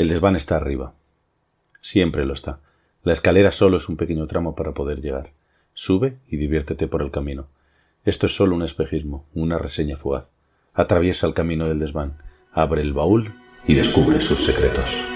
[0.00, 0.94] El desván está arriba.
[1.82, 2.60] Siempre lo está.
[3.02, 5.34] La escalera solo es un pequeño tramo para poder llegar.
[5.74, 7.48] Sube y diviértete por el camino.
[8.06, 10.30] Esto es solo un espejismo, una reseña fugaz.
[10.72, 12.16] Atraviesa el camino del desván,
[12.50, 13.34] abre el baúl
[13.66, 15.09] y descubre sus secretos.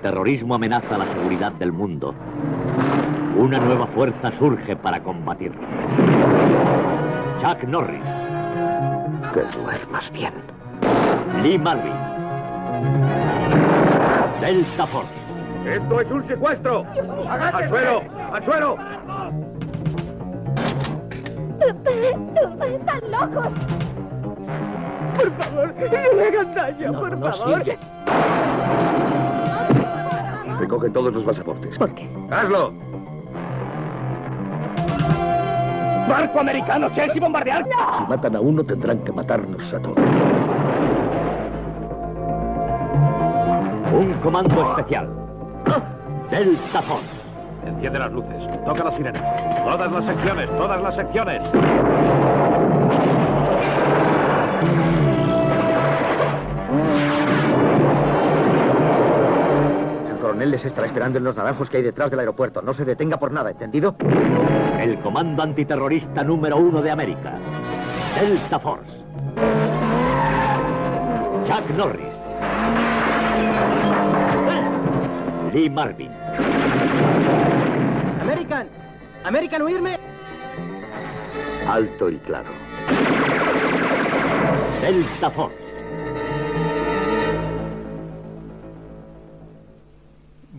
[0.00, 2.14] Terrorismo amenaza la seguridad del mundo,
[3.36, 5.60] una nueva fuerza surge para combatirlo.
[7.40, 8.04] Chuck Norris.
[9.32, 10.32] Que duermas bien.
[11.42, 11.92] Lee Marvin.
[14.40, 15.10] Delta Force.
[15.66, 16.86] ¡Esto es un secuestro!
[17.28, 18.02] ¡Al suelo!
[18.32, 18.76] ¡Al suelo!
[21.60, 23.48] ¡Están locos!
[25.16, 27.62] Por favor, no le hagan daño, por favor.
[30.70, 31.76] Recoge todos los pasaportes.
[31.76, 32.08] ¿Por qué?
[32.30, 32.72] ¡Hazlo!
[36.08, 36.88] ¡Barco americano!
[36.94, 37.64] ¡Chelsea bombardear!
[37.64, 39.98] Si matan a uno, tendrán que matarnos a todos.
[43.92, 45.08] Un comando especial.
[46.30, 47.04] Delta Force.
[47.66, 48.48] Enciende las luces.
[48.64, 49.20] Toca la sirena.
[49.64, 51.42] Todas las secciones, todas las secciones.
[60.40, 62.62] Coronel les estará esperando en los naranjos que hay detrás del aeropuerto.
[62.62, 63.94] No se detenga por nada, ¿entendido?
[64.78, 67.34] El comando antiterrorista número uno de América.
[68.18, 68.90] Delta Force.
[71.44, 72.16] Chuck Norris.
[75.52, 76.10] Lee Marvin.
[78.22, 78.68] ¡American!
[79.24, 79.98] ¡American, huirme!
[81.68, 82.48] Alto y claro.
[84.80, 85.59] Delta Force.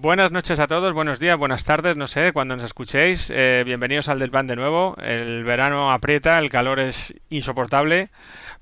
[0.02, 3.30] Buenas noches a todos, buenos días, buenas tardes, no sé, cuando nos escuchéis.
[3.30, 4.98] Eh, bienvenidos al Desván de nuevo.
[5.00, 8.10] El verano aprieta, el calor es insoportable,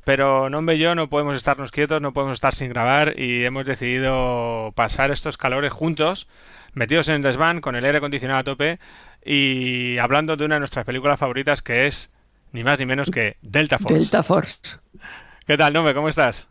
[0.04, 3.66] pero Nombre y yo no podemos estarnos quietos, no podemos estar sin grabar y hemos
[3.66, 6.28] decidido pasar estos calores juntos,
[6.74, 8.80] metidos en el desván, con el aire acondicionado a tope
[9.24, 12.10] y hablando de una de nuestras películas favoritas que es
[12.52, 13.98] ni más ni menos que Delta Force.
[13.98, 14.60] Delta Force.
[15.48, 15.94] ¿Qué tal, Nombre?
[15.94, 16.50] ¿Cómo estás?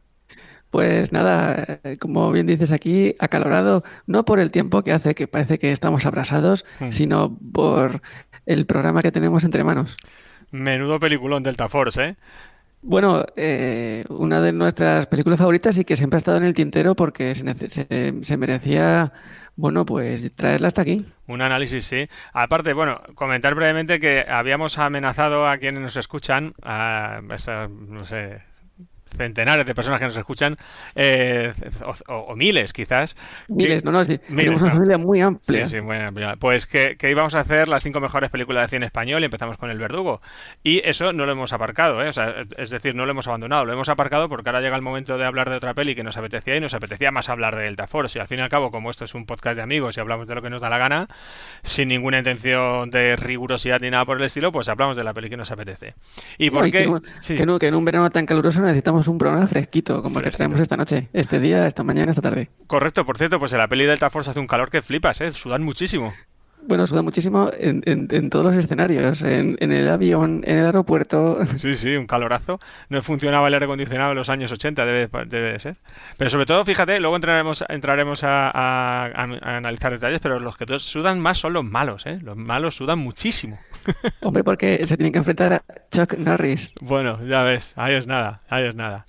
[0.71, 5.27] Pues nada, eh, como bien dices aquí, acalorado, no por el tiempo que hace que
[5.27, 6.91] parece que estamos abrasados, Mm.
[6.93, 8.03] sino por
[8.47, 9.97] el programa que tenemos entre manos.
[10.51, 12.17] Menudo peliculón Delta Force, ¿eh?
[12.81, 16.95] Bueno, eh, una de nuestras películas favoritas y que siempre ha estado en el tintero
[16.95, 19.13] porque se, nece- se- se merecía,
[19.57, 21.05] bueno, pues traerla hasta aquí.
[21.27, 22.09] Un análisis, sí.
[22.33, 28.43] Aparte, bueno, comentar brevemente que habíamos amenazado a quienes nos escuchan, a esas, no sé,
[29.09, 30.57] centenares de personas que nos escuchan,
[30.95, 31.53] eh,
[32.07, 33.15] o, miles quizás.
[33.15, 34.77] que- Miles, no, no, sí, Miles, tenemos una no.
[34.77, 35.67] familia muy amplia.
[35.67, 36.37] Sí, sí, muy amplia.
[36.37, 39.57] Pues que, que íbamos a hacer las cinco mejores películas de cine español y empezamos
[39.59, 40.19] con El Verdugo.
[40.63, 42.09] Y eso no lo hemos aparcado, ¿eh?
[42.09, 43.65] O sea, es decir, no lo hemos abandonado.
[43.65, 46.17] Lo hemos aparcado porque ahora llega el momento de hablar de otra peli que nos
[46.17, 48.19] apetecía y nos apetecía más hablar de Delta Force.
[48.19, 50.27] Y al fin y al cabo, como esto es un podcast de amigos y hablamos
[50.27, 51.09] de lo que nos da la gana,
[51.63, 55.29] sin ninguna intención de rigurosidad ni nada por el estilo, pues hablamos de la peli
[55.31, 55.95] que nos apetece.
[56.39, 56.89] ¿Y por No, y qué?
[57.21, 57.37] Sí.
[57.37, 60.37] que en un verano tan caluroso necesitamos un programa fresquito, como el que Fresquito.
[60.39, 62.51] traemos esta noche, este día, esta mañana, esta tarde.
[62.67, 65.31] Correcto, por cierto, pues en la peli Delta Force hace un calor que flipas, ¿eh?
[65.31, 66.13] Sudan muchísimo.
[66.67, 70.67] Bueno, suda muchísimo en, en- en todos los escenarios, en, en el avión, en el
[70.67, 71.39] aeropuerto.
[71.57, 72.61] Sí, sí, un calorazo.
[72.91, 75.77] No funcionaba el aire acondicionado en los años 80, debe, debe de ser.
[76.19, 80.57] Pero sobre todo, fíjate, luego entraremos, entraremos a, a- a- a analizar detalles, pero los
[80.59, 82.19] que todos sudan más son los malos, ¿eh?
[82.23, 83.59] Los malos sudan muchísimo.
[84.21, 86.73] Hombre, porque se tienen que enfrentar a Chuck Norris.
[86.83, 89.07] Bueno, ya ves, ahí es nada, ahí es nada.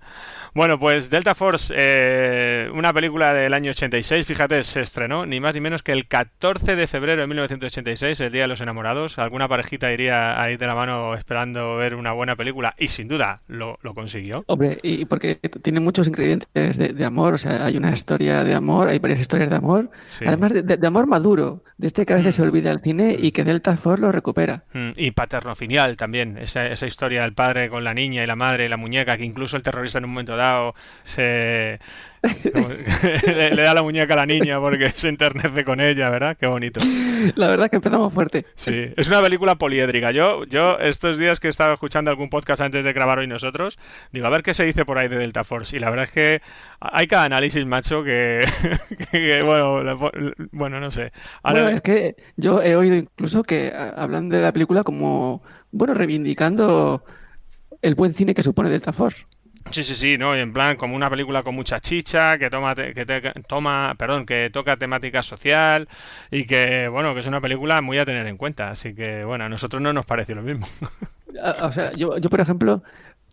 [0.53, 5.53] Bueno, pues Delta Force, eh, una película del año 86, fíjate, se estrenó ni más
[5.55, 9.19] ni menos que el 14 de febrero de 1986, el Día de los Enamorados.
[9.19, 13.41] Alguna parejita iría ahí de la mano esperando ver una buena película y sin duda
[13.47, 14.43] lo, lo consiguió.
[14.47, 18.53] Hombre, y porque tiene muchos ingredientes de, de amor, o sea, hay una historia de
[18.53, 20.25] amor, hay varias historias de amor, Sí.
[20.25, 23.15] además de, de- de amor maduro, de este que a veces se olvida el cine
[23.19, 24.63] y que Delta Force lo recupera.
[24.73, 28.65] Mm, Y paterno-filial también, esa, esa historia del padre con la niña y la madre
[28.65, 30.35] y la muñeca, que incluso el terrorista en un momento
[31.03, 31.79] se
[33.27, 36.35] le, le, da la muñeca a la niña porque se enternece con ella, ¿verdad?
[36.37, 36.81] Qué bonito.
[37.35, 38.45] La verdad es que empezamos fuerte.
[38.55, 40.11] Sí, es una película poliédrica.
[40.11, 43.77] Yo, yo estos días que he estado escuchando algún podcast antes de grabar hoy nosotros,
[44.11, 45.75] digo, a ver qué se dice por ahí de Delta Force.
[45.75, 46.41] Y la verdad es que
[46.81, 48.45] hay cada análisis, macho, que,
[49.11, 49.97] que bueno,
[50.51, 51.13] bueno, no sé.
[51.41, 51.61] Ahora...
[51.61, 55.41] Bueno, es que yo he oído incluso que hablan de la película como,
[55.71, 57.03] bueno, reivindicando
[57.81, 59.25] el buen cine que supone Delta Force.
[59.71, 63.05] Sí, sí, sí, no, en plan como una película con mucha chicha, que toma, que
[63.05, 65.87] te, toma, perdón, que toca temática social
[66.31, 68.71] y que, bueno, que es una película muy a tener en cuenta.
[68.71, 70.67] Así que, bueno, a nosotros no nos parece lo mismo.
[71.61, 72.83] O sea, yo, yo por ejemplo,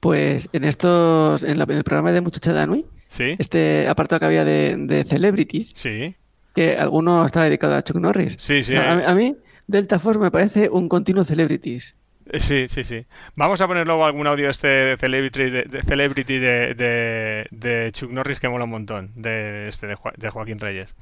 [0.00, 3.34] pues en estos, en, el programa de Muchacha Danui, ¿Sí?
[3.38, 6.14] este apartado que había de, celebrities, sí.
[6.54, 8.36] que alguno estaba dedicado a Chuck Norris.
[8.38, 8.76] Sí, sí.
[8.76, 9.34] a, a mí,
[9.66, 11.96] Delta Force me parece un continuo celebrities.
[12.34, 13.06] Sí, sí, sí.
[13.36, 18.40] Vamos a poner luego algún audio este de Celebrity de, Celebrity de, de, Chuck Norris
[18.40, 20.96] que mola un montón, de este de, Joaquín Reyes.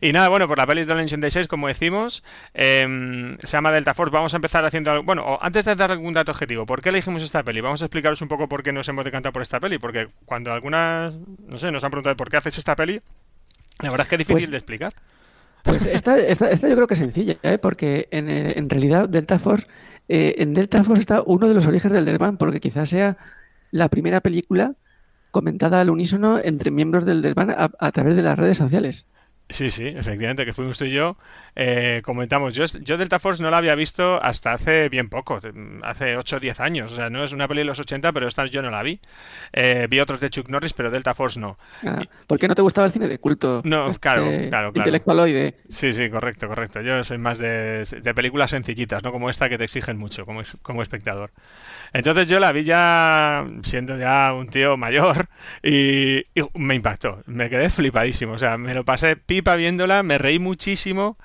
[0.00, 2.24] Y nada, bueno, por la peli del 86, como decimos,
[2.54, 4.12] eh, se llama Delta Force.
[4.12, 5.02] Vamos a empezar haciendo.
[5.02, 7.60] Bueno, antes de dar algún dato objetivo, ¿por qué elegimos esta peli?
[7.60, 9.78] Vamos a explicaros un poco por qué nos hemos decantado por esta peli.
[9.78, 13.00] Porque cuando algunas, no sé, nos han preguntado por qué haces esta peli,
[13.80, 14.94] la verdad es que es difícil pues de explicar.
[15.62, 17.58] Pues esta, esta, esta, yo creo que es sencilla, ¿eh?
[17.58, 19.68] porque en, en realidad Delta Force
[20.14, 23.16] eh, en Delta Force está uno de los orígenes del Desván, porque quizás sea
[23.70, 24.74] la primera película
[25.30, 29.06] comentada al unísono entre miembros del Desván a través de las redes sociales.
[29.52, 31.16] Sí, sí, efectivamente, que fuimos tú y yo.
[31.54, 35.38] Eh, comentamos, yo, yo Delta Force no la había visto hasta hace bien poco,
[35.82, 36.92] hace 8 o 10 años.
[36.92, 39.00] O sea, no es una peli de los 80, pero esta yo no la vi.
[39.52, 41.58] Eh, vi otros de Chuck Norris, pero Delta Force no.
[41.84, 43.60] Ah, ¿Por qué no te gustaba el cine de culto?
[43.64, 44.72] No, este claro, claro, claro.
[44.74, 45.56] Intelectualoide.
[45.68, 46.80] Sí, sí, correcto, correcto.
[46.80, 50.40] Yo soy más de, de, películas sencillitas, no como esta que te exigen mucho como,
[50.62, 51.30] como espectador.
[51.92, 55.28] Entonces yo la vi ya siendo ya un tío mayor
[55.62, 56.24] y,
[56.54, 57.22] me impactó.
[57.26, 58.32] Me quedé flipadísimo.
[58.32, 61.16] O sea, me lo pasé pipa viéndola, me reí muchísimo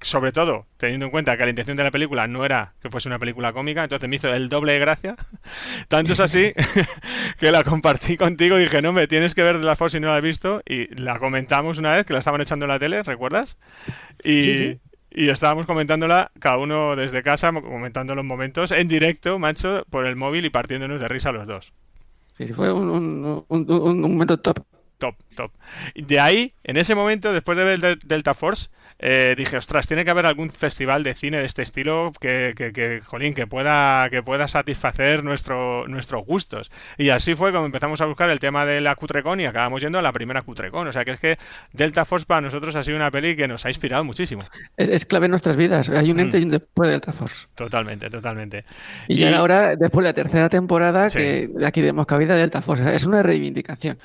[0.00, 3.08] sobre todo teniendo en cuenta que la intención de la película no era que fuese
[3.08, 5.16] una película cómica, entonces me hizo el doble de gracia.
[5.88, 6.52] Tanto es así
[7.38, 10.00] que la compartí contigo y dije, no, me tienes que ver de la Force si
[10.00, 10.62] no la has visto.
[10.66, 13.58] Y la comentamos una vez que la estaban echando en la tele, ¿recuerdas?
[14.22, 14.78] Y,
[15.16, 20.14] y estábamos comentándola, cada uno desde casa, comentando los momentos en directo, macho, por el
[20.14, 21.72] móvil y partiéndonos de risa los dos.
[22.36, 24.58] Sí, fue un, un momento top.
[24.98, 25.52] Top, top.
[25.94, 30.10] De ahí, en ese momento, después de ver Delta Force, eh, dije, ostras, tiene que
[30.10, 34.22] haber algún festival de cine de este estilo que, que, que, jolín, que pueda, que
[34.22, 36.70] pueda satisfacer nuestro, nuestros gustos.
[36.96, 39.98] Y así fue como empezamos a buscar el tema de la Cutrecon y acabamos yendo
[39.98, 40.88] a la primera Cutrecon.
[40.88, 41.38] O sea que es que
[41.72, 44.44] Delta Force para nosotros ha sido una peli que nos ha inspirado muchísimo.
[44.76, 45.88] Es, clave en nuestras vidas.
[45.90, 47.46] Hay un y un después de Delta Force.
[47.54, 48.64] Totalmente, totalmente.
[49.08, 52.94] Y, ahora, después de la tercera temporada, que aquí demos cabida a Delta Force.
[52.94, 53.98] Es una reivindicación.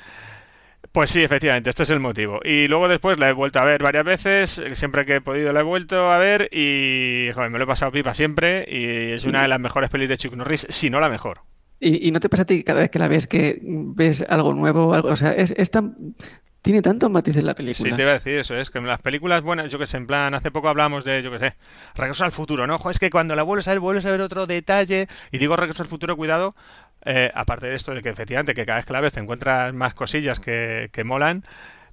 [0.91, 2.41] Pues sí, efectivamente, este es el motivo.
[2.43, 5.61] Y luego después la he vuelto a ver varias veces, siempre que he podido la
[5.61, 9.41] he vuelto a ver y joder, me lo he pasado pipa siempre y es una
[9.41, 11.41] de las mejores pelis de Chuck Norris, si no la mejor.
[11.79, 14.93] ¿Y, no te pasa a ti cada vez que la ves que ves algo nuevo?
[14.93, 16.15] Algo, o sea, es, es tan...
[16.61, 17.89] Tiene tantos matices la película.
[17.89, 19.97] Sí, te iba a decir eso, es que en las películas buenas, yo que sé,
[19.97, 21.55] en plan, hace poco hablamos de, yo que sé,
[21.95, 22.77] Regreso al futuro, ¿no?
[22.91, 25.81] es que cuando la vuelves a ver, vuelves a ver otro detalle, y digo Regreso
[25.81, 26.53] al futuro, cuidado,
[27.05, 29.73] eh, aparte de esto, de que efectivamente que cada vez que la ves te encuentras
[29.73, 31.43] más cosillas que, que molan,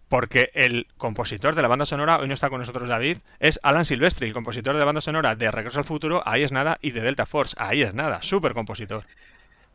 [0.09, 3.85] porque el compositor de la banda sonora, hoy no está con nosotros David, es Alan
[3.85, 6.93] Silvestri, el compositor de la banda sonora de Regreso al Futuro, ahí es nada, y
[6.93, 9.05] de Delta Force, ahí es nada, súper compositor.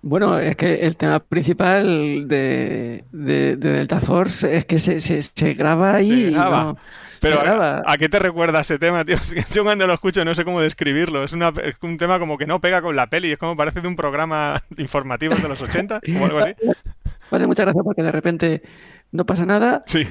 [0.02, 5.96] Bueno, es que el tema principal de, de, Delta Force es que se, se, graba
[5.96, 6.36] ahí.
[7.24, 9.18] Pero a, qué te recuerda ese tema, tío?
[9.54, 11.24] Yo cuando lo escucho no sé cómo describirlo.
[11.24, 13.32] Es, una, un tema como que no pega con la peli.
[13.32, 16.54] Es como parece de un programa informativo de los 80 o algo así.
[17.32, 18.62] Me hace mucha gracia porque de repente
[19.12, 19.82] no pasa nada.
[19.88, 20.08] Sí.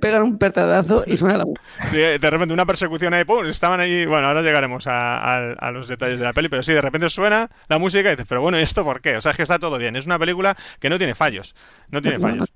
[0.00, 1.96] Pegan un pertadazo y suena la música.
[1.96, 3.44] de repente una persecución ahí, ¡pum!
[3.46, 4.04] Estaban ahí.
[4.06, 7.78] Bueno, ahora llegaremos a, los detalles de la peli, pero sí, de repente suena la
[7.78, 9.16] música y dices, pero bueno, ¿y esto por qué?
[9.16, 9.94] O sea, es que está todo bien.
[9.94, 11.54] Es una película que no tiene fallos.
[11.90, 12.48] No tiene fallos.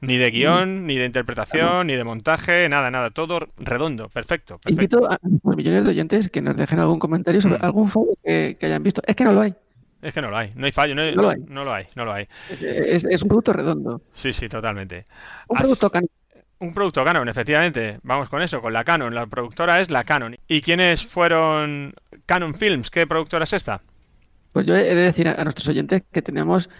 [0.00, 4.60] Ni de guion, ni de interpretación, ni de montaje, nada, nada, todo redondo, perfecto.
[4.66, 7.64] Invito a los millones de oyentes que nos dejen algún comentario sobre mm.
[7.64, 9.02] algún fallo que, hayan visto.
[9.06, 9.54] Es que no lo hay.
[10.00, 11.38] Es que no lo hay, no hay fallo, no, lo, hay.
[11.48, 12.28] no lo hay, no lo hay.
[12.48, 14.02] Es, un producto redondo.
[14.12, 15.06] Sí, sí, totalmente.
[15.48, 16.08] Un producto Canon.
[16.60, 17.98] Un producto Canon, efectivamente.
[18.02, 19.12] Vamos con eso, con la Canon.
[19.12, 20.36] La productora es la Canon.
[20.46, 21.94] ¿Y quiénes fueron
[22.26, 22.90] Canon Films?
[22.90, 23.80] ¿Qué productora es esta?
[24.52, 26.70] Pues yo he de decir a nuestros oyentes que tenemos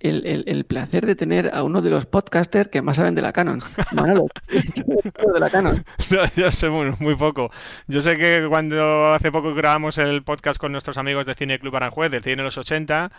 [0.00, 3.22] el, el, el, placer de tener a uno de los podcasters que más saben de
[3.22, 3.60] la Canon.
[3.92, 5.84] Manolo, de la Canon.
[6.10, 7.50] No, yo sé muy, muy, poco.
[7.86, 11.76] Yo sé que cuando hace poco grabamos el podcast con nuestros amigos de Cine Club
[11.76, 13.10] Aranjuez, del Cine de los 80,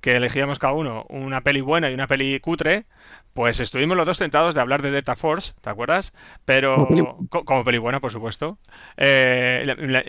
[0.00, 2.86] que elegíamos cada uno una peli buena y una peli cutre,
[3.32, 6.14] pues estuvimos los dos tentados de hablar de Delta Force, ¿te acuerdas?
[6.44, 7.04] Pero como peli,
[7.44, 8.58] como peli buena, por supuesto.
[8.96, 10.04] Eh, la, la,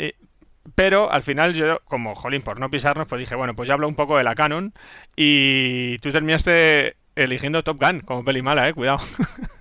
[0.75, 3.87] pero al final yo, como, jolín, por no pisarnos, pues dije, bueno, pues ya hablo
[3.87, 4.73] un poco de la Canon
[5.15, 8.99] y tú terminaste eligiendo Top Gun como peli mala, eh, cuidado.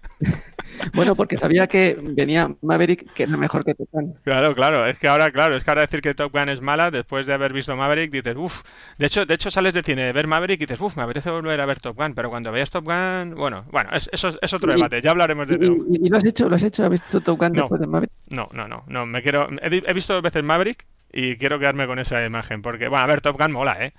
[0.95, 4.15] Bueno, porque sabía que venía Maverick que era mejor que Top Gun.
[4.25, 6.91] Claro, claro, es que ahora, claro, es que ahora decir que Top Gun es mala,
[6.91, 8.63] después de haber visto Maverick, dices, uff,
[8.99, 11.31] de hecho, de hecho sales de cine de ver Maverick y dices, uff, me apetece
[11.31, 14.53] volver a ver Top Gun, pero cuando veas Top Gun, bueno, bueno, es, eso es
[14.53, 15.57] otro Y- debate, ya hablaremos de
[15.91, 16.49] ¿Y, y lo has hecho?
[16.49, 16.85] ¿Lo has hecho?
[16.85, 17.63] ¿Has visto Top Gun No.
[17.63, 18.13] después de Maverick?
[18.31, 21.87] No, no, no, no, me quiero, he, he visto dos veces Maverick y quiero quedarme
[21.87, 23.93] con esa imagen, porque, bueno, a ver, Top Gun mola, ¿eh?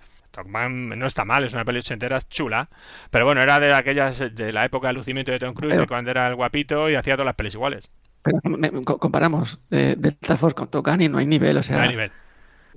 [0.69, 2.69] No está mal, es una peli ochentera chula,
[3.11, 5.87] pero bueno, era de aquellas, de la época del lucimiento de Tom Cruise, Pero- de
[5.87, 7.89] cuando era el guapito y hacía todas las pelis iguales.
[8.21, 11.63] Pero me- co- comparamos eh, Delta Force con Top Gun y no hay nivel, o
[11.63, 12.11] sea, No hay nivel.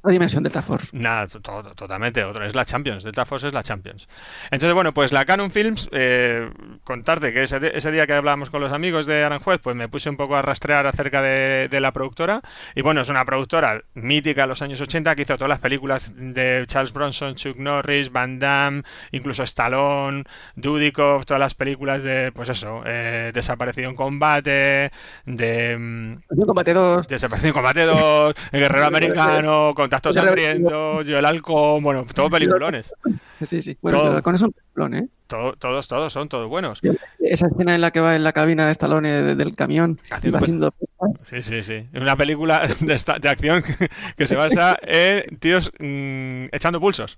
[0.02, 0.88] Otra dimensión Delta Force.
[0.92, 2.44] Nada, to- to- totalmente otro.
[2.44, 3.04] Es la Champions.
[3.04, 4.08] Delta Force es la Champions.
[4.50, 6.50] Entonces, bueno, pues la Canon Films, eh,
[6.84, 10.10] contarte que ese, ese día que hablábamos con los amigos de Aranjuez, pues me puse
[10.10, 12.40] un poco a rastrear acerca de, de la productora.
[12.74, 16.12] Y bueno, es una productora mítica de los años 80 que hizo todas las películas
[16.16, 18.82] de Charles Bronson, Chuck Norris, Van Damme,
[19.12, 20.24] incluso Stallone,
[20.56, 24.90] Dudikoff, todas las películas de, pues eso, eh, Desaparecido en Combate,
[25.26, 25.76] de...
[25.78, 31.82] mm, Combate 2, Desaparecido en Combate 2, El Guerrero Americano, Contacto Sangriento, Yo el Halcón,
[31.82, 32.94] bueno, todos peliculones.
[33.42, 33.76] sí, sí.
[33.82, 34.22] Bueno, Todo.
[34.22, 35.08] con eso un pelón, ¿eh?
[35.26, 36.80] Todo- todos, todos son todos buenos.
[37.18, 40.38] Esa escena en la que va en la cabina de Stallone de- del camión Haciendo
[40.38, 40.74] haciendo...
[41.28, 41.88] Sí, sí, sí.
[41.94, 47.16] Una película de, esta- de acción que, que se basa en tíos mm, echando pulsos.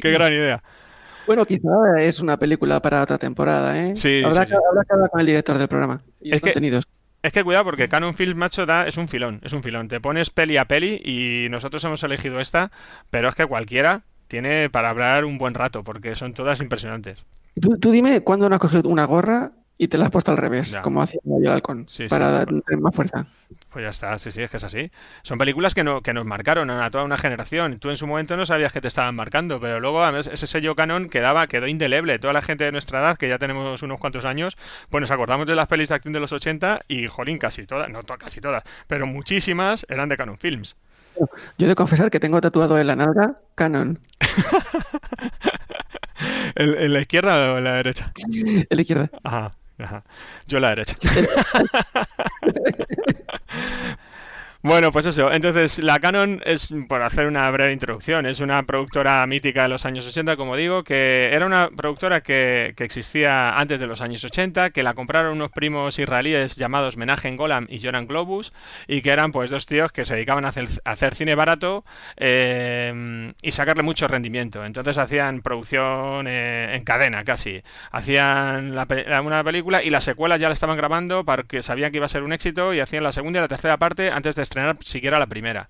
[0.00, 0.62] Qué gran idea.
[1.26, 3.96] Bueno, quizá es una película para otra temporada, ¿eh?
[3.96, 4.62] Sí, habrá, sí, que, sí.
[4.70, 6.84] habrá que hablar con el director del programa y Es los que- contenidos.
[7.22, 9.88] Es que cuidado porque Canon Film Macho da, es un filón, es un filón.
[9.88, 12.70] Te pones peli a peli y nosotros hemos elegido esta,
[13.10, 17.26] pero es que cualquiera tiene para hablar un buen rato porque son todas impresionantes.
[17.60, 20.36] Tú, tú dime cuándo no has cogido una gorra y te la has puesto al
[20.36, 20.82] revés, Ya.
[20.82, 22.08] como hacía yo el halcón, Sí, sí.
[22.08, 22.48] para dar
[22.80, 23.26] más fuerza.
[23.70, 24.90] Pues ya está, sí, sí, es que es así.
[25.22, 27.78] Son películas que, no, que nos marcaron a toda una generación.
[27.78, 30.74] Tú en su momento no sabías que te estaban marcando, pero luego además, ese sello
[30.74, 32.18] canon quedaba, quedó indeleble.
[32.18, 34.56] Toda la gente de nuestra edad, que ya tenemos unos cuantos años,
[34.90, 37.88] pues nos acordamos de las pelis de acción de los 80 y, jolín, casi todas,
[37.88, 40.76] no casi todas, pero muchísimas eran de Canon Films.
[41.56, 43.98] Yo he de confesar que tengo tatuado en la nalga Canon,
[46.54, 48.12] ¿En, en la izquierda o en la derecha?
[48.32, 49.10] en la izquierda.
[49.22, 50.02] Ajá, ajá.
[50.46, 50.96] Yo en la derecha.
[54.68, 55.32] Bueno, pues eso.
[55.32, 59.86] Entonces, la Canon es, por hacer una breve introducción, es una productora mítica de los
[59.86, 64.22] años 80, como digo, que era una productora que, que existía antes de los años
[64.24, 68.52] 80, que la compraron unos primos israelíes llamados Menachem Golan y Joran Globus,
[68.86, 71.86] y que eran pues dos tíos que se dedicaban a hacer, hacer cine barato
[72.18, 74.66] eh, y sacarle mucho rendimiento.
[74.66, 77.62] Entonces hacían producción eh, en cadena casi.
[77.90, 82.04] Hacían la- una película y las secuelas ya la estaban grabando porque sabían que iba
[82.04, 84.57] a ser un éxito y hacían la segunda y la tercera parte antes de estrenar
[84.84, 85.68] siquiera la primera.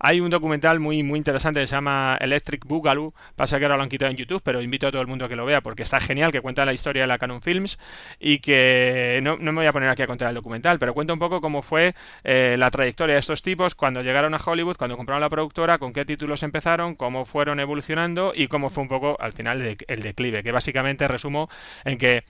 [0.00, 3.82] Hay un documental muy muy interesante que se llama Electric Boogaloo, pasa que ahora lo
[3.82, 5.82] han quitado en YouTube, pero invito a todo el mundo a que lo vea porque
[5.82, 7.78] está genial, que cuenta la historia de la Canon Films
[8.20, 11.12] y que no, no me voy a poner aquí a contar el documental, pero cuenta
[11.12, 14.96] un poco cómo fue eh, la trayectoria de estos tipos cuando llegaron a Hollywood, cuando
[14.96, 19.16] compraron la productora, con qué títulos empezaron, cómo fueron evolucionando y cómo fue un poco
[19.20, 21.48] al final el declive, que básicamente resumo
[21.84, 22.24] en que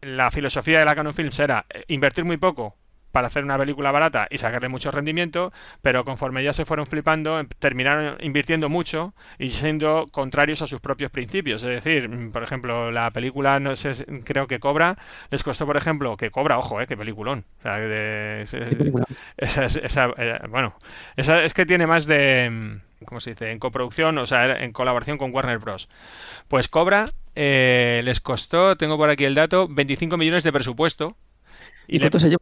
[0.00, 2.76] la filosofía de la Canon Films era eh, invertir muy poco
[3.12, 5.52] para hacer una película barata y sacarle mucho rendimiento,
[5.82, 10.80] pero conforme ya se fueron flipando, em- terminaron invirtiendo mucho y siendo contrarios a sus
[10.80, 11.62] propios principios.
[11.62, 13.92] Es decir, mm, por ejemplo, la película, no sé,
[14.24, 14.96] creo que Cobra,
[15.30, 17.44] les costó, por ejemplo, que Cobra, ojo, eh, que peliculón.
[17.60, 18.92] O sea, de- Qué
[19.36, 20.74] esa, es- esa, eh, bueno,
[21.16, 23.50] esa es que tiene más de, mm, ¿cómo se dice?
[23.50, 25.88] En coproducción, o sea, en colaboración con Warner Bros.
[26.48, 31.16] Pues Cobra eh, les costó, tengo por aquí el dato, 25 millones de presupuesto.
[31.92, 32.40] ¿Y, le, se lleva?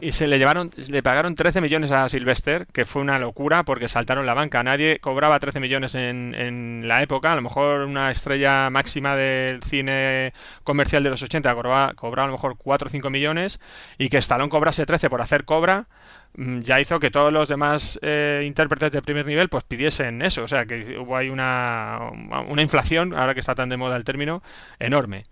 [0.00, 3.88] Y se le llevaron, le pagaron 13 millones a Sylvester, que fue una locura porque
[3.88, 4.62] saltaron la banca.
[4.62, 7.32] Nadie cobraba 13 millones en, en la época.
[7.32, 10.32] A lo mejor una estrella máxima del cine
[10.64, 13.60] comercial de los 80 cobraba, cobraba a lo mejor 4 o 5 millones
[13.98, 15.88] y que Stallone cobrase 13 por hacer Cobra
[16.34, 20.42] mm, ya hizo que todos los demás eh, intérpretes de primer nivel pues pidiesen eso.
[20.42, 22.00] O sea que hubo ahí una,
[22.48, 24.42] una inflación, ahora que está tan de moda el término,
[24.78, 25.24] enorme.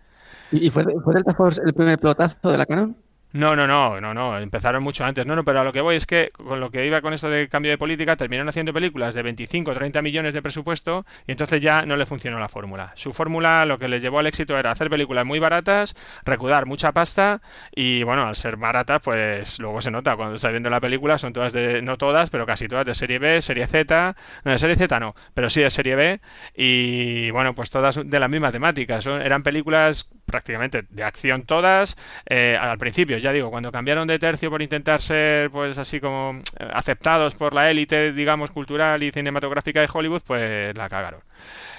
[0.51, 2.95] ¿Y y fue, fue Delta Force el primer pelotazo de la Canon?
[3.35, 5.27] No, no, no, no, no, empezaron mucho antes.
[5.27, 7.29] No, no, pero a lo que voy es que con lo que iba con esto
[7.29, 11.33] de cambio de política, terminaron haciendo películas de 25 o 30 millones de presupuesto y
[11.33, 12.93] entonces ya no le funcionó la fórmula.
[12.95, 16.93] Su fórmula lo que les llevó al éxito era hacer películas muy baratas, recudar mucha
[16.93, 17.43] pasta
[17.75, 21.33] y bueno, al ser baratas, pues luego se nota cuando estás viendo la película, son
[21.33, 24.15] todas de, no todas, pero casi todas de serie B, serie Z,
[24.45, 26.21] no, de serie Z no, pero sí de serie B
[26.55, 29.01] y bueno, pues todas de la misma temática.
[29.01, 34.19] Son, eran películas prácticamente de acción todas eh, al principio ya digo, cuando cambiaron de
[34.19, 39.11] tercio por intentar ser, pues así como eh, aceptados por la élite, digamos, cultural y
[39.11, 41.21] cinematográfica de Hollywood, pues la cagaron.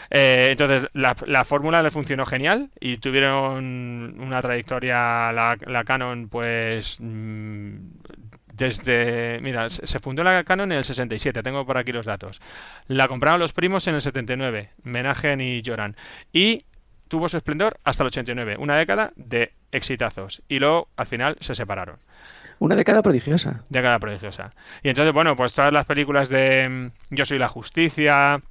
[0.10, 6.30] Eh, entonces, la, la fórmula le funcionó genial y tuvieron una trayectoria, la, la Canon,
[6.30, 7.76] pues mm,
[8.54, 9.40] desde.
[9.42, 12.42] Mira, se fundó la Canon en el 67, tengo por aquí los datos.
[12.88, 15.96] La compraron los primos en el 79, Menagen y Joran.
[16.32, 16.66] Y
[17.08, 20.44] tuvo su esplendor hasta el 89, una década de exitazos.
[20.48, 21.98] Y luego, al final, se separaron.
[22.60, 23.64] Una década prodigiosa.
[23.70, 24.54] Década prodigiosa.
[24.82, 28.42] Y entonces, bueno, pues todas las películas de mm, Yo soy la justicia,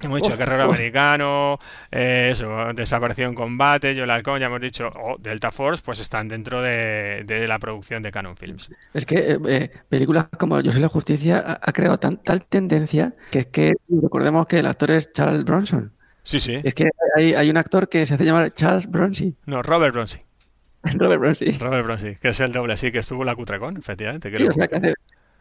[0.00, 0.76] Hemos dicho Uf, Guerrero uf.
[0.76, 1.58] Americano,
[1.90, 6.00] eh, eso, Desaparición en Combate, Yo el Halcón, ya hemos dicho, o Delta Force, pues
[6.00, 8.70] están dentro de, de la producción de Canon Films.
[8.94, 12.44] Es que eh, eh, películas como Yo soy la justicia ha, ha creado tan, tal
[12.44, 15.97] tendencia que es que recordemos que el actor es Charles Bronson.
[16.28, 16.60] Sí, sí.
[16.62, 19.34] Es que hay, hay un actor que se hace llamar Charles Bronson.
[19.46, 20.18] No, Robert Bronzy.
[20.82, 21.58] Robert Bronson.
[21.58, 24.30] Robert Bronzy, que es el doble, sí, que estuvo en la Cutrecon, efectivamente.
[24.30, 24.94] que Sí, o sea, que hace,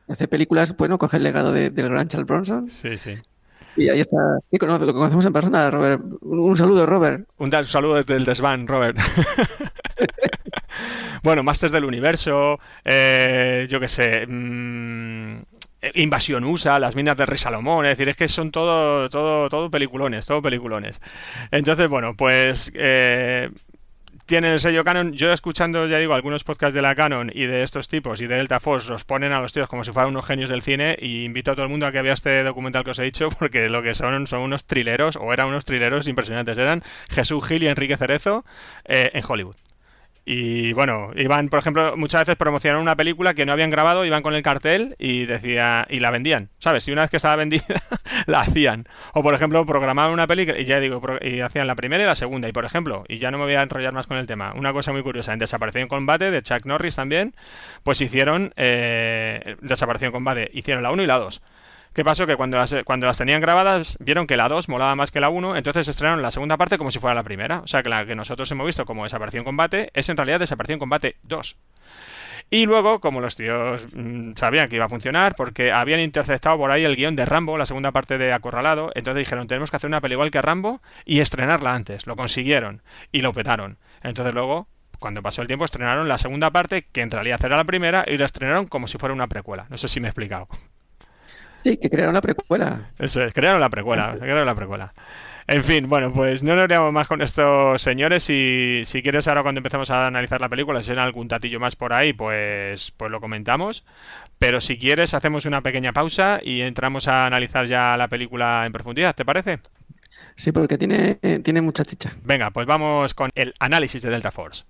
[0.07, 3.15] hace películas, bueno, coge el legado de- del gran Charles Bronson sí, sí.
[3.75, 4.15] y ahí está.
[4.49, 6.01] Sí, lo conocemos en persona, Robert.
[6.21, 7.27] Un, un saludo, Robert.
[7.37, 8.97] Un saludo desde el desván, Robert.
[11.23, 15.41] bueno, Masters del Universo, eh, yo qué sé, mm,
[15.95, 19.71] Invasión USA, Las Minas del Rey Salomón, es decir, es que son todo, todo, todo
[19.71, 21.01] peliculones, todo peliculones.
[21.51, 23.49] Entonces, bueno, pues eh,
[24.27, 25.13] tienen el sello Canon.
[25.13, 28.35] Yo escuchando, ya digo, algunos podcasts de la Canon y de estos tipos y de
[28.35, 31.23] Delta Force los ponen a los tíos como si fueran unos genios del cine y
[31.23, 33.69] invito a todo el mundo a que vea este documental que os he dicho porque
[33.69, 36.57] lo que son son unos trileros o eran unos trileros impresionantes.
[36.57, 38.45] Eran Jesús Gil y Enrique Cerezo
[38.85, 39.55] eh, en Hollywood.
[40.29, 44.21] Y bueno, iban, por ejemplo, muchas veces promocionaron una película que no habían grabado, iban
[44.21, 46.85] con el cartel y decía y la vendían, ¿sabes?
[46.89, 47.63] Y una vez que estaba vendida,
[48.25, 48.83] la hacían.
[49.13, 52.15] O por ejemplo, programaban una película y ya digo, y hacían la primera y la
[52.15, 52.49] segunda.
[52.49, 54.73] Y por ejemplo, y ya no me voy a enrollar más con el tema, una
[54.73, 57.33] cosa muy curiosa, en Desaparición en Combate de Chuck Norris también,
[57.83, 61.41] pues hicieron eh, Desaparición en Combate, hicieron la 1 y la 2.
[61.97, 62.27] ¿Qué pasó?
[62.27, 65.29] Que cuando las, cuando las tenían grabadas vieron que la 2 molaba más que la
[65.29, 67.61] 1, entonces estrenaron la segunda parte como si fuera la primera.
[67.61, 70.77] O sea que la que nosotros hemos visto como Desaparición Combate es en realidad Desaparición
[70.77, 71.57] Combate 2.
[72.51, 76.69] Y luego, como los tíos mm, sabían que iba a funcionar, porque habían interceptado por
[76.69, 79.87] ahí el guion de Rambo, la segunda parte de Acorralado, entonces dijeron, tenemos que hacer
[79.87, 82.05] una peli igual que Rambo y estrenarla antes.
[82.05, 83.79] Lo consiguieron y lo petaron.
[84.03, 84.67] Entonces luego,
[84.99, 88.19] cuando pasó el tiempo, estrenaron la segunda parte, que en realidad era la primera, y
[88.19, 89.65] la estrenaron como si fuera una precuela.
[89.71, 90.47] No sé si me he explicado.
[91.67, 92.91] Sí, que crearon la precuela.
[92.97, 94.93] Eso es, crearon la precuela, crearon la precuela.
[95.47, 99.43] En fin, bueno, pues no nos liamos más con estos señores y si quieres ahora
[99.43, 103.11] cuando empecemos a analizar la película, si hay algún tatillo más por ahí, pues, pues
[103.11, 103.85] lo comentamos.
[104.37, 108.71] Pero si quieres hacemos una pequeña pausa y entramos a analizar ya la película en
[108.71, 109.59] profundidad, ¿te parece?
[110.37, 112.15] Sí, porque tiene, eh, tiene mucha chicha.
[112.23, 114.63] Venga, pues vamos con el análisis de Delta Force.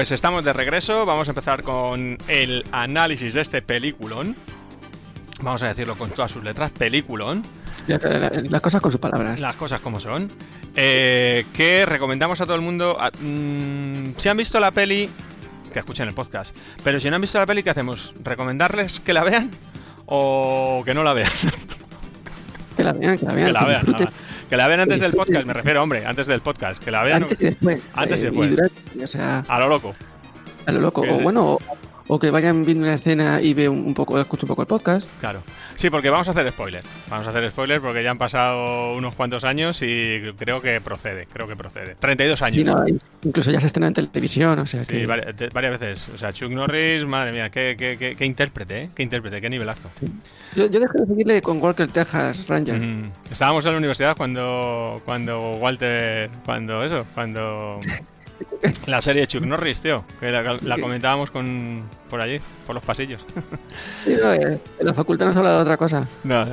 [0.00, 1.04] Pues estamos de regreso.
[1.04, 4.34] Vamos a empezar con el análisis de este peliculón.
[5.42, 7.42] Vamos a decirlo con todas sus letras, peliculón.
[7.86, 9.38] Las cosas con sus palabras.
[9.40, 10.32] Las cosas como son.
[10.74, 12.96] Eh, que recomendamos a todo el mundo.
[12.98, 15.10] a- mm, si han visto la peli,
[15.70, 16.56] que escuchen el podcast.
[16.82, 18.14] Pero si no han visto la peli, ¿qué hacemos?
[18.24, 19.50] ¿Recomendarles que la vean?
[20.06, 21.30] ¿O que no la vean?
[22.74, 23.46] Que la vean, que la vean.
[23.48, 24.12] que la que vean.
[24.50, 26.82] Que la vean antes del podcast, me refiero, hombre, antes del podcast.
[26.82, 27.80] Que la vean Antes y después.
[27.94, 28.50] Antes y eh, después.
[28.50, 29.94] durante, o sea, a lo loco.
[30.66, 31.02] a lo loco.
[31.02, 31.58] O bueno,
[32.12, 35.08] o, que vayan viendo una escena y vean un poco, escuchen un poco el podcast.
[35.20, 35.42] Claro.
[35.76, 36.82] Sí, porque vamos a hacer spoiler.
[37.08, 41.26] Vamos a hacer spoiler porque ya han pasado unos cuantos años y creo que procede.
[41.32, 41.94] Creo que procede.
[41.98, 42.54] 32 años.
[42.54, 42.84] Sí, no,
[43.22, 45.06] incluso ya se estrena en televisión, o sea Sí, que.
[45.06, 46.08] varias veces.
[46.14, 48.90] O sea, Chuck Norris, madre mía, qué, qué, qué, qué intérprete, ¿eh?
[48.94, 49.90] Qué intérprete, qué nivelazo.
[50.56, 52.80] Yo, yo dejé de seguirle con Walker Texas Ranger.
[52.80, 53.12] Mm.
[53.30, 57.80] Estábamos en la universidad cuando, cuando Walter, cuando eso, cuando
[58.86, 62.84] la serie de Chuck Norris, tío, que la, la comentábamos con por allí, por los
[62.84, 63.24] pasillos.
[64.04, 66.06] Sí, no, eh, en la facultad nos habla de otra cosa.
[66.24, 66.46] No.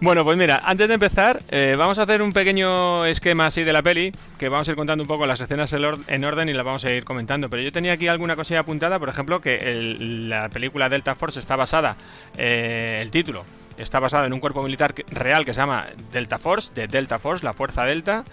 [0.00, 3.72] Bueno, pues mira, antes de empezar, eh, vamos a hacer un pequeño esquema así de
[3.72, 6.64] la peli, que vamos a ir contando un poco las escenas en orden y las
[6.64, 7.48] vamos a ir comentando.
[7.48, 11.38] Pero yo tenía aquí alguna cosilla apuntada, por ejemplo, que el- la película Delta Force
[11.38, 11.96] está basada,
[12.36, 13.44] eh, el título,
[13.78, 17.44] está basado en un cuerpo militar real que se llama Delta Force, de Delta Force,
[17.44, 18.24] la Fuerza Delta,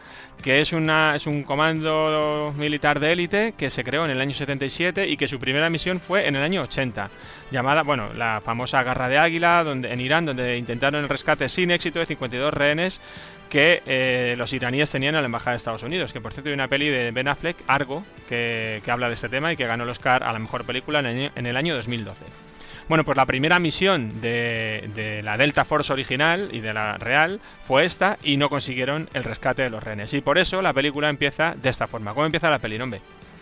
[0.43, 4.33] que es, una, es un comando militar de élite que se creó en el año
[4.33, 7.09] 77 y que su primera misión fue en el año 80,
[7.51, 11.71] llamada, bueno, la famosa Garra de Águila donde, en Irán, donde intentaron el rescate sin
[11.71, 13.01] éxito de 52 rehenes
[13.49, 16.53] que eh, los iraníes tenían a la Embajada de Estados Unidos, que por cierto hay
[16.53, 19.83] una peli de Ben Affleck, Argo, que, que habla de este tema y que ganó
[19.83, 22.50] el Oscar a la mejor película en el en el año 2012.
[22.91, 27.39] Bueno, pues la primera misión de, de la Delta Force original y de la real
[27.63, 30.13] fue esta y no consiguieron el rescate de los rehenes.
[30.13, 32.13] Y por eso la película empieza de esta forma.
[32.13, 32.99] ¿Cómo empieza la peli, hombre?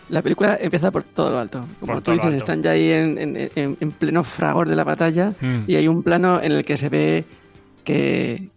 [0.09, 1.65] La película empieza por todo lo alto.
[1.79, 4.83] Como Por tú dices, están ya ahí en, en- en- en pleno fragor de la
[4.83, 5.63] batalla Mm.
[5.65, 7.23] y hay un plano en el que se ve
[7.83, 8.49] que,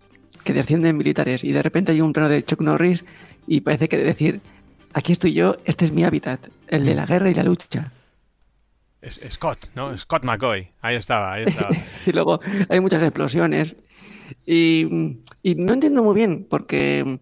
[0.44, 3.06] que descienden militares y de repente hay un plano de Chuck Norris
[3.46, 4.42] y parece que decir,
[4.92, 6.84] aquí estoy yo, este es mi hábitat, el Mm.
[6.84, 7.90] de la guerra y la lucha.
[9.08, 9.96] Scott, ¿no?
[9.98, 10.68] Scott McCoy.
[10.80, 11.70] Ahí estaba, ahí estaba.
[12.06, 13.76] Y luego hay muchas explosiones
[14.46, 14.86] y
[15.42, 17.20] no entiendo muy bien porque,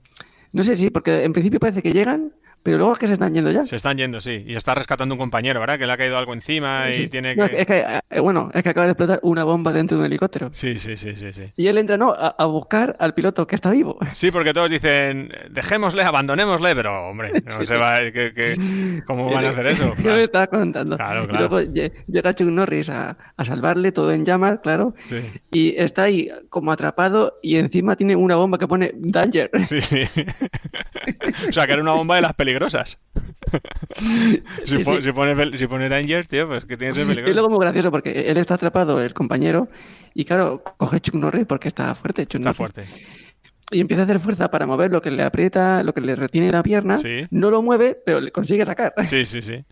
[0.52, 3.32] no sé si, porque en principio parece que llegan, pero luego es que se están
[3.34, 3.64] yendo ya.
[3.64, 4.44] Se están yendo, sí.
[4.46, 5.78] Y está rescatando un compañero, ¿verdad?
[5.78, 7.60] Que le ha caído algo encima y tiene No, que...
[7.60, 10.50] es que, eh, bueno, es que acaba de explotar una bomba dentro de un helicóptero.
[10.52, 11.44] Sí, sí, sí, sí, sí.
[11.56, 13.98] Y él entra, no, a, a buscar al piloto que está vivo.
[14.12, 17.66] Sí, porque todos dicen, dejémosle, abandonémosle, pero hombre, no Sí.
[17.66, 19.94] se va, que, que- ¿cómo van a hacer eso?
[20.02, 20.96] Yo me estaba contando.
[20.96, 21.48] Claro, Y claro.
[21.48, 24.94] luego lle- llega Chuck Norris a, a salvarle, todo en llamas, claro.
[25.06, 25.20] Sí.
[25.50, 29.50] Y está ahí como atrapado y encima tiene una bomba que pone Danger.
[29.60, 30.02] Sí, sí.
[31.48, 32.98] o sea, que era una bomba de las peligrosas.
[33.98, 35.02] si, Sí, po- sí.
[35.02, 37.32] si pone, si pone Danger, tío, pues que tiene que ser Y peligroso.
[37.34, 39.68] luego muy gracioso porque él está atrapado, el compañero,
[40.14, 42.26] y claro, coge Chuck Norris porque está fuerte.
[42.26, 42.84] Chuck Está fuerte.
[43.72, 46.50] Y empieza a hacer fuerza para mover lo que le aprieta, lo que le retiene
[46.50, 46.96] la pierna.
[46.96, 47.26] Sí.
[47.30, 48.92] No lo mueve, pero le consigue sacar.
[49.02, 49.64] Sí, sí, sí.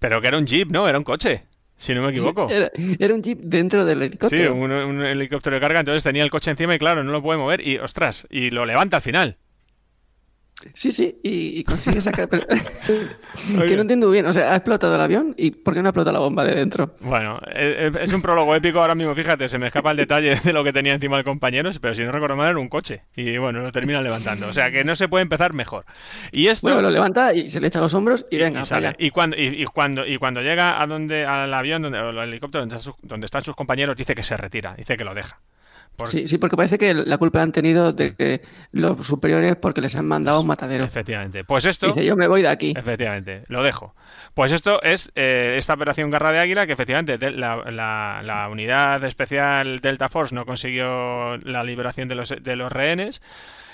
[0.00, 0.88] Pero que era un jeep, ¿no?
[0.88, 1.44] Era un coche,
[1.76, 2.48] si no me equivoco.
[2.50, 4.54] Era, era un jeep dentro del Sí, helicóptero.
[4.56, 7.38] un, un helicóptero de carga, entonces tenía el coche encima y claro, no lo puede
[7.38, 9.36] mover y, ostras, y lo levanta al final.
[10.74, 12.28] Sí, sí, y, y consigue sacar.
[12.28, 12.46] pero-
[13.66, 14.26] que no entiendo bien.
[14.26, 16.54] O sea, ha explotado el avión y ¿por qué no ha explotado la bomba de
[16.54, 16.96] dentro?
[17.00, 20.36] Bueno, eh, eh, es un prólogo épico ahora mismo, fíjate, se me escapa el detalle
[20.42, 23.04] de lo que tenía encima el compañero, pero si no recuerdo mal era un coche.
[23.16, 24.48] Y bueno, lo terminan levantando.
[24.48, 25.84] O sea que no se puede empezar mejor.
[26.32, 26.66] Y esto...
[26.68, 28.94] Bueno, lo levanta y se le echa a los hombros y venga, y sale.
[28.98, 32.28] Y cuando, y, y cuando, y cuando llega a donde, al avión, donde, o al
[32.28, 35.14] helicóptero, donde, están sus- donde están sus compañeros, dice que se retira, dice que lo
[35.14, 35.40] deja.
[36.06, 39.80] Sí, sí, porque parece que la culpa la han tenido de que los superiores porque
[39.80, 40.84] les han mandado a un matadero.
[40.84, 41.44] Efectivamente.
[41.44, 41.88] Pues esto...
[41.88, 42.74] Dice, yo me voy de aquí.
[42.76, 43.94] Efectivamente, lo dejo.
[44.34, 49.80] Pues esto es eh, esta operación Garra de Águila, que efectivamente la- la unidad especial
[49.80, 53.22] Delta Force no consiguió la liberación de los, de los rehenes.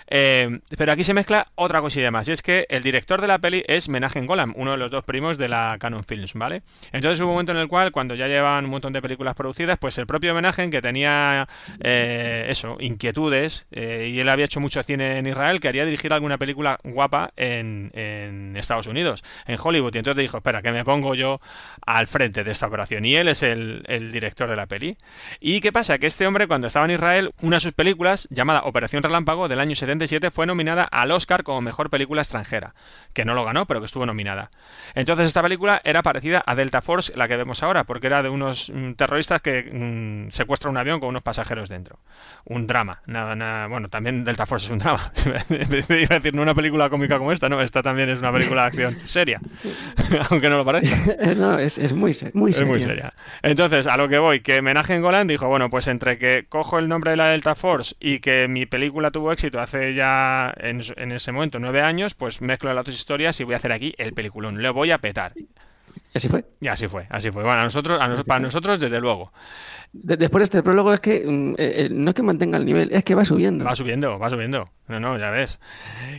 [0.08, 3.38] Eh, pero aquí se mezcla otra cosilla más, y es que el director de la
[3.38, 6.62] peli es Menahem Golan, uno de los dos primos de la Canon Films, ¿vale?
[6.92, 9.78] Entonces hubo un momento en el cual, cuando ya llevaban un montón de películas producidas,
[9.78, 11.48] pues el propio Menahem, que tenía
[11.80, 16.38] eh, eso, inquietudes, eh, y él había hecho mucho cine en Israel, quería dirigir alguna
[16.38, 21.14] película guapa en, en Estados Unidos, en Hollywood, y entonces dijo, espera, que me pongo
[21.14, 21.40] yo
[21.84, 24.96] al frente de esta operación, y él es el, el director de la peli.
[25.40, 25.98] ¿Y qué pasa?
[25.98, 29.60] Que este hombre, cuando estaba en Israel, una de sus películas, llamada Operación Relámpago, del
[29.60, 32.74] año 70, 1977 fue nominada al Oscar como mejor película extranjera,
[33.12, 34.50] que no lo ganó, pero que estuvo nominada.
[34.94, 38.28] Entonces esta película era parecida a Delta Force, la que vemos ahora, porque era de
[38.28, 41.98] unos mm, terroristas que mm, secuestran un avión con unos pasajeros dentro.
[42.44, 45.12] Un drama, nada, nada, bueno, también Delta Force es un drama.
[45.50, 45.66] Iba
[46.10, 48.66] a decir, no una película cómica como esta, no, esta también es una película de
[48.68, 49.40] acción seria,
[50.30, 50.96] aunque no lo parezca.
[51.36, 52.70] no, es, es muy, se- muy Es seria.
[52.70, 53.14] muy seria.
[53.42, 56.88] Entonces, a lo que voy, que Menaje Golan dijo, bueno, pues entre que cojo el
[56.88, 60.80] nombre de la Delta Force y que mi película tuvo éxito hace ya en,
[61.12, 64.12] ese momento nueve años, pues mezclo las dos historias y voy a hacer aquí el
[64.12, 64.62] peliculón.
[64.62, 65.32] Le voy a petar.
[66.16, 66.44] Y así fue.
[66.62, 67.42] Y así fue, así fue.
[67.42, 69.32] Bueno, a nosotros, a nos- para nosotros, desde luego.
[69.92, 72.64] De- después de este prólogo es que mm, eh, eh, no es que mantenga el
[72.64, 73.64] nivel, es que va subiendo.
[73.64, 74.64] Va subiendo, va subiendo.
[74.88, 75.60] No, no, ya ves.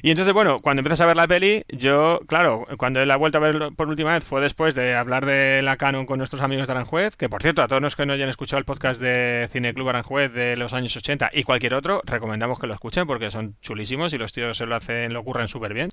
[0.03, 3.37] Y entonces, bueno, cuando empiezas a ver la peli, yo, claro, cuando la he vuelto
[3.39, 6.67] a ver por última vez fue después de hablar de la Canon con nuestros amigos
[6.67, 9.47] de Aranjuez, que por cierto, a todos los que no hayan escuchado el podcast de
[9.51, 13.31] Cine Club Aranjuez de los años 80 y cualquier otro, recomendamos que lo escuchen porque
[13.31, 15.89] son chulísimos y los tíos se lo hacen, lo ocurren súper bien.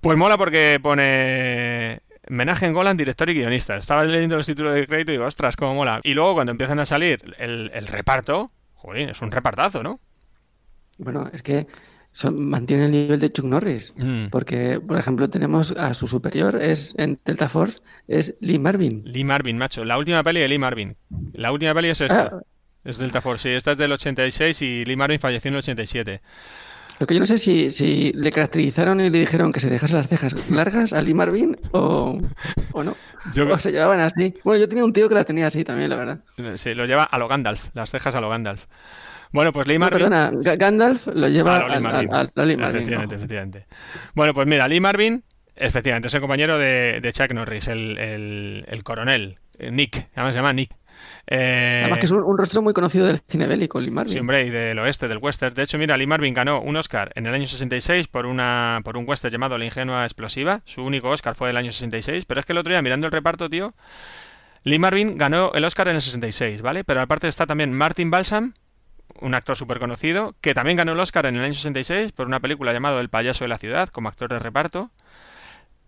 [0.00, 3.76] Pues mola porque pone Menaje en Golan, director y guionista.
[3.76, 6.00] Estaba leyendo los títulos de crédito y digo, ostras, cómo mola.
[6.04, 10.00] Y luego cuando empiezan a salir el, el reparto, joder, es un repartazo, ¿no?
[10.98, 11.66] Bueno, es que
[12.12, 13.94] son, mantiene el nivel de Chuck Norris.
[13.96, 14.26] Mm.
[14.26, 19.02] Porque, por ejemplo, tenemos a su superior, es en Delta Force, es Lee Marvin.
[19.04, 19.84] Lee Marvin, macho.
[19.84, 20.96] La última peli de Lee Marvin.
[21.32, 22.30] La última peli es esta.
[22.32, 22.42] Ah.
[22.84, 23.54] Es Delta Force, sí.
[23.54, 26.20] Esta es del 86 y Lee Marvin falleció en el 87.
[27.00, 29.96] Lo que yo no sé si, si le caracterizaron y le dijeron que se dejase
[29.96, 32.20] las cejas largas a Lee Marvin o,
[32.72, 32.96] o no.
[33.34, 34.34] Yo- O se llevaban así.
[34.44, 36.20] Bueno, yo tenía un tío que las tenía así también, la verdad.
[36.56, 37.70] Sí, lo lleva a lo Gandalf.
[37.74, 38.66] Las cejas a lo Gandalf.
[39.32, 39.98] Bueno, pues Lee No, Marvin...
[39.98, 42.12] perdona, Ga- Gandalf lo lleva lo Lee a, Marvin.
[42.14, 42.76] a- a- a Lee Marvin.
[42.76, 43.66] Efectivamente, efectivamente.
[44.14, 45.24] Bueno, pues mira, Lee Marvin,
[45.56, 50.34] efectivamente, es el compañero de, de Chuck Norris, el, el- el coronel, eh, Nick, además
[50.34, 50.70] se llama Nick.
[51.26, 54.12] Eh, Además que es un, un rostro muy conocido del cine bélico, Lee Marvin.
[54.12, 55.54] Sí, hombre, y del oeste, del western.
[55.54, 58.96] De hecho, mira, Lee Marvin ganó un Oscar en el año 66 por, una, por
[58.96, 60.62] un western llamado La ingenua explosiva.
[60.64, 62.24] Su único Oscar fue del año 66.
[62.24, 63.72] Pero es que el otro día, mirando el reparto, tío,
[64.64, 66.84] Lee Marvin ganó el Oscar en el 66, ¿vale?
[66.84, 68.54] Pero aparte está también Martin Balsam,
[69.20, 72.40] un actor súper conocido, que también ganó el Oscar en el año 66 por una
[72.40, 74.90] película llamada El payaso de la ciudad, como actor de reparto.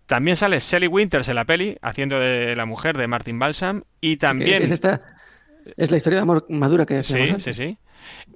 [0.05, 3.83] También sale Sally Winters en la peli, haciendo de la mujer de Martin Balsam.
[4.01, 4.61] Y también...
[4.61, 5.01] Es esta,
[5.77, 7.55] es la historia de amor madura que Sí, decíamos sí, antes.
[7.55, 7.77] sí.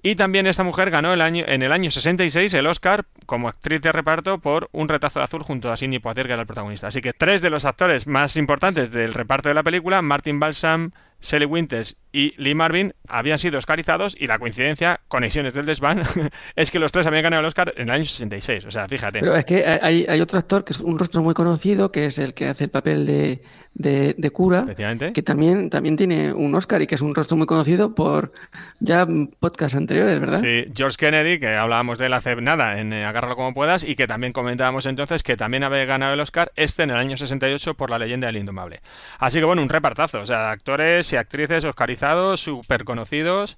[0.02, 3.82] Y también esta mujer ganó el año, en el año 66 el Oscar como actriz
[3.82, 6.88] de reparto por Un retazo de azul junto a Sidney Poitier, que era el protagonista.
[6.88, 10.92] Así que tres de los actores más importantes del reparto de la película, Martin Balsam,
[11.20, 16.02] Sally Winters y Lee Marvin, habían sido oscarizados y la coincidencia, conexiones del desván,
[16.56, 18.66] es que los tres habían ganado el Oscar en el año 66.
[18.66, 19.20] O sea, fíjate.
[19.20, 22.18] Pero es que hay, hay otro actor que es un rostro muy conocido, que es
[22.18, 23.42] el que hace el papel de,
[23.74, 24.66] de, de cura,
[25.14, 28.32] que también, también tiene un Oscar y que es un rostro muy conocido por
[28.80, 29.08] ya
[29.40, 30.42] podcasts anteriores, ¿verdad?
[30.42, 33.96] Sí, George Kennedy, que hablábamos de él hace nada en eh, Agárralo como puedas, y
[33.96, 37.76] que también comentábamos entonces que también había ganado el Oscar este en el año 68
[37.76, 38.82] por La leyenda del indomable.
[39.20, 43.58] Así que bueno, un repartazo, o sea, actores y actrices oscarizados, súper conocidos.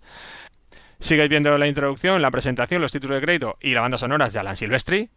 [1.00, 4.40] Sigues viendo la introducción, la presentación, los títulos de crédito y la banda sonora de
[4.40, 5.10] Alan Silvestri.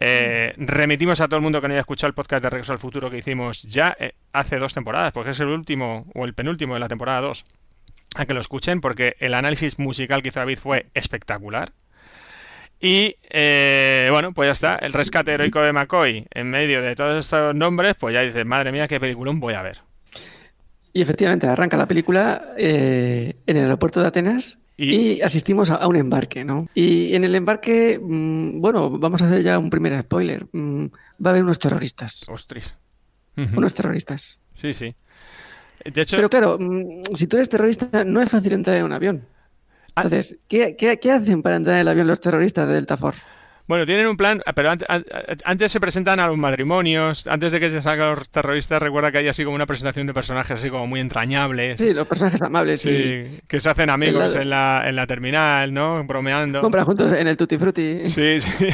[0.00, 2.78] Eh, remitimos a todo el mundo que no haya escuchado el podcast de Regreso al
[2.78, 6.74] Futuro que hicimos ya eh, hace dos temporadas, porque es el último o el penúltimo
[6.74, 7.44] de la temporada 2
[8.14, 11.72] a que lo escuchen porque el análisis musical que hizo David fue espectacular.
[12.80, 14.76] Y eh, bueno, pues ya está.
[14.76, 18.70] El rescate heroico de McCoy en medio de todos estos nombres, pues ya dices, madre
[18.70, 19.80] mía, qué peliculón voy a ver.
[20.98, 25.76] Y efectivamente arranca la película eh, en el aeropuerto de Atenas Y- y, asistimos a,
[25.76, 26.66] a un embarque, ¿no?
[26.74, 30.48] Y en el embarque, mm, bueno, vamos a hacer ya un primer spoiler.
[30.50, 30.86] Mm,
[31.24, 32.24] va a haber unos terroristas.
[32.28, 32.76] Ostras.
[33.36, 34.40] Unos terroristas.
[34.54, 34.92] Sí, sí.
[35.84, 38.92] De hecho, Pero claro, mm, si tú eres terrorista, no es fácil entrar en un
[38.92, 39.24] avión.
[39.94, 40.02] Ah.
[40.02, 43.20] Entonces, ¿qué, qué, qué hacen para entrar en el avión los terroristas de Delta Force?
[43.68, 45.04] Bueno, tienen un plan, pero an- an-
[45.44, 49.18] antes se presentan a los matrimonios, antes de que se salgan los terroristas, recuerda que
[49.18, 51.78] hay así como una presentación de personajes así como muy entrañables.
[51.78, 55.72] Sí, los personajes amables y Sí, que se hacen amigos en la, en la terminal,
[55.72, 56.02] ¿no?
[56.04, 56.60] Bromeando.
[56.62, 58.00] compran juntos en el Tutti Frutti.
[58.08, 58.66] Sí, sí,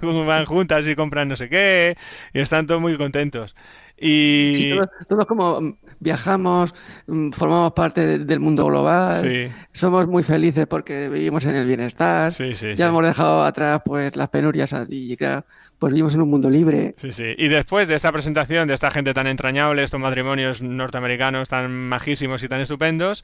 [0.00, 1.96] van juntas y compran no sé qué
[2.32, 3.54] y están todos muy contentos.
[3.98, 6.74] Y Sí, todos, todos como viajamos,
[7.06, 9.48] mm, formamos parte de- del mundo global, Sí.
[9.72, 14.16] somos muy felices porque vivimos en el bienestar, Sí, sí, ya hemos dejado atrás pues
[14.16, 15.44] las penurias y claro,
[15.78, 16.94] pues vivimos en un mundo libre.
[16.96, 17.34] Sí, sí.
[17.36, 22.42] Y después de esta presentación de esta gente tan entrañable, estos matrimonios norteamericanos tan majísimos
[22.42, 23.22] y tan estupendos,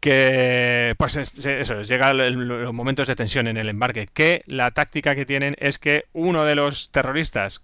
[0.00, 4.70] que pues es- eso, llega el- los momentos de tensión en el embarque, que la
[4.70, 7.62] táctica que tienen es que uno de los terroristas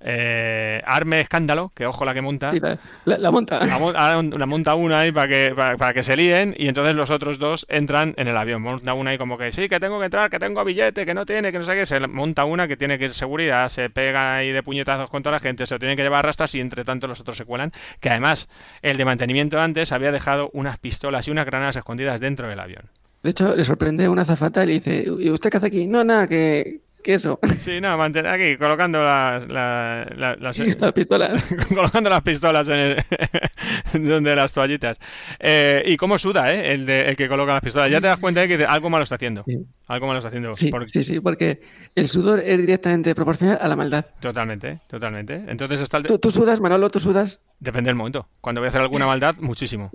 [0.00, 2.50] eh, arme escándalo, que ojo la que monta.
[2.52, 3.58] Sí, la, la- la monta.
[3.64, 7.38] La, monta una ahí para que, para, para que se líen y entonces los otros
[7.38, 8.62] dos entran en el avión.
[8.62, 11.26] Monta una ahí como que sí, que tengo que entrar, que tengo billete, que no
[11.26, 11.86] tiene, que no sé qué.
[11.86, 15.40] Se monta una que tiene que ir seguridad, se pega ahí de puñetazos contra la
[15.40, 17.72] gente, se lo tienen que llevar a rastras y entre tanto los otros se cuelan.
[18.00, 18.48] Que además
[18.82, 22.84] el de mantenimiento antes había dejado unas pistolas y unas granadas escondidas dentro del avión.
[23.22, 25.86] De hecho, le sorprende una azafata y le dice, ¿y usted qué hace aquí?
[25.88, 27.38] No, nada, que, que eso.
[27.58, 31.54] Sí, no, mantener aquí, colocando las, la- la- las, Las pistolas.
[31.68, 33.04] colocando las pistolas en el,
[34.08, 34.98] donde las toallitas.
[35.38, 36.72] Eh, y cómo suda, ¿eh?
[36.74, 37.90] El, de- el que coloca las pistolas.
[37.90, 39.44] Ya te das cuenta de que algo malo está haciendo.
[39.46, 39.56] Sí.
[39.86, 40.54] Algo malo está haciendo.
[40.54, 41.60] Sí, Porque- sí, sí, porque
[41.94, 44.04] el sudor es directamente proporcional a la maldad.
[44.20, 45.44] Totalmente, totalmente.
[45.48, 46.04] Entonces está el...
[46.04, 47.40] ¿Tú, tú sudas, Manolo, tú sudas.
[47.60, 48.28] Depende del momento.
[48.40, 49.90] Cuando voy a hacer alguna maldad, muchísimo.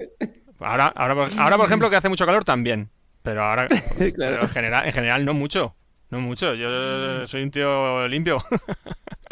[0.59, 2.89] Ahora, ahora, por- ahora por ejemplo, que hace mucho calor, también.
[3.21, 3.85] Pero ahora, claro.
[4.17, 5.75] pero en, general, en general, no mucho.
[6.13, 6.53] No mucho.
[6.53, 8.37] Yo soy un tío limpio.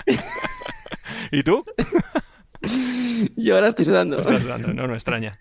[1.31, 1.63] ¿Y tú?
[3.35, 4.19] Yo ahora estoy sudando.
[4.19, 5.33] Estás sudando, no, no extraña.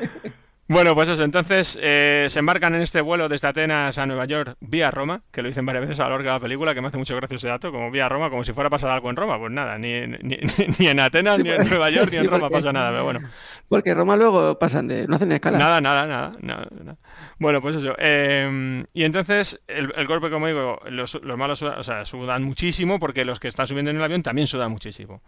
[0.70, 4.56] Bueno, pues eso, entonces eh, se embarcan en este vuelo desde Atenas a Nueva York
[4.60, 6.88] vía Roma, que lo dicen varias veces a lo largo de la película, que me
[6.88, 9.16] hace mucho gracia ese dato, como vía Roma, como si fuera a pasar algo en
[9.16, 9.38] Roma.
[9.38, 10.38] Pues nada, ni, ni,
[10.78, 13.20] ni en Atenas, ni en Nueva York, ni en Roma pasa nada, pero bueno.
[13.66, 15.06] Porque Roma luego pasan de...
[15.06, 15.56] no hacen escala.
[15.56, 16.98] Nada, nada, nada, nada, nada.
[17.38, 17.94] Bueno, pues eso.
[17.98, 22.42] eh, y entonces, el, el golpe, como digo, los, los malos sudan, o sea, sudan
[22.42, 25.22] muchísimo porque los que están subiendo en el avión también sudan muchísimo.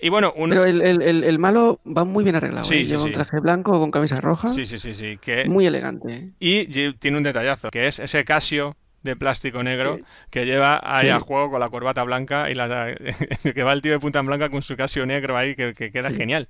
[0.00, 0.50] Y bueno, un...
[0.50, 2.64] Pero el, el- el- el malo va muy bien arreglado.
[2.64, 2.86] Sí, ¿eh?
[2.86, 3.06] Lleva sí.
[3.08, 4.46] un traje blanco con camisa roja.
[4.48, 5.18] Sí, sí, sí, sí.
[5.20, 5.46] Que...
[5.46, 6.30] Muy elegante.
[6.38, 11.02] Y lle- tiene un detallazo, que es ese Casio de plástico negro que lleva ahí
[11.06, 11.08] Sí.
[11.10, 12.94] a juego con la corbata blanca y la
[13.54, 15.90] que va el tío de punta en blanca con su Casio negro ahí que, que
[15.92, 16.48] queda genial.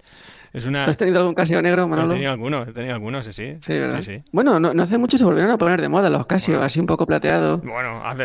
[0.55, 0.85] Es una...
[0.85, 2.15] ¿Tú has tenido algún casio negro, He Manolo?
[2.15, 3.57] tenido algunos, he tenido algunos, sí, sí.
[3.61, 4.01] Sí, ¿verdad?
[4.01, 4.25] Sí, sí.
[4.33, 6.65] Bueno, no, no hace mucho se volvieron a poner de moda los Casio, Bueno.
[6.67, 8.25] así un poco plateado, Bueno, hace...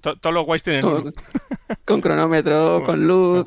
[0.00, 0.82] to- Todos los guays tienen
[1.84, 3.46] con cronómetro, con luz.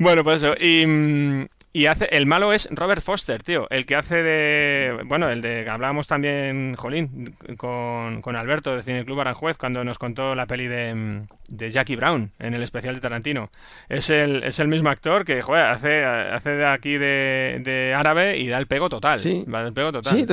[0.00, 0.54] Bueno, pues eso.
[0.58, 3.68] Y, mm, y hace, el malo es Robert Foster, tío.
[3.70, 5.02] El que hace de.
[5.04, 9.84] Bueno, el de que hablábamos también, Jolín, con, con Alberto de Cine Club Aranjuez, cuando
[9.84, 13.50] nos contó la peli de, mm, de Jackie Brown en el especial de Tarantino.
[13.88, 18.38] Es el, es el mismo actor que, joder, hace, hace de aquí de, de árabe
[18.38, 19.20] y da el pego total.
[19.20, 19.44] Sí.
[19.44, 20.12] Va el pego total.
[20.12, 20.26] Sí,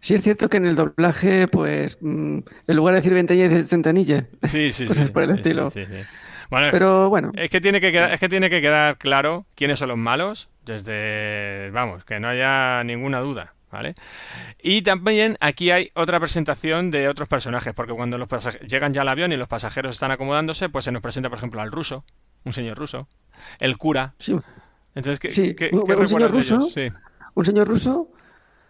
[0.00, 3.64] sí es cierto que en el doblaje, pues, mm, en lugar de decir ventanilla, dice
[3.64, 4.26] centanilla.
[4.42, 4.86] sí, sí.
[4.88, 5.70] cosas sí, por el sí, estilo.
[5.70, 6.02] sí, sí.
[6.50, 9.78] Bueno, Pero bueno, Es que tiene que quedar, es que tiene que quedar claro quiénes
[9.78, 13.94] son los malos desde, vamos, que no haya ninguna duda, ¿vale?
[14.62, 18.28] Y también aquí hay otra presentación de otros personajes, porque cuando los
[18.68, 21.60] llegan ya al avión y los pasajeros están acomodándose, pues se nos presenta, por ejemplo,
[21.60, 22.04] al ruso,
[22.44, 23.08] un señor ruso,
[23.58, 24.14] el cura.
[24.18, 24.36] sí,
[24.94, 26.50] Entonces, ¿qué, Sí, qué- un- qué un señor recuerdas de ellos?
[26.50, 26.70] ruso.
[26.70, 26.88] Sí.
[27.34, 28.08] un señor ruso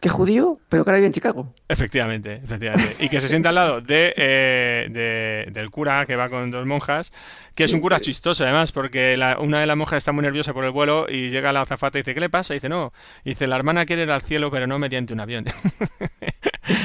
[0.06, 1.52] que judío, pero que ahora vive en Chicago.
[1.68, 2.94] Efectivamente, efectivamente.
[3.00, 6.64] Y que se sienta al lado de, eh, de- del cura que va con dos
[6.64, 7.12] monjas,
[7.56, 10.54] que es un cura chistoso además, porque la- una de las monjas está muy nerviosa
[10.54, 12.54] por el vuelo y llega la azafata y dice, ¿qué le pasa?
[12.54, 12.92] Y dice, no,
[13.24, 15.44] y dice, la hermana quiere ir al cielo, pero no mediante un avión.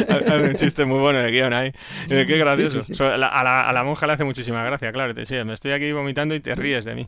[0.08, 1.72] Hay un chiste muy bueno de guion ahí.
[2.08, 2.82] Qué gracioso.
[2.82, 3.04] Sí, sí, sí.
[3.04, 3.28] A, la,
[3.68, 5.14] a la monja le hace muchísima gracia, claro.
[5.14, 7.08] Te, sí, me estoy aquí vomitando y te ríes de mí.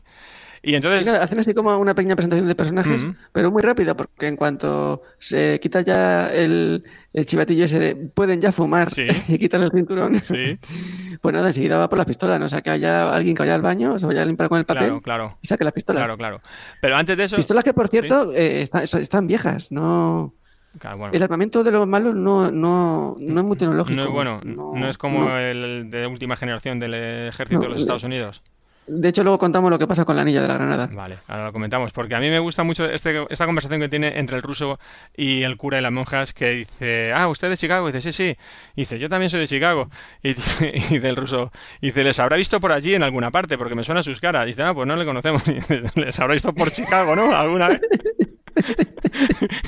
[0.64, 1.06] Y entonces...
[1.06, 5.60] Hacen así como una pequeña presentación de personajes, pero muy rápida, porque en cuanto se
[5.60, 9.06] quita ya el, el chivatillo ese de pueden ya fumar Sí.
[9.28, 10.58] y quitan el cinturón, Sí,
[11.20, 12.46] pues nada, enseguida va por las pistolas, ¿no?
[12.46, 14.64] O sea, que haya alguien que vaya al baño, se vaya a limpiar con el
[14.64, 15.38] papel claro, claro.
[15.42, 16.00] y saque las pistolas.
[16.00, 16.40] Claro, claro.
[16.80, 17.36] Pero antes de eso...
[17.36, 20.34] Pistolas que, por cierto, eh, están, están viejas, no...
[20.78, 21.14] Claro, bueno.
[21.14, 23.94] El armamento de los malos no, no, no es muy tecnológico.
[23.96, 28.02] No es bueno, no, es como el de última generación del ejército de los Estados
[28.02, 28.42] Unidos.
[28.86, 30.88] De hecho, luego contamos lo que pasa con la anilla de la granada.
[30.92, 34.18] Vale, ahora lo comentamos, porque a mí me gusta mucho este, esta conversación que tiene
[34.18, 34.78] entre el ruso
[35.16, 37.88] y el cura y las monjas, que dice, ah, ¿usted es de Chicago?
[37.88, 38.36] Y dice, sí, sí.
[38.76, 39.88] Y dice, yo también soy de Chicago.
[40.22, 43.30] Y dice, y dice el ruso, y dice, les habrá visto por allí en alguna
[43.30, 44.44] parte, porque me suena sus caras.
[44.44, 45.42] Y dice, ah, pues no le conocemos.
[45.48, 47.34] Y dice, les habrá visto por Chicago, ¿no?
[47.34, 47.80] ¿Alguna vez?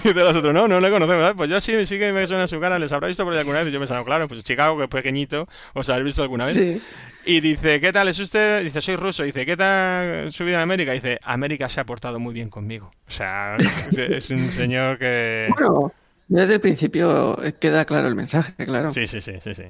[0.05, 1.24] Y de los otros, no, no le conocemos.
[1.24, 3.40] "Ah, Pues yo sí, sí que me suena su cara, les habrá visto por ahí
[3.40, 3.68] alguna vez.
[3.68, 6.55] Y yo pensaba, claro, pues Chicago, que es pequeñito, os habréis visto alguna vez.
[6.55, 6.81] Sí.
[7.26, 8.62] Y dice, ¿qué tal es usted?
[8.62, 9.24] Dice, soy ruso.
[9.24, 10.92] Dice, ¿qué tal su vida en América?
[10.92, 12.92] Dice, América se ha portado muy bien conmigo.
[13.06, 13.56] O sea,
[13.90, 15.48] es- un señor que...
[15.58, 15.92] Bueno,
[16.28, 18.88] desde el principio queda claro el mensaje, claro.
[18.90, 19.64] Sí, sí, sí, sí, sí.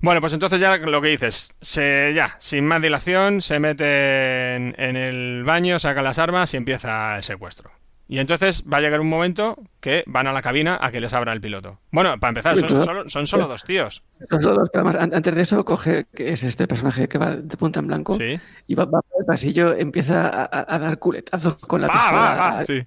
[0.00, 4.74] Bueno, pues entonces ya lo que dices, se, ya, sin más dilación, se mete en,
[4.78, 7.70] en el baño, saca las armas y empieza el secuestro.
[8.08, 11.12] Y entonces va a llegar un momento que van a la cabina a que les
[11.12, 11.80] abra el piloto.
[11.90, 14.04] Bueno, para empezar, son solo, son solo dos tíos.
[14.30, 17.18] Son solo dos, pero además, an- antes de eso, coge, que es este personaje que
[17.18, 18.38] va de punta en blanco, Sí.
[18.68, 21.94] y va, va por el pasillo, empieza a, a- a dar culetazos con la Va,
[21.94, 22.20] pistola.
[22.20, 22.64] va, va.
[22.64, 22.84] Sí.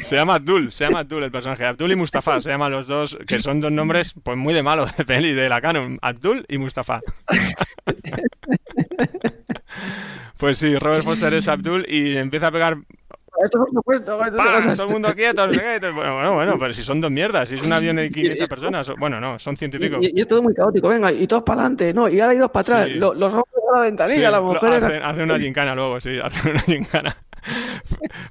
[0.02, 1.66] Se llama Abdul, se llama Abdul el personaje.
[1.66, 4.86] Abdul y Mustafa se llaman los dos, que son dos nombres pues muy de malo
[4.96, 5.98] de peli de la canon.
[6.00, 7.00] Abdul y Mustafa.
[10.38, 12.76] Pues sí, Robert Foster es Abdul y empieza a pegar
[13.44, 14.54] Esto por supuesto, esto ¡Pam!
[14.56, 14.78] cosas.
[14.78, 15.46] Todo el mundo quieto.
[15.46, 18.92] Bueno, bueno, bueno, pero si son dos mierdas, si es un avión de 500 personas.
[18.98, 19.98] Bueno, no, son ciento y pico.
[20.00, 22.50] Y, y es todo muy caótico, venga, y todos para adelante, no, y ahora iros
[22.50, 22.94] para atrás, Sí.
[22.94, 24.82] lo- los hombres a la ventanilla, Sí, las mujeres...
[24.82, 27.16] hace, hace una gincana luego, sí, hace una gincana.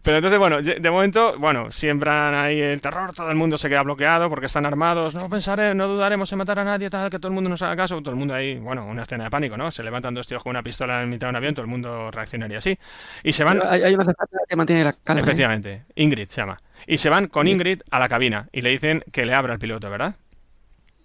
[0.01, 3.81] Pero entonces, bueno, de momento, bueno, siembran ahí el terror, todo el mundo se queda
[3.83, 7.29] bloqueado porque están armados, no pensaré, no dudaremos en matar a nadie, tal, que todo
[7.29, 9.71] el mundo nos haga caso, todo el mundo ahí, bueno, una escena de pánico, ¿no?
[9.71, 12.11] Se levantan dos tíos con una pistola en mitad de un avión, todo el mundo
[12.11, 12.77] reaccionaría así.
[13.23, 14.05] Y se van, Hay, hay una
[14.47, 15.21] que mantiene la calma.
[15.21, 15.23] ¿eh?
[15.23, 16.61] efectivamente, Ingrid se llama.
[16.87, 19.59] Y se van con Ingrid a la cabina y le dicen que le abra el
[19.59, 20.15] piloto, ¿verdad?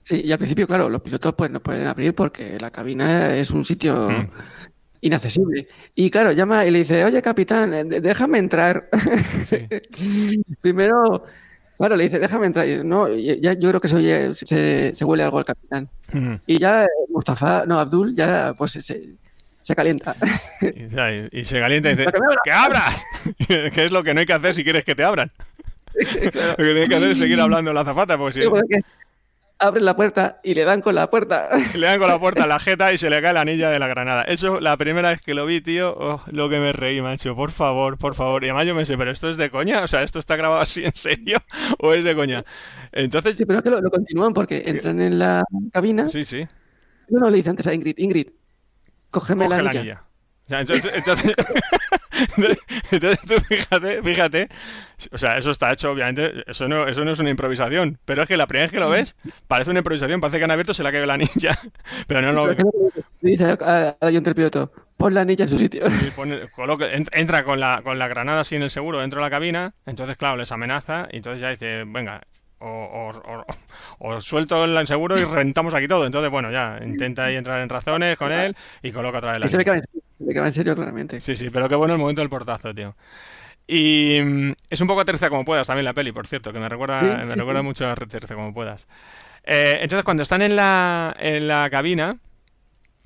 [0.02, 3.50] Sí, y al principio, claro, los pilotos pues no pueden abrir porque la cabina es
[3.50, 4.30] un sitio Mm.
[5.00, 5.68] Inaccesible.
[5.94, 8.88] Y claro, llama y le dice, oye, capitán, eh, déjame entrar.
[9.44, 9.66] Sí.
[10.60, 11.24] Primero,
[11.78, 12.68] claro, le dice, déjame entrar.
[12.68, 15.88] Y, no, ya, yo creo que se, oye- se, se huele algo al capitán.
[16.46, 18.80] Y ya eh, Mustafa, no, Abdul, ya pues se,
[19.62, 20.14] se calienta.
[20.62, 22.40] Y, ya, y- y se calienta y dice, que me abra.
[22.44, 23.04] ¡que abras!
[23.74, 25.30] que es lo que no hay que hacer si quieres que te abran.
[25.94, 28.80] Lo que tienes que hacer es seguir hablando en la zapata, porque si Sí, porque
[29.62, 31.48] Abren la puerta y le dan con la puerta.
[31.74, 33.78] le dan con la puerta a la jeta y se le cae la anilla de
[33.78, 34.22] la granada.
[34.22, 37.36] Eso, la primera vez que lo vi, tío, oh, lo que me reí, macho.
[37.36, 38.42] Por favor, por favor.
[38.42, 39.82] Y además yo me sé, ¿pero esto es de coña?
[39.84, 41.38] O sea, ¿esto está grabado así en serio
[41.78, 42.42] o es de coña?
[42.92, 46.08] Entonces, Sí, pero es que lo, lo continúan porque entran en la cabina.
[46.08, 46.46] sí, sí.
[47.08, 48.28] Uno le dice antes a Ingrid, Ingrid,
[49.10, 49.80] cógeme Coge la la anilla.
[49.80, 50.04] anilla.
[50.46, 51.34] O sea, entonces, entonces,
[52.90, 54.48] entonces tú fíjate, fíjate,
[55.12, 58.28] o sea, eso está hecho, obviamente, eso no, eso no es una improvisación, pero es
[58.28, 59.16] que la primera vez que lo ves,
[59.46, 61.58] parece una improvisación, parece que han abierto, se ha caído la anilla,
[62.06, 62.54] pero no, lo-
[63.20, 65.88] dice al- al ayuntamiento piloto, pon la anilla en su sitio.
[65.88, 69.20] Sí, pone- coloca- en- entra con la, con la granada así en el seguro dentro
[69.20, 72.20] de la cabina, entonces claro, les amenaza y entonces ya dice, venga,
[72.62, 73.46] o, o- o-
[74.14, 76.04] o suelto el seguro y rentamos aquí todo.
[76.04, 79.46] Entonces, bueno, ya intenta ahí entrar en razones con él y coloca otra vez la
[79.46, 79.80] Y se ve que
[80.20, 81.16] ve que va en serio claramente.
[81.18, 82.96] Sí, sí, pero qué bueno el momento del portazo, tío.
[83.66, 86.68] Y mm, es un poco tercia como puedas también la peli, por cierto, que me
[86.68, 87.62] recuerda, Sí, me sí, recuerda sí.
[87.62, 88.88] mucho a tercia como puedas.
[89.44, 92.18] Eh, entonces, cuando están en la, en la cabina,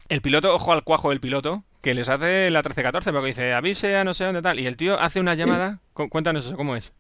[0.09, 3.97] el piloto, ojo al cuajo del piloto, que les hace la 13-14, porque dice, avise
[3.97, 6.77] a no sé dónde tal, y el tío hace una llamada, cu- cuéntanos eso, ¿cómo
[6.77, 6.95] es?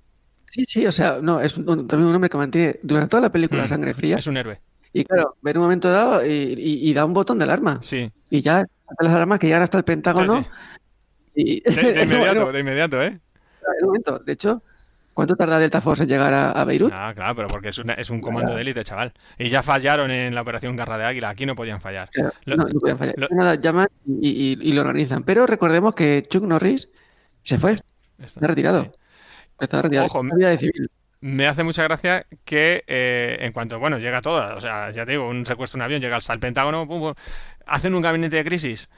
[0.46, 3.30] Sí, sí, o sea, no, es un- también un hombre que mantiene durante toda la
[3.32, 4.16] película Mm, sangre fría.
[4.18, 4.60] Es un héroe,
[4.92, 7.80] Y claro, ve en un momento dado y, y- y da un botón de alarma.
[7.80, 8.10] sí.
[8.30, 8.64] Y ya,
[9.00, 10.42] las alarmas que llegan hasta el Pentágono.
[10.42, 10.48] Sí,
[11.34, 13.18] Y, De, de inmediato, Bueno, de inmediato, ¿eh?
[13.80, 14.62] en momento, de hecho,
[15.14, 16.92] ¿cuánto tarda Delta Force en llegar a, a Beirut?
[16.94, 19.12] Ah, claro, pero porque es, una- es un comando de élite, chaval.
[19.38, 22.08] Y ya fallaron en la operación Garra de Águila, aquí no podían fallar.
[22.10, 23.14] Claro, Lo- no, no podían fallar.
[23.16, 25.22] lo- Nada, llaman y, y- y lo organizan.
[25.24, 26.88] Pero recordemos que Chuck Norris
[27.42, 27.74] se fue,
[28.18, 28.84] está retirado.
[28.84, 28.90] sí.
[29.60, 30.06] Está retirado.
[30.06, 30.90] Ojo, Está vida de civil.
[31.26, 35.12] Me hace mucha gracia que eh, en cuanto, bueno, llega todo, o sea, ya te
[35.12, 37.14] digo, un secuestro de un avión, llega hasta el Pentágono, pum, pum,
[37.64, 38.90] hacen un gabinete de crisis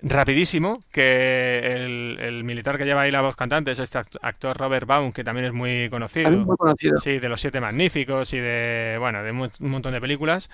[0.00, 4.56] rapidísimo, que el, el militar que lleva ahí la voz cantante es este act- actor
[4.56, 6.30] Robert Baum, que también es muy conocido.
[6.30, 6.96] Muy conocido.
[6.96, 10.48] Sí, de los Siete Magníficos y de, bueno, de un montón de películas.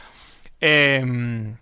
[0.60, 1.54] Eh,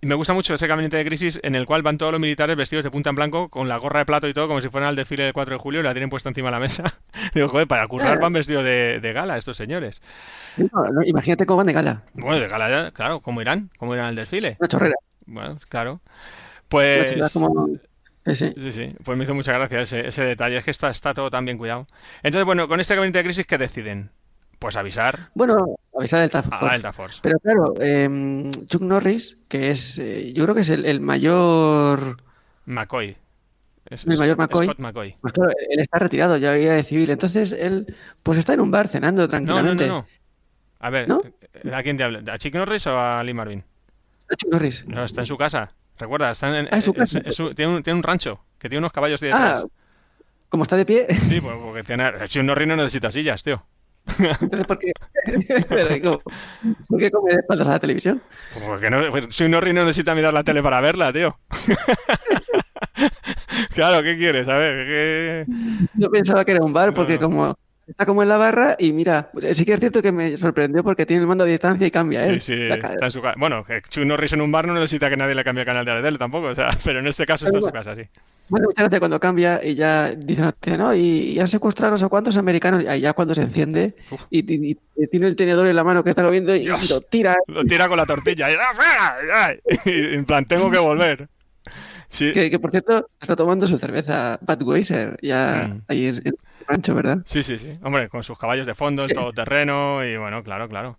[0.00, 2.84] me gusta mucho ese gabinete de crisis en el cual van todos los militares vestidos
[2.84, 4.96] de punta en blanco, con la gorra de plato y todo, como si fueran al
[4.96, 6.84] desfile del 4 de julio, y la tienen puesta encima de la mesa.
[7.34, 10.00] Digo, joder, para currar van vestidos de, de gala estos señores.
[10.56, 12.02] No, no, imagínate cómo van de gala.
[12.14, 13.70] Bueno, de gala, ya, claro, ¿cómo irán?
[13.78, 14.56] ¿Cómo irán al desfile?
[14.60, 14.94] Una chorrera.
[15.26, 16.00] Bueno, claro.
[16.68, 17.32] Pues...
[17.32, 17.68] como...
[18.26, 18.54] Sí, sí.
[18.58, 21.30] Sí, sí, pues me hizo mucha gracia ese, ese detalle, es que está, está todo
[21.30, 21.86] tan bien cuidado.
[22.22, 24.10] Entonces, bueno, con este gabinete de crisis, ¿qué deciden?
[24.58, 26.72] Pues avisar Bueno, avisar del Delta a Force.
[26.72, 27.20] Delta Force.
[27.22, 32.16] Pero claro, eh, Chuck Norris, que es, eh, yo creo que es el, el mayor,
[32.66, 33.16] McCoy.
[33.88, 34.66] Es- El mayor McCoy.
[34.66, 35.14] Scott McCoy.
[35.20, 38.70] pues claro, él está retirado ya vida de civil, entonces él pues está en un
[38.70, 39.86] bar cenando No, no, tranquilamente.
[39.86, 40.06] no, no.
[40.80, 41.22] A ver, ¿No?
[41.72, 42.22] ¿a quién te habla?
[42.32, 43.64] ¿A Chick Norris o a Lee Marvin?
[44.36, 44.84] Chuck Norris.
[44.86, 45.72] No, está en su casa.
[45.98, 47.20] Recuerda, está en, Ah, en su es- casa.
[47.24, 49.66] es su- tiene, un, tiene un rancho, que tiene unos caballos de Ah, detrás.
[50.48, 52.10] como está de pie, Sí, pues porque tiene...
[52.40, 53.64] Un Norris no necesita sillas, tío.
[54.40, 54.92] Entonces ¿por qué?
[56.88, 58.22] ¿Por qué come de espaldas a la televisión?
[58.52, 61.38] Pues porque no, pues si un Norris no necesita mirar la tele para verla, tío.
[63.74, 64.48] claro, ¿qué quieres?
[64.48, 65.46] A ver, ¿qué...
[65.94, 67.20] Yo pensaba que era un bar porque No.
[67.20, 70.84] como está como en la barra y mira, sí que es cierto que me sorprendió
[70.84, 72.40] porque tiene el mando a distancia y cambia Sí, él.
[72.40, 73.34] sí, está en su casa.
[73.38, 75.94] Bueno, Chuck Norris en un bar no necesita que nadie le cambie el canal de
[75.94, 78.02] la tele tampoco, o sea, pero en este caso está en su casa, sí.
[78.50, 80.94] Bueno, muchas gracias cuando cambia y ya dicen, "Hostia, ¿no?
[80.94, 82.82] Y, han secuestrado no sé cuántos americanos.
[82.82, 83.94] Y ya cuando se enciende
[84.30, 84.38] y,
[84.70, 86.88] y- y tiene el tenedor en la mano que está comiendo y, Dios.
[86.90, 87.36] lo tira.
[87.46, 89.52] Lo tira con la tortilla y, ¡Ah,
[89.84, 91.28] y en plan, tengo que volver.
[92.08, 95.82] Sí, Que, que, por cierto está tomando su cerveza Budweiser ya Mm.
[95.88, 96.34] ahí en
[96.68, 97.18] rancho, ¿verdad?
[97.24, 97.78] sí, sí, sí.
[97.82, 100.98] Hombre, con sus caballos de fondo, el todoterreno y bueno, claro, claro.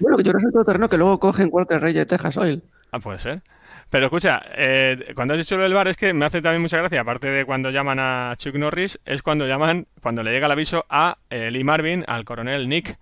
[0.00, 2.62] Bueno, que yo no sé todo terreno que luego cogen Walker Rey de Texas Oil.
[2.92, 3.42] Ah, puede ser.
[3.90, 6.76] Pero escucha, eh, cuando has dicho lo del bar es que me hace también mucha
[6.76, 10.52] gracia, aparte de cuando llaman a Chuck Norris, es cuando llaman, cuando le llega el
[10.52, 12.98] aviso a eh, Lee Marvin, al coronel Nick,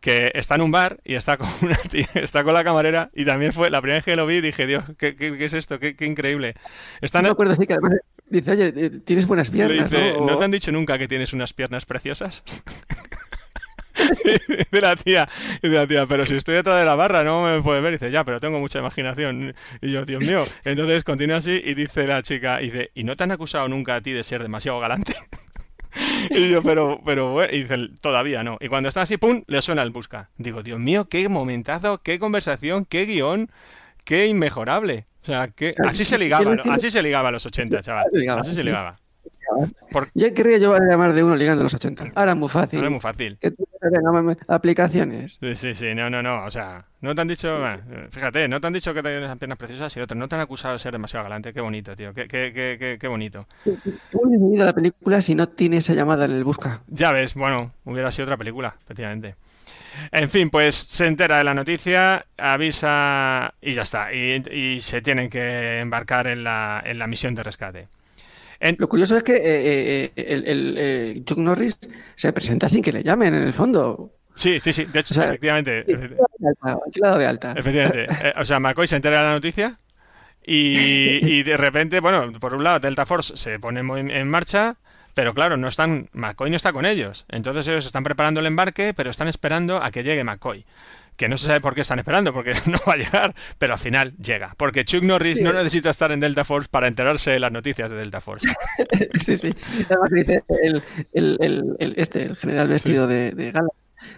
[0.00, 3.24] que está en un bar y está con una tía- está con la camarera y
[3.24, 5.80] también fue la primera vez que lo vi dije, Dios, ¿qué, qué- qué es esto?
[5.80, 6.54] ¿Qué, qué increíble?
[7.00, 7.94] Están, No me acuerdo, sí, que además
[8.28, 10.18] dice, oye, eh, tienes buenas le piernas, dice, ¿no?
[10.18, 12.42] O- ¿no te han dicho nunca que tienes unas piernas preciosas?
[14.70, 15.28] de la tía,
[15.62, 17.92] de la tía, pero si estoy detrás de la barra no me puedes ver.
[17.92, 19.54] Y dice, ya, pero tengo mucha imaginación.
[19.80, 20.44] Y yo, Dios mío.
[20.64, 23.96] Entonces continúa así y dice la chica, y dice, ¿y no te han acusado nunca
[23.96, 25.14] a ti de ser demasiado galante?
[26.30, 28.58] y yo, pero, pero bueno, y dice, todavía no.
[28.60, 30.30] Y cuando está así, pum, le suena el busca.
[30.36, 33.50] Digo, Dios mío, qué momentazo, qué conversación, qué guion,
[34.04, 35.06] qué inmejorable.
[35.26, 36.62] O sea, que así se ligaba, ¿no?
[36.72, 38.06] así se ligaba a los 80, chaval.
[38.38, 38.96] Así se ligaba.
[39.90, 42.12] Por- Ya querría yo llamar de uno ligando a los 80.
[42.14, 42.80] Ahora es muy fácil.
[42.80, 43.38] No es muy fácil.
[43.40, 43.52] Que
[44.46, 45.38] aplicaciones.
[45.40, 48.60] Sí, sí, sí, no, no, no, o sea, no te han dicho, bueno, fíjate, no
[48.60, 50.78] te han dicho que tienes las piernas preciosas y otros, no te han acusado de
[50.78, 53.46] ser demasiado galante, qué bonito, tío, qué, qué, qué, qué, bonito.
[53.64, 56.82] ¿Cómo hubiese seguido la película si no tiene esa llamada en el busca?
[56.88, 59.36] Ya ves, bueno, hubiera sido otra película, efectivamente.
[60.12, 65.00] En fin, pues se entera de la noticia, avisa y ya está, y, y se
[65.02, 67.88] tienen que embarcar en la, en la misión de rescate.
[68.60, 69.40] En- Lo curioso es que eh,
[70.04, 71.76] eh, el, el, eh, Chuck Norris
[72.14, 74.12] se presenta sin que le llamen, en el fondo.
[74.34, 75.84] sí, sí, sí, de hecho, O sea, efectivamente,
[76.86, 77.52] Aquí dado de alta.
[77.56, 78.06] Efectivamente.
[78.28, 79.78] Eh, o sea, McCoy se entera de la noticia
[80.44, 84.76] y, y de repente, bueno, por un lado Delta Force se pone en marcha,
[85.16, 87.24] pero claro, no están, McCoy no está con ellos.
[87.30, 90.66] Entonces ellos están preparando el embarque, pero están esperando a que llegue McCoy.
[91.16, 93.78] Que no se sabe por qué están esperando, porque no va a llegar, pero al
[93.78, 94.54] final llega.
[94.58, 97.96] Porque Chuck Norris no necesita estar en Delta Force para enterarse de las noticias de
[97.96, 98.46] Delta Force.
[99.24, 99.54] Sí, sí.
[99.88, 100.82] Además dice el,
[101.14, 103.68] el, el, el- este, el general vestido de, de gala.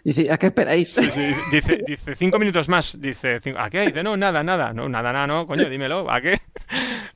[0.03, 0.88] Dice, ¿a qué esperáis?
[0.92, 3.01] Sí, sí, dice, dice cinco minutos más.
[3.01, 3.82] Dice, ¿a qué?
[3.86, 4.72] Dice, no, nada, nada.
[4.72, 6.36] No, nada, nada, no, coño, dímelo, ¿a qué?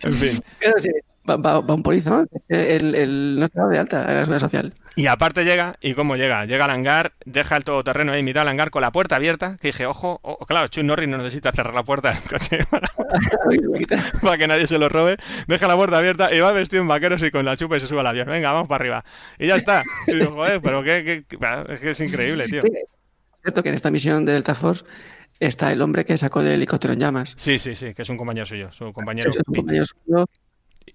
[0.03, 0.41] En fin.
[0.61, 0.91] Claro, sí.
[1.29, 2.27] Va, va- va un polizo, ¿no?
[2.49, 4.75] El, el, no está de alta la seguridad social.
[4.97, 6.45] Y aparte llega, ¿y cómo llega?
[6.47, 9.69] Llega al hangar, deja el todoterreno ahí mitad del hangar con la puerta abierta, que
[9.69, 12.89] dije, ojo, o- claro, Chuck Norris no necesita cerrar la puerta del coche para,
[14.23, 15.17] para que nadie se lo robe,
[15.47, 17.87] deja la puerta abierta y va vestido en vaqueros y con la chupa y se
[17.87, 19.05] sube al avión, venga, vamos para arriba.
[19.39, 19.83] Y ya está.
[20.07, 22.63] Y digo, joder, pero qué, qué- qué- bah, es que es increíble, tío.
[22.63, 22.89] Sí, es
[23.43, 24.85] cierto que en esta misión de Delta Force
[25.41, 27.35] está el hombre que sacó el helicóptero en llamas.
[27.37, 30.27] Sí, sí, sí, que es un compañero suyo, su compañero Es un compañero suyo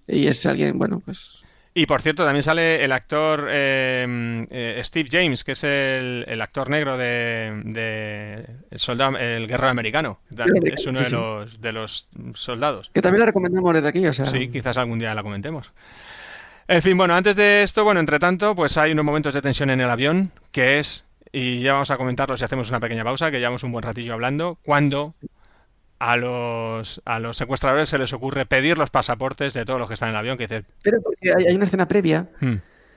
[0.08, 1.44] y es alguien, bueno, pues
[1.74, 6.40] Y por cierto, también sale el actor eh, eh, Steve James, que es el, el
[6.40, 10.18] actor negro de, de el soldado, el guerrero americano.
[10.64, 12.90] Es uno de los, de los soldados.
[12.92, 15.72] que también la recomendamos desde aquí, o sea, Sí, quizás algún día la comentemos.
[16.66, 19.70] En fin, bueno, antes de esto, bueno, entre tanto, pues hay unos momentos de tensión
[19.70, 23.30] en el avión, que es, y ya vamos a comentarlo si hacemos una pequeña pausa,
[23.30, 25.14] que llevamos un buen ratillo hablando, cuando
[25.98, 29.94] a los, a los secuestradores se les ocurre pedir los pasaportes de todos los que
[29.94, 32.54] están en el avión, que dicen, pero porque hay, hay una escena previa "Hmm,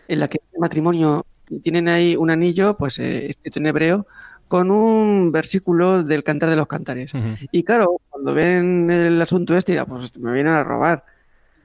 [0.07, 1.25] en la que el matrimonio
[1.63, 4.07] tienen ahí un anillo, pues eh, escrito en hebreo,
[4.47, 7.13] con un versículo del Cantar de los Cantares.
[7.13, 7.35] ujú".
[7.51, 11.03] Y claro, cuando ven el asunto este, dirá, pues me vienen a robar.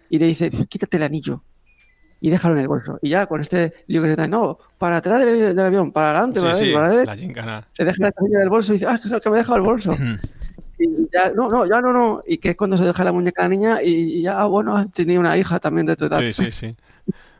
[0.08, 1.42] Y le dice, quítate el anillo
[2.20, 2.98] y déjalo en el bolso.
[3.02, 6.10] Y ya con este lío que se trae, no, para atrás del, del avión, para
[6.10, 7.10] adelante, Sí, para, sí, para adelante.
[7.72, 9.62] Se deja el anillo del bolso y dice, ah, que- que me he dejado el
[9.62, 9.90] bolso.
[10.78, 12.22] Y ya, no, no, ya no, no.
[12.26, 14.46] Y que es cuando se deja la muñeca a la niña y, y ya, ah,
[14.46, 16.18] bueno, tenía una hija también de tu edad.
[16.20, 16.76] Sí, sí, sí.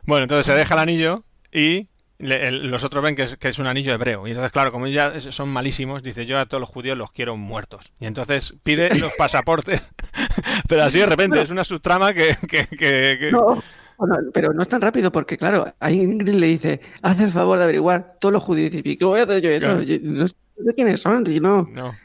[0.05, 1.87] Bueno, entonces se deja el anillo y
[2.19, 4.25] le- el- los otros ven que es, que es un anillo hebreo.
[4.27, 7.37] Y entonces, claro, como ya son malísimos, dice yo a todos los judíos los quiero
[7.37, 7.91] muertos.
[7.99, 9.87] Y entonces pide los pasaportes.
[10.67, 12.35] Pero así de repente es una subtrama que...
[12.47, 13.61] que, que- No,
[13.99, 17.57] bueno, pero no es tan rápido porque, claro, ahí Ingrid le dice, haz el favor
[17.57, 18.71] de averiguar todos los judíos.
[18.73, 19.65] Y dice, ¿y qué voy a hacer yo eso?
[19.67, 19.81] Claro.
[19.81, 21.67] Yo no sé de quiénes son, si no.
[21.71, 21.95] No.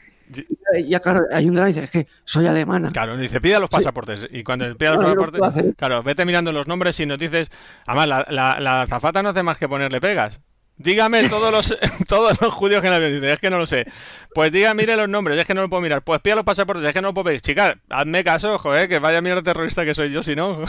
[0.77, 2.89] Y ya, claro, hay un drama y dice, es que soy alemana.
[2.89, 4.27] Claro, dice, pida los pasaportes.
[4.31, 7.17] Y cuando pida los No, yo no pasaportes, claro, vete mirando los nombres y nos
[7.19, 7.49] dices.
[7.85, 10.41] Además, la, la, la azafata no hace más que ponerle pegas.
[10.77, 13.13] Dígame todos los todos los judíos que en el avión.
[13.21, 13.85] Dice, es que no lo sé.
[14.33, 16.01] Pues diga, mire los nombres, es que no lo puedo mirar.
[16.03, 17.41] Pues pida los pasaportes, es que no lo puedo pedir.
[17.41, 20.63] Chica, hazme caso, joder, que vaya a mirar terrorista que soy yo, si no.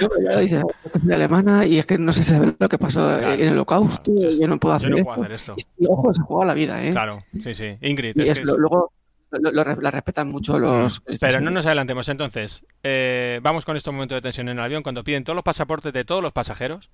[0.00, 3.32] Yo, ya dice, es alemana y es que no se sabe lo que pasó Claro.
[3.34, 4.12] en el holocausto.
[4.28, 4.40] Sí.
[4.40, 5.04] Yo no puedo Yo hacer, no esto.
[5.06, 5.56] puedo hacer esto.
[5.78, 6.90] Y ojo, se juega la vida, ¿eh?
[6.90, 7.78] Claro, sí, sí.
[7.80, 8.16] Ingrid.
[8.16, 8.92] Y es es que lo- es- luego
[9.30, 10.96] lo- lo re- la respetan mucho los.
[11.06, 12.08] estos, Pero no eh, nos adelantemos.
[12.08, 15.44] Entonces, eh, vamos con este momento de tensión en el avión cuando piden todos los
[15.44, 16.90] pasaportes de todos los pasajeros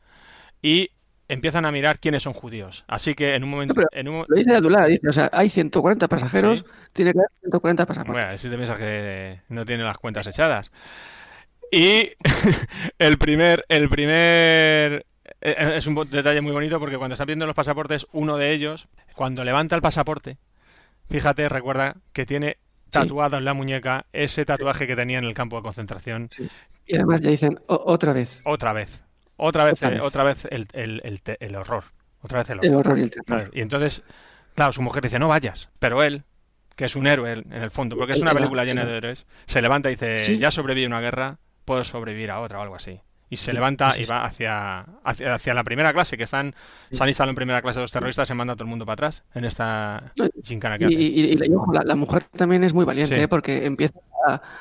[0.63, 0.91] y
[1.29, 2.85] empiezan a mirar quiénes son judíos.
[2.87, 3.75] Así que en un momento...
[3.75, 6.65] No, en un Lo dice Abdullah, dice, o sea, hay 140 pasajeros, Sí.
[6.93, 8.25] tiene que haber 140 pasaportes.
[8.25, 10.71] Bueno, si te piensas que no tiene las cuentas echadas.
[11.71, 12.11] Y
[12.99, 15.07] el primer, el primer
[15.41, 18.89] eh, es un detalle muy bonito porque cuando están viendo los pasaportes, uno de ellos,
[19.15, 20.39] cuando levanta el pasaporte,
[21.09, 22.59] fíjate, recuerda que tiene
[22.91, 26.29] tatuado en la muñeca ese tatuaje que tenía en el campo de concentración.
[26.87, 28.41] Y además ya dicen otra vez.
[28.45, 29.05] Otra vez.
[29.37, 31.85] Otra vez, otra vez, el, el, horror.
[32.23, 32.71] Otra vez el horror.
[32.71, 33.51] El horror y el terror.
[33.53, 34.05] Y entonces,
[34.55, 35.71] claro, su mujer dice, no vayas.
[35.79, 36.23] Pero él,
[36.77, 39.61] que es un héroe en el fondo, porque es una película llena de héroes, se
[39.61, 43.01] levanta y dice, ya sobreviví a una guerra, puedo sobrevivir a otra o algo así
[43.31, 46.55] y se levanta y va hacia, hacia, la primera clase, que están,
[46.91, 48.95] se han instalado en primera clase los terroristas, se manda a todo el mundo para
[48.95, 50.13] atrás en esta
[50.43, 53.29] chincana que Y, y, la, mujer también es muy valiente, ¿eh?
[53.29, 53.99] porque empieza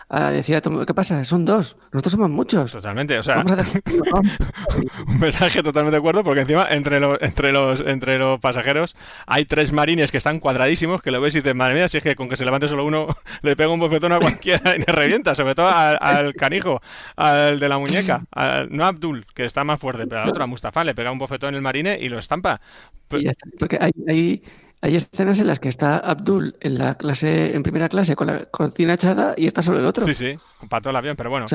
[0.09, 1.23] a, decir a todo el mundo, ¿qué pasa?
[1.23, 2.71] Son dos, nosotros somos muchos.
[2.71, 3.43] Totalmente, o sea,
[5.07, 8.95] un mensaje totalmente de acuerdo, porque encima entre los, entre los, entre los pasajeros
[9.25, 12.03] hay tres marines que están cuadradísimos, que lo ves y dices, madre mía, si es
[12.03, 13.07] que con que se levante solo uno
[13.41, 16.81] le pega un bofetón a cualquiera y le revienta, sobre todo al, canijo,
[17.15, 18.23] al de la muñeca,
[18.69, 21.19] no a Abdul, que está más fuerte, pero al otro, a Mustafa, le pega un
[21.19, 22.61] bofetón en el marine y lo estampa.
[23.07, 24.43] Porque hay, hay
[24.83, 28.47] hay escenas en las que está Abdul en la clase, en primera clase con la
[28.47, 30.03] cocina echada y está solo el otro.
[30.03, 30.37] Sí, sí,
[30.67, 31.45] para todo el avión, pero bueno.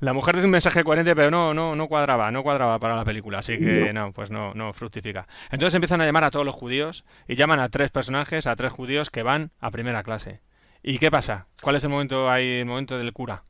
[0.00, 3.04] la mujer dice un mensaje coherente, pero no, no, no cuadraba, no cuadraba para la
[3.04, 5.28] película, así que no, pues no, no fructifica.
[5.50, 8.72] Entonces empiezan a llamar a todos los judíos y llaman a tres personajes, a tres
[8.72, 10.40] judíos que van a primera clase.
[10.82, 11.46] ¿Y qué pasa?
[11.60, 13.42] ¿Cuál es el momento ahí, el momento del cura?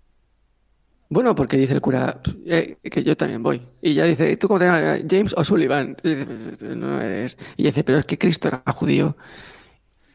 [1.10, 3.62] Bueno, porque dice el cura eh, que yo también voy.
[3.80, 5.00] Y ya dice, ¿tú cómo te llamas?
[5.08, 5.96] James o Sullivan.
[7.56, 9.16] Y dice, pero es que Cristo era judío.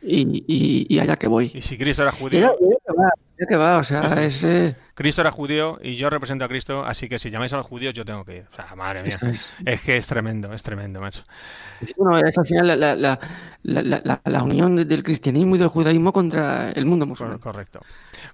[0.01, 0.43] Y,
[0.89, 1.51] y, allá que voy.
[1.53, 2.55] ¿Y si Cristo era judío?
[3.47, 4.43] Que va, o sea, es...
[4.43, 7.65] Eh, Cristo era judío y yo represento a Cristo, así que si llamáis a los
[7.65, 8.45] judíos yo tengo que ir.
[8.51, 9.17] O sea, madre mía.
[9.65, 9.81] Es.
[9.81, 11.23] que es tremendo, es tremendo, macho.
[11.97, 13.19] bueno, es al final la, la,
[13.63, 17.39] la, la, unión del cristianismo y del judaísmo contra el mundo musulmán.
[17.39, 17.79] Correcto.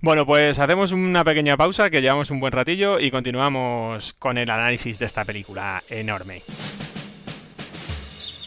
[0.02, 4.50] Bueno, pues hacemos una pequeña pausa, que llevamos un buen ratillo, y continuamos con el
[4.50, 6.42] análisis de esta película enorme.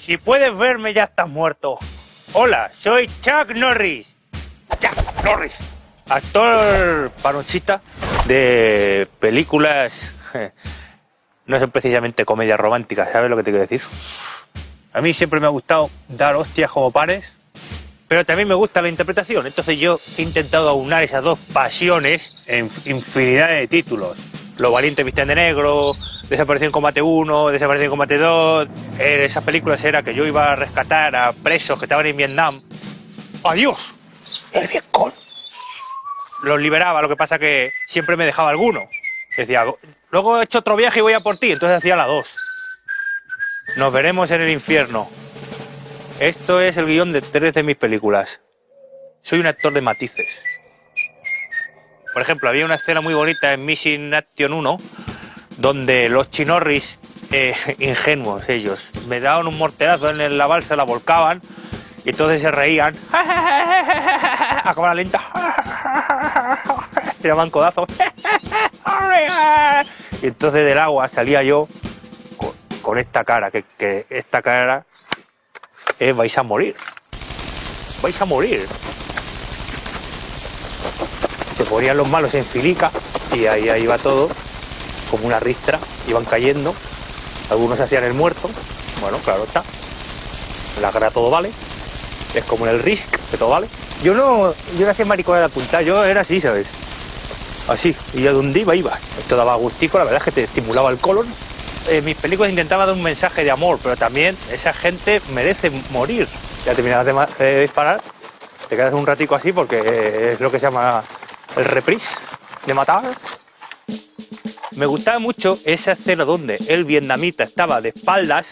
[0.01, 1.79] Si puedes verme ya estás muerto.
[2.35, 4.07] Hola, soy Chuck Norris.
[4.81, 5.55] Chuck Norris
[6.13, 7.81] actor panochita
[8.27, 9.93] de películas,
[11.47, 13.81] no son precisamente comedias románticas, ¿sabes lo que te quiero decir?
[14.93, 17.25] A mí siempre me ha gustado dar hostias como pares,
[18.09, 22.71] pero también me gusta la interpretación, entonces yo he intentado aunar esas dos pasiones en
[22.85, 24.19] infinidad de títulos.
[24.59, 25.93] Los valientes visten de negro,
[26.29, 30.53] Desapareció en combate 1, Desapareció en combate 2, en esas películas era que yo iba
[30.53, 32.63] a rescatar a presos que estaban en Vietnam.
[33.43, 33.95] ¡Adiós!
[34.53, 35.13] ¡El Vietcong!
[36.43, 38.89] Los liberaba, lo que pasa que siempre me dejaba alguno.
[39.37, 39.65] Decía,
[40.11, 42.29] luego he hecho otro viaje y voy a por ti, entonces hacía la dos.
[43.77, 45.09] Nos veremos en el infierno.
[46.21, 48.41] Esto es el guion de tres de mis películas.
[49.23, 50.29] Soy un actor de matices.
[52.13, 54.77] Por ejemplo, había una escena muy bonita en Mission Action 1
[55.59, 56.99] donde los chinorris,
[57.31, 58.79] eh, ingenuos ellos,
[59.09, 61.41] me daban un morterazo en la balsa, la volcaban
[62.05, 62.95] y entonces se reían
[64.65, 65.21] a cámara lenta.
[67.23, 67.89] Tiraban codazos.
[70.23, 71.67] Y entonces del agua salía yo
[72.83, 74.85] con, esta cara que, esta cara
[75.99, 76.75] es vais a morir.
[78.01, 78.69] Vais a morir.
[81.57, 82.91] Se ponían los malos en filica
[83.33, 84.29] y ahí, ahí iba todo
[85.11, 85.81] como una ristra.
[86.07, 86.75] Iban cayendo.
[87.51, 88.49] Algunos hacían el muerto.
[89.01, 89.65] Bueno claro está.
[90.81, 91.53] La cara todo vale.
[92.35, 93.69] Es como en el Risk, que todo vale.
[94.03, 96.67] Yo no, yo no hacía maricona de apuntar, yo era así, ¿sabes?
[97.69, 98.99] Así, y a donde iba, iba.
[99.17, 101.33] Esto daba gustico, la verdad es que te estimulaba el colon.
[101.87, 105.71] En eh, mis películas intentaba dar un mensaje de amor, pero también esa gente merece
[105.91, 106.29] morir.
[106.65, 107.07] Ya terminas
[107.39, 108.01] de, disparar,
[108.69, 109.79] te quedas un ratico así porque
[110.33, 111.05] es lo que se llama
[111.57, 112.07] el reprise
[112.67, 113.17] de matar.
[114.73, 118.49] Me gustaba mucho esa escena donde el vietnamita estaba de espaldas,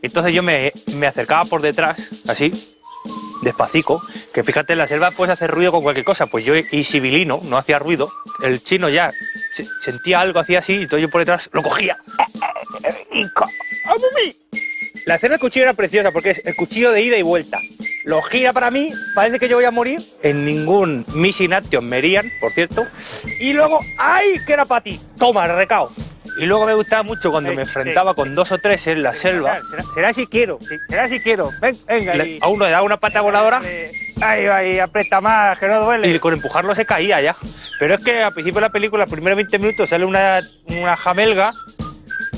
[0.00, 2.73] entonces yo me, me acercaba por detrás, así,
[3.42, 4.00] despacito,
[4.32, 7.40] que fíjate, en la selva puedes hacer ruido con cualquier cosa, pues yo y civilino,
[7.44, 8.10] no hacía ruido,
[8.42, 9.12] el chino ya
[9.82, 11.98] sentía algo, hacía así, y entonces yo por detrás lo cogía.
[15.06, 17.58] La escena del cuchillo era preciosa porque es el cuchillo de ida y vuelta.
[18.04, 20.00] Lo gira para mí, parece que yo voy a morir.
[20.22, 22.02] En ningún Missing Action me
[22.40, 22.86] por cierto.
[23.40, 24.40] Y luego, ¡ay!
[24.46, 25.00] que era para ti.
[25.18, 25.90] Toma, recao.
[26.36, 29.60] Y luego me gustaba mucho cuando me enfrentaba con dos o tres en la selva.
[29.94, 30.58] Será, si quiero,
[30.88, 31.50] será si quiero.
[31.60, 33.60] venga, a uno le daba una pata voladora.
[34.20, 36.08] Ay, ay, aprieta más, que no duele.
[36.08, 37.36] Y con empujarlo se caía ya.
[37.78, 40.96] Pero es que al principio de la película, los primeros 20 minutos, sale una, una
[40.96, 41.52] jamelga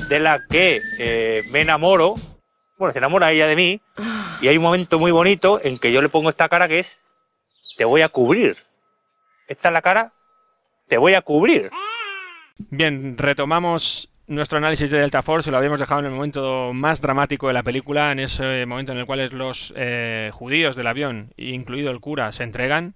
[0.09, 2.15] de la que eh, me enamoro.
[2.77, 3.81] Bueno, se enamora ella de mí.
[4.41, 6.97] Y hay un momento muy bonito en que yo le pongo esta cara que es:
[7.77, 8.57] Te voy a cubrir.
[9.47, 10.11] Esta es la cara:
[10.87, 11.71] Te voy a cubrir.
[12.69, 17.47] Bien, retomamos nuestro análisis de Delta Force, lo habíamos dejado en el momento más dramático
[17.47, 21.91] de la película, en ese momento en el cual los eh, judíos del avión, incluido
[21.91, 22.95] el cura, se entregan.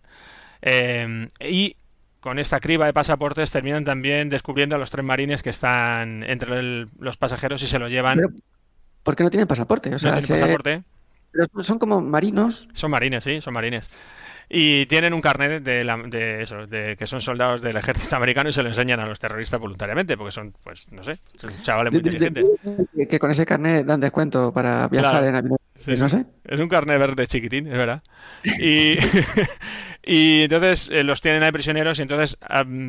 [0.61, 1.77] Eh, y
[2.19, 6.59] con esta criba de pasaportes terminan también descubriendo a los tres marines que están entre
[6.59, 8.17] el- los pasajeros y se lo llevan.
[8.17, 8.29] Pero,
[9.03, 9.89] ¿Por qué no tienen pasaporte?
[9.89, 10.83] O no sea, tienen se- pasaporte.
[11.31, 12.67] pero son como marinos.
[12.73, 13.89] Son marines, sí, son marines.
[14.53, 18.49] Y tienen un carnet de, la- de eso, de que son soldados del ejército americano
[18.49, 21.93] y se lo enseñan a los terroristas voluntariamente, porque son, pues, no sé, son chavales
[21.93, 22.45] muy de- inteligentes.
[22.95, 25.27] que- que con ese carnet dan descuento para viajar Claro.
[25.27, 25.57] en avión.
[25.79, 26.25] Sí, no sé.
[26.43, 28.03] Es un carnet verde chiquitín, es verdad.
[28.43, 28.95] Y,
[30.03, 32.37] y entonces eh, los tienen ahí prisioneros y entonces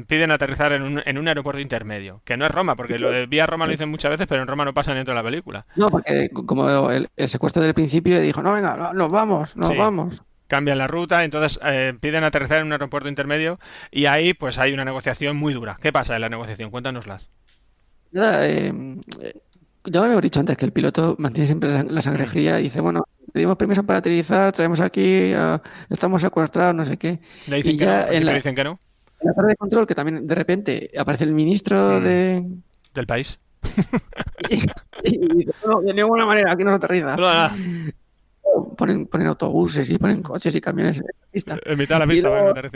[0.09, 3.27] piden aterrizar en un, en un aeropuerto intermedio, que no es Roma, porque lo de
[3.27, 5.65] vía Roma lo dicen muchas veces, pero en Roma no pasa dentro de la película.
[5.77, 9.69] No, porque como el, el secuestro del principio dijo, no, venga, no, nos vamos, nos
[9.69, 9.77] Sí.
[9.77, 10.23] vamos.
[10.53, 13.59] Cambian la ruta, entonces eh, piden aterrizar en un aeropuerto intermedio
[13.91, 15.79] y ahí pues hay una negociación muy dura.
[15.81, 16.71] ¿Qué pasa en la negociación?
[16.71, 17.31] Cuéntanoslas.
[18.11, 18.71] Nada, eh,
[19.85, 22.03] ya me habéis dicho antes que el piloto mantiene siempre la, la Mm.
[22.03, 26.85] sangre fría y dice, bueno, pedimos permiso para aterrizar, traemos aquí, a- estamos secuestrados, no
[26.85, 27.21] sé qué.
[27.47, 28.79] Le dicen Y que ya en la- dicen que no,
[29.21, 32.05] En la torre de control, que también de repente aparece el ministro Mm.
[32.05, 32.45] de...
[32.93, 33.41] del país.
[35.05, 37.17] Y, y dice, no, de ninguna manera, aquí no se aterriza.
[37.17, 37.51] No,
[38.77, 41.59] Ponen, ponen autobuses y ponen coches y camiones en la pista.
[41.65, 42.73] en mitad de la pista para que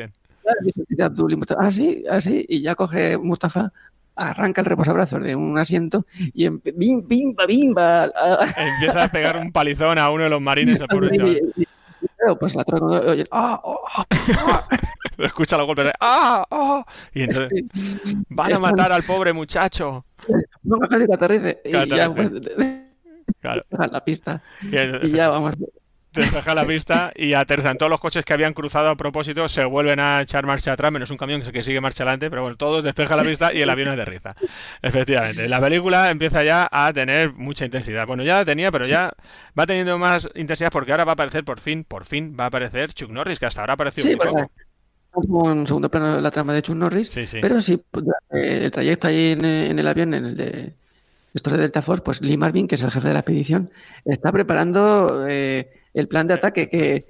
[0.99, 3.73] no Mustafa, ah, sí, ah, sí, y ya coge Mustafa,
[4.15, 8.05] arranca el reposabrazos de un asiento y en, bim, bimba, bimba.
[8.15, 11.41] ah, Empieza a pegar un palizón a uno de los marines, el pobre chaval.
[12.39, 14.69] pues la control, oye, ah, oh, ah,
[15.19, 16.45] Escucha los golpes de ¡Ah!
[16.51, 16.85] ¡Ah!
[17.15, 20.05] Y entonces sí, van a matar al pobre muchacho.
[20.63, 21.61] no me que aterrice.
[21.65, 22.31] Y ya, pues,
[23.41, 23.63] Claro.
[23.79, 24.43] a la pista.
[24.71, 25.55] que Y ya vamos.
[26.13, 30.01] despeja la pista y aterrizan todos los coches que habían cruzado a propósito, se vuelven
[30.01, 33.17] a echar marcha atrás, menos un camión que sigue marcha adelante, pero bueno, todos despeja
[33.17, 34.35] la pista y el avión aterriza.
[34.81, 38.07] Efectivamente, la película empieza ya a tener mucha intensidad.
[38.07, 39.13] Bueno, ya la tenía, pero ya
[39.59, 42.47] va teniendo más intensidad porque ahora va a aparecer por fin, por fin va a
[42.49, 44.51] aparecer Chuck Norris, que hasta ahora ha aparecido Sí, muy poco.
[45.11, 47.39] como en segundo plano la trama de Chuck Norris, Sí, sí.
[47.43, 50.77] pero sí, pues, eh, el trayecto ahí en, en el avión, en el de
[51.37, 53.71] estos de Delta Force, pues Lee Marvin, que es el jefe de la expedición,
[54.05, 57.07] está preparando eh, el plan de ataque que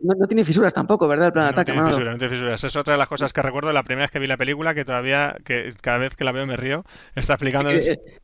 [0.00, 1.28] no, no tiene fisuras tampoco, ¿verdad?
[1.28, 2.64] El plan de No ataque, tiene fisuras, no tiene fisuras.
[2.64, 4.84] Es otra de las cosas que recuerdo la primera vez que vi la película, que
[4.84, 8.18] todavía, que cada vez que la veo me río, está explicándoles Eh, eh,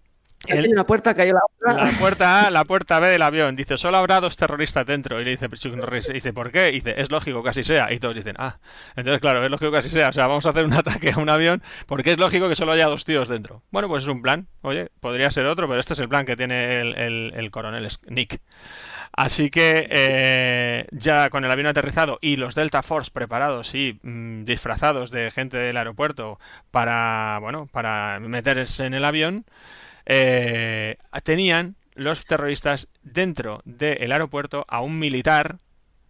[0.46, 1.84] El- una puerta la otra.
[1.86, 3.56] La puerta A, la puerta B del avión.
[3.56, 5.20] Dice, solo habrá dos terroristas dentro.
[5.20, 6.68] Y le dice Chuck Norris, dice, ¿por qué?
[6.70, 7.92] Y dice, es lógico que así sea.
[7.92, 8.58] Y todos dicen, ah.
[8.96, 10.08] Entonces, claro, es lógico que así sea.
[10.08, 12.72] O sea, vamos a hacer un ataque a un avión porque es lógico que solo
[12.72, 13.62] haya dos tíos dentro.
[13.70, 14.48] Bueno, pues es un plan.
[14.62, 17.88] Oye, podría ser otro, pero este es el plan que tiene el, el- el coronel
[18.08, 18.40] Nick.
[19.16, 24.44] Así que eh, ya con el avión aterrizado y los Delta Force preparados y mm,
[24.44, 26.40] disfrazados de gente del aeropuerto
[26.72, 29.44] para, bueno, para meterse en el avión,
[30.06, 35.58] eh, tenían los terroristas dentro del aeropuerto a un militar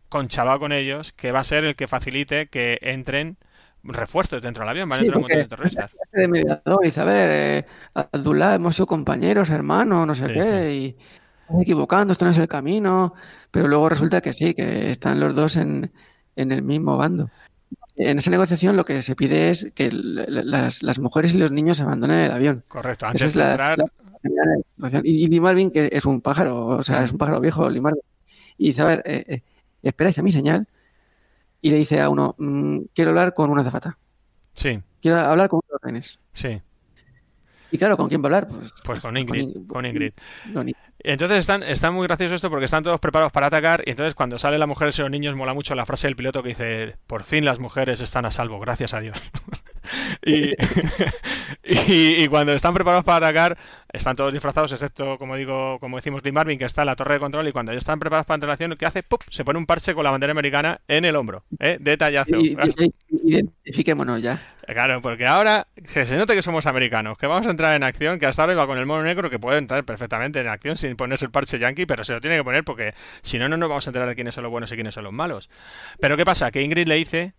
[0.09, 3.37] conchavado con ellos que va a ser el que facilite que entren
[3.83, 4.89] refuerzos dentro del avión.
[4.89, 5.91] Van a Sí, entrar un montón de terroristas.
[6.13, 10.43] de mediador, dice, a ver, eh, Abdullah, hemos sido compañeros, hermanos, no sé Sí, qué,
[10.45, 10.55] sí.
[10.55, 10.97] y
[11.43, 13.13] estás equivocando, esto no es el camino,
[13.51, 15.93] pero luego resulta que sí, que están los dos en,
[16.37, 17.29] en el mismo bando.
[17.97, 21.81] En esa negociación lo que se pide es que las, las mujeres y los niños
[21.81, 22.65] abandonen el avión.
[22.67, 25.01] Correcto, antes es de la, entrar, la.
[25.05, 28.03] Y, Lee Marvin, que es un pájaro, o sea, es un pájaro viejo, Lee Marvin,
[28.59, 29.43] y dice, a ver, eh, eh,
[29.83, 30.67] esperáis a mi señal,
[31.61, 33.97] y le dice a uno, "Mm, quiero hablar con una azafata,
[34.55, 36.21] sí, quiero hablar con unos rehenes.
[36.33, 36.61] sí,
[37.71, 38.49] Y claro, ¿con quién va a hablar?
[38.49, 40.13] Pues, pues con Ingrid, In- con Ingrid.
[40.53, 40.75] con In-
[41.05, 44.39] Entonces están, está muy gracioso esto porque están todos preparados para atacar y entonces cuando
[44.39, 47.25] sale la mujer y los niños mola mucho la frase del piloto que dice por
[47.25, 49.17] fin las mujeres están a salvo, gracias a Dios.
[50.25, 50.53] y,
[51.65, 53.57] y, y cuando están preparados para atacar
[53.93, 57.15] están todos disfrazados excepto como digo como decimos Lee Marvin que está en la torre
[57.15, 59.03] de control y cuando ellos están preparados para acción ¿qué hace?
[59.03, 59.23] ¡Pup!
[59.31, 61.79] se pone un parche con la bandera americana en el hombro, ¿eh?
[61.81, 62.37] detallazo.
[62.41, 62.57] y-
[63.27, 64.41] Identifiquémonos ya.
[64.67, 68.19] Claro, porque ahora que se note que somos americanos, que vamos a entrar en acción,
[68.19, 70.97] que hasta ahora iba con el mono negro, que puede entrar perfectamente en acción sin
[70.97, 73.69] ponerse el parche yankee, pero se lo tiene que poner porque si no, no nos
[73.69, 75.49] vamos a enterar de quiénes son los buenos y quiénes son los malos.
[76.01, 76.51] Pero ¿qué pasa?
[76.51, 77.33] Que Ingrid le dice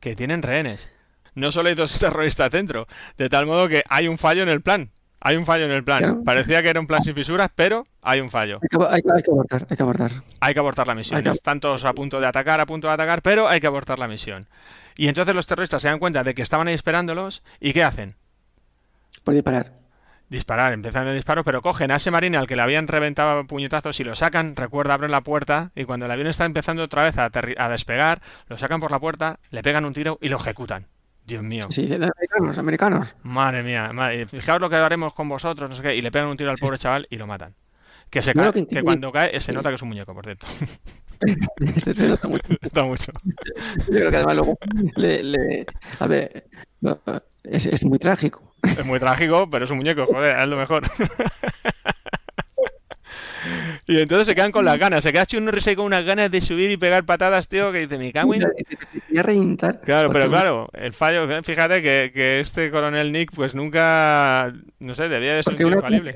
[0.00, 0.90] que tienen rehenes.
[1.34, 4.60] No solo hay dos terroristas dentro, de tal modo que hay un fallo en el
[4.62, 4.90] plan.
[5.22, 5.98] Hay un fallo en el plan.
[5.98, 6.24] Claro.
[6.24, 8.58] Parecía que era un plan sin fisuras, pero hay un fallo.
[8.62, 10.10] Hay que, hay, que- hay que abortar, hay que abortar.
[10.40, 11.22] Hay que abortar la misión.
[11.22, 13.98] Que- Están todos a punto de atacar, a punto de atacar, pero hay que abortar
[13.98, 14.48] la misión.
[14.96, 18.16] Y entonces los terroristas se dan cuenta de que estaban ahí esperándolos y ¿qué hacen?
[19.24, 19.72] Por disparar.
[20.30, 23.98] disparar, empiezan el disparo, pero cogen a ese marine al que le habían reventado puñetazos
[24.00, 27.18] y lo sacan, recuerda, abren la puerta y cuando el avión está empezando otra vez
[27.18, 30.86] a despegar, lo sacan por la puerta, le pegan un tiro y lo ejecutan.
[31.30, 31.62] Dios mío.
[31.70, 33.14] Sí, de- americanos, americanos.
[33.22, 36.28] Madre mía, madre- fijaos lo que haremos con vosotros, no sé qué, y le pegan
[36.28, 37.54] un tiro al pobre chaval y lo matan.
[38.10, 40.46] Que, se No, cae- que cuando cae se nota que es un muñeco, por cierto.
[41.78, 42.42] Se- se nota mucho.
[42.60, 43.12] Está mucho.
[43.76, 44.58] Yo creo que además luego
[44.96, 45.66] le, le-
[46.00, 46.48] a ver,
[47.44, 48.52] es, es muy trágico.
[48.62, 50.82] Es muy trágico, pero es un muñeco, joder, es lo mejor.
[53.90, 55.02] Y entonces se quedan con las ganas.
[55.02, 58.12] Se queda ahí con unas ganas de subir y pegar patadas, tío, que dice, me
[58.12, 58.44] cago en...
[58.44, 59.80] A reventar.
[59.80, 65.08] Claro, pero claro, el fallo, fíjate que, que este coronel Nick, pues nunca, no sé,
[65.08, 66.14] debía de ser infalible.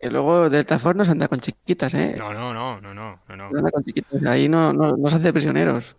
[0.00, 2.14] Que luego Delta Force no se anda con chiquitas, ¿eh?
[2.18, 3.58] No, no, no, no, no, no, no.
[3.58, 4.22] Anda con chiquitas.
[4.24, 5.94] Ahí no, no, no se hace prisioneros.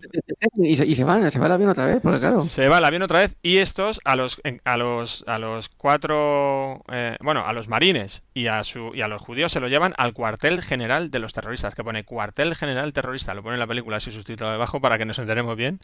[0.57, 2.41] Y se, y se van, se va el avión otra vez, porque claro.
[2.41, 6.83] Se va el avión otra vez y estos a los a los a los cuatro
[6.91, 9.93] eh, bueno a los marines y a su y a los judíos se lo llevan
[9.97, 13.67] al cuartel general de los terroristas que pone cuartel general terrorista lo pone en la
[13.67, 15.79] película así subtitulado debajo para que nos enteremos bien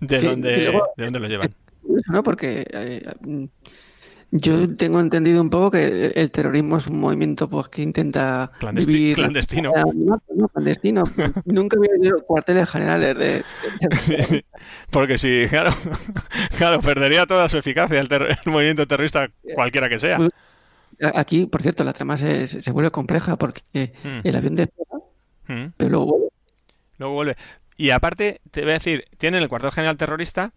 [0.00, 1.54] de dónde luego- de dónde lo llevan.
[2.08, 2.22] ¿no?
[2.22, 3.02] Porque eh,
[4.32, 8.86] yo tengo entendido un poco que el, terrorismo es un movimiento pues que intenta Clandesti-
[8.86, 9.16] vivir...
[9.16, 9.72] clandestino.
[9.94, 11.04] No, no, clandestino.
[11.46, 14.44] Nunca había cuarteles generales de...
[14.90, 15.72] Porque si claro
[16.58, 20.16] claro perdería toda su eficacia el, el movimiento terrorista cualquiera que sea.
[21.02, 24.20] A- Aquí, por cierto, la trama se, se se vuelve compleja porque Mm.
[24.24, 24.98] el avión despega,
[25.48, 25.72] Mm.
[25.76, 26.28] pero luego vuelve.
[26.98, 27.36] Luego vuelve.
[27.76, 30.52] Y aparte, te voy a decir, tienen el cuartel general terrorista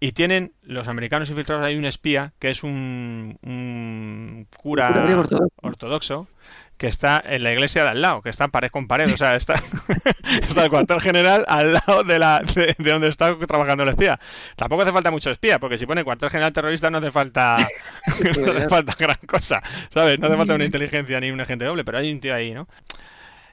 [0.00, 5.48] y tienen los americanos infiltrados, hay un espía que es un, un cura ortodoxo.
[5.62, 6.28] ortodoxo
[6.76, 9.34] que está en la iglesia de al lado, que está pared con pared, o sea,
[9.36, 9.54] está,
[10.48, 14.20] está el cuartel general al lado de, la, de, de donde está trabajando el espía.
[14.56, 17.56] Tampoco hace falta mucho espía, porque si pone cuartel general terrorista no hace falta
[18.38, 20.18] no hace falta gran cosa, ¿sabes?
[20.20, 22.68] No hace falta una inteligencia ni un agente doble, pero hay un tío ahí, ¿no?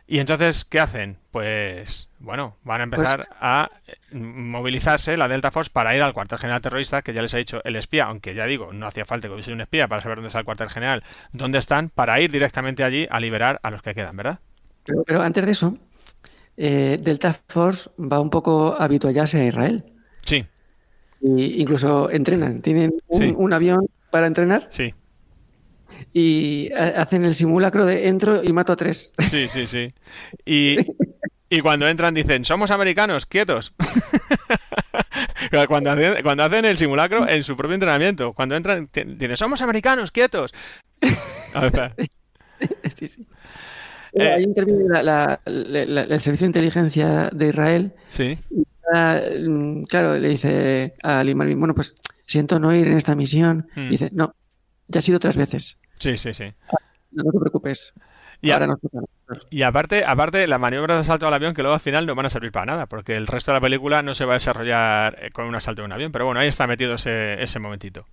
[0.05, 1.17] Y entonces, ¿qué hacen?
[1.31, 6.37] Pues, bueno, van a empezar a eh, movilizarse la Delta Force para ir al cuartel
[6.39, 9.27] general terrorista, que ya les ha dicho el espía, aunque ya digo, no hacía falta
[9.27, 12.31] que hubiese un espía para saber dónde está el cuartel general, dónde están, para ir
[12.31, 14.39] directamente allí a liberar a los que quedan, ¿verdad?
[14.85, 15.77] Pero, pero antes de eso,
[16.57, 19.85] eh, Delta Force va un poco a habituallarse a Israel.
[20.21, 20.45] Sí,
[21.21, 22.61] Y incluso entrenan.
[22.61, 23.33] Tienen un, Sí.
[23.35, 24.93] un avión para entrenar sí,
[26.13, 29.11] y ha- hacen el simulacro de entro y mato a tres.
[29.19, 29.93] sí, sí, sí.
[30.45, 30.77] Y,
[31.49, 33.73] y cuando entran dicen, somos americanos, quietos.
[35.67, 40.09] Cuando hacen, cuando hacen el simulacro en su propio entrenamiento, cuando entran, dicen, somos americanos,
[40.11, 40.53] quietos.
[41.53, 41.93] A ver,
[42.95, 43.27] sí, sí.
[44.13, 44.31] Eh.
[44.31, 47.93] Ahí interviene la- la- la- la- el servicio de inteligencia de Israel.
[48.09, 48.37] Sí,
[48.93, 53.15] Ah, mm, claro, le dice a Ali Marvin, bueno, pues siento no ir en esta
[53.15, 53.67] misión.
[53.75, 53.81] Mm.
[53.87, 54.35] Y dice, no,
[54.87, 55.77] ya ha sido tres veces.
[55.95, 56.53] Sí, sí, sí.
[57.11, 57.93] No, no te preocupes.
[58.41, 59.05] Y Ahora a nosotros.
[59.49, 62.25] Y aparte, aparte, las maniobras de asalto al avión que luego al final no van
[62.25, 65.17] a servir para nada, porque el resto de la película no se va a desarrollar
[65.21, 68.05] eh, con un asalto de un avión, pero bueno, ahí está metido ese, ese momentito.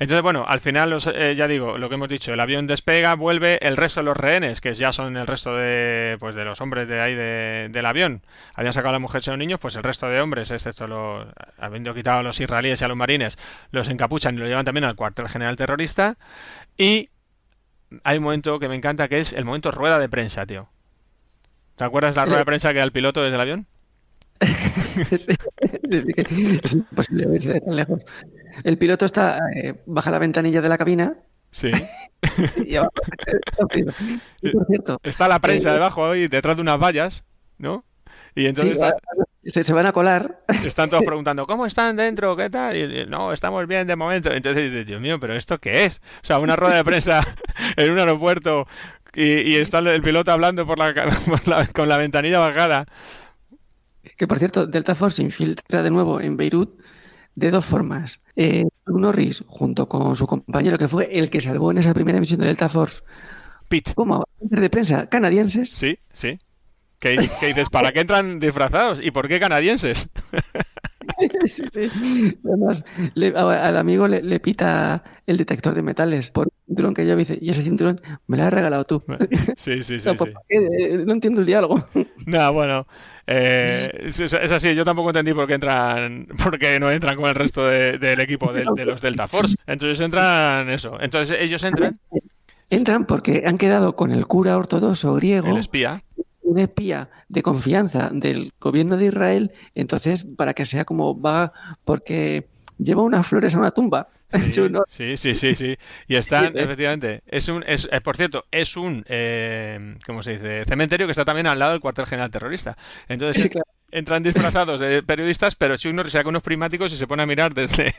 [0.00, 3.14] Entonces, bueno, al final, los, eh, ya digo, lo que hemos dicho, el avión despega,
[3.14, 6.60] vuelve, el resto de los rehenes, que ya son el resto de, pues, de los
[6.62, 8.22] hombres de ahí de- del avión,
[8.54, 10.86] habían sacado a la mujer y a los niños, pues el resto de hombres, excepto
[10.86, 11.26] los,
[11.58, 13.38] habiendo quitado a los israelíes y a los marines,
[13.72, 16.16] los encapuchan y lo llevan también al cuartel general terrorista,
[16.78, 17.10] y
[18.04, 20.70] hay un momento que me encanta que es el momento rueda de prensa, tío.
[21.76, 23.66] ¿Te acuerdas la rueda de prensa que da el piloto desde el avión?
[25.10, 26.12] Sí, sí,
[26.62, 28.00] es imposible verse tan lejos.
[28.64, 31.14] El piloto está, eh, baja la ventanilla de la cabina
[31.50, 31.70] Sí.
[32.66, 32.92] y abajo.
[34.42, 37.24] Y, por cierto, Está la prensa Eh, debajo ahí, detrás de unas vallas,
[37.58, 37.84] ¿no?
[38.34, 38.96] Y entonces sí, está-
[39.44, 40.40] se, se van a colar.
[40.64, 42.36] están todos preguntando, ¿cómo están dentro?
[42.36, 42.76] ¿Qué tal?
[42.76, 44.30] Y, y, no, estamos bien de momento.
[44.32, 46.00] Entonces dices, Dios mío, ¿pero esto qué es?
[46.22, 47.22] O sea, una rueda de prensa
[47.76, 48.66] en un aeropuerto
[49.14, 50.92] y, y está el piloto hablando por la,
[51.26, 52.86] por la- con la ventanilla bajada.
[54.16, 56.79] Que por cierto, Delta Force infiltra de nuevo en Beirut
[57.40, 58.22] de dos formas.
[58.36, 62.40] Eh, Norris, junto con su compañero, que fue el que salvó en esa primera misión
[62.40, 63.00] de Delta Force,
[63.68, 63.92] Pete.
[63.94, 66.38] como de prensa canadienses, Sí, sí.
[66.98, 67.70] ¿Qué, qué dices?
[67.70, 69.00] ¿Para qué entran disfrazados?
[69.02, 70.10] ¿Y por qué canadienses?
[71.46, 72.38] Sí, sí.
[72.44, 72.84] Además,
[73.14, 77.06] le- a- al amigo le, le pita el detector de metales por un cinturón que
[77.06, 79.02] yo dice, y ese cinturón me lo has regalado tú.
[79.56, 80.08] Sí, sí, sí.
[80.14, 80.32] No, sí.
[80.50, 81.84] Eh, no entiendo el diálogo.
[82.26, 82.86] No, bueno,
[83.26, 84.74] eh, es, así.
[84.74, 88.20] Yo tampoco entendí por qué entran, por qué no entran con el resto de- del
[88.20, 89.56] equipo de, de los Delta Force.
[89.66, 90.98] Entonces entran eso.
[91.00, 91.98] Entonces ellos entran,
[92.68, 96.04] Entran porque han quedado con el cura ortodoxo griego, el espía.
[96.42, 101.52] un espía de confianza del gobierno de Israel, entonces para que sea como va,
[101.84, 102.46] porque
[102.78, 104.08] lleva unas flores a una tumba.
[104.30, 104.52] Sí,
[104.88, 105.76] sí, sí, sí, sí.
[106.06, 110.64] Y están, efectivamente, es un, es, eh, por cierto, es un, eh, ¿cómo se dice?
[110.66, 112.76] Cementerio que está también al lado del cuartel general terrorista.
[113.08, 113.50] Entonces
[113.92, 117.52] entran disfrazados de periodistas, pero Chuck Norris saca unos primáticos y se pone a mirar
[117.54, 117.92] desde,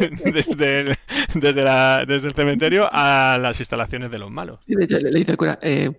[0.24, 0.94] desde, el,
[1.34, 4.60] desde, la- desde el cementerio a las instalaciones de los malos.
[4.66, 5.90] Sí, de hecho, le, le dice el cura, eh,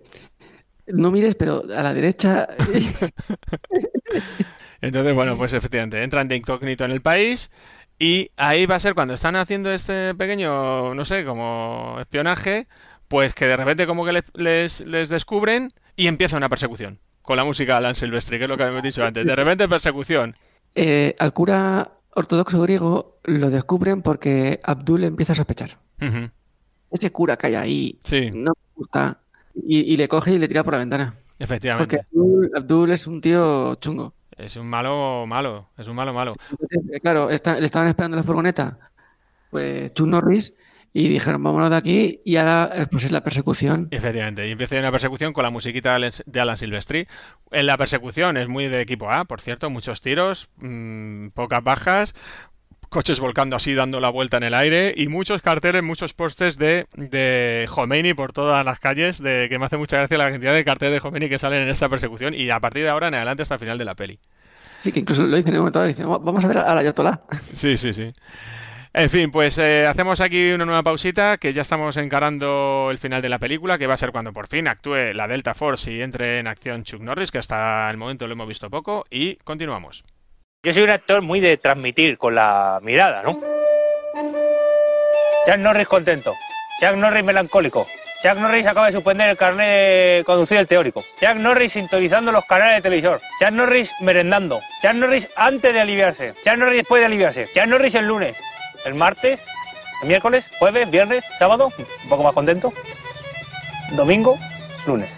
[0.86, 2.46] no mires, pero a la derecha.
[4.80, 7.50] Entonces, bueno, pues efectivamente, entran de incógnito en el país
[7.98, 12.66] y ahí va a ser cuando están haciendo este pequeño, no sé, como espionaje,
[13.08, 17.36] pues que de repente como que les, les, les descubren y empieza una persecución con
[17.36, 19.24] la música de Alan Silvestri, que es lo que habíamos dicho antes.
[19.24, 20.34] De repente persecución.
[20.74, 25.78] Eh, al cura ortodoxo griego lo descubren porque Abdul empieza a sospechar.
[26.90, 29.18] Ese cura que hay ahí Sí, no me gusta.
[29.54, 31.14] Y, y le coge y le tira por la ventana.
[31.14, 32.00] Porque efectivamente.
[32.12, 34.12] Abdul, Abdul es un tío chungo.
[34.36, 36.34] Es un malo malo, es un malo malo.
[36.50, 38.78] Entonces, eh, claro, está- le estaban esperando la furgoneta,
[39.50, 40.52] pues Chuck Norris,
[40.92, 43.88] y dijeron, vámonos de aquí, y ahora eh, pues es la persecución.
[43.90, 47.06] Efectivamente, y empieza una persecución con la musiquita de Alan- de Alan Silvestri.
[47.50, 52.14] En la persecución es muy de equipo A, por cierto, muchos tiros, mm, pocas bajas,
[52.94, 56.86] coches volcando así, dando la vuelta en el aire, y muchos carteles, muchos postes de,
[56.94, 60.64] de Khomeini por todas las calles, de que me hace mucha gracia la cantidad de
[60.64, 63.42] carteles de Khomeini que salen en esta persecución, y a partir de ahora en adelante
[63.42, 64.20] hasta el final de la peli.
[64.80, 66.80] Sí, que incluso lo dicen en un momento dicen, "Va- vamos a ver a la
[66.82, 67.20] Ayatollah.
[67.52, 68.12] Sí, sí, sí.
[68.96, 73.20] En fin, pues eh, hacemos aquí una nueva pausita, que ya estamos encarando el final
[73.22, 76.00] de la película, que va a ser cuando por fin actúe la Delta Force y
[76.00, 80.04] entre en acción Chuck Norris, que hasta el momento lo hemos visto poco, y continuamos.
[80.64, 83.38] Yo soy un actor muy de transmitir con la mirada, ¿no?
[85.44, 86.32] Chuck Norris contento.
[86.80, 87.86] Chuck Norris melancólico.
[88.22, 91.04] Chuck Norris acaba de suspender el carnet de conducir el teórico.
[91.20, 93.20] Chuck Norris sintonizando los canales de televisor.
[93.38, 94.62] Chuck Norris merendando.
[94.80, 96.32] Chuck Norris antes de aliviarse.
[96.42, 97.46] Chuck Norris después de aliviarse.
[97.52, 98.34] Chuck Norris el lunes.
[98.86, 99.38] El martes.
[100.00, 100.46] El miércoles.
[100.58, 100.90] Jueves.
[100.90, 101.26] Viernes.
[101.38, 101.72] Sábado.
[101.76, 102.72] Un poco más contento.
[103.92, 104.38] Domingo.
[104.86, 105.10] Lunes.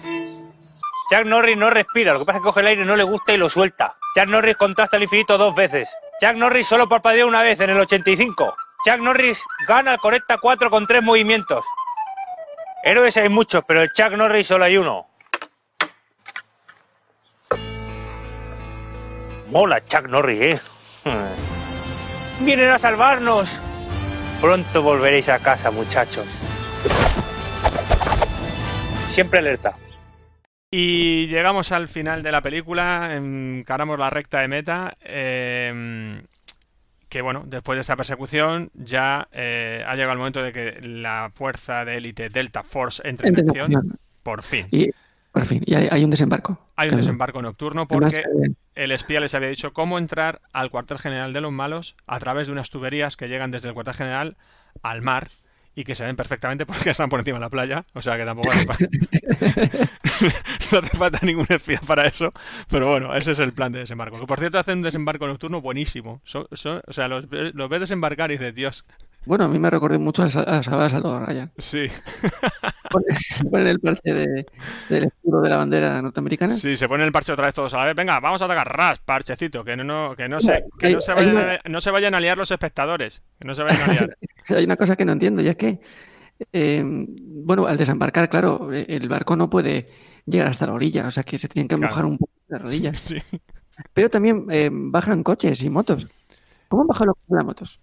[1.09, 3.33] Chuck Norris no respira, lo que pasa es que coge el aire, no le gusta
[3.33, 3.95] y lo suelta.
[4.17, 5.89] Chuck Norris contrasta el infinito dos veces.
[6.21, 8.57] Chuck Norris solo parpadeó una vez en el 85.
[8.85, 11.65] Chuck Norris gana el Correcta 4 con tres movimientos.
[12.83, 15.07] Héroes hay muchos, pero el Chuck Norris solo hay uno.
[19.49, 20.61] Mola Chuck Norris, ¿eh?
[22.41, 23.49] Vienen a salvarnos.
[24.41, 26.27] Pronto volveréis a casa, muchachos.
[29.15, 29.77] Siempre alerta.
[30.71, 36.23] Y llegamos al final de la película, encaramos la recta de meta, eh,
[37.09, 41.31] que bueno, después de esta persecución ya eh, ha llegado el momento de que la
[41.33, 44.67] fuerza de élite Delta Force entre en acción, por fin.
[44.73, 44.91] Y
[45.31, 46.59] por fin, y hay, hay un desembarco.
[46.77, 50.99] Hay un desembarco nocturno porque eh, el espía les había dicho cómo entrar al cuartel
[50.99, 54.37] general de los malos a través de unas tuberías que llegan desde el cuartel general
[54.83, 55.29] al mar
[55.77, 57.85] y que se ven perfectamente porque están por encima de la playa.
[57.93, 58.87] O sea que tampoco hace falta,
[60.72, 62.33] no hace falta ningún espía para eso.
[62.68, 64.18] Pero bueno, ese es el plan de desembarco.
[64.18, 66.20] Que por cierto hacen un desembarco nocturno buenísimo.
[66.24, 68.85] Son- son- o sea, los, los ves desembarcar y dices, Dios,
[69.27, 71.51] Bueno, a mí me recordó mucho a, a Salvador Ryan.
[71.59, 71.87] sí,
[73.51, 74.47] Ponen el parche de-
[74.89, 76.53] del escudo de la bandera norteamericana.
[76.53, 77.95] sí, se ponen el parche otra vez todos a la vez.
[77.97, 81.37] Venga, vamos a atacar, ras, parchecito, que no, que no, se, que no, se vayan
[81.37, 83.22] a, no se vayan a liar los espectadores.
[83.41, 84.16] Que no se vayan a liar.
[84.49, 85.81] Hay una cosa que no entiendo y es que,
[86.53, 89.89] eh, bueno, al desembarcar, claro, eh, el barco no puede
[90.24, 91.91] llegar hasta la orilla, o sea que se tienen que Claro.
[91.91, 93.01] mojar un poco las rodillas.
[93.01, 93.18] Sí.
[93.93, 96.07] Pero también eh, bajan coches y motos.
[96.68, 97.81] ¿Cómo han bajado los- las motos?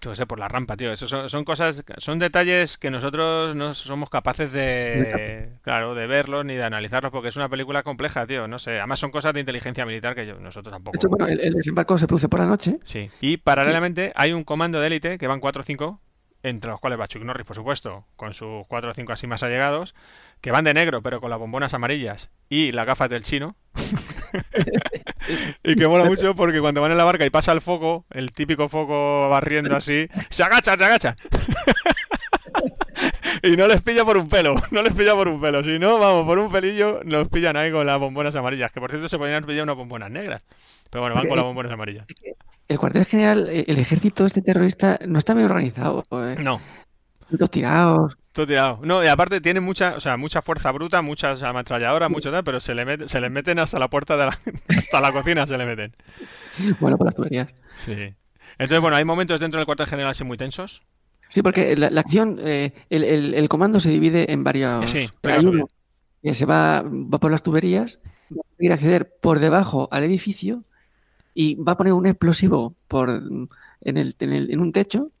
[0.00, 0.92] Yo qué sé, por la rampa, tío.
[0.92, 6.44] Eso son, son cosas, son detalles que nosotros no somos capaces de, claro, de verlos
[6.44, 8.46] ni de analizarlos porque es una película compleja, tío.
[8.48, 8.78] No sé.
[8.78, 10.96] Además son cosas de inteligencia militar que yo, nosotros De tampoco.
[10.96, 12.78] hecho, bueno, el, el desembarco se produce por la noche.
[12.84, 13.10] Sí.
[13.20, 16.00] Y paralelamente hay un comando de élite que van 4 o 5,
[16.48, 19.42] entre los cuales va Chuck Norris, por supuesto, con sus 4 o 5 así más
[19.42, 19.94] allegados,
[20.40, 23.56] que van de negro, pero con las bombonas amarillas y las gafas del chino.
[25.62, 28.32] y que mola mucho porque cuando van en la barca y pasa el foco, el
[28.32, 31.16] típico foco barriendo así, se agachan, se agachan.
[33.42, 35.62] y no les pilla por un pelo, no les pilla por un pelo.
[35.62, 38.90] Si no, vamos, por un pelillo nos pillan ahí con las bombonas amarillas, que por
[38.90, 40.42] cierto se podrían pillar unas bombonas negras.
[40.90, 42.06] Pero bueno, van con las bombonas amarillas.
[42.68, 46.04] El cuartel general, eh, el ejército este terrorista no está bien organizado.
[46.12, 46.36] eh.
[46.38, 46.60] No,
[47.30, 48.16] Los tirados.
[48.32, 48.78] Todo tirado.
[48.82, 52.60] No, y aparte tiene mucha, o sea, mucha fuerza bruta, muchas ametralladoras, mucho tal, pero
[52.60, 54.38] se le met- se les meten hasta la puerta de la,
[54.68, 55.94] hasta la cocina se le meten.
[56.80, 57.52] Bueno, por las tuberías.
[57.74, 57.92] Sí.
[58.58, 60.82] Entonces, bueno, hay momentos dentro del cuartel general así muy tensos.
[61.28, 64.88] Sí, porque la, la acción, eh, el, el- el comando se divide en varios.
[64.90, 65.68] Sí, Hay uno
[66.22, 67.98] que se va, va por las tuberías,
[68.32, 70.64] va a conseguir acceder por debajo al edificio
[71.40, 75.12] y va a poner un explosivo por en, el, en, el- en un techo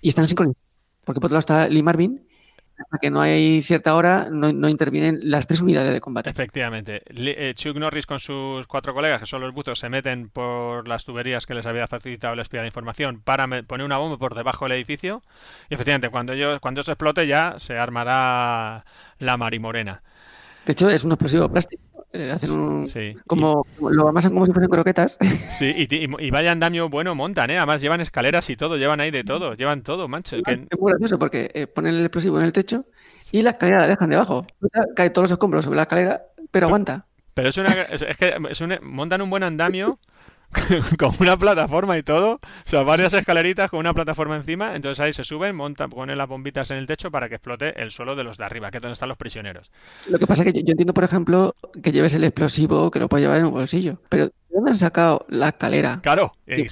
[0.00, 0.64] y están sincronizados.
[1.04, 2.22] Porque por otro lado está Lee Marvin.
[2.78, 6.28] Hasta que no hay cierta hora, no, no intervienen las tres unidades de combate.
[6.30, 7.02] Efectivamente.
[7.06, 11.04] Eh, Chuck Norris con sus cuatro colegas, que son los buzos, se meten por las
[11.04, 14.66] tuberías que les había facilitado el espía de información para poner una bomba por debajo
[14.66, 15.22] del edificio.
[15.70, 18.84] Y efectivamente, cuando ellos, cuando eso explote ya se armará
[19.18, 20.02] la marimorena.
[20.66, 21.82] De hecho, es un explosivo plástico.
[22.16, 23.14] Eh, hacen un, Sí.
[23.26, 25.18] como, lo amasan como si fuesen croquetas.
[25.48, 27.58] Sí, y, ti- y, y vaya andamio bueno montan, ¿eh?
[27.58, 30.36] Además llevan escaleras y todo, llevan ahí de todo, llevan todo, mancho.
[30.42, 32.84] que- Es muy gracioso porque eh, ponen el explosivo en el techo
[33.32, 34.46] y la escalera la dejan debajo.
[34.94, 37.06] Cae todos los escombros sobre la escalera, pero aguanta.
[37.34, 39.98] Pero es una, es que es un- montan un buen andamio
[40.98, 45.12] con una plataforma y todo, o sea, varias escaleritas con una plataforma encima, entonces ahí
[45.12, 48.24] se suben, montan, ponen las bombitas en el techo para que explote el suelo de
[48.24, 49.70] los de arriba, que es donde están los prisioneros.
[50.08, 52.98] Lo que pasa es que yo, yo entiendo, por ejemplo, que lleves el explosivo que
[52.98, 54.00] lo puedes llevar en un bolsillo.
[54.08, 56.00] Pero ¿de dónde han sacado la escalera?
[56.02, 56.66] Claro, y,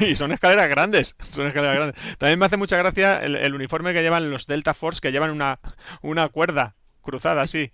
[0.04, 2.18] y son escaleras grandes, son escaleras grandes.
[2.18, 5.30] También me hace mucha gracia el, el uniforme que llevan los Delta Force, que llevan
[5.30, 5.60] una,
[6.02, 7.72] una cuerda cruzada así,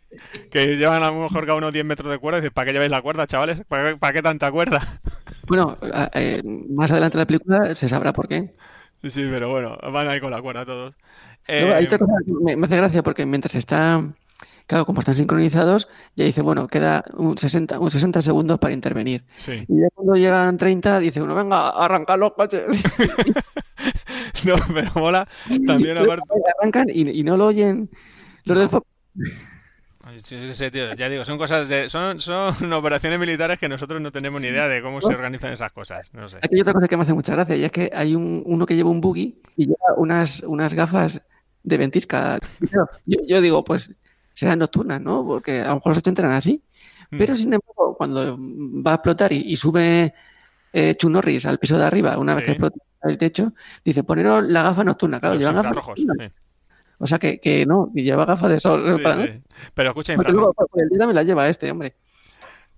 [0.50, 2.72] que llevan a lo mejor cada uno 10 metros de cuerda, y dices, ¿para qué
[2.72, 3.62] lleváis la cuerda, chavales?
[3.68, 4.80] ¿Para, qué- para qué tanta cuerda?
[5.46, 5.78] Bueno,
[6.14, 8.50] eh, más adelante en la película se sabrá por qué.
[9.00, 10.94] Sí, sí, pero bueno, van ahí con la cuerda todos.
[11.46, 14.04] Hay Eh, otra cosa que me, me hace gracia porque mientras está,
[14.66, 19.24] claro, como están sincronizados, ya dice, bueno, queda un 60, un 60 segundos para intervenir.
[19.36, 19.64] sí.
[19.68, 22.64] Y ya cuando llegan 30, dice uno, venga, arrancar los coches.
[24.44, 25.28] No, pero mola
[25.66, 26.24] también aparte.
[26.58, 27.90] Arrancan y, y no lo oyen
[28.44, 28.86] los del foco.
[30.72, 34.48] Tío, ya digo, son cosas de, son, son operaciones militares que nosotros no tenemos ni
[34.48, 36.12] idea de cómo se organizan esas cosas.
[36.14, 36.38] No sé.
[36.38, 38.64] Aquí hay otra cosa que me hace mucha gracia y es que hay un, uno
[38.64, 41.20] que lleva un buggy y lleva unas, unas gafas
[41.62, 42.38] de ventisca.
[43.04, 43.92] Yo, yo digo, pues
[44.32, 45.26] serán nocturnas, ¿no?
[45.26, 46.62] Porque a lo mejor los 80 eran así.
[47.10, 50.12] Pero sin embargo, cuando va a explotar y, y sube
[50.72, 53.52] eh, Chuck Norris al piso de arriba, una vez que explota el techo,
[53.84, 55.18] dice, poneros la gafa nocturna.
[55.18, 56.16] Claro, Los llevan gafas nocturnas.
[56.20, 56.34] sí.
[56.98, 59.40] O sea que, que no, y lleva gafas de sol Sí, para sí.
[59.74, 60.54] Pero escucha, infrarrojos.
[60.56, 61.94] luego por el día me la lleva este, hombre.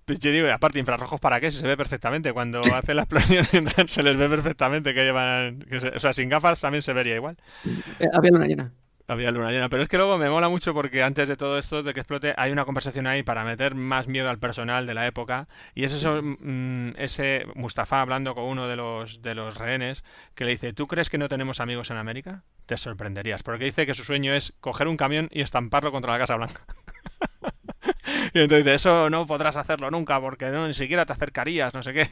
[0.05, 2.33] Pues yo digo, aparte, infrarrojos para qué, si se ve perfectamente.
[2.33, 3.45] Cuando hacen la explosión
[3.89, 5.61] se les ve perfectamente que llevan.
[5.61, 7.37] que se- o sea, sin gafas también se vería igual.
[7.99, 8.73] Eh, había luna llena.
[9.11, 9.69] Había luna llena.
[9.69, 12.33] Pero es que luego me mola mucho porque antes de todo esto, de que explote,
[12.37, 15.49] hay una conversación ahí para meter más miedo al personal de la época.
[15.75, 20.05] Y es eso, mm, ese Mustafa hablando con uno de los, de los rehenes
[20.37, 22.45] que le dice: ¿Tú crees que no tenemos amigos en América?
[22.67, 23.43] Te sorprenderías.
[23.43, 26.65] Porque dice que su sueño es coger un camión y estamparlo contra la Casa Blanca.
[28.35, 31.93] y entonces Eso no podrás hacerlo nunca porque no, ni siquiera te acercarías, no sé
[31.93, 32.09] qué.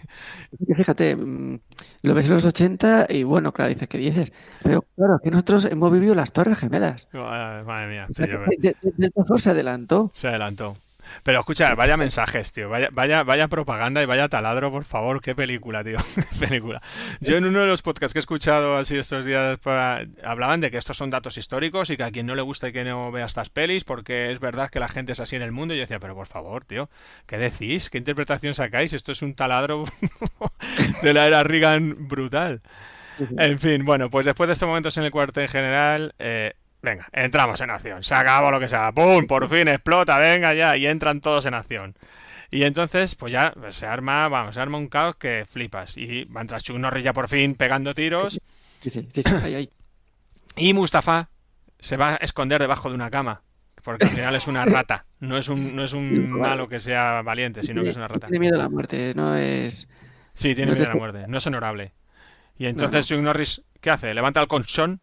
[0.66, 1.58] Que Fíjate, mm,
[2.02, 4.32] lo ves en los 80 y bueno, claro, dices, ¿qué dices?
[4.62, 7.08] Pero claro, que nosotros hemos vivido las Torres Gemelas.
[7.12, 8.06] Madre mía.
[8.10, 8.74] O sea, sí, yo que veo.
[8.82, 10.10] de- de- Force se adelantó.
[10.14, 10.76] Se adelantó.
[11.22, 12.68] Pero escucha, vaya mensajes, tío.
[12.68, 15.20] Vaya, vaya, vaya propaganda y vaya taladro, por favor.
[15.20, 15.98] Qué película, tío.
[16.14, 16.80] Qué película.
[17.20, 20.70] Yo en uno de los podcasts que he escuchado así estos días para- hablaban de
[20.70, 23.10] que estos son datos históricos y que a quien no le gusta y que no
[23.12, 25.74] vea estas pelis, porque es verdad que la gente es así en el mundo.
[25.74, 26.88] Y yo decía, pero por favor, tío,
[27.26, 27.90] ¿qué decís?
[27.90, 28.92] ¿Qué interpretación sacáis?
[28.92, 29.84] Esto es un taladro
[31.02, 32.60] de la era Reagan brutal.
[33.36, 37.60] En fin, bueno, pues después de estos momentos en el cuartel general, eh, venga, entramos
[37.60, 38.02] en acción.
[38.02, 38.92] Se acabó lo que sea.
[38.92, 39.26] ¡Pum!
[39.26, 40.76] Por fin explota, venga ya.
[40.76, 41.94] Y entran todos en acción.
[42.50, 45.96] Y entonces, pues ya se arma, vamos, se arma un caos que flipas.
[45.96, 48.40] Y va a entrar Chuck Norris ya por fin pegando tiros.
[48.80, 49.70] Sí, sí, sí, sí, ahí, ahí.
[50.56, 51.28] Y Mustafa
[51.78, 53.42] se va a esconder debajo de una cama.
[53.84, 55.06] Porque al final es una rata.
[55.20, 58.26] No es un, no es un malo que sea valiente, sino que es una rata.
[58.26, 59.88] Tiene miedo a la muerte, no es...
[60.34, 61.24] Sí, tiene No miedo a la muerte.
[61.26, 61.92] No es honorable.
[62.58, 64.12] Y entonces Chuck Norris, ¿qué hace?
[64.14, 65.00] Levanta el colchón.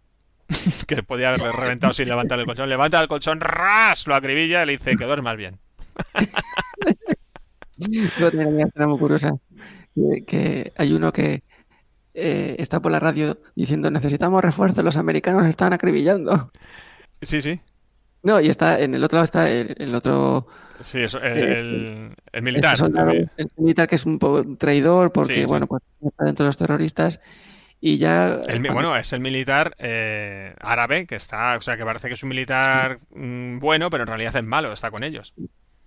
[0.88, 2.70] que podía haberle reventado sin levantar el colchón.
[2.70, 5.58] Levanta el colchón, ras, lo acribilla y le dice que duermas bien.
[8.20, 9.32] También hay una escena muy curiosa,
[9.94, 11.44] que, que hay uno que
[12.14, 16.52] eh, está por la radio diciendo necesitamos refuerzos, los americanos están acribillando.
[17.22, 17.60] Sí, sí.
[18.24, 20.48] No, y está en el otro lado está el, el otro
[20.80, 22.76] Sí, eso, el, Eh, el- el militar.
[22.78, 25.46] soldado, el militar que es un poco traidor porque Sí, sí.
[25.46, 27.20] bueno pues está dentro de los terroristas
[27.82, 31.78] y ya El mi- cuando- bueno, es el militar eh, árabe que está, o sea,
[31.78, 35.04] que parece que es un militar mm, bueno, pero en realidad es malo, está con
[35.04, 35.34] ellos.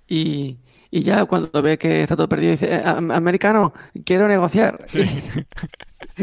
[0.07, 0.59] y,
[0.91, 3.72] y ya cuando ve que está todo perdido dice "Eh, am- americano
[4.07, 5.05] quiero negociar Sí.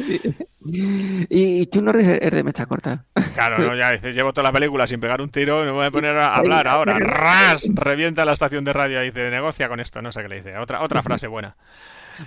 [0.65, 3.75] y, y Chuck Norris es es de mecha corta Claro, ¿no?
[3.75, 6.17] ya dices, llevo toda la película sin pegar un tiro, no me voy a poner
[6.17, 6.97] a hablar ahora.
[6.99, 7.67] ¡Ras!
[7.73, 10.57] Revienta la estación de radio y dice, negocia con esto, no sé qué le dice.
[10.57, 11.55] Otra, otra frase buena.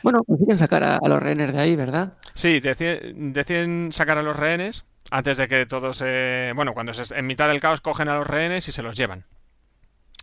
[0.03, 2.15] Bueno consiguen sacar a, a los rehenes de ahí ¿verdad?
[2.35, 6.53] Sí, deciden, deciden sacar a los rehenes antes de que todos se...
[6.55, 9.25] Bueno, cuando se, en mitad del caos cogen a los rehenes y se los llevan.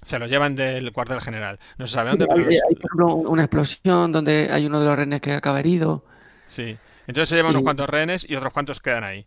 [0.04, 1.58] Se los llevan del cuartel general.
[1.80, 4.80] No se sabe dónde, pero hay, los- hay, por ejemplo una explosión donde hay uno
[4.80, 6.06] de los rehenes que acaba herido
[6.48, 6.78] Sí.
[7.08, 9.26] Entonces se llevan unos cuantos rehenes y otros cuantos quedan ahí.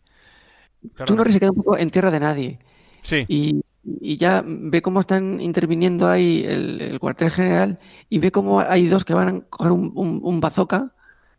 [0.97, 2.59] Chuck Norris se queda un poco en tierra de nadie
[3.03, 3.61] Sí, y,
[4.01, 7.79] y ya ve cómo están interviniendo ahí el, el cuartel general
[8.09, 10.93] y ve cómo hay dos que van a coger un, un, un bazooka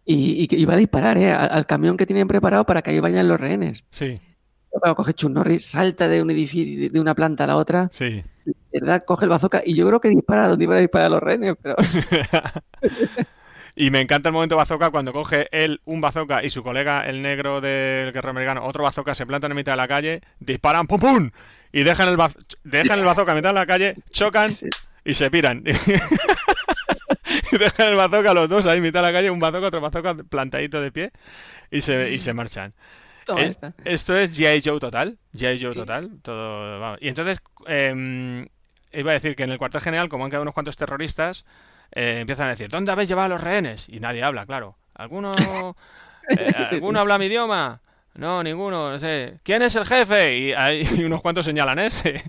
[0.05, 1.31] y, y, va a disparar ¿eh?
[1.31, 3.85] al, al camión que tienen preparado para que ahí vayan los rehenes.
[3.91, 4.19] sí,
[4.95, 8.23] coge Chuck Norris, salta de un edificio, de una planta a la otra, sí.
[8.71, 9.03] ¿verdad?
[9.05, 11.75] Coge el bazooka y yo creo que dispara donde iban a disparar los rehenes, pero...
[13.75, 17.21] Y me encanta el momento bazooka cuando coge él un bazooka y su colega, el
[17.21, 20.99] negro del guerrero americano, otro bazooka, se plantan en mitad de la calle, disparan, ¡pum,
[20.99, 21.29] pum!
[21.71, 24.51] Y dejan el, baz- dejan el bazooka en mitad de la calle, chocan
[25.05, 25.63] y se piran.
[27.51, 29.81] y dejan el bazooka los dos ahí en mitad de la calle, un bazooka, otro
[29.81, 31.11] bazooka plantadito de pie
[31.71, 32.73] y se, y se marchan.
[33.37, 33.51] Eh,
[33.85, 34.61] esto es G.I.
[34.65, 35.19] Joe total.
[35.35, 35.61] G.I.
[35.61, 36.09] Joe total.
[36.23, 36.97] Todo, vamos.
[37.01, 38.47] Y entonces, eh,
[38.91, 41.45] iba a decir que en el cuartel general, como han quedado unos cuantos terroristas,
[41.93, 43.87] eh, empiezan a decir, ¿dónde habéis llevado a los rehenes?
[43.87, 44.77] Y nadie habla, claro.
[44.95, 45.35] ¿Alguno,
[46.29, 47.01] eh, Sí, ¿alguno sí.
[47.01, 47.81] habla mi idioma?
[48.15, 49.39] No, ninguno, no sé.
[49.43, 50.37] ¿Quién es el jefe?
[50.37, 52.23] Y hay y unos cuantos señalan ese.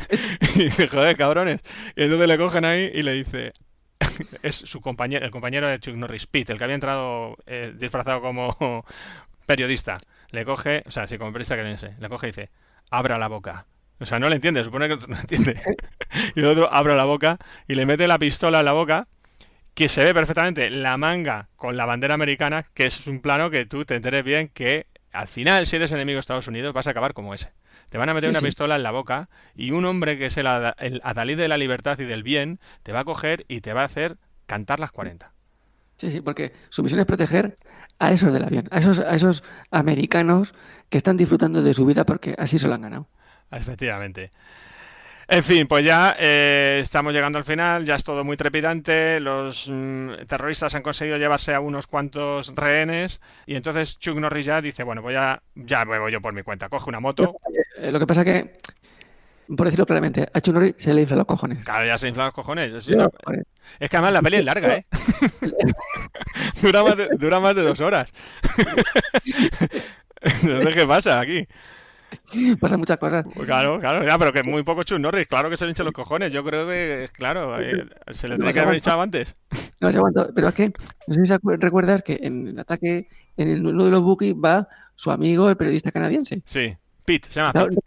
[0.54, 1.60] y dice, joder, cabrones.
[1.96, 3.52] Y entonces le cogen ahí y le dice,
[4.42, 8.20] es su compañero, el compañero de Chuck Norris, Pete, el que había entrado eh, disfrazado
[8.20, 8.84] como
[9.46, 9.98] periodista.
[10.30, 12.50] Le coge, o sea, sí, como periodista canadiense, le coge y dice,
[12.90, 13.66] abra la boca.
[14.00, 15.60] O sea, no le entiende, supone que no entiende.
[16.34, 17.38] y el otro abre la boca
[17.68, 19.06] y le mete la pistola en la boca,
[19.74, 23.66] que se ve perfectamente la manga con la bandera americana, que es un plano que
[23.66, 26.90] tú te enteres bien que al final, si eres enemigo de Estados Unidos, vas a
[26.90, 27.52] acabar como ese.
[27.88, 28.46] Te van a meter Sí, una sí.
[28.46, 31.56] pistola en la boca y un hombre que es el, ada- el adalid de la
[31.56, 34.16] libertad y del bien te va a coger y te va a hacer
[34.46, 35.32] cantar las 40.
[35.96, 37.56] Sí, sí, porque su misión es proteger
[38.00, 40.54] a esos del avión, a esos, a esos americanos
[40.90, 43.08] que están disfrutando de su vida porque así se lo han ganado.
[43.52, 44.32] Efectivamente.
[45.28, 49.70] En fin, pues ya eh, estamos llegando al final, ya es todo muy trepidante, los
[49.72, 54.82] mm, terroristas han conseguido llevarse a unos cuantos rehenes y entonces Chuck Norris ya dice,
[54.82, 57.36] bueno, voy a, ya me voy yo por mi cuenta, coge una moto,
[57.78, 58.52] Eh, lo que pasa que,
[59.56, 61.64] por decirlo claramente, a Chuck Norris se le infla los cojones.
[61.64, 62.68] claro, ya se inflan los cojones.
[62.74, 63.44] Es, Los una- cojones.
[63.80, 64.86] es que además la peli es larga, ¿eh?
[66.62, 68.12] dura, más de, dura más de dos horas.
[70.22, 71.46] sé qué pasa aquí.
[72.60, 73.26] Pasan muchas cosas.
[73.44, 75.92] Claro, claro, ya, pero que muy poco Chuck Norris, claro que se le hinchan los
[75.92, 76.32] cojones.
[76.32, 79.36] Yo creo que, claro, eh, se le No tenía que haber echado antes.
[79.80, 80.28] No se aguanta.
[80.34, 80.72] Pero es que,
[81.08, 84.66] no sé si recuerdas que en el ataque, en el- uno de los buques va
[84.94, 86.40] su amigo, el periodista canadiense.
[86.46, 86.74] Sí,
[87.04, 87.80] Pete, se llama Claro, Pete.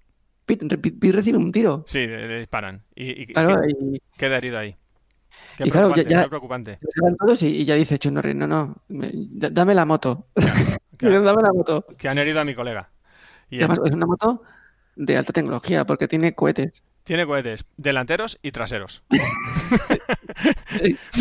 [0.46, 1.84] Pete, Pete- Pete recibe un tiro.
[1.88, 2.84] Sí, le, disparan.
[2.94, 4.76] Y, y- Claro, y y queda herido ahí.
[5.58, 6.78] Qué y claro, ya- qué preocupante.
[7.20, 10.28] todos y, y ya dice Chuck Norris, no, no, me- da- dame la moto.
[11.00, 11.86] Dame la moto.
[11.98, 12.90] que han herido a mi colega.
[13.50, 14.42] Y además es una moto
[14.96, 16.84] de alta tecnología porque tiene cohetes.
[17.04, 19.04] tiene cohetes delanteros y traseros.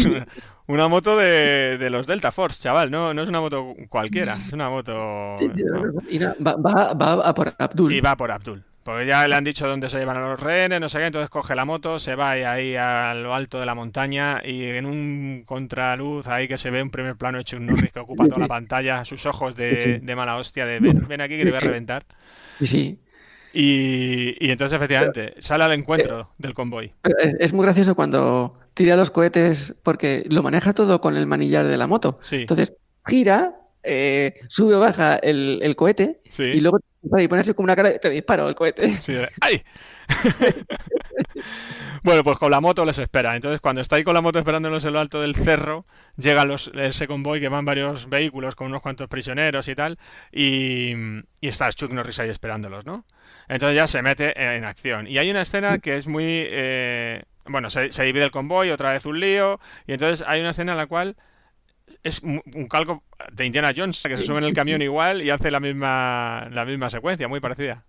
[0.05, 0.27] Una-
[0.69, 2.91] Una moto de, de los Delta Force, chaval.
[2.91, 4.35] No, no es una moto cualquiera.
[4.35, 5.35] Es una moto.
[5.39, 5.93] Sí, sí, no.
[6.11, 7.95] y na- va, va- va a por Abdul.
[7.95, 8.65] Y va por Abdul.
[8.87, 11.29] Porque ya le han dicho dónde se llevan a los rehenes, no sé qué, entonces
[11.29, 15.43] coge la moto, se va ahí a lo alto de la montaña y en un
[15.45, 18.47] contraluz ahí que se ve un primer plano de Chuck Norris que ocupa toda la
[18.47, 22.07] pantalla, sus ojos de, mala hostia, de ven, ven aquí que te voy a reventar.
[22.61, 22.99] Sí, sí.
[23.53, 26.93] Y, y entonces efectivamente sale al encuentro del convoy.
[27.21, 31.67] Es, es muy gracioso cuando tira los cohetes porque lo maneja todo con el manillar
[31.67, 32.21] de la moto.
[32.23, 32.43] Sí.
[32.43, 33.53] Entonces gira,
[33.87, 36.45] eh, sube o baja el, el cohete Sí.
[36.45, 36.79] y luego
[37.19, 39.01] y pone así como una cara de te disparo el cohete.
[39.01, 39.63] Sí, ¡Ay!
[42.03, 43.37] bueno, pues con la moto les espera.
[43.37, 45.87] Entonces, cuando está ahí con la moto esperándolos en lo alto del cerro,
[46.17, 49.99] llega los, ese convoy que van varios vehículos con unos cuantos prisioneros y tal,
[50.33, 50.93] y,
[51.41, 53.05] y está Chuck Norris ahí esperándolos, ¿no?
[53.49, 55.07] Entonces ya se mete en acción.
[55.07, 56.25] Y hay una escena que es muy...
[56.27, 60.51] eh, bueno, se, se divide el convoy, otra vez un lío, y entonces hay una
[60.51, 61.17] escena en la cual
[62.03, 63.03] es un calco
[63.33, 66.65] de Indiana Jones, que se sube en el camión igual y hace la misma, la
[66.65, 67.85] misma secuencia, muy parecida.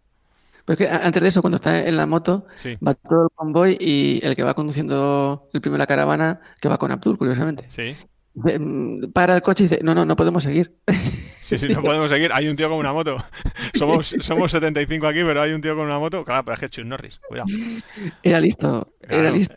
[0.66, 2.76] Pero es que antes de eso, cuando está en la moto, Sí.
[2.86, 6.78] va todo el convoy y el que va conduciendo el primero la caravana, que va
[6.78, 7.64] con Abdul, curiosamente.
[7.70, 7.96] Sí.
[8.34, 10.76] Mm, Para el coche y dice, no, no, no podemos seguir.
[11.40, 12.32] Sí, sí, no podemos seguir.
[12.34, 13.16] Hay un tío con una moto.
[13.76, 16.26] Somos, somos 75 aquí, pero hay un tío con una moto.
[16.26, 17.22] Claro, pero es que Chuck Norris.
[17.26, 17.48] Cuidado.
[18.22, 19.56] Era listo, era listo.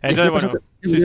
[0.00, 0.98] Entonces, pasó bueno, sí,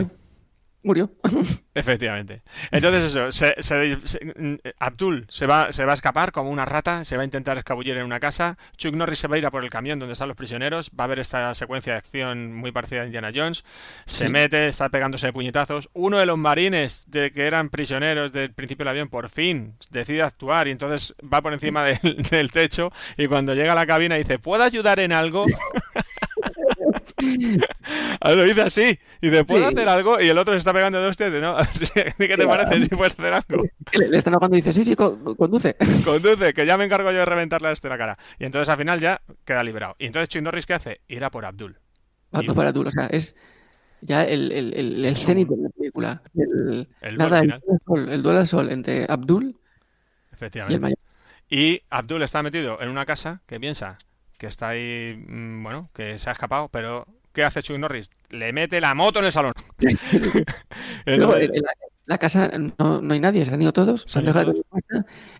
[0.83, 1.11] murió.
[1.73, 2.41] Efectivamente.
[2.71, 6.65] Entonces eso, se- se- se- mm, Abdul se va, se va a escapar como una
[6.65, 8.57] rata, se va a intentar escabullir en una casa.
[8.77, 10.91] Chuck Norris se va a ir a por el camión donde están los prisioneros.
[10.99, 13.63] Va a ver esta secuencia de acción muy parecida a Indiana Jones.
[14.05, 14.29] Se Sí.
[14.31, 15.89] mete, está pegándose de puñetazos.
[15.93, 20.21] Uno de los marines de que eran prisioneros del principio del avión por fin decide
[20.21, 21.99] actuar y entonces va por encima del,
[22.31, 25.45] del techo y cuando llega a la cabina dice, ¿puedo ayudar en algo?
[28.25, 28.99] Lo dice así.
[29.21, 29.73] Y dice, ¿puedo Sí.
[29.75, 30.19] hacer algo?
[30.21, 31.07] Y el otro se está pegando de.
[31.09, 31.55] Dice, no,
[32.17, 33.65] ¿qué te parece si puedes hacer algo?
[33.93, 35.75] Le, están ahogando y dice, sí, sí, co- co- conduce.
[36.05, 38.17] Conduce, que ya me encargo yo de reventarle a este la cara.
[38.39, 39.95] Y entonces al final ya queda liberado.
[39.99, 41.01] Y entonces Chuck Norris, ¿qué hace?
[41.07, 41.77] Ir a por Abdul.
[42.35, 42.87] Va, Y- para Abdul.
[42.87, 43.35] O sea, es
[44.01, 46.21] ya el, el, el, el cenit de la película.
[46.35, 49.55] El, El nada, duelo al sol, el duelo al sol entre Abdul
[50.41, 50.97] y el mayor.
[51.49, 53.97] Y Abdul está metido en una casa que piensa
[54.39, 58.09] que está ahí, mm, bueno, que se ha escapado, pero ¿qué hace Chuck Norris?
[58.31, 59.53] Le mete la moto en el salón.
[61.05, 61.71] Entonces- en la,
[62.07, 62.49] la casa
[62.79, 64.63] no, no hay nadie, se han ido todos, se han dejado todo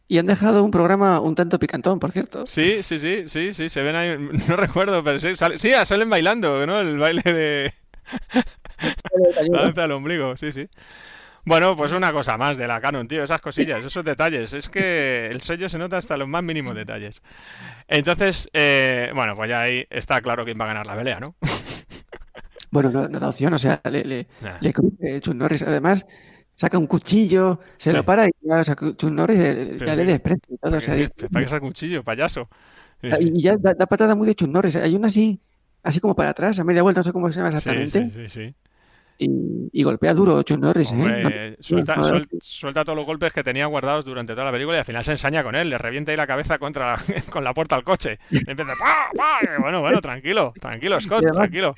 [0.08, 2.46] y han dejado un programa un tanto picantón, por cierto.
[2.46, 4.18] Sí, sí, sí, sí, sí, se ven ahí,
[4.48, 6.80] no recuerdo, pero sí, sale- sí, salen bailando, ¿no?
[6.82, 7.74] El baile de
[9.52, 10.68] la danza al ombligo, sí, sí.
[11.50, 14.54] Bueno, pues una cosa más de la Canon, tío, esas cosillas, esos detalles.
[14.54, 17.24] Es que el sello se nota hasta los más mínimos detalles.
[17.88, 21.36] Entonces, eh, bueno, pues ya ahí está claro quién va a ganar la pelea, ¿no?
[22.72, 24.58] Bueno, no, no da opción, o sea, le, le, Nah.
[24.62, 25.64] le cruce Chuck Norris.
[25.64, 26.06] Además,
[26.54, 27.96] saca un cuchillo, se Sí.
[27.96, 30.70] lo para y ya, o sea, Chuck Norris eh, ya le que- desprecia y todo.
[30.70, 32.48] ¿Para o sea, qué, dice- para saca cuchillo, payaso?
[33.02, 33.32] Sí, sí.
[33.34, 34.76] y ya da, da patada muy de Chuck Norris.
[34.76, 35.42] Hay una así,
[35.82, 38.08] así como para atrás, a media vuelta, no sé cómo se llama exactamente.
[38.12, 38.56] sí, sí, sí.
[39.22, 40.96] Y, y golpea duro Chuck Norris, ¿eh?
[40.96, 45.04] Hombre, suelta, todos los golpes que tenía guardados durante toda la película y al final
[45.04, 47.84] se ensaña con él, le revienta ahí la cabeza contra la- con la puerta al
[47.84, 48.18] coche.
[48.32, 48.74] Empieza,
[49.60, 51.76] Bueno, bueno, tranquilo, tranquilo, Scott, además- tranquilo.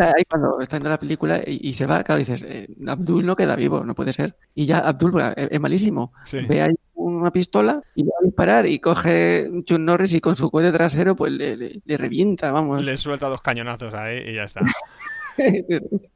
[0.00, 3.36] Ahí cuando está viendo la película y, y se va, claro, dices, eh, Abdul no
[3.36, 4.34] queda vivo, no puede ser.
[4.54, 6.12] Y ya Abdul es, es malísimo.
[6.24, 6.38] Sí.
[6.48, 10.50] Ve ahí una pistola y va a disparar y coge Chuck Norris y con su
[10.50, 12.82] cohete trasero pues le, le- le revienta, vamos.
[12.82, 14.62] Le suelta dos cañonazos ahí y ya está.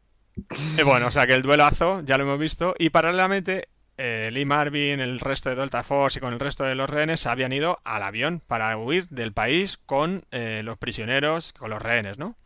[0.79, 3.69] Y bueno, o sea que el duelazo ya lo hemos visto y paralelamente
[3.99, 7.27] eh, Lee Marvin, el resto de Delta Force y con el resto de los rehenes
[7.27, 12.19] habían ido al avión para huir del país con eh, los prisioneros, con los rehenes,
[12.19, 12.37] ¿no?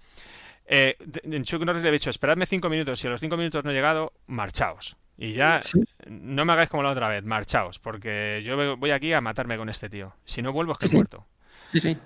[0.67, 0.97] Eh,
[1.43, 3.75] Chuck Norris le ha dicho, esperadme cinco minutos, si a los cinco minutos no he
[3.75, 4.97] llegado, marchaos.
[5.17, 5.81] Y ya Sí.
[6.09, 9.69] no me hagáis como la otra vez, marchaos, porque yo voy aquí a matarme con
[9.69, 10.15] este tío.
[10.25, 11.27] Si no vuelvo es que Sí, he muerto.
[11.73, 11.97] Sí.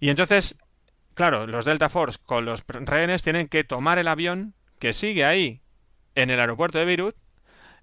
[0.00, 0.58] Y entonces,
[1.14, 5.60] claro, los Delta Force con los rehenes tienen que tomar el avión que sigue ahí
[6.14, 7.14] en el aeropuerto de Beirut,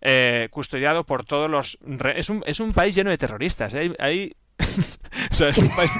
[0.01, 1.77] eh, custodiado por todos los...
[2.15, 3.73] Es un, es un país lleno de terroristas.
[3.73, 3.95] ¿eh?
[3.99, 4.35] Hay,
[5.31, 5.91] o sea, país-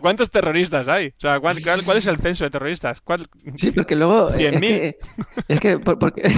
[0.00, 1.08] ¿Cuántos terroristas hay?
[1.08, 3.00] O sea, ¿cuál, cuál- cuál es el censo de terroristas?
[3.00, 4.60] ¿Cuál- Sí, porque luego eh, es 100.000.
[4.60, 4.98] que,
[5.48, 6.22] es que por- porque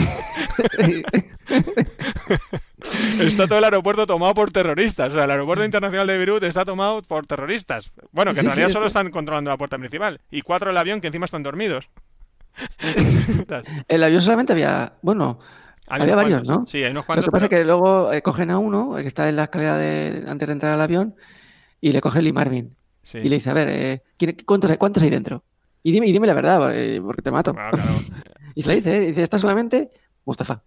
[3.20, 5.10] Está todo el aeropuerto tomado por terroristas.
[5.12, 7.92] O sea, el aeropuerto internacional de Beirut está tomado por terroristas.
[8.12, 10.20] Bueno, que en Sí, realidad solo están controlando la puerta principal.
[10.30, 11.88] Y cuatro el avión que encima están dormidos.
[13.88, 15.38] El avión solamente había, bueno,
[15.88, 16.58] había varios, cuantos.
[16.60, 16.66] ¿no?
[16.66, 17.24] Sí, hay unos Lo cuantos.
[17.26, 19.76] que pasa pero- es que luego eh, cogen a uno que está en la escalera
[19.76, 21.14] de, antes de entrar al avión
[21.80, 23.18] y le coge Lee Marvin Sí.
[23.18, 25.42] y le dice, a ver, eh, ¿quién- ¿cuántos, hay, ¿cuántos hay dentro?
[25.82, 27.52] Y dime, y dime la verdad, eh, porque te mato.
[27.54, 27.76] Claro.
[28.54, 29.90] Y se le dice, eh, dice, está solamente
[30.24, 30.62] Mustafa.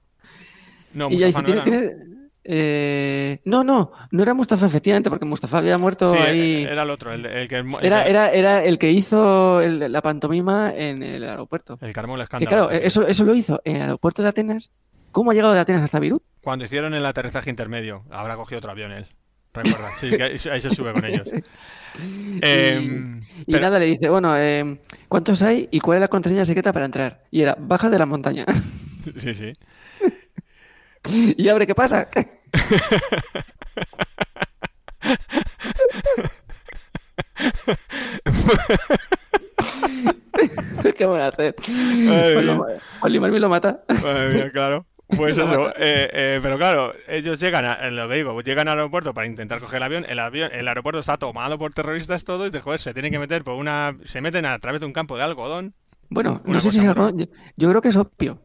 [0.94, 2.13] No, y ya Mustafa dice, no "¿Tienes- era, ¿no?
[2.46, 6.64] Eh, no, no, no era Mustafa, efectivamente, porque Mustafa había muerto Sí, ahí.
[6.64, 10.02] era el otro, el, el que el Era, era, era el que hizo el- la
[10.02, 11.78] pantomima en el aeropuerto.
[11.82, 12.68] el armó el Que escándalo.
[12.68, 14.72] claro, eso, eso lo hizo en el aeropuerto de Atenas.
[15.12, 16.24] ¿Cómo ha llegado de Atenas hasta Beirut?
[16.42, 19.06] Cuando hicieron el aterrizaje intermedio, habrá cogido otro avión él.
[19.54, 21.30] Recuerda, sí, que ahí, ahí se sube con ellos.
[22.42, 26.44] Em, Y pero- nada, le dice, bueno, eh, ¿cuántos hay y cuál es la contraseña
[26.46, 27.24] secreta para entrar?
[27.30, 28.46] Y era, baja de la montaña.
[29.18, 29.52] Sí, sí.
[31.38, 32.10] y abre, ¿qué pasa?
[40.96, 41.56] ¿Qué van a hacer?
[41.68, 42.66] Ay, Pues lo-
[43.02, 43.84] pues mata.
[43.88, 44.86] Madre mía, claro.
[45.08, 49.14] Pues eso, eh, eh, pero claro, ellos llegan a, lo que digo, llegan al aeropuerto
[49.14, 52.50] para intentar coger el avión, el avión, el aeropuerto está tomado por terroristas todo y
[52.50, 55.18] de joder, se tienen que meter por una, se meten a través de un campo
[55.18, 55.74] de algodón,
[56.10, 57.10] Bueno, no sé si es algo.
[57.16, 57.26] Yo,
[57.58, 58.42] yo creo que es opio.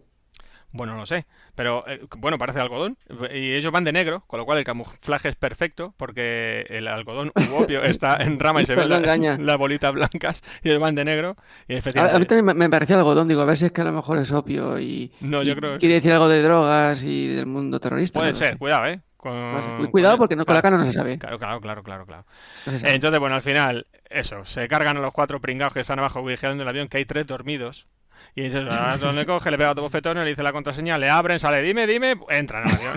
[0.78, 2.96] Bueno, no sé, pero eh, bueno, parece algodón,
[3.30, 7.32] y ellos van de negro, con lo cual el camuflaje es perfecto, porque el algodón
[7.50, 8.98] u opio está en rama y se ven la-
[9.38, 11.36] las bolitas blancas, y ellos van de negro,
[11.66, 13.84] y A, a mí también me, parecía algodón, digo, a ver si es que a
[13.84, 15.12] lo mejor es opio y.
[15.20, 18.20] No, yo y creo Quiere decir algo de drogas y del mundo terrorista.
[18.20, 18.58] Puede no ser, sé.
[18.58, 19.00] cuidado, eh.
[19.18, 21.18] Con- Cuidado porque no, con la cana no se sabe.
[21.18, 22.24] Claro, claro, claro, claro.
[22.66, 22.72] No.
[22.88, 26.62] Entonces, bueno, al final, eso, se cargan a los cuatro pringados que están abajo vigilando
[26.62, 27.88] el avión, que hay tres dormidos.
[28.34, 31.10] Y dices, a Anderson le coge, le pega otro bofetón, le dice la contraseña, le
[31.10, 32.94] abren, sale, dime, dime, entran al avión.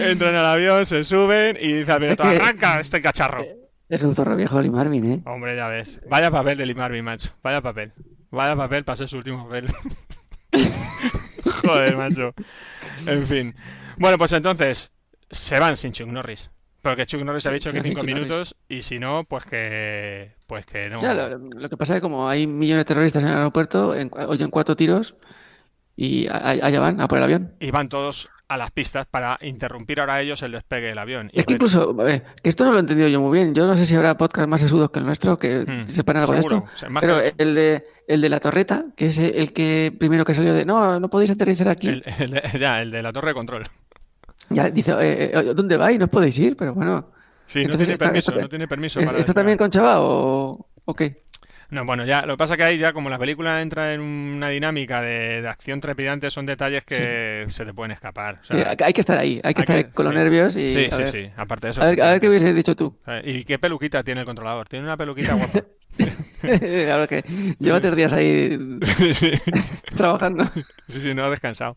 [0.00, 3.44] entran al avión, se suben y dice al piloto, arranca este cacharro.
[3.88, 5.22] Es un zorro viejo Lee Marvin, ¿eh?
[5.26, 6.00] Hombre, ya ves.
[6.08, 7.30] Vaya papel de Lee Marvin, macho.
[7.42, 7.92] Vaya papel.
[8.30, 9.66] Vaya papel para ser su último papel.
[11.62, 12.34] Joder, macho.
[13.06, 13.54] En fin.
[13.96, 14.92] Bueno, pues entonces,
[15.30, 16.50] se van sin Chuck Norris.
[16.84, 18.24] Porque Chuck Norris ha dicho que van sin cinco Chuck Norris.
[18.24, 21.00] minutos y si no, pues que pues que no.
[21.02, 23.94] Ya, lo, lo que pasa es que como hay millones de terroristas en el aeropuerto,
[23.94, 25.16] en, oyen cuatro tiros
[25.96, 27.54] y a- allá van, a por el avión.
[27.60, 31.30] Y van todos a las pistas para interrumpir ahora ellos el despegue del avión.
[31.32, 33.38] Y Es que re- incluso, a ver, que esto no lo he entendido yo muy
[33.38, 33.54] bien.
[33.54, 36.34] Yo no sé si habrá podcast más sesudos que el nuestro que Hmm, sepan algo
[36.34, 36.56] seguro.
[36.56, 36.74] de esto.
[36.74, 40.24] O sea, Pero que- el de, el de la torreta, que es el que primero
[40.26, 41.88] que salió de no, no podéis aterrizar aquí.
[41.88, 43.64] el, el de, ya, el de la torre de control.
[44.50, 45.98] Ya dice, eh, eh, ¿dónde vais?
[45.98, 47.10] No os podéis ir, pero bueno.
[47.46, 49.42] Sí, no Entonces tiene está- permiso, está- no tiene permiso ¿es- para ¿Está despegar.
[49.42, 51.24] también con Chava o, o qué?
[51.70, 54.48] No, bueno, ya lo que pasa que ahí ya como la película entra en una
[54.50, 58.38] dinámica de, de acción trepidante, son detalles que se te pueden escapar.
[58.42, 60.18] O sea, Sí, hay que estar ahí, hay que hay estar que- con los sí.
[60.18, 60.70] nervios y.
[60.70, 61.30] sí, sí, ver, sí.
[61.36, 61.82] Aparte de eso.
[61.82, 62.96] A ver, a ver qué hubieses dicho tú.
[63.24, 64.68] ¿Y qué peluquita tiene el controlador?
[64.68, 65.64] Tiene una peluquita guapa.
[66.42, 67.24] ver que
[67.58, 68.58] lleva tres días ahí
[69.96, 70.44] trabajando.
[70.88, 71.74] Sí, sí, no ha descansado.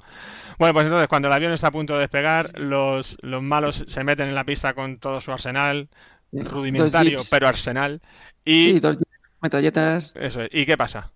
[0.58, 4.04] Bueno, pues entonces cuando el avión está a punto de despegar, los, los malos se
[4.04, 5.90] meten en la pista con todo su arsenal,
[6.32, 8.02] rudimentario, pero arsenal.
[8.44, 8.98] Y Sí, dos
[9.42, 10.14] metralletas.
[10.16, 10.50] eso es.
[10.52, 11.12] ¿Y qué pasa?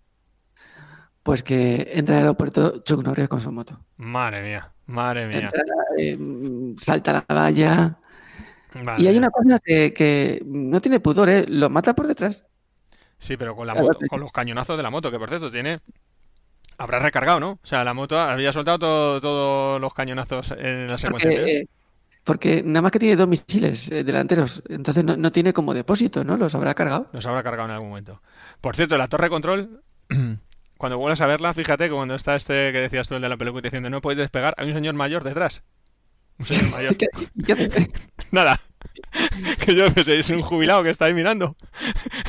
[1.24, 3.80] Pues que entra al aeropuerto Chuck Norris con su moto.
[3.98, 5.42] Madre mía, madre mía.
[5.42, 5.62] Entra,
[5.98, 7.98] eh, mm, salta la valla.
[8.98, 11.46] Y hay una cosa que, que no tiene pudor, ¿eh?
[11.48, 12.46] Lo mata por detrás.
[13.20, 15.80] Sí, pero con la moto, con los cañonazos de la moto, que por cierto tiene.
[16.78, 17.52] Habrá recargado, ¿no?
[17.52, 21.30] O sea, la moto había soltado todo- todos los cañonazos en la secuencia.
[21.30, 21.68] Porque,
[22.24, 24.62] porque nada más que tiene dos misiles eh, delanteros.
[24.70, 26.38] Entonces no, no tiene como depósito, ¿no?
[26.38, 27.08] Los habrá cargado.
[27.14, 28.22] Los habrá cargado en algún momento.
[28.62, 29.84] Por cierto, la torre de control,
[30.78, 33.38] cuando vuelvas a verla, fíjate que cuando está este que decías tú, el de la
[33.38, 35.64] peluca, diciendo no puedes despegar, hay un señor mayor detrás.
[36.40, 36.96] Un señor mayor.
[36.98, 37.08] ¿Qué-
[37.46, 37.92] qué hace?
[38.32, 38.60] Nada.
[39.66, 41.56] Que yo pensé, es un jubilado que está ahí mirando.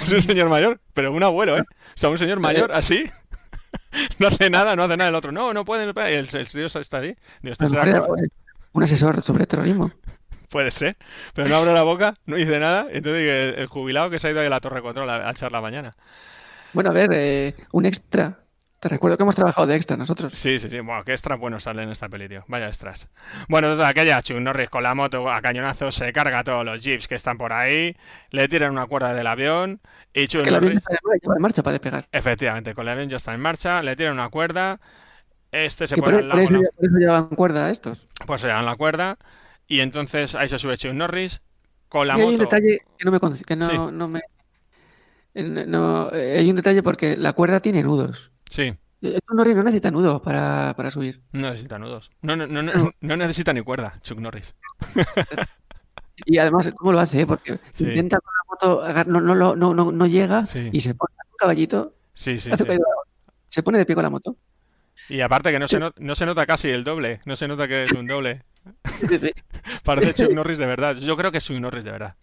[0.03, 1.63] Es un señor mayor, pero un abuelo, ¿eh?
[1.63, 3.05] O sea, un señor mayor así.
[4.19, 5.33] No hace nada, no hace nada el otro.
[5.33, 5.93] No, no pueden.
[5.97, 7.15] El, el tío está ahí.
[7.41, 7.85] Digo, este será
[8.73, 9.91] un asesor sobre terrorismo.
[10.51, 10.97] Puede ser,
[11.35, 12.87] pero no abre la boca, no dice nada.
[12.91, 15.51] Entonces el, el jubilado que se ha ido a la torre control a, a echar
[15.51, 15.97] la mañana.
[16.73, 18.39] Bueno, a ver, eh, un extra.
[18.81, 20.33] Te recuerdo que hemos trabajado de extra nosotros.
[20.33, 20.81] Sí, sí, sí.
[20.81, 22.45] Bueno, qué extra bueno sale en esta peli, tío.
[22.49, 23.09] Vaya extras.
[23.49, 26.83] Bueno, total, aquella Chuck Norris con la moto a cañonazos se carga a todos los
[26.83, 27.97] jeeps que están por ahí,
[28.31, 29.81] le tiran una cuerda del avión
[30.13, 30.85] y Chuck Que el avión Norris,
[31.21, 32.09] está en marcha para despegar.
[32.11, 34.81] efectivamente, con el avión ya está en marcha, le tiran una cuerda,
[35.53, 38.09] este se pone por, al por lado, eso, por eso llevan cuerda estos.
[38.27, 39.19] pues se llevan la cuerda
[39.69, 41.43] y entonces ahí se sube Chuck Norris
[41.89, 42.45] con la Y hay un moto.
[42.45, 43.21] detalle que no me...
[43.45, 43.77] Que no, Sí.
[43.93, 44.21] no me
[45.35, 48.31] eh, no, eh, hay un detalle porque la cuerda tiene nudos.
[48.51, 48.73] Sí,
[49.03, 51.23] Eh, Chuck Norris no necesita nudos para, para subir.
[51.33, 52.11] no necesita nudos.
[52.23, 54.55] No, no, no, no, no necesita ni cuerda, Chuck Norris.
[56.27, 57.27] Y además, ¿cómo lo hace?
[57.27, 57.85] Porque Sí.
[57.89, 60.69] intenta con la moto, no, no, no, no, no llega Sí.
[60.73, 64.37] y se pone un caballito, Sí, se pone de pie con la moto.
[65.09, 67.69] Y aparte que no se, no, no se nota casi el doble, no se nota
[67.69, 68.43] que es un doble.
[69.09, 69.31] Sí, sí.
[69.85, 70.97] Parece Chuck Norris de verdad.
[70.97, 72.15] Yo creo que es Chuck Norris de verdad.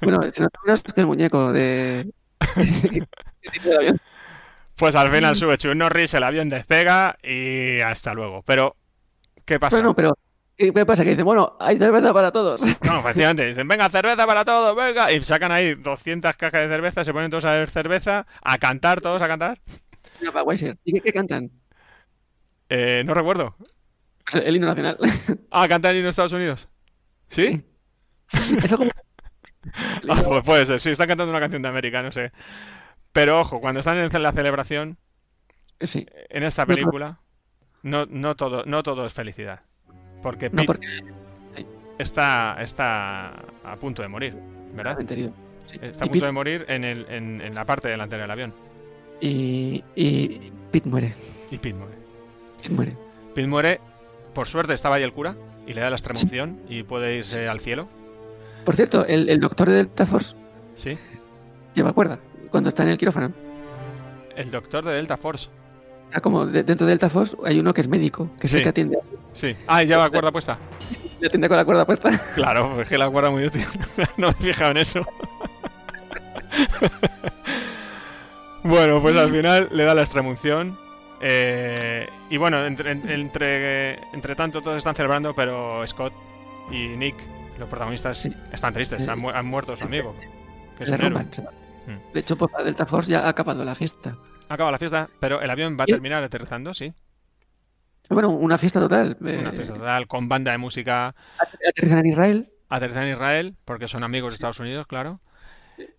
[0.00, 2.10] Bueno, se nota menos que el muñeco de...
[3.64, 4.00] del avión.
[4.76, 8.42] Pues al final sube Chuck Norris, el avión despega y hasta luego.
[8.46, 8.76] Pero,
[9.44, 9.76] ¿qué pasa?
[9.76, 10.16] Bueno, pero
[10.56, 11.04] ¿qué pasa?
[11.04, 12.62] Que dicen, bueno, hay cerveza para todos.
[12.82, 15.12] No, efectivamente, dicen, venga, cerveza para todos, venga.
[15.12, 19.02] Y sacan ahí 200 cajas de cerveza, se ponen todos a beber cerveza, a cantar,
[19.02, 19.58] todos a cantar.
[20.20, 20.56] Mira, para.
[20.84, 21.50] ¿Y qué, qué cantan?
[22.70, 23.56] Eh, no recuerdo.
[24.32, 24.96] El himno nacional.
[25.50, 26.68] Ah, cantan el himno de Estados Unidos.
[27.28, 27.62] ¿Sí?
[28.62, 28.90] Eso como...
[30.08, 32.32] Ah, pues puede ser, sí, están cantando una canción de América, no sé.
[33.12, 34.96] Pero ojo, cuando están en la celebración,
[35.80, 36.06] Sí.
[36.30, 37.20] en esta película,
[37.82, 39.60] no, no, todo, no todo es felicidad.
[40.22, 40.86] Porque No, Pete
[41.98, 43.28] está, está
[43.64, 44.34] a punto de morir,
[44.74, 44.98] ¿verdad?
[45.06, 45.30] Sí.
[45.82, 48.54] Está a punto de morir en, el, en, en la parte delantera del avión.
[49.20, 51.14] Y, y Pete muere.
[51.50, 51.99] Y Pete muere.
[52.62, 52.96] Pete muere.
[53.34, 53.80] Pete muere,
[54.34, 55.34] por suerte estaba ahí el cura
[55.66, 57.88] y le da la extremunción y puede irse al cielo.
[58.64, 60.34] Por cierto, el, el doctor de Delta Force
[60.74, 60.98] Sí.
[61.74, 62.18] lleva cuerda
[62.50, 63.32] cuando está en el quirófano.
[64.36, 65.48] El doctor de Delta Force.
[66.12, 68.56] Ah, como de- dentro de Delta Force hay uno que es médico, que es Sí.
[68.58, 68.98] el que atiende,
[69.32, 69.56] Sí.
[69.66, 70.58] Ah, y lleva la cuerda puesta.
[71.20, 72.10] le atiende con la cuerda puesta.
[72.34, 73.64] Claro, es que la cuerda muy útil.
[74.16, 75.06] no me he fijado en eso.
[78.62, 80.76] bueno, pues al final le da la extremunción.
[81.20, 86.12] Eh, y bueno, entre, en- entre, entre tanto todos están celebrando, pero Scott
[86.70, 87.16] y Nick,
[87.58, 88.34] los protagonistas, Sí.
[88.52, 89.06] están tristes.
[89.08, 90.14] Han, mu- han muerto su amigo.
[90.78, 90.96] Que es un
[91.86, 92.12] Mm.
[92.12, 94.16] De hecho, pues, para Delta Force ya ha acabado la fiesta.
[94.48, 96.92] Acaba la fiesta, pero el avión va a terminar aterrizando, sí.
[98.08, 99.16] Bueno, una fiesta total.
[99.20, 101.14] Una Eh, fiesta total, con banda de música.
[101.68, 105.18] aterrizan en Israel Aterrizan en Israel, porque son amigos de Estados Unidos, claro.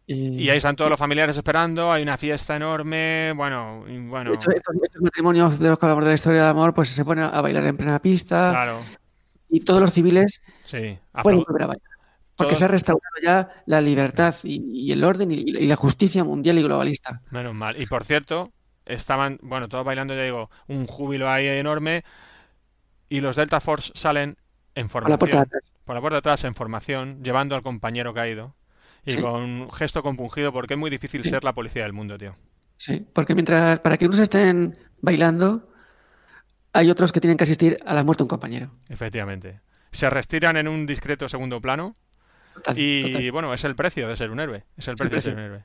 [0.07, 4.31] Y, Y ahí están todos los familiares esperando, hay una fiesta enorme, bueno, y bueno,
[4.31, 6.89] de hecho, estos, estos matrimonios de los que hablamos de la historia de amor, pues
[6.89, 8.81] se ponen a bailar en plena pista claro,
[9.49, 10.97] y todos los civiles sí.
[11.23, 11.87] pueden volver a bailar.
[12.35, 16.23] Porque todos- se ha restaurado ya la libertad y, y el orden y, la justicia
[16.23, 17.21] mundial y globalista.
[17.29, 17.79] Menos mal.
[17.79, 18.51] Y por cierto,
[18.85, 22.03] estaban, bueno, todos bailando, ya digo, un júbilo ahí enorme,
[23.09, 24.37] y los Delta Force salen
[24.73, 25.77] en Por la puerta de formación, atrás.
[25.83, 28.55] por la puerta de atrás en formación, llevando al compañero caído,
[29.05, 29.21] y Sí.
[29.21, 31.29] con un gesto compungido, porque es muy difícil Sí.
[31.29, 32.35] ser la policía del mundo, tío.
[32.77, 35.69] Sí, porque mientras, para que unos estén bailando,
[36.73, 38.71] hay otros que tienen que asistir a la muerte de un compañero.
[38.89, 39.59] Efectivamente.
[39.91, 41.95] Se retiran en un discreto segundo plano,
[42.53, 43.31] Total, Y total.
[43.31, 44.65] bueno, es el precio de ser un héroe.
[44.75, 45.63] Es el precio de ser un héroe.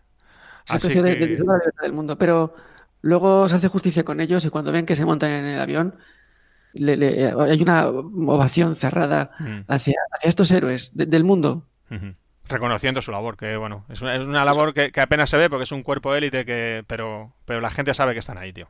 [0.68, 2.16] Es el precio de, de, la libertad del mundo.
[2.16, 2.54] Pero
[3.02, 5.96] luego se hace justicia con ellos y cuando ven que se montan en el avión,
[6.74, 9.60] le, le, hay una ovación cerrada mm.
[9.66, 11.66] hacia, hacia, estos héroes de, del mundo.
[11.90, 12.14] -huh.
[12.48, 15.50] Reconociendo su labor, que bueno, es una, es una labor que, que, apenas se ve
[15.50, 18.68] porque es un cuerpo élite, que pero, pero la gente sabe que están ahí, tío.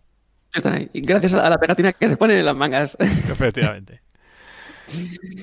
[0.54, 0.90] Están ahí.
[0.92, 2.96] Y gracias a la pegatina que se ponen en las mangas.
[3.00, 4.00] Efectivamente.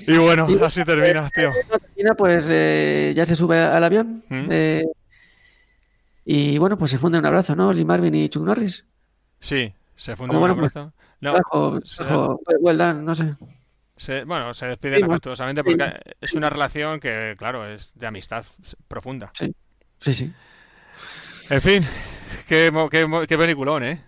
[0.08, 1.52] Y bueno, y, así termina, tío.
[1.70, 4.24] Termina, pues eh, ya se sube al avión.
[4.30, 4.48] ¿Mm?
[4.50, 4.86] Eh,
[6.26, 7.74] y bueno, pues se funde un abrazo, ¿no?
[7.74, 8.86] Lee Marvin y Chuck Norris.
[9.40, 10.94] Sí, se funde un bueno, abrazo.
[10.96, 13.34] Pues, no, bajo, well done, no sé.
[13.96, 16.12] Se, bueno, se despiden sí, afectuosamente porque sí.
[16.22, 18.44] es una relación que, claro, es de amistad
[18.88, 19.32] profunda.
[19.34, 19.54] Sí,
[20.00, 20.34] sí, sí.
[21.50, 21.86] En fin,
[22.48, 24.04] qué, qué, qué peliculón, ¿eh?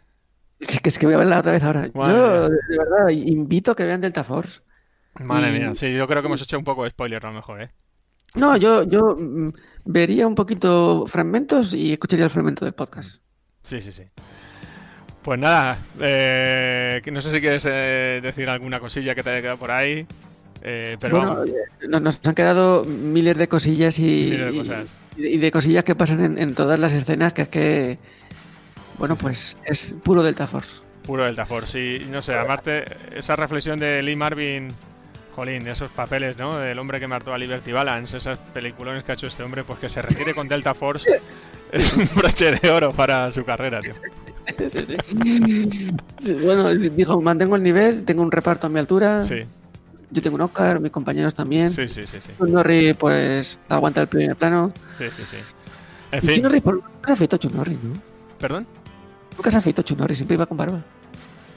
[0.60, 1.90] Que, que es que voy a verla otra vez ahora.
[1.94, 2.58] Madre yo, mía.
[2.70, 4.62] de verdad, invito a que vean Delta Force.
[5.20, 5.60] Madre y...
[5.60, 7.72] mía, sí, yo creo que hemos hecho un poco de spoiler a lo mejor, ¿eh?
[8.36, 9.52] No, yo, yo mm,
[9.86, 13.22] vería un poquito fragmentos y escucharía el fragmento del podcast.
[13.64, 14.04] Sí, sí, sí.
[15.26, 19.58] Pues nada, eh, no sé si quieres eh, decir alguna cosilla que te haya quedado
[19.58, 20.06] por ahí.
[20.62, 21.44] Eh, pero bueno,
[21.90, 22.04] vamos.
[22.04, 24.86] nos han quedado miles de cosillas y, miles de, cosas.
[25.18, 27.98] y, y de cosillas que pasan en, en, todas las escenas que es que,
[29.00, 29.58] bueno, sí, pues sí.
[29.66, 30.84] es puro Delta Force.
[31.02, 32.86] Puro Delta Force, y no sé, aparte,
[33.16, 34.68] esa reflexión de Lee Marvin,
[35.36, 36.60] jolín, esos papeles, ¿no?
[36.60, 39.80] Del hombre que mató a Liberty Balance, esas peliculones que ha hecho este hombre, pues
[39.80, 41.20] que se retire con Delta Force,
[41.72, 43.96] es un broche de oro para su carrera, tío.
[46.20, 49.22] Sí, bueno, dijo, mantengo el nivel, tengo un reparto a mi altura.
[49.22, 49.44] Sí.
[50.12, 51.70] Yo tengo un Oscar, mis compañeros también.
[51.70, 52.18] Sí, sí, sí.
[52.22, 52.32] sí.
[52.40, 54.72] Norris, pues, aguanta el primer plano.
[54.98, 55.38] Sí, sí, sí.
[56.12, 56.62] En fin.
[56.62, 57.94] ¿por qué se afeitó Chuck Norris, no?
[58.40, 58.68] ¿Perdón?
[59.36, 60.80] Nunca se afeitó Chuck Norris, siempre iba con barba.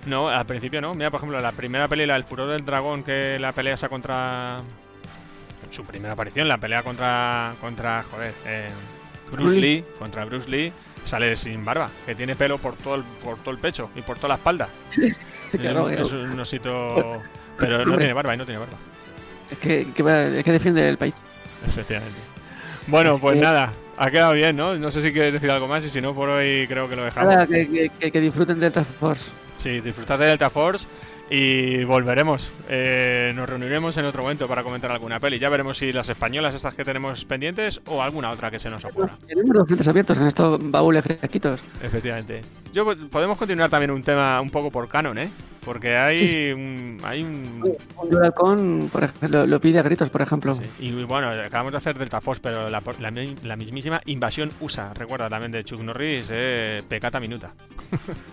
[0.07, 0.95] No, al principio no.
[0.95, 4.59] Mira, por ejemplo, la primera pelea, El Furor del Dragón, que la pelea esa contra.
[5.71, 7.55] Su primera aparición, la pelea contra.
[7.61, 8.03] contra.
[8.05, 8.33] joder.
[8.47, 8.71] Eh,
[9.31, 9.85] Bruce Lee.
[9.99, 10.73] Contra Bruce Lee
[11.05, 14.17] sale sin barba, que tiene pelo por todo el, por todo el pecho y por
[14.17, 14.69] toda la espalda.
[15.61, 17.21] claro, es, es, un osito.
[17.59, 18.77] Pero no tiene barba y no tiene barba.
[19.51, 21.15] Es que, que, es que defiende el país.
[21.67, 22.19] Efectivamente.
[22.87, 23.41] Bueno, es pues que...
[23.41, 24.77] nada, ha quedado bien, ¿no?
[24.77, 27.05] No sé si quieres decir algo más y si no, por hoy creo que lo
[27.05, 27.35] dejamos.
[27.35, 29.25] Nada, que, disfruten de Delta Force.
[29.57, 30.87] Sí, disfrutad de Delta Force
[31.31, 32.53] y volveremos.
[32.69, 35.39] Eh, nos reuniremos en otro momento para comentar alguna peli.
[35.39, 38.85] Ya veremos si las españolas, estas que tenemos pendientes, o alguna otra que se nos
[38.85, 39.17] ocurra.
[39.27, 41.61] Tenemos los frentes abiertos en estos baúles fresquitos.
[41.83, 42.43] Efectivamente.
[42.73, 45.31] Yo podemos continuar también un tema un poco por canon, ¿eh?
[45.65, 46.53] Porque hay, sí, sí.
[46.53, 47.77] Un, hay un.
[47.97, 50.55] Un Duralcon, por ejemplo, lo pide a gritos, por ejemplo.
[50.55, 50.65] Sí.
[50.79, 53.11] Y bueno, acabamos de hacer Delta Force, pero la, la,
[53.43, 57.53] la, mismísima invasión USA, recuerda también de Chuck Norris, eh, pecata minuta.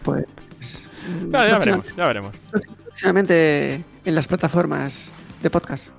[0.03, 0.89] Pues.
[1.31, 2.35] ya, ya veremos, ya veremos.
[2.83, 5.11] Próximamente en las plataformas
[5.41, 5.89] de podcast.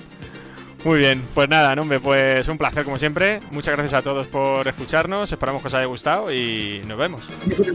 [0.87, 3.41] Muy bien, pues nada, Nombre, pues un placer como siempre.
[3.51, 5.33] Muchas gracias a todos por escucharnos.
[5.33, 7.27] Esperamos que os haya gustado y nos vemos.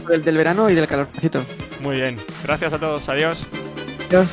[0.08, 1.44] Del, del verano y del calorcito.
[1.82, 3.06] Muy bien, gracias a todos.
[3.10, 3.46] Adiós.
[4.08, 4.30] Adiós.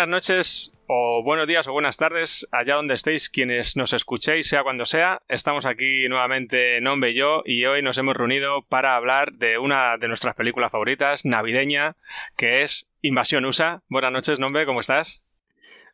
[0.00, 4.62] Buenas noches o buenos días o buenas tardes allá donde estéis quienes nos escuchéis, sea
[4.62, 5.20] cuando sea.
[5.28, 9.98] Estamos aquí nuevamente Nombe y yo y hoy nos hemos reunido para hablar de una
[9.98, 11.96] de nuestras películas favoritas, navideña,
[12.34, 13.82] que es Invasión USA.
[13.90, 15.22] Buenas noches, Nombe, ¿cómo estás?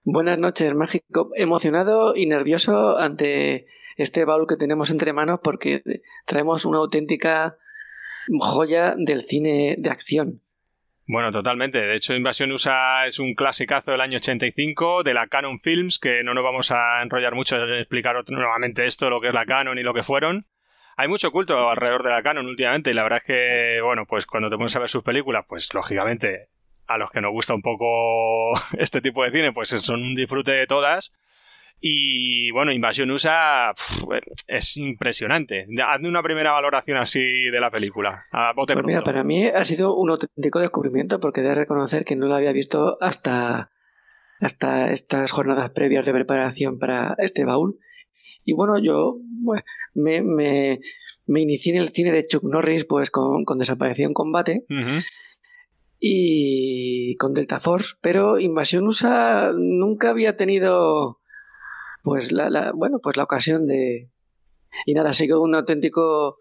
[0.04, 1.32] Buenas noches, Mágico.
[1.34, 3.66] Emocionado y nervioso ante
[3.96, 5.82] este baúl que tenemos entre manos porque
[6.26, 7.56] traemos una auténtica
[8.38, 10.42] joya del cine de acción.
[11.08, 11.80] Bueno, totalmente.
[11.80, 16.24] De hecho, Invasión USA es un clasicazo del año 85 de la Canon Films, que
[16.24, 19.78] no nos vamos a enrollar mucho en explicar nuevamente esto, lo que es la Canon
[19.78, 20.46] y lo que fueron.
[20.96, 24.26] Hay mucho culto alrededor de la Canon últimamente y la verdad es que, bueno, pues
[24.26, 26.48] cuando te pones a ver sus películas, pues lógicamente
[26.88, 30.52] a los que nos gusta un poco este tipo de cine, pues son un disfrute
[30.52, 31.12] de todas.
[31.80, 34.04] Y bueno, Invasión USA pff,
[34.48, 35.66] es impresionante.
[35.86, 38.24] Hazme una primera valoración así de la película.
[38.32, 42.16] A bote pues mira, para mí ha sido un auténtico descubrimiento porque de reconocer que
[42.16, 43.70] no lo había visto hasta,
[44.40, 47.78] hasta estas jornadas previas de preparación para este baúl.
[48.44, 49.62] Y bueno, yo bueno,
[49.94, 50.80] me, me,
[51.26, 54.64] me inicié en el cine de Chuck Norris pues con, con Desaparición Combate
[56.00, 61.18] y con Delta Force, pero Invasión USA nunca había tenido
[62.06, 64.10] pues la, la- bueno, pues la ocasión de
[64.86, 66.38] y nada, sigue un auténtico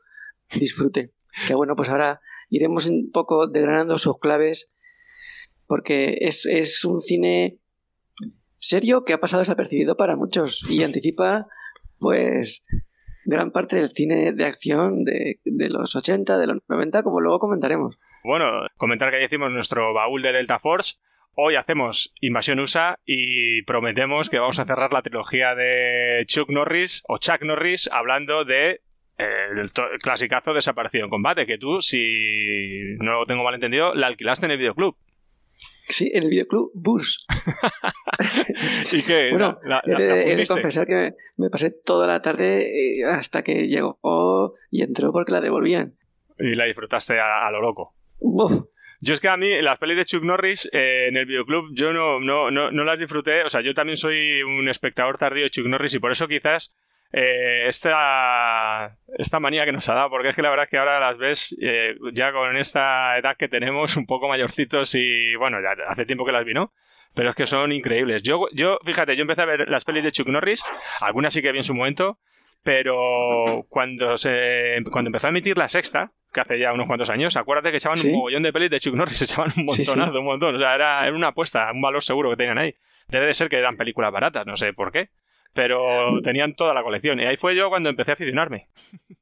[0.59, 1.11] disfrute.
[1.47, 4.71] Que bueno, pues ahora iremos un poco desgranando sus claves
[5.65, 7.57] porque es, es un cine
[8.57, 11.47] serio que ha pasado desapercibido para muchos y anticipa
[11.97, 12.65] pues
[13.25, 17.39] gran parte del cine de acción de, de los 80, de los 90, como luego
[17.39, 17.97] comentaremos.
[18.23, 18.45] Bueno,
[18.77, 20.95] comentar que ya hicimos nuestro baúl de Delta Force.
[21.35, 27.03] Hoy hacemos Invasión USA y prometemos que vamos a cerrar la trilogía de Chuck Norris
[27.07, 28.81] o Chuck Norris hablando de
[29.17, 29.25] eh,
[29.57, 29.69] el
[30.01, 34.53] clasicazo Desaparecido en Combate, que tú, si no lo tengo mal entendido, la alquilaste en
[34.53, 34.95] el videoclub.
[35.87, 37.25] Sí, en el videoclub Burs.
[38.93, 39.29] ¿Y qué?
[39.31, 43.43] Bueno, ¿La, la- he de confesar que me, me pasé toda la tarde eh, hasta
[43.43, 45.95] que llegó y entró porque la devolvían.
[46.39, 47.93] Y la disfrutaste a, a lo loco.
[48.19, 48.53] Uf,
[49.01, 51.93] Yo es que a mí las pelis de Chuck Norris eh, en el videoclub yo
[51.93, 53.43] no, no, no, no las disfruté.
[53.43, 56.73] O sea, yo también soy un espectador tardío de Chuck Norris y por eso quizás
[57.17, 60.77] eh, esta, esta manía que nos ha dado, porque es que la verdad es que
[60.77, 65.59] ahora las ves eh, ya con esta edad que tenemos, un poco mayorcitos y bueno,
[65.61, 66.73] ya hace tiempo que las vi, ¿no?
[67.13, 68.21] Pero es que son increíbles.
[68.23, 70.63] Yo, yo, fíjate, yo empecé a ver las pelis de Chuck Norris,
[70.99, 72.19] algunas sí que vi en su momento,
[72.63, 77.35] pero cuando, se, cuando empezó a emitir la sexta, que hace ya unos cuantos años,
[77.37, 78.07] acuérdate que echaban Sí.
[78.09, 79.91] un mogollón de pelis de Chuck Norris, echaban un Sí, sí.
[79.91, 80.55] montonazo, un montón.
[80.55, 82.75] O sea, era, era una apuesta, un valor seguro que tenían ahí.
[83.07, 85.09] Debe de ser que eran películas baratas, no sé por qué.
[85.53, 87.19] Pero tenían toda la colección.
[87.19, 88.67] Y ahí fue yo cuando empecé a aficionarme.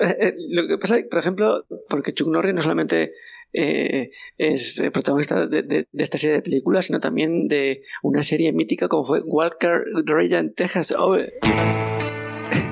[0.00, 3.12] Eh, eh, Lo que pasa, por ejemplo, porque Chuck Norris no solamente
[3.52, 8.52] eh, es protagonista de, de- de esta serie de películas, sino también de una serie
[8.52, 10.92] mítica como fue Walker Raya en Texas.
[10.98, 11.16] Oh,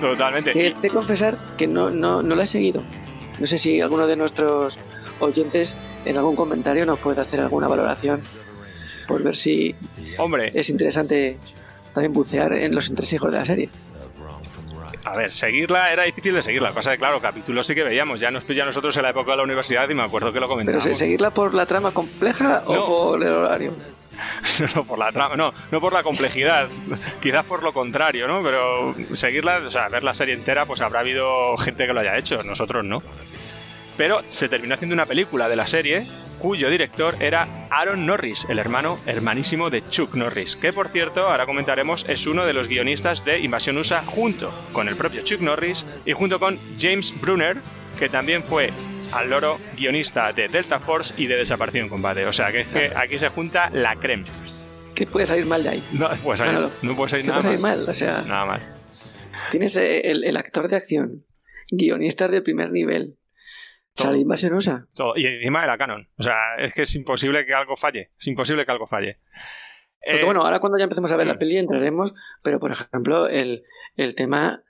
[0.00, 0.50] Totalmente.
[0.56, 2.82] he de confesar que no, no, no la he seguido.
[3.38, 4.76] No sé si alguno de nuestros
[5.20, 8.20] oyentes en algún comentario nos puede hacer alguna valoración
[9.06, 9.74] por ver si
[10.18, 11.38] Hombre, es interesante
[11.94, 13.68] también bucear en los entresijos de la serie.
[15.04, 16.70] A ver, seguirla era difícil de seguirla.
[16.70, 18.20] Lo que claro, capítulos sí que veíamos.
[18.20, 20.40] Ya nos pilla a nosotros en la época de la universidad y me acuerdo que
[20.40, 20.84] lo Pero comentábamos.
[20.84, 22.72] ¿se- ¿seguirla por la trama compleja No.
[22.84, 23.72] o por el horario?
[24.76, 26.68] no por la trama, no, no por la complejidad,
[27.20, 28.42] quizás por lo contrario, ¿no?
[28.42, 32.16] Pero seguirla, o sea, ver la serie entera, pues habrá habido gente que lo haya
[32.16, 33.02] hecho, nosotros no.
[33.96, 36.06] Pero se terminó haciendo una película de la serie
[36.42, 41.46] cuyo director era Aaron Norris, el hermano hermanísimo de Chuck Norris, que por cierto, ahora
[41.46, 45.86] comentaremos, es uno de los guionistas de Invasión USA junto con el propio Chuck Norris
[46.04, 47.58] y junto con James Brunner,
[47.96, 48.70] que también fue
[49.12, 52.26] al loro guionista de Delta Force y de Desaparición en Combate.
[52.26, 54.24] O sea que es que aquí se junta la creme.
[54.96, 55.84] ¿Qué puede salir mal de ahí?
[55.92, 57.78] No, ahí Manolo, no puede salir ¿Qué nada puede salir mal.
[57.78, 57.88] mal?
[57.88, 58.60] O sea, Nada mal.
[59.52, 61.24] tienes eh, el, el actor de acción,
[61.70, 63.14] guionistas de primer nivel,
[64.16, 64.86] Invasión USA.
[64.94, 65.14] Todo.
[65.16, 66.08] Y encima de la canon.
[66.16, 68.10] O sea, es que es imposible que algo falle.
[68.18, 69.18] Es imposible que algo falle.
[70.04, 71.30] Porque Eh, bueno, ahora cuando ya empecemos a ver mm.
[71.30, 72.12] la peli entraremos,
[72.42, 73.62] pero por ejemplo, el,
[73.96, 74.62] el tema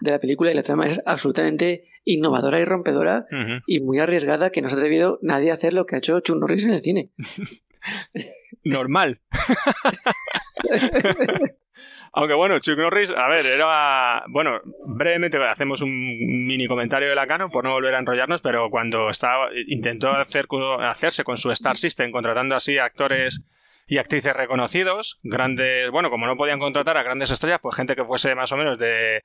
[0.00, 3.26] de la película y la trama es absolutamente innovadora y rompedora
[3.66, 6.18] y muy arriesgada que no se ha atrevido nadie a hacer lo que ha hecho
[6.20, 7.10] Chuck Norris en el cine.
[8.64, 9.20] Normal.
[12.14, 14.24] Aunque bueno, Chuck Norris, a ver, era.
[14.28, 18.68] Bueno, brevemente hacemos un mini comentario de la canon por no volver a enrollarnos, pero
[18.68, 20.46] cuando estaba, intentó hacer,
[20.80, 23.42] hacerse con su Star System, contratando así actores
[23.86, 25.90] y actrices reconocidos, grandes.
[25.90, 28.78] Bueno, como no podían contratar a grandes estrellas, pues gente que fuese más o menos
[28.78, 29.24] de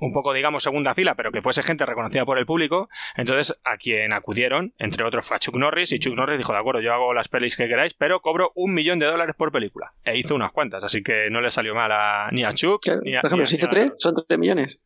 [0.00, 2.88] un poco, digamos, segunda fila, pero que fuese gente reconocida por el público.
[3.16, 6.58] Entonces, a quien acudieron, entre otros, fue a Chuck Norris, y Chuck Norris dijo, de
[6.58, 9.92] acuerdo, yo hago las pelis que queráis, pero cobro un millón de dólares por película.
[10.04, 13.00] E hizo unas cuantas, así que no le salió mal a, ni a Chuck, Claro,
[13.02, 13.20] ni a...
[13.20, 14.78] por ejemplo, si hizo tres, son tres millones.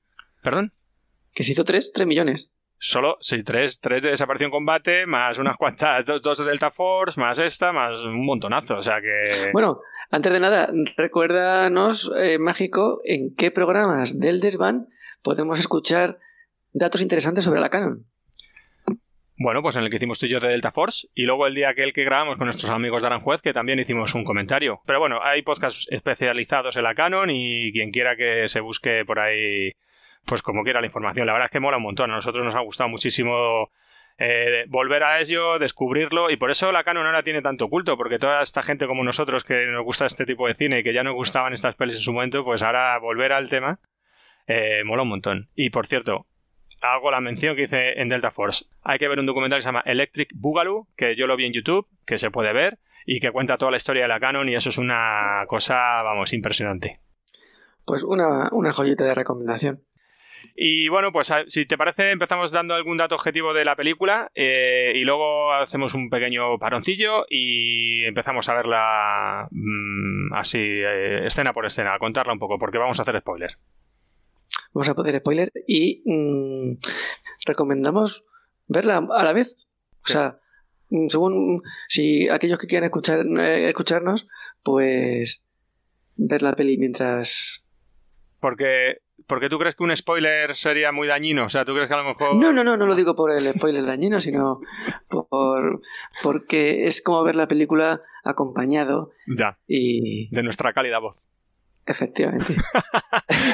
[0.43, 0.73] ¿Perdón?
[1.32, 2.51] Que si hizo tres, tres millones.
[2.77, 7.19] Solo, sí, tres, tres de desaparición combate, más unas cuantas, dos, dos de Delta Force,
[7.19, 9.51] más esta, más un montonazo, o sea que...
[9.53, 9.81] Bueno,
[10.11, 14.89] antes de nada, recuérdanos, eh, Mágico, en qué programas del Desvan
[15.25, 16.19] podemos escuchar
[16.73, 18.05] datos interesantes sobre la Canon.
[19.37, 21.57] Bueno, pues en el que hicimos tú y yo de Delta Force y luego el
[21.57, 24.81] día aquel que grabamos con nuestros amigos de Aranjuez que también hicimos un comentario.
[24.87, 29.19] Pero bueno, hay podcasts especializados en la Canon y quien quiera que se busque por
[29.19, 29.73] ahí,
[30.25, 31.27] pues como quiera la información.
[31.27, 32.13] La verdad es que mola un montón.
[32.13, 33.71] A nosotros nos ha gustado muchísimo
[34.19, 38.21] eh, volver a ello, descubrirlo y por eso la Canon ahora tiene tanto culto porque
[38.21, 41.03] toda esta gente como nosotros que nos gusta este tipo de cine y que ya
[41.03, 43.81] nos gustaban estas pelis en su momento, pues ahora volver al tema
[44.47, 45.49] eh, mola un montón.
[45.55, 46.27] Y por cierto,
[46.81, 48.66] hago la mención que hice en Delta Force.
[48.83, 51.53] Hay que ver un documental que se llama Electric Boogaloo, que yo lo vi en
[51.53, 54.55] YouTube, que se puede ver y que cuenta toda la historia de la Canon y
[54.55, 57.01] eso es una cosa, vamos, impresionante.
[57.85, 59.83] Pues una, una joyita de recomendación.
[60.57, 64.93] Y bueno, pues si te parece, empezamos dando algún dato objetivo de la película eh,
[64.95, 71.66] y luego hacemos un pequeño paroncillo y empezamos a verla mm, así, eh, escena por
[71.66, 73.57] escena, a contarla un poco, porque vamos a hacer spoiler.
[74.75, 76.79] Vamos a poder spoiler y mm,
[77.47, 78.25] recomendamos
[78.67, 79.57] verla a la vez.
[80.05, 80.39] O sea,
[80.91, 84.27] mm, según si aquellos que quieran escuchar, eh, escucharnos,
[84.63, 85.45] pues
[86.17, 87.65] ver la peli mientras.
[88.41, 91.45] Porque porque tú crees que un spoiler sería muy dañino?
[91.45, 92.37] O sea, ¿tú crees que a lo mejor...?
[92.37, 94.61] No, no, no, no lo digo por el spoiler dañino, sino
[95.09, 95.81] por
[96.23, 99.13] porque es como ver la película acompañado.
[99.27, 99.59] Ya.
[99.67, 100.35] Y...
[100.35, 101.29] De nuestra cálida voz.
[101.87, 102.57] Efectivamente.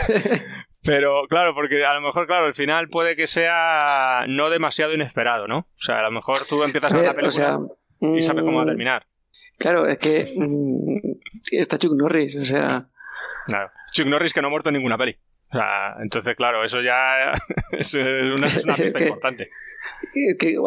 [0.84, 5.46] Pero claro, porque a lo mejor, claro, el final puede que sea no demasiado inesperado,
[5.46, 5.58] ¿no?
[5.58, 7.60] O sea, a lo mejor tú empiezas a ver la película
[8.00, 9.06] y sabes cómo va a mm, terminar.
[9.58, 10.96] Claro, es que mm,
[11.52, 12.88] está Chuck Norris, o sea...
[13.46, 15.16] Claro, Chuck Norris que no ha muerto en ninguna peli.
[15.52, 17.32] O sea, entonces, claro, eso ya
[17.72, 19.50] es una, pista importante.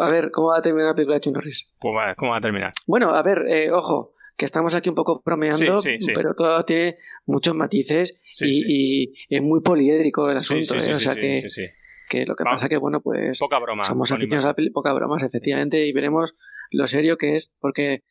[0.00, 1.72] a ver, ¿cómo va a terminar la película de Chuck Norris?
[1.80, 2.72] Pues ¿cómo va a terminar?
[2.86, 5.76] Bueno, a ver, eh, ojo, que estamos aquí un poco bromeando,
[6.14, 6.96] pero todo tiene
[7.26, 10.74] muchos matices y, es muy poliédrico el asunto.
[10.74, 10.90] ¿eh?
[10.90, 11.46] O sea que,
[12.08, 15.86] que, lo que pasa que, bueno, pues poca broma, somos aficionados a poca bromas, efectivamente,
[15.86, 16.34] y veremos
[16.70, 18.02] lo serio que es, porque,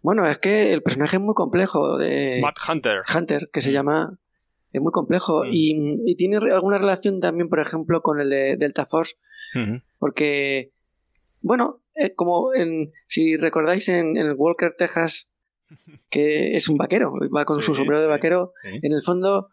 [0.00, 3.72] bueno, es que el personaje es muy complejo de Matt Hunter, Hunter que se mm.
[3.72, 4.18] llama
[4.72, 5.50] es muy complejo mm.
[5.50, 9.16] y, tiene alguna relación también, por ejemplo, con el de Delta Force,
[9.98, 10.72] porque,
[11.42, 15.32] bueno, eh, como en, si recordáis en, el Walker, Texas,
[16.10, 19.50] que es un vaquero, va con su sombrero de vaquero, en el fondo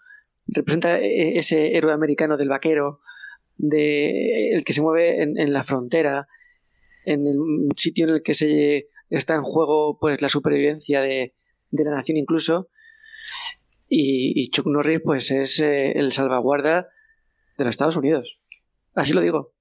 [0.48, 3.00] representa e, ese héroe americano del vaquero,
[3.58, 6.28] de el que se mueve en, la frontera,
[7.06, 7.38] en el
[7.78, 11.36] sitio en el que se está en juego pues la supervivencia de,
[11.72, 12.70] de la nación incluso
[13.88, 16.90] y, Chuck Norris pues es eh, el salvaguarda
[17.58, 18.38] de los Estados Unidos.
[18.94, 19.54] Así lo digo.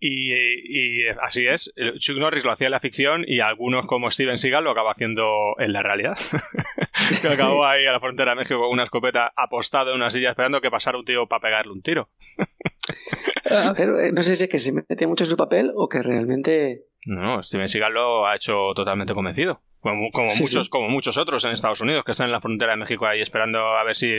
[0.00, 4.62] Y, así es, Chuck Norris lo hacía en la ficción y algunos como Steven Seagal
[4.62, 6.16] lo acaba haciendo en la realidad.
[7.20, 10.30] que acabó ahí a la frontera de México con una escopeta apostado en una silla
[10.30, 12.10] esperando que pasara un tío para pegarle un tiro.
[13.50, 15.88] a ver, eh, no sé si es que se metía mucho en su papel o
[15.88, 16.84] que realmente...
[17.06, 19.60] No, Steven Seagal lo ha hecho totalmente convencido.
[19.80, 20.10] Como,
[20.40, 23.20] muchos, como muchos otros en Estados Unidos que están en la frontera de México ahí
[23.20, 24.12] esperando a ver si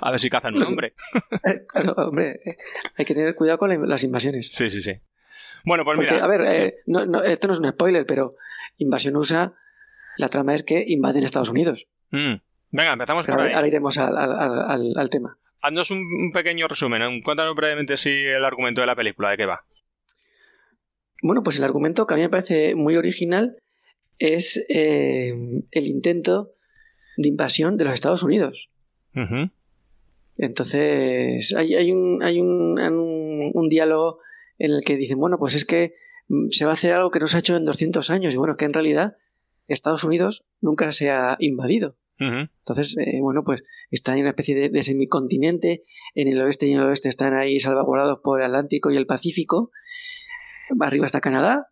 [0.00, 0.94] a ver si cazan un hombre.
[1.44, 2.56] Eh, claro, hombre, eh,
[2.96, 4.48] hay que tener cuidado con las invasiones.
[4.50, 4.92] Sí, sí, sí.
[5.64, 6.22] Bueno, pues mira.
[6.22, 6.74] A ver, eh,
[7.24, 8.36] esto no es un spoiler, pero
[8.78, 9.52] invasión USA,
[10.16, 11.86] la trama es que invaden Estados Unidos.
[12.10, 12.34] Mm.
[12.70, 13.52] Venga, empezamos por ahí.
[13.52, 15.36] Ahora iremos al, tema.
[15.60, 17.22] Haznos un, pequeño resumen.
[17.22, 19.64] Cuéntanos brevemente si el argumento de la película, ¿de qué va?
[21.24, 23.56] Bueno, pues el argumento que a mí me parece muy original
[24.18, 26.50] es el intento
[27.16, 28.68] de invasión de los Estados Unidos.
[30.36, 32.78] Entonces, hay, hay, un, hay un,
[33.54, 34.18] un, diálogo
[34.58, 35.94] en el que dicen, bueno, pues es que
[36.28, 38.34] mm, se va a hacer algo que no se ha hecho en 200 años.
[38.34, 39.16] Y bueno, que en realidad
[39.66, 41.96] Estados Unidos nunca se ha invadido.
[42.16, 45.82] Entonces, eh, bueno, pues está en una especie de, semicontinente.
[46.14, 49.06] En el oeste y en el oeste están ahí salvaguardados por el Atlántico y el
[49.06, 49.70] Pacífico.
[50.80, 51.68] Arriba está Canadá.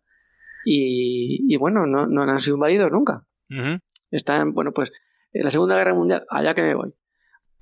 [0.65, 3.23] Y, bueno, no, no, han sido invadidos nunca.
[4.11, 4.91] Están, bueno, pues
[5.33, 6.93] en la Segunda Guerra Mundial, allá que me voy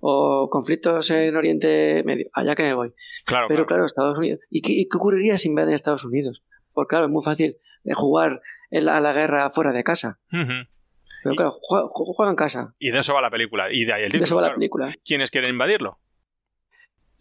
[0.02, 2.94] o conflictos en Oriente Medio, allá que me voy.
[3.26, 4.40] Claro, Pero claro, Estados Unidos.
[4.50, 6.44] ¿Y qué, ocurriría si invaden Estados Unidos?
[6.74, 7.58] Porque claro, es muy fácil
[7.94, 8.42] jugar
[8.72, 10.20] a la, guerra fuera de casa.
[10.30, 12.74] Pero claro, juega, en casa.
[12.80, 13.72] Y de eso va la película.
[13.72, 14.22] Y de ahí el título.
[14.22, 14.96] De eso va la película.
[15.06, 16.00] ¿Quiénes quieren invadirlo?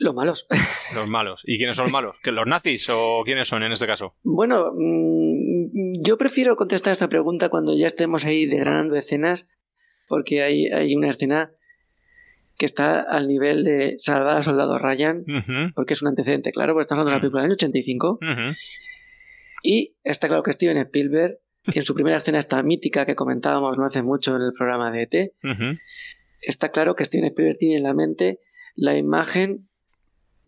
[0.01, 0.47] Los malos.
[0.94, 1.43] Los malos.
[1.44, 2.16] ¿Y quiénes son los malos?
[2.22, 4.14] ¿Que ¿Los nazis o quiénes son en este caso?
[4.24, 9.47] Bueno, mm, yo prefiero contestar esta pregunta cuando ya estemos ahí degradando escenas,
[10.09, 11.52] porque hay, hay una escena
[12.56, 15.24] que está al nivel de salvar al soldado Ryan,
[15.74, 18.18] porque es un antecedente, claro, porque estamos hablando de la película del año 85.
[19.62, 23.85] Y está claro que Steven Spielberg, en su primera escena esta mítica que comentábamos no
[23.85, 25.32] hace mucho en el programa de ET,
[26.40, 28.40] está claro que Steven Spielberg tiene en la mente
[28.74, 29.70] la imagen,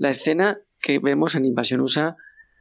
[0.03, 2.17] la escena que vemos en Invasión USA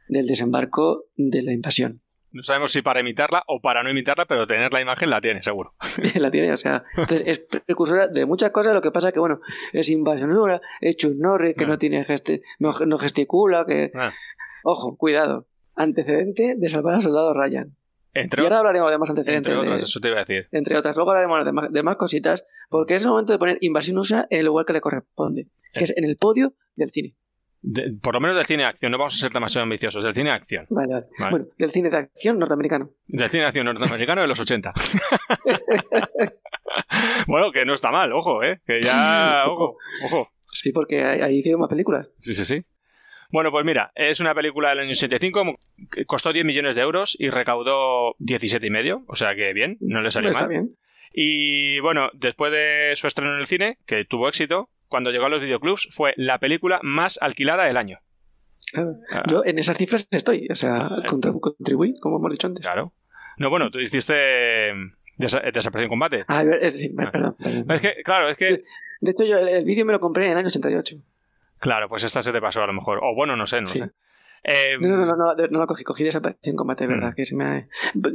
[0.06, 2.00] del desembarco de la invasión.
[2.30, 5.42] No sabemos si para imitarla o para no imitarla, pero tener la imagen la tiene,
[5.42, 5.74] seguro.
[6.14, 9.40] la tiene, o sea, entonces es precursora de muchas cosas, lo que pasa que, bueno,
[9.72, 11.78] es invasionura, es Chuck Norris, que no, ah.
[11.78, 12.06] tiene
[12.60, 13.90] no, gesticula, que...
[13.92, 14.12] Ah.
[14.62, 15.46] Ojo, cuidado.
[15.74, 17.74] Antecedente de salvar al soldado Ryan.
[18.14, 19.52] Entre y ahora hablaremos de más antecedentes.
[19.52, 20.46] Entre otras, eso te iba a decir.
[20.52, 20.94] Entre otras.
[20.94, 24.28] Luego hablaremos de más, de más cositas, porque es el momento de poner Invasión USA
[24.30, 25.84] en el lugar que le corresponde, que eh.
[25.84, 27.16] es en el podio del cine
[28.02, 30.30] por lo menos del cine de acción, no vamos a ser demasiado ambiciosos, del cine
[30.30, 30.66] de acción.
[30.70, 32.90] Vale, Bueno, del cine de acción norteamericano.
[33.06, 34.72] Del cine de acción norteamericano de los 80.
[37.26, 38.60] bueno, que no está mal, ojo, ¿eh?
[38.66, 39.44] Que ya.
[39.48, 40.28] Ojo, ojo.
[40.52, 42.08] Sí, porque ahí hicieron más películas.
[42.18, 42.62] Sí, sí, sí.
[43.30, 45.56] Bueno, pues mira, es una película del año 85,
[45.90, 49.78] que costó 10 millones de euros y recaudó 17 y medio, o sea que bien,
[49.80, 50.48] no le salió mal.
[50.48, 50.76] bien.
[51.14, 55.28] Y bueno, después de su estreno en el cine, que tuvo éxito, cuando llegó a
[55.28, 57.98] los videoclubs, fue la película más alquilada del año.
[58.72, 58.92] Claro.
[59.10, 59.22] Ah.
[59.28, 62.62] Yo en esas cifras estoy, o sea, contribu- contribuí, como hemos dicho antes.
[62.64, 62.92] Claro.
[63.38, 64.14] No, bueno, tú hiciste
[64.70, 64.72] eh,
[65.18, 66.24] desa- desaparición en combate.
[66.28, 67.66] Ah, es, sí, perdón, perdón.
[67.70, 68.62] Es que, claro, es que.
[69.00, 70.96] De hecho, yo el, el vídeo me lo compré en el año 88.
[71.58, 73.00] Claro, pues esta se te pasó a lo mejor.
[73.02, 73.78] O bueno, no sé, no Sí.
[73.80, 73.90] sé.
[74.44, 76.90] Eh, No, no, no, no, no, la cogí, cogí desaparición en combate, Mm.
[76.90, 77.68] verdad, que se me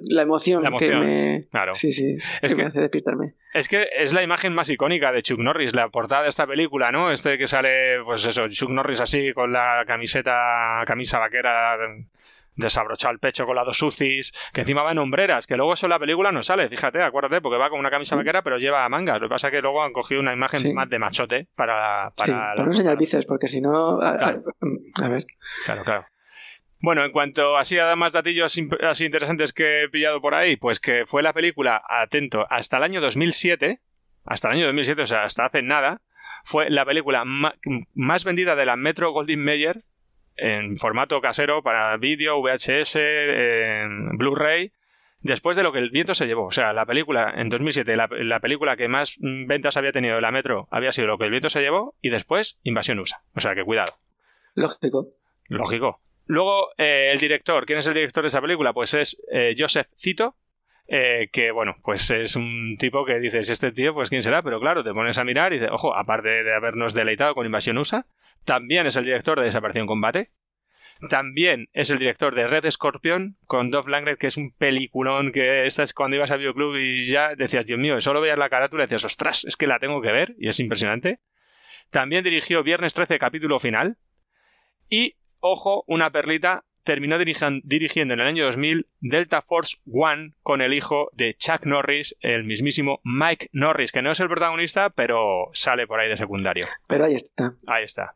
[0.09, 1.43] La emoción, La emoción, que me...
[1.51, 1.73] Claro.
[1.75, 3.33] Sí, sí, Es que, me hace despistarme.
[3.53, 6.91] Es que es la imagen más icónica de Chuck Norris, la portada de esta película,
[6.91, 7.11] ¿no?
[7.11, 11.77] Este que sale, pues eso, Chuck Norris así, con la camiseta, camisa vaquera
[12.55, 15.85] desabrochado el pecho con las dos UCIs, que encima va en hombreras, que luego eso
[15.85, 18.89] en la película no sale, fíjate, acuérdate, porque va con una camisa vaquera pero lleva
[18.89, 19.21] mangas.
[19.21, 20.73] Lo que pasa es que luego han cogido una imagen Sí.
[20.73, 24.01] más de machote para, sí, para, para no enseñar bíceps, porque si no...
[24.01, 24.43] A, a- Claro.
[25.03, 25.25] a ver,
[25.65, 26.05] Claro, claro.
[26.79, 30.79] Bueno, en cuanto así a más datillos así interesantes que he pillado por ahí, pues
[30.79, 33.79] que fue la película, atento, hasta el año 2007,
[34.25, 36.01] hasta el año 2007, o sea, hasta hace nada,
[36.43, 39.83] fue la película más vendida de la Metro Goldwyn Mayer
[40.37, 42.99] en formato casero para vídeo, VHS,
[44.13, 44.71] Blu-ray,
[45.21, 46.45] después de lo que el viento se llevó.
[46.45, 50.21] O sea, la película en 2007, la, la película que más ventas había tenido de
[50.21, 53.21] la Metro había sido lo que el viento se llevó y después Invasión USA.
[53.35, 53.93] O sea, que cuidado.
[54.53, 55.07] lógico.
[55.49, 56.01] Lógico.
[56.27, 57.65] Luego, eh, el director.
[57.65, 58.73] ¿Quién es el director de esa película?
[58.73, 60.35] Pues es eh, Joseph Cito,
[60.87, 64.59] eh, que bueno, pues es un tipo que dices, este tío, pues quién será, pero
[64.59, 68.05] claro, te pones a mirar y dices, ojo, aparte de habernos deleitado con Invasión USA,
[68.45, 70.31] también es el director de Desaparición Combate,
[71.09, 75.65] también es el director de Red Scorpion con Dolph Lundgren, que es un peliculón que
[75.65, 78.83] esta es cuando ibas al videoclub y ya decías, Dios mío, solo veías la carátula
[78.83, 81.19] y decías, ostras, es que la tengo que ver y es impresionante.
[81.91, 83.97] También dirigió Viernes 13, capítulo final.
[84.89, 85.15] Y,
[85.52, 91.10] ojo, una perlita, terminó dirigiendo en el año 2000 Delta Force One con el hijo
[91.14, 95.99] de Chuck Norris, el mismísimo Mike Norris, que no es el protagonista, pero sale por
[95.99, 96.68] ahí de secundario.
[96.88, 97.56] Pero ahí está.
[97.68, 98.15] Ahí está.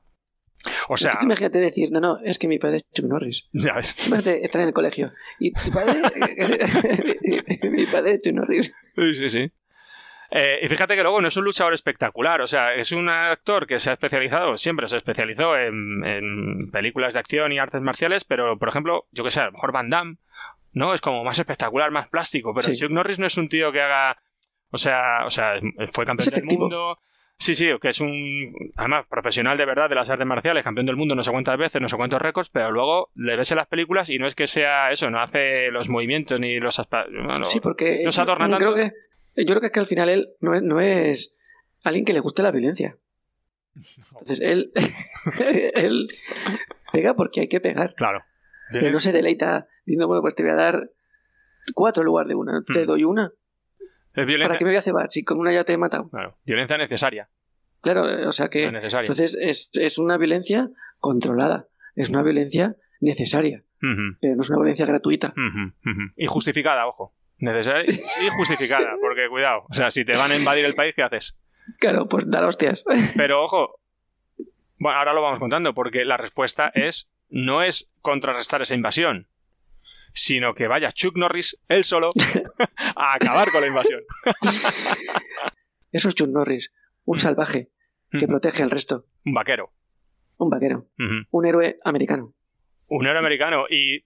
[0.88, 3.48] O sea, Imagínate decir, no, no, es que mi padre es Chuck Norris.
[3.52, 4.08] ya ves.
[4.08, 5.12] Imagínate estar en el colegio.
[5.40, 6.02] Y tu padre...
[7.70, 8.74] mi padre es Chuck Norris.
[8.96, 9.52] Sí, sí, sí.
[10.34, 13.68] Eh, y fíjate que luego no es un luchador espectacular, o sea, es un actor
[13.68, 18.24] que se ha especializado, siempre se especializó en, en películas de acción y artes marciales,
[18.24, 20.16] pero por ejemplo, yo que sé, a lo mejor Van Damme,
[20.72, 20.94] ¿no?
[20.94, 22.76] Es como más espectacular, más plástico, pero Sí.
[22.80, 24.18] Chuck Norris no es un tío que haga,
[24.70, 25.56] o sea, o sea,
[25.92, 26.98] fue campeón del mundo.
[27.38, 30.96] Sí, sí, que es un, además, profesional de verdad de las artes marciales, campeón del
[30.96, 33.68] mundo no sé cuántas veces, no sé cuántos récords, pero luego le ves en las
[33.68, 36.80] películas y no es que sea eso, no hace los movimientos ni los...
[37.12, 38.02] bueno, Sí, porque...
[38.06, 38.74] no se adorna yo tanto.
[38.74, 38.96] creo que
[39.36, 41.36] Yo creo que es que al final él no es, no es
[41.84, 42.98] alguien que le guste la violencia.
[43.76, 44.72] Entonces él,
[45.76, 46.10] él
[46.92, 47.94] pega porque hay que pegar.
[47.96, 48.24] Claro.
[48.72, 50.90] Pero no se deleita diciendo, bueno, pues te voy a dar
[51.74, 52.64] cuatro en lugar de una.
[52.64, 52.88] Te Mm.
[52.88, 53.32] doy una.
[54.14, 56.10] Es violencia, ¿Para qué me voy a cebar si con una ya te he matado?
[56.10, 57.30] claro, violencia necesaria.
[57.82, 58.66] Claro, eh, o sea que...
[58.66, 59.06] no necesaria.
[59.08, 61.68] Entonces es, es una violencia controlada.
[61.96, 63.64] Es una violencia necesaria.
[64.22, 65.34] Pero no es una violencia gratuita.
[66.16, 67.16] Y justificada, ojo.
[67.42, 69.66] Necesaria y justificada, porque cuidado.
[69.70, 71.36] O sea, si te van a invadir el país, ¿qué haces?
[71.80, 72.84] Claro, pues dar hostias.
[73.16, 73.80] Pero ojo,
[74.78, 79.28] bueno, ahora lo vamos contando, porque la respuesta es no es contrarrestar esa invasión,
[80.14, 82.12] sino que vaya Chuck Norris, él solo,
[82.96, 84.02] a acabar con la invasión.
[85.92, 86.72] Eso es Chuck Norris.
[87.06, 87.70] Un salvaje
[88.12, 89.06] que protege al resto.
[89.26, 89.72] Un vaquero.
[90.38, 90.86] Un vaquero.
[91.32, 92.34] Un héroe americano.
[92.88, 93.66] Un héroe americano.
[93.70, 94.04] Y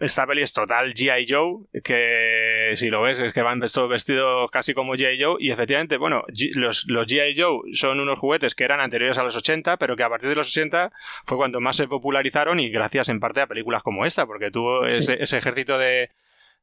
[0.00, 1.26] esta peli es total G.I.
[1.28, 5.22] Joe, que si lo ves es que van todos vestidos casi como G.I.
[5.22, 5.36] Joe.
[5.40, 7.34] Y efectivamente, bueno, G- los, los G.I.
[7.40, 10.34] Joe son unos juguetes que eran anteriores a los 80, pero que a partir de
[10.34, 10.90] los 80
[11.24, 14.88] fue cuando más se popularizaron y gracias en parte a películas como esta, porque tuvo
[14.88, 14.98] Sí.
[14.98, 16.10] ese, ese ejército de,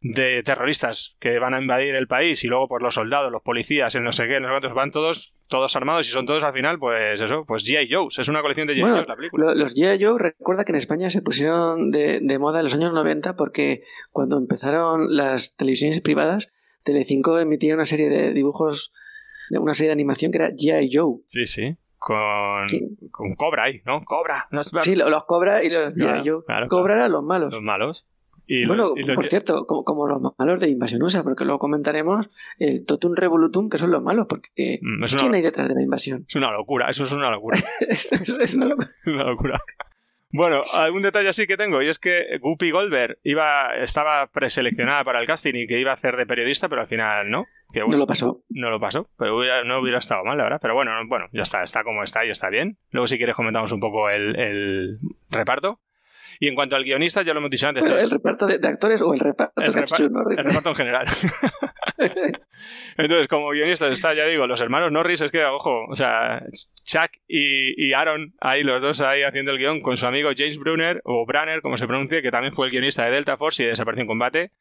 [0.07, 3.95] de terroristas que van a invadir el país y luego por los soldados, los policías,
[3.95, 6.53] el no sé qué, no sé cuántos, van todos, todos armados y son todos al
[6.53, 7.87] final, pues eso, pues G.I.
[7.91, 8.05] Joe.
[8.15, 8.81] Es una colección de G.I.
[8.81, 9.45] Bueno, Joe la película.
[9.47, 10.03] Lo- Los G.I.
[10.03, 13.81] Joe, recuerda que en España se pusieron de, de moda en los años 90 porque
[14.11, 16.51] cuando empezaron las televisiones privadas,
[16.83, 18.93] Telecinco emitía una serie de dibujos,
[19.49, 20.89] de una serie de animación que era G.I.
[20.93, 21.15] Joe.
[21.25, 21.75] Sí, sí.
[21.97, 22.79] Con, Sí.
[23.11, 24.03] con Cobra ahí, ¿no?
[24.03, 24.45] Cobra.
[24.51, 26.29] No es Sí, lo- los Cobra y los Claro, G.I.
[26.29, 26.43] Joe.
[26.45, 27.51] claro, Cobra eran los malos.
[27.51, 28.05] los malos.
[28.47, 32.27] Y bueno, y por cierto, como, como los malos de Invasión USA, porque luego comentaremos
[32.59, 35.75] el Totum Revolutum, que son los malos, porque Mm, es, ¿quién una, hay detrás de
[35.75, 36.25] la invasión?
[36.27, 37.59] es una locura, eso es una locura.
[37.89, 38.89] es, es- es una locura.
[39.07, 39.59] una locura.
[40.31, 45.21] Bueno, algún detalle así que tengo, y es que Guppy Goldberg iba, estaba preseleccionada para
[45.21, 47.45] el casting y que iba a hacer de periodista, pero al final no.
[47.71, 48.41] Que No lo pasó.
[48.49, 50.59] no lo pasó, pero hubiera- no hubiera estado mal, la verdad.
[50.61, 52.77] Pero bueno, no- bueno, ya está, está como está y está bien.
[52.91, 54.99] Luego, si quieres, comentamos un poco el, el
[55.29, 55.79] reparto.
[56.39, 57.85] Y en cuanto al guionista, ya lo hemos dicho antes.
[57.87, 60.37] Bueno, ¿El reparto de, de actores o el reparto el, de repa- Chuck Norris?
[60.39, 61.05] el reparto en general.
[62.97, 66.43] Entonces, como guionistas está, ya digo, los hermanos Norris, es que, ojo, o sea,
[66.83, 70.57] Chuck y, y Aaron, ahí los dos ahí haciendo el guion con su amigo James
[70.57, 73.65] Brunner, o Branner, como se pronuncie, que también fue el guionista de Delta Force y
[73.65, 74.51] de Desapareció en Combate.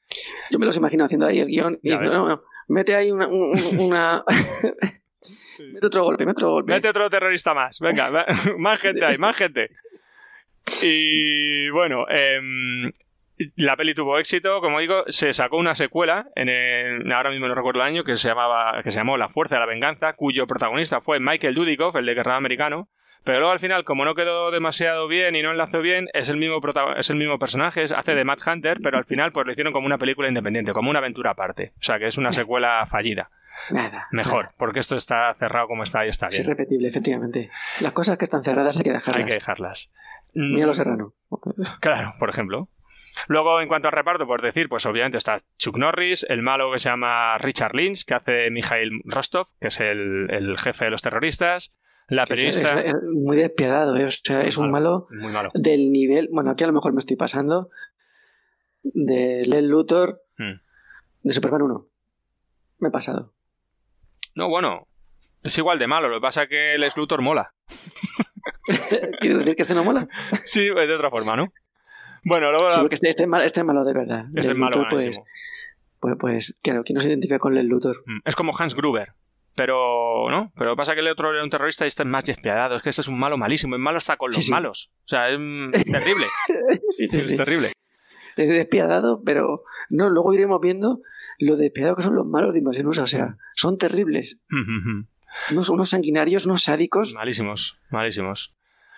[0.50, 3.26] Yo me los imagino haciendo ahí el guion y no, no, mete ahí una...
[3.28, 4.24] un- un- una...
[5.72, 6.72] mete otro golpe, mete otro golpe.
[6.72, 8.10] Mete otro terrorista más, venga,
[8.58, 9.70] más gente ahí, más gente.
[10.82, 12.90] Y bueno, em,
[13.56, 17.54] la peli tuvo éxito, como digo, se sacó una secuela, en el- ahora mismo no
[17.54, 20.46] recuerdo el año, que se, llamaba, que se llamó La Fuerza de la Venganza, cuyo
[20.46, 22.88] protagonista fue Michael Dudikoff, el de Guerra Americano,
[23.24, 26.36] pero luego al final, como no quedó demasiado bien y no enlazó bien, es el
[26.36, 26.60] mismo,
[26.96, 29.72] es el mismo personaje, es- hace de Matt Hunter, pero al final pues lo hicieron
[29.72, 31.72] como una película independiente, como una aventura aparte.
[31.78, 33.30] O sea que es una secuela fallida.
[33.70, 34.08] Nada.
[34.10, 34.54] Mejor, nada.
[34.58, 36.44] porque esto está cerrado como está y está Es bien.
[36.44, 37.50] irrepetible, efectivamente.
[37.80, 39.16] Las cosas que están cerradas hay que dejarlas.
[39.22, 39.92] Hay que dejarlas.
[40.34, 41.14] Mira los Mm, serrano.
[41.80, 42.68] Claro, por ejemplo.
[43.28, 46.78] Luego, en cuanto al reparto, por decir, pues obviamente está Chuck Norris, el malo que
[46.78, 51.02] se llama Richard Lynch, que hace Mikhail Rostov, que es el, el jefe de los
[51.02, 51.76] terroristas,
[52.08, 52.80] la Que es- es- periodista...
[52.90, 54.04] es muy despiadado, ¿eh?
[54.04, 55.50] o sea, es un malo Muy malo.
[55.54, 57.70] del nivel, bueno, aquí a lo mejor me estoy pasando,
[58.82, 60.60] de Len Luthor Hmm.
[61.22, 61.86] de Superman 1.
[62.78, 63.32] Me he pasado.
[64.34, 64.86] No, bueno,
[65.42, 67.53] es igual de malo, lo que pasa es que el Luthor mola.
[69.20, 70.08] ¿Quiero decir que este no mola?
[70.44, 71.52] Sí, de otra forma, ¿no?
[72.24, 72.70] Bueno, luego...
[72.70, 74.26] Sí, la- porque este, este, es malo, este es malo de verdad.
[74.34, 75.18] Este es malo, pues,
[76.00, 78.02] pues, pues, claro, ¿quién no se identifica con Len Luthor?
[78.06, 79.12] Mm, Es como Hans Gruber.
[79.56, 80.52] Pero, ¿no?
[80.56, 82.76] Pero pasa es que el otro era un terrorista y este es más despiadado.
[82.76, 83.76] Es que este es un malo malísimo.
[83.76, 84.50] El malo está con los sí.
[84.50, 84.90] malos.
[85.04, 86.26] O sea, es mm, terrible.
[86.90, 87.36] sí, sí, es sí.
[87.36, 87.72] terrible.
[88.36, 91.00] Es despiadado, pero no, luego iremos viendo
[91.38, 93.02] lo despiadado que son los malos de Invasión USA.
[93.04, 94.38] O sea, son terribles.
[95.50, 97.12] Unos, unos sanguinarios, unos sádicos.
[97.14, 98.54] Malísimos, malísimos.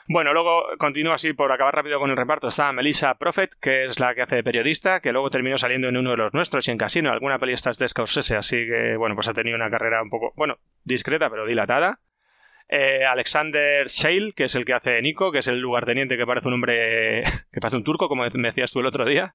[0.09, 2.47] Bueno, luego continúa así por acabar rápido con el reparto.
[2.47, 5.97] Está Melissa Prophet, que es la que hace de periodista, que luego terminó saliendo en
[5.97, 8.97] uno de los nuestros y en Casino, alguna peli esta es de Scorsese, así que,
[8.97, 11.99] bueno, pues ha tenido una carrera un poco, bueno, discreta, pero dilatada.
[12.69, 16.49] Eh, Alexander Shale, que es el que hace Nico, que es el lugarteniente que parece
[16.49, 17.23] un hombre,
[17.53, 19.35] que parece un turco, como me decías tú el otro día.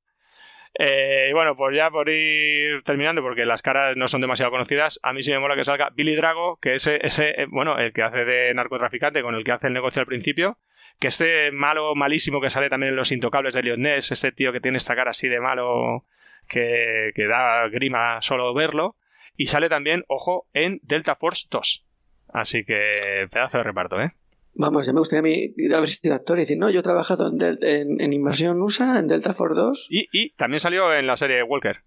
[0.73, 4.99] Eh, y bueno, pues ya por ir terminando, porque las caras no son demasiado conocidas,
[5.03, 7.91] a mí sí me mola que salga Billy Drago, que ese, ese eh, bueno, el
[7.91, 10.57] que hace de narcotraficante, con el que hace el negocio al principio,
[10.99, 14.61] que este malo, malísimo que sale también en Los Intocables de Ness, este tío que
[14.61, 16.05] tiene esta cara así de malo
[16.47, 18.95] que, que da grima solo verlo,
[19.35, 21.85] y sale también, ojo, en Delta Force 2.
[22.33, 24.09] Así que pedazo de reparto, ¿eh?
[24.53, 26.81] Vamos, ya me gustaría a mí ir a ver si actor y decir, no, yo
[26.81, 30.59] he trabajado en, Del- en, en Invasión USA, en Delta Force 2 Y, y también
[30.59, 31.77] salió en la serie Walker.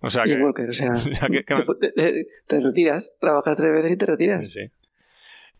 [0.00, 0.34] O sea que...
[0.34, 0.68] Walker.
[0.68, 0.92] O sea,
[1.30, 4.50] que- que- te, te- te retiras, trabajas tres veces y te retiras.
[4.52, 4.60] Sí.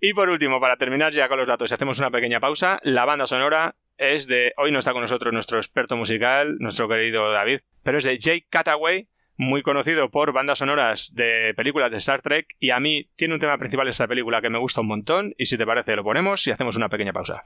[0.01, 3.05] Y por último, para terminar ya con los datos, y hacemos una pequeña pausa, la
[3.05, 7.61] banda sonora es de, hoy no está con nosotros nuestro experto musical, nuestro querido David,
[7.83, 9.09] pero es de Jake Cataway,
[9.39, 13.41] muy conocido por bandas sonoras de películas de Star Trek, y a mí tiene un
[13.41, 16.47] tema principal esta película que me gusta un montón, y si te parece lo ponemos
[16.47, 17.45] y hacemos una pequeña pausa.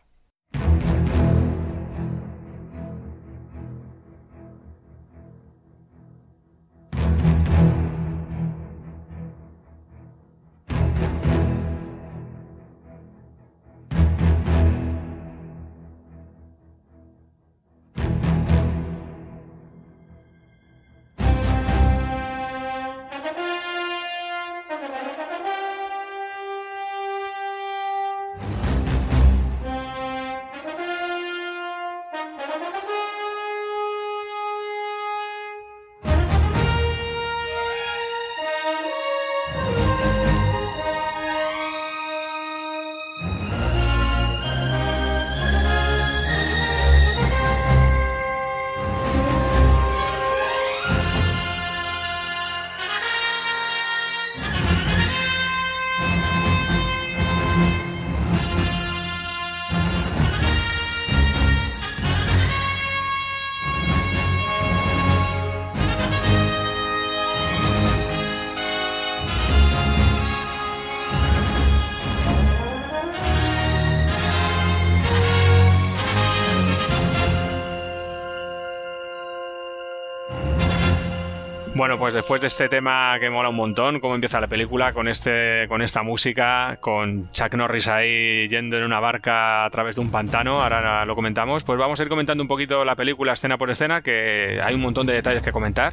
[81.93, 85.09] Bueno, pues después de este tema que mola un montón, cómo empieza la película con
[85.09, 90.01] este, con esta música, con Chuck Norris ahí yendo en una barca a través de
[90.01, 93.59] un pantano, ahora lo comentamos, pues vamos a ir comentando un poquito la película escena
[93.59, 95.93] por escena, que hay un montón de detalles que comentar.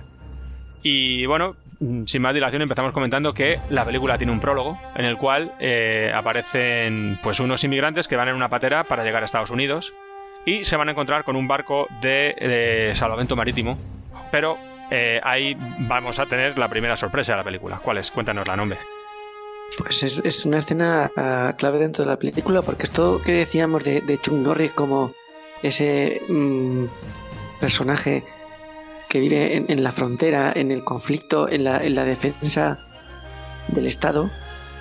[0.83, 1.57] Y bueno,
[2.05, 6.13] sin más dilación empezamos comentando que la película tiene un prólogo en el cual eh,
[6.15, 9.93] aparecen pues unos inmigrantes que van en una patera para llegar a Estados Unidos
[10.45, 13.77] y se van a encontrar con un barco de salvamento marítimo.
[14.31, 14.57] Pero
[14.91, 17.79] eh, ahí vamos a tener la primera sorpresa de la película.
[17.83, 18.11] ¿Cuál es?
[18.11, 18.79] Cuéntanos la nombre.
[19.77, 23.83] Pues es, es una escena uh, clave dentro de la película, porque esto que decíamos
[23.83, 25.13] de, de Chuck Norris como
[25.61, 26.85] ese mmm,
[27.59, 28.23] personaje
[29.09, 32.79] que vive en, en, la frontera, en el conflicto, en la, en la, defensa
[33.67, 34.29] del Estado,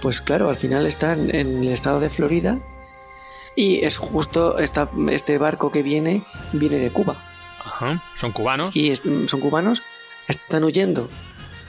[0.00, 2.58] pues claro, al final está en, en el estado de Florida
[3.56, 6.22] y es justo esta, este barco que viene,
[6.52, 7.16] viene de Cuba.
[7.58, 8.02] Ajá.
[8.14, 8.76] Son cubanos.
[8.76, 9.82] Y es, son cubanos,
[10.28, 11.08] están huyendo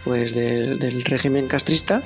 [0.03, 2.01] pues del, del régimen castrista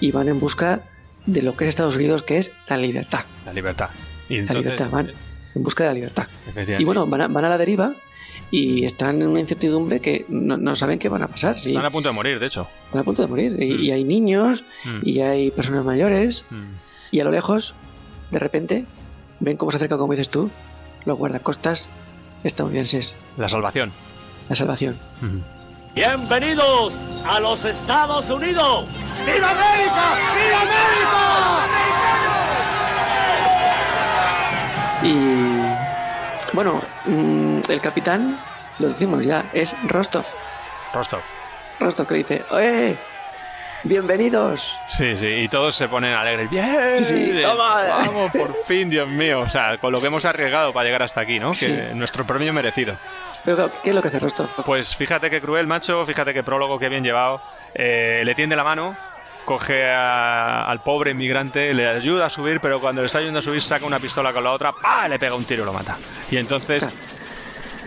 [0.00, 0.82] y van en busca
[1.26, 3.24] de lo que es Estados Unidos, que es la libertad.
[3.44, 3.90] La libertad.
[4.28, 4.64] Y entonces...
[4.64, 5.12] La libertad, van
[5.54, 6.26] en busca de la libertad.
[6.78, 7.94] Y bueno, van a, van a, la deriva
[8.50, 11.58] y están en una incertidumbre que no, no saben qué van a pasar.
[11.58, 11.68] ¿sí?
[11.68, 12.68] Están a punto de morir, de hecho.
[12.86, 13.62] Están a punto de morir.
[13.62, 13.80] Y, mm.
[13.80, 15.00] y hay niños, mm.
[15.02, 16.64] y hay personas mayores, mm.
[17.12, 17.74] y a lo lejos,
[18.30, 18.84] de repente,
[19.40, 20.50] ven cómo se acerca, como dices tú,
[21.04, 21.88] los guardacostas
[22.44, 23.14] estadounidenses.
[23.36, 23.92] La salvación.
[24.48, 24.96] La salvación.
[25.94, 26.92] Bienvenidos
[27.26, 28.86] a los Estados Unidos.
[29.26, 30.14] ¡Viva América!
[30.34, 31.66] ¡Viva América!
[35.02, 38.40] Y bueno, mmm, el capitán,
[38.78, 40.24] lo decimos ya, es Rostov.
[40.92, 41.20] Rostov.
[41.80, 42.96] Rostov que dice, ¡eh!
[43.84, 44.68] Bienvenidos.
[44.88, 46.50] Sí, sí, y todos se ponen alegres.
[46.50, 46.96] ¡Bien!
[46.96, 47.82] Sí, sí, toma.
[47.84, 49.40] Vamos, por fin, Dios mío.
[49.40, 51.54] O sea, con lo que hemos arriesgado para llegar hasta aquí, ¿no?
[51.54, 51.66] Sí.
[51.66, 52.96] Que nuestro premio merecido.
[53.48, 54.46] Pero, ¿qué es lo que hace Rostov?
[54.66, 56.04] Pues fíjate qué cruel, macho.
[56.04, 57.40] Fíjate qué prólogo que bien llevado.
[57.74, 58.94] Eh, le tiende la mano,
[59.46, 63.42] coge a, al pobre inmigrante, le ayuda a subir, pero cuando le está ayudando a
[63.42, 65.08] subir, saca una pistola con la otra, ¡pah!
[65.08, 65.96] le pega un tiro y lo mata.
[66.30, 66.86] Y entonces.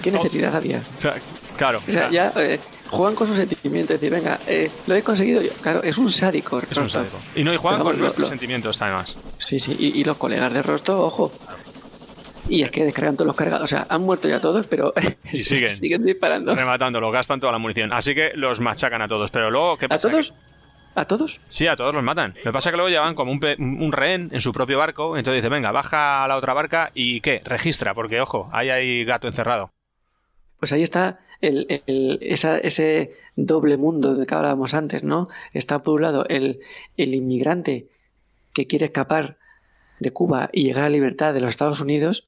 [0.01, 0.79] ¿Qué necesidad oh, había?
[0.79, 1.13] O sea,
[1.55, 1.83] claro.
[1.87, 2.33] O sea, ya.
[2.37, 2.59] Eh,
[2.89, 5.51] juegan con sus sentimientos, decir, venga, eh, lo he conseguido yo.
[5.61, 6.59] Claro, es un sádico.
[6.71, 7.17] Es un sádico.
[7.35, 9.15] Y no, y juegan con nuestros lo, sentimientos, además.
[9.37, 11.31] Sí, sí, y, y, los colegas de Rostov, ojo.
[12.51, 13.63] Y es que descargan todos los cargados.
[13.63, 14.93] O sea, han muerto ya todos, pero
[15.31, 16.53] y siguen, siguen disparando.
[16.53, 17.93] Rematándolos, gastan toda la munición.
[17.93, 19.31] Así que los machacan a todos.
[19.31, 20.09] Pero luego, ¿qué pasa?
[20.09, 20.33] ¿A todos?
[20.93, 21.39] ¿A todos?
[21.47, 22.33] Sí, a todos los matan.
[22.35, 25.15] Lo que pasa es que luego llevan como un, un, rehén en su propio barco.
[25.15, 27.41] Entonces dice, venga, baja a la otra barca y ¿qué?
[27.45, 29.71] Registra, porque ojo, ahí hay gato encerrado.
[30.59, 35.29] Pues ahí está el, el, esa, ese doble mundo del que hablábamos antes, ¿no?
[35.53, 36.59] Está por un lado el,
[36.97, 37.87] el inmigrante
[38.53, 39.37] que quiere escapar
[40.01, 42.27] de Cuba y llegar a la libertad de los Estados Unidos,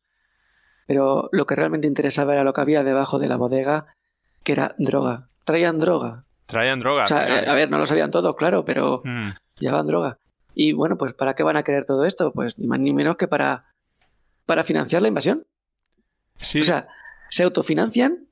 [0.88, 3.86] pero lo que realmente interesaba era lo que había debajo de la bodega,
[4.44, 5.30] que era droga.
[5.44, 6.26] Traían droga.
[6.46, 7.04] Traían droga.
[7.04, 7.52] O sea, claro.
[7.52, 9.30] a ver, no lo sabían todo, claro, pero mm.
[9.60, 10.18] llevaban droga.
[10.54, 12.32] Y bueno, pues ¿para qué van a querer todo esto?
[12.32, 13.66] Pues ni más ni menos que para,
[14.46, 15.46] para financiar la invasión.
[16.36, 16.60] Sí.
[16.60, 16.88] O sea,
[17.30, 18.28] se autofinancian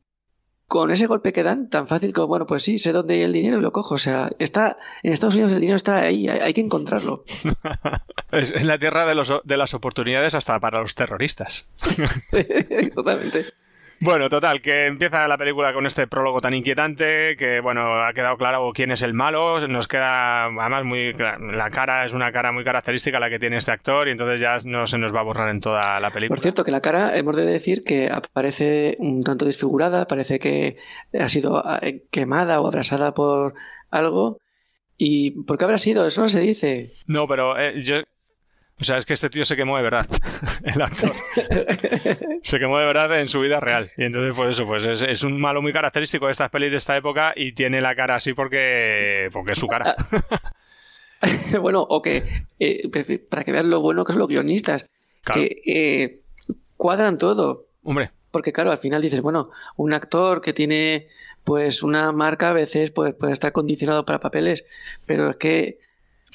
[0.71, 3.33] con ese golpe que dan, tan fácil como, bueno, pues sí, sé dónde hay el
[3.33, 3.95] dinero y lo cojo.
[3.95, 7.25] O sea, está en Estados Unidos el dinero está ahí, hay, hay que encontrarlo.
[8.31, 11.67] es en la tierra de, los, de las oportunidades hasta para los terroristas.
[12.95, 13.47] Totalmente.
[14.03, 18.35] Bueno, total, que empieza la película con este prólogo tan inquietante, que bueno, ha quedado
[18.35, 22.63] claro quién es el malo, nos queda, además muy, la cara es una cara muy
[22.63, 25.49] característica la que tiene este actor y entonces ya no se nos va a borrar
[25.49, 26.35] en toda la película.
[26.35, 30.77] Por cierto, que la cara, hemos de decir que aparece un tanto desfigurada, parece que
[31.13, 33.53] ha sido eh, quemada o abrasada por
[33.91, 34.39] algo.
[34.97, 36.07] ¿Y por qué habrá sido?
[36.07, 36.89] Eso no se dice.
[37.05, 38.01] No, pero eh, yo
[38.81, 40.07] o sea, es que este tío se quemó de verdad,
[40.63, 41.11] el actor.
[42.41, 43.91] se quemó de verdad en su vida real.
[43.95, 46.77] Y entonces, pues eso, pues es, es, un malo muy característico de estas pelis de
[46.77, 49.95] esta época y tiene la cara así porque, porque es su cara.
[51.61, 52.89] bueno, o que, eh,
[53.29, 54.85] para que vean lo bueno que son los guionistas,
[55.23, 55.41] claro.
[55.41, 56.19] que eh,
[56.75, 57.67] cuadran todo.
[57.83, 58.09] Hombre.
[58.31, 61.07] Porque claro, al final dices, bueno, un actor que tiene
[61.43, 64.63] pues una marca a veces pues, puede estar condicionado para papeles,
[65.05, 65.79] pero es que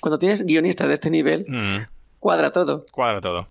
[0.01, 1.95] cuando tienes guionistas de este nivel, mm.
[2.27, 2.85] Cuadra todo.
[2.90, 3.47] Cuadra todo.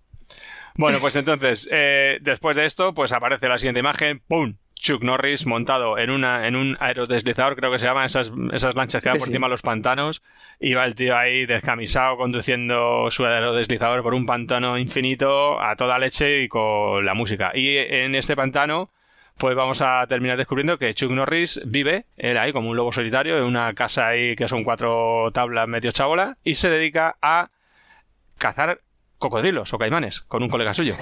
[0.74, 4.56] Bueno, pues entonces, eh, después de esto, pues aparece la siguiente imagen, ¡pum!
[4.74, 9.02] Chuck Norris montado en una en un aerodeslizador, creo que se llaman esas, esas lanchas
[9.02, 10.22] que van por encima de los pantanos,
[10.60, 15.98] y va el tío ahí descamisado conduciendo su aerodeslizador por un pantano infinito a toda
[15.98, 17.52] leche y con la música.
[17.54, 18.90] Y en este pantano,
[19.38, 23.38] pues vamos a terminar descubriendo que Chuck Norris vive, él ahí como un lobo solitario,
[23.38, 27.48] en una casa ahí que son cuatro tablas medio chabola, y se dedica a
[28.38, 28.80] cazar
[29.18, 30.96] cocodrilos o caimanes con un colega suyo.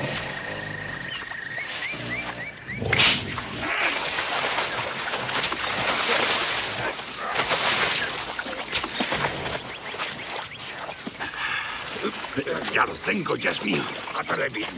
[12.73, 13.82] Ya lo tengo, ya es mío.
[14.19, 14.69] Átale bien.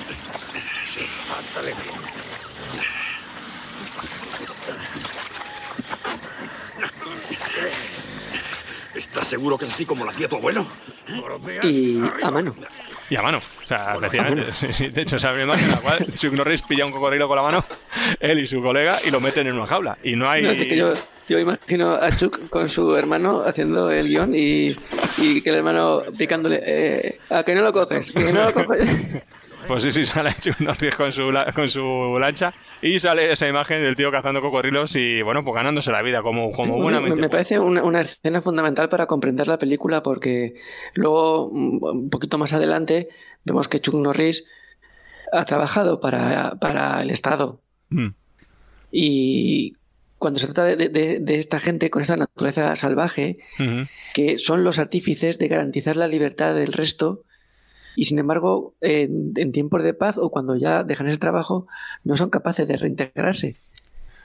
[0.85, 2.16] Sí, átale bien.
[9.17, 10.67] ¿Estás seguro que es así como lo hacía tu abuelo?
[11.63, 12.55] Y a mano.
[13.09, 13.39] Y a mano.
[13.39, 14.53] O sea, efectivamente.
[14.53, 14.89] Sí, sí.
[14.89, 17.65] De hecho, imagen en la cual Chuck Norris pilla un cocodrilo con la mano,
[18.21, 19.97] él y su colega, y lo meten en una jaula.
[20.03, 20.43] Y no hay.
[20.43, 20.93] No, es que yo,
[21.31, 24.77] yo imagino a Chuck con su hermano haciendo el guion y,
[25.17, 26.61] y que el hermano picándole.
[26.63, 28.13] Eh, ¿A que no lo coges?
[28.13, 28.87] ¿Que no lo coges?
[29.69, 33.83] Pues sí, sí, sale Chuck Norris con su, con su lancha y sale esa imagen
[33.83, 37.17] del tío cazando cocodrilos y, bueno, pues ganándose la vida como, como me, buenamente.
[37.21, 40.55] me parece una, una escena fundamental para comprender la película porque
[40.95, 43.09] luego, un poquito más adelante,
[43.45, 44.45] vemos que Chuck Norris
[45.33, 48.09] ha trabajado para, para el Estado Mm.
[48.91, 49.75] y
[50.19, 53.39] cuando se trata de, de- esta gente con esta naturaleza salvaje,
[54.15, 57.23] que son los artífices de garantizar la libertad del resto
[57.97, 61.67] y sin embargo en, en tiempos de paz o cuando ya dejan ese trabajo
[62.05, 63.57] no son capaces de reintegrarse.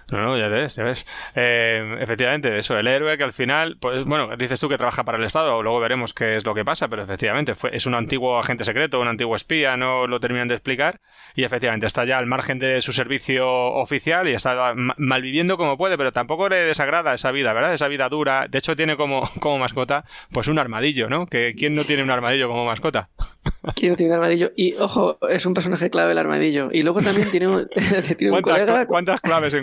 [0.10, 1.06] No, no, ya ves, ya ves.
[1.36, 5.18] Eh, efectivamente, eso, el héroe que al final, pues bueno, dices tú que trabaja para
[5.18, 8.38] el Estado, luego veremos qué es lo que pasa, pero efectivamente fue, es un antiguo
[8.40, 11.00] agente secreto, un antiguo espía, no lo terminan de explicar,
[11.36, 15.78] y efectivamente está ya al margen de su servicio oficial y está ma- malviviendo como
[15.78, 17.74] puede, pero tampoco le desagrada esa vida, ¿verdad?
[17.74, 18.48] Esa vida dura.
[18.50, 21.26] De hecho, tiene como, como mascota, pues un armadillo, ¿no?
[21.28, 23.10] Que ¿quién no tiene un armadillo como mascota?
[23.76, 24.52] ¿Quién no tiene un armadillo?
[24.56, 26.70] Y ojo, es un personaje clave el armadillo.
[26.72, 27.68] Y luego también tiene un,
[28.18, 29.54] tiene un ¿Cuántas, colega, cuántas claves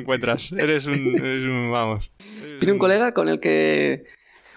[0.59, 2.11] Eres un, eres un vamos.
[2.61, 4.05] tiene un colega con el que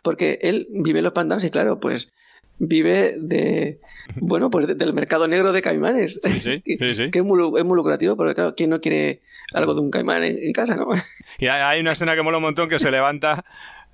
[0.04, 2.12] porque él vive en los pantanos y claro, pues
[2.60, 3.80] vive de
[4.16, 6.20] bueno, pues de- del mercado negro de caimanes.
[6.24, 6.62] Sí, sí,
[7.12, 9.22] que es muy, lu- es muy lucrativo, porque claro, ¿quién no quiere
[9.54, 10.88] algo de un caimán en, en casa, no?
[11.40, 13.44] Y hay hay una escena que mola un montón que se levanta,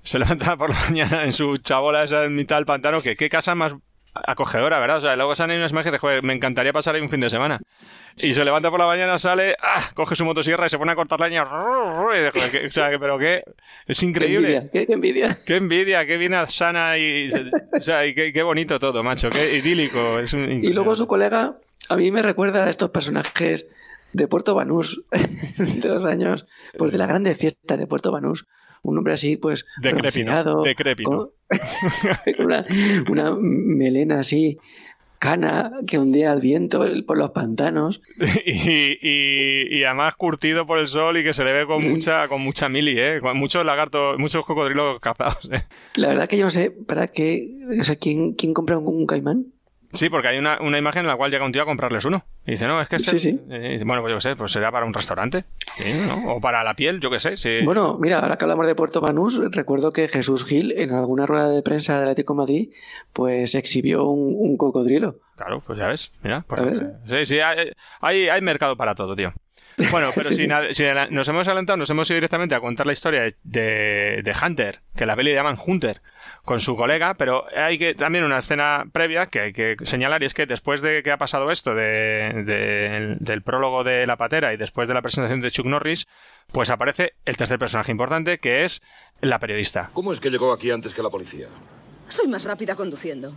[0.02, 3.28] se levanta por la mañana en su chabola esa en mitad del pantano, que qué
[3.28, 3.74] casa más
[4.14, 4.98] acogedora, ¿verdad?
[4.98, 7.30] O sea, luego salen unas imágenes de, joder, me encantaría pasar ahí un fin de
[7.30, 7.60] semana.
[8.20, 9.90] Y se levanta por la mañana, sale, ¡ah!
[9.94, 11.44] coge su motosierra y se pone a cortar leña.
[11.44, 12.10] O
[12.70, 13.44] sea, pero qué,
[13.86, 14.48] es Qué increíble.
[14.56, 15.38] envidia, qué- qué envidia.
[15.46, 17.28] Qué envidia, qué bien sana y,
[17.72, 20.18] o sea, y qué, qué bonito todo, macho, qué idílico.
[20.18, 21.54] Es un, Y luego su colega,
[21.88, 23.66] a mí me recuerda a estos personajes
[24.12, 26.44] de Puerto Banús, de los años,
[26.76, 28.46] pues de la grande fiesta de Puerto Banús.
[28.82, 29.66] Un hombre así, pues.
[29.80, 31.34] Decrépito, decrépito.
[32.36, 32.66] Con, una,
[33.08, 34.58] una melena así,
[35.18, 38.00] cana, que ondea al viento por los pantanos.
[38.46, 42.28] y, y, y además curtido por el sol y que se le ve con mucha
[42.28, 43.20] con mucha mili, ¿eh?
[43.20, 45.62] Con muchos lagartos, muchos cocodrilos cazados, ¿eh?
[45.96, 47.48] La verdad que yo no sé, ¿para qué?
[47.78, 49.46] O sea, ¿quién, quién compra un, un caimán?
[49.92, 52.22] Sí, porque hay una, una imagen en la cual llega un tío a comprarles uno.
[52.46, 53.12] Y dice, no, es que este...
[53.12, 53.40] Sí, sí.
[53.50, 55.44] eh, bueno, pues yo qué sé, pues será para un restaurante.
[55.76, 56.34] Sí, ¿no?
[56.34, 57.36] O para la piel, yo qué sé.
[57.36, 57.60] Sí.
[57.64, 61.48] Bueno, mira, ahora que hablamos de Puerto Banús, recuerdo que Jesús Gil, en alguna rueda
[61.48, 62.68] de prensa del Atlético de Madrid,
[63.12, 65.16] pues exhibió un, un cocodrilo.
[65.36, 66.44] Claro, pues ya ves, mira.
[66.46, 66.60] pues,
[67.06, 67.70] sí, sí, hay,
[68.00, 69.32] hay, hay mercado para todo, tío.
[69.90, 73.22] Bueno, pero si, si nos hemos adelantado, nos hemos ido directamente a contar la historia
[73.22, 76.00] de, de, de Hunter, que en la peli le llaman Hunter,
[76.44, 80.26] con su colega, pero hay que también una escena previa que hay que señalar y
[80.26, 84.52] es que después de que ha pasado esto de, de- del prólogo de la patera
[84.52, 86.06] y después de la presentación de Chuck Norris,
[86.52, 88.82] pues aparece el tercer personaje importante que es
[89.20, 89.90] la periodista.
[89.92, 91.46] ¿Cómo es que llegó aquí antes que la policía?
[92.08, 93.34] Soy más rápida conduciendo.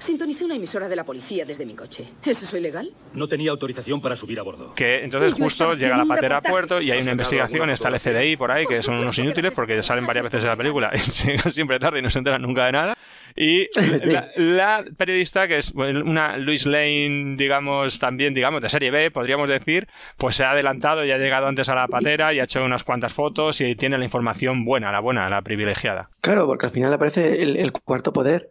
[0.00, 2.04] Sintonicé una emisora de la policía desde mi coche.
[2.24, 2.90] ¿Es eso ilegal?
[3.12, 4.74] No tenía autorización para subir a bordo.
[4.74, 7.88] Que entonces Pues justo llega la patera a puerto y hay ¿Has una investigación, está
[7.88, 8.00] el?
[8.00, 10.98] FDI por ahí, que son unos inútiles porque salen varias veces de la película y
[10.98, 12.96] llegan siempre tarde y no se enteran nunca de nada.
[13.36, 13.68] Y
[14.04, 19.48] la, la periodista, que es una Louise Lane, digamos, también, digamos, de serie B, podríamos
[19.48, 19.86] decir,
[20.16, 22.84] pues se ha adelantado y ha llegado antes a la patera y ha hecho unas
[22.84, 26.08] cuantas fotos y tiene la información buena, la buena, la privilegiada.
[26.22, 28.50] Claro, porque al final aparece el, el cuarto poder.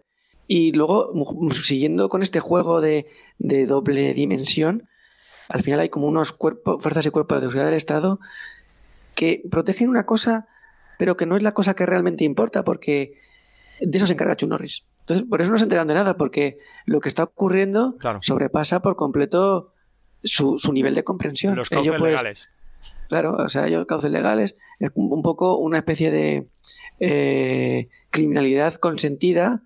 [0.51, 1.13] Y luego,
[1.61, 3.05] siguiendo con este juego de,
[3.37, 4.89] de doble dimensión,
[5.47, 8.19] al final hay como unos cuerpos, fuerzas y cuerpos de seguridad del Estado
[9.13, 10.47] que protegen una cosa,
[10.97, 13.13] pero que no es la cosa que realmente importa, porque
[13.79, 14.87] de eso se encarga Chuck Norris.
[15.01, 18.17] Entonces, por eso no se enteran de nada, porque lo que está ocurriendo Claro.
[18.23, 19.71] sobrepasa por completo
[20.23, 21.55] su, su nivel de comprensión.
[21.55, 22.49] Los cauces pues, legales.
[23.07, 26.47] Claro, o sea, ellos cauces legales es un, un poco una especie de
[26.99, 29.61] eh, criminalidad consentida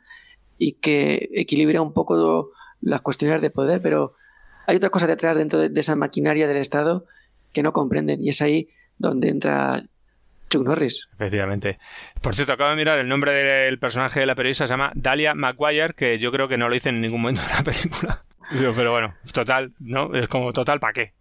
[0.58, 2.50] y que equilibra un poco
[2.82, 4.14] las cuestiones de poder, pero
[4.68, 7.06] hay otra cosa detrás dentro de, de esa maquinaria del Estado
[7.52, 9.84] que no comprenden y es ahí donde entra
[10.50, 11.08] Chuck Norris.
[11.14, 11.80] Efectivamente.
[12.22, 15.34] Por cierto, acabo de mirar el nombre del personaje de la periodista, se llama Dalia
[15.34, 18.20] McGuire, que yo creo que no lo dice en ningún momento de la película.
[18.76, 20.14] Pero bueno, total, ¿no?
[20.14, 21.14] Es como total, ¿para qué?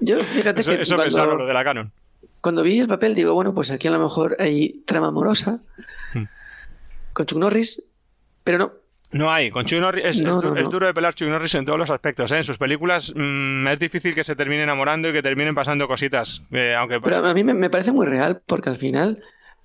[0.00, 1.92] Yo, fíjate Eso, que eso cuando, pensarlo, lo de la canon.
[2.40, 5.60] cuando vi el papel digo, bueno, pues aquí a lo mejor hay trama amorosa
[6.14, 6.24] Hmm.
[7.12, 7.82] con Chuck Norris,
[8.46, 8.72] pero no,
[9.12, 11.54] No hay, con Chuck Norris es, No, es no, es duro de pelar Chuck Norris
[11.56, 12.30] en todos los aspectos.
[12.32, 12.36] ¿eh?
[12.38, 16.42] En sus películas mm, es difícil que se termine enamorando y que terminen pasando cositas.
[16.52, 19.16] eh, aunque Pero a mí me, me parece muy real porque al final,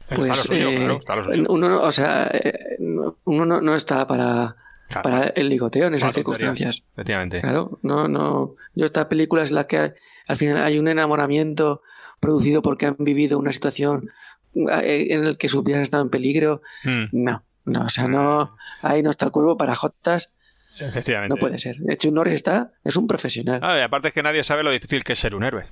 [0.02, 1.46] Está pues, lo suyo, eh, claro, está lo suyo.
[1.50, 4.56] uno, no- o sea, eh, no- uno no, no está para,
[5.04, 6.84] para el ligoteo en esas circunstancias.
[6.94, 7.40] Efectivamente.
[7.42, 8.56] Claro, no, no.
[8.76, 9.92] Yo estas películas en las que hay-
[10.28, 11.82] al final hay un enamoramiento
[12.20, 14.10] producido porque han vivido una situación
[14.54, 16.62] eh, en el que sus vidas están en peligro.
[16.84, 18.56] Mm, No, no, o sea, no.
[18.82, 20.32] Ahí no está el cuervo para jotas.
[20.80, 21.34] efectivamente.
[21.34, 21.78] No puede ser.
[21.78, 23.60] De hecho, Norris está, es un profesional.
[23.64, 25.66] Ah, y aparte es que nadie sabe lo difícil que es ser un héroe.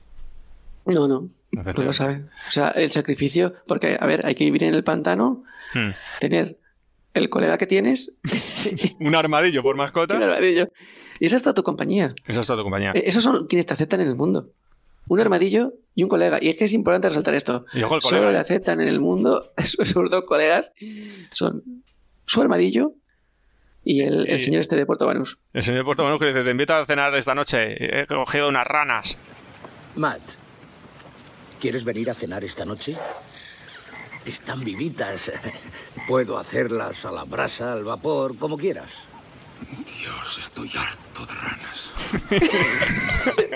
[0.85, 2.29] No, no, no lo saben.
[2.49, 5.43] O sea, el sacrificio, porque, a ver, hay que vivir en el pantano,
[5.75, 5.91] Mm.
[6.19, 6.57] tener
[7.13, 8.11] el colega que tienes
[8.99, 10.15] Un armadillo por mascota.
[10.15, 10.67] un armadillo.
[11.19, 12.15] Y esa es toda tu compañía.
[12.25, 12.91] Esa es toda tu compañía.
[12.95, 14.47] Eh, Esos son quienes te aceptan en el mundo.
[15.09, 16.37] Un armadillo y un colega.
[16.41, 17.65] Y es que es importante resaltar esto.
[17.73, 20.71] Y ojo el Solo le aceptan en el mundo sus dos colegas.
[21.31, 21.61] Son
[22.25, 22.93] su armadillo
[23.83, 25.37] y el, el Y- señor este de Puerto Banús.
[25.51, 28.01] El señor Puerto Banús que dice, te invito a cenar esta noche.
[28.01, 29.17] He cogido unas ranas.
[29.95, 30.21] Matt,
[31.59, 32.95] ¿quieres venir a cenar esta noche?
[34.25, 35.31] Están vivitas.
[36.07, 38.91] Puedo hacerlas a la brasa, al vapor, como quieras.
[39.99, 41.89] Dios, estoy harto de ranas.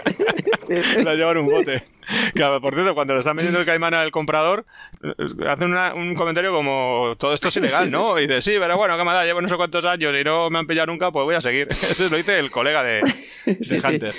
[0.70, 1.82] La llevan un bote.
[2.36, 4.66] Que, por cierto, cuando le están vendiendo el caimán al comprador,
[5.04, 5.14] eh,
[5.48, 8.20] hacen una- un comentario como: todo esto es ilegal, ¿no?
[8.20, 10.50] Y dice: Sí, pero bueno, que me da, llevo no sé cuántos años y no
[10.50, 11.68] me han pillado nunca, pues voy a seguir.
[11.90, 13.02] Eso lo dice el colega de,
[13.46, 13.86] de Sí, sí.
[13.88, 14.14] Hunter.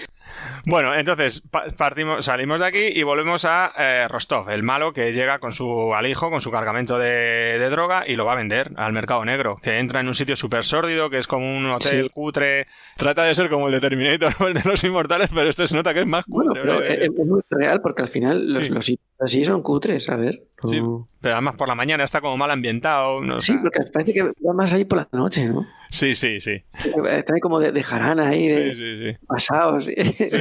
[0.66, 5.12] Bueno, entonces pa- partimos, salimos de aquí y volvemos a eh, Rostov, el malo que
[5.12, 8.70] llega con su alijo, con su cargamento de, de droga y lo va a vender
[8.76, 12.04] al mercado negro, que entra en un sitio súper sórdido, que es como un hotel
[12.04, 12.10] Sí.
[12.12, 12.66] cutre,
[12.96, 15.76] trata de ser como el de Terminator o el de los inmortales, pero este se
[15.76, 16.62] nota que es más Bueno, cutre.
[16.62, 16.82] pero ¿no?
[16.84, 18.72] es, es muy real porque al final los, Sí.
[18.72, 20.40] los sitios así son cutres, a ver.
[20.64, 23.20] Sí, no- pero además por la mañana está como mal ambientado.
[23.20, 23.58] No, Sí, sé.
[23.62, 25.66] porque parece que va más ahí por la noche, ¿no?
[25.90, 26.64] sí, sí, sí.
[26.72, 29.16] Están ahí como de, de jarana ahí, de sí, sí.
[29.26, 29.84] pasados.
[29.84, 29.94] Sí,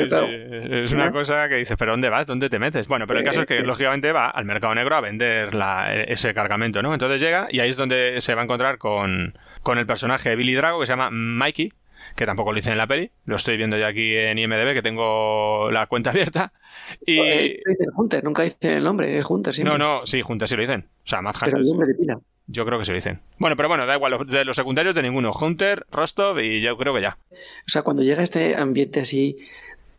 [0.07, 0.33] claro, sí,
[0.85, 2.25] Es una cosa que dices, ¿pero dónde vas?
[2.25, 2.87] ¿Dónde te metes?
[2.87, 3.63] Bueno, pero el caso es que, Eh, eh.
[3.63, 6.93] lógicamente, va al mercado negro a vender la- ese cargamento, ¿no?
[6.93, 10.35] Entonces llega y ahí es donde se va a encontrar con, con el personaje de
[10.37, 11.71] Billy Drago que se llama Mikey,
[12.15, 13.11] que tampoco lo hice en la peli.
[13.25, 16.53] Lo estoy viendo yo aquí en IMDB, que tengo la cuenta abierta.
[17.05, 17.19] Y...
[17.19, 19.63] Eh, dice Hunter, nunca dice el nombre, es Hunter, sí.
[19.63, 20.87] No, no, sí, juntas sí lo dicen.
[21.03, 21.55] O sea, Pero Hunter.
[21.59, 22.19] el nombre de pila.
[22.47, 23.21] Yo creo que se lo dicen.
[23.39, 25.31] Bueno, pero bueno, da igual, de los secundarios de ninguno.
[25.31, 27.17] Hunter, Rostov y yo creo que ya.
[27.31, 27.35] O
[27.69, 29.37] sea, cuando llega este ambiente así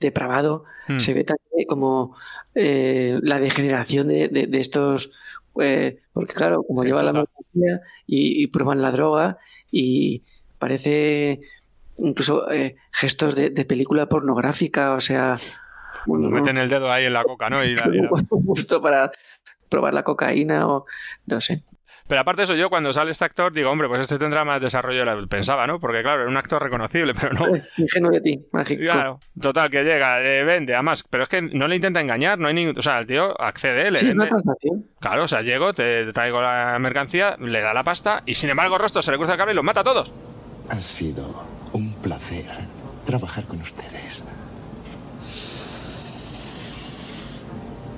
[0.01, 0.99] depravado, Mm.
[0.99, 2.15] se ve también como
[2.55, 5.11] eh, la degeneración de, de- de estos.
[5.59, 9.39] eh, porque, claro, como lleva la mercancía y, y prueban la droga
[9.71, 10.23] y
[10.59, 11.41] parece
[11.99, 15.35] incluso eh, gestos de, de película pornográfica, o sea.
[16.07, 17.65] Meten el dedo ahí en la coca, ¿no?
[17.65, 19.11] Y la- y la- justo para
[19.69, 20.85] probar la cocaína o
[21.27, 21.65] no sé.
[22.07, 24.61] Pero aparte de eso, yo cuando sale este actor digo, hombre, pues este tendrá más
[24.61, 25.81] desarrollo de lo que pensaba, ¿no?
[25.81, 27.57] Porque claro, era un actor reconocible, pero no.
[27.57, 28.83] Eh, Ingenuo de ti, mágico.
[28.83, 32.49] Claro, total, que llega, le vende, además, pero es que no le intenta engañar, no
[32.49, 32.79] hay ningún...
[32.79, 34.25] O sea, el tío accede, le Sí, es vende...
[34.25, 34.85] una transacción.
[35.01, 38.77] Claro, o sea, llego, te traigo la mercancía, le da la pasta y sin embargo
[38.77, 40.13] Rostov se le cruza el cable y los mata a todos.
[40.69, 41.43] Ha sido
[42.05, 42.47] placer
[43.07, 44.23] trabajar con ustedes.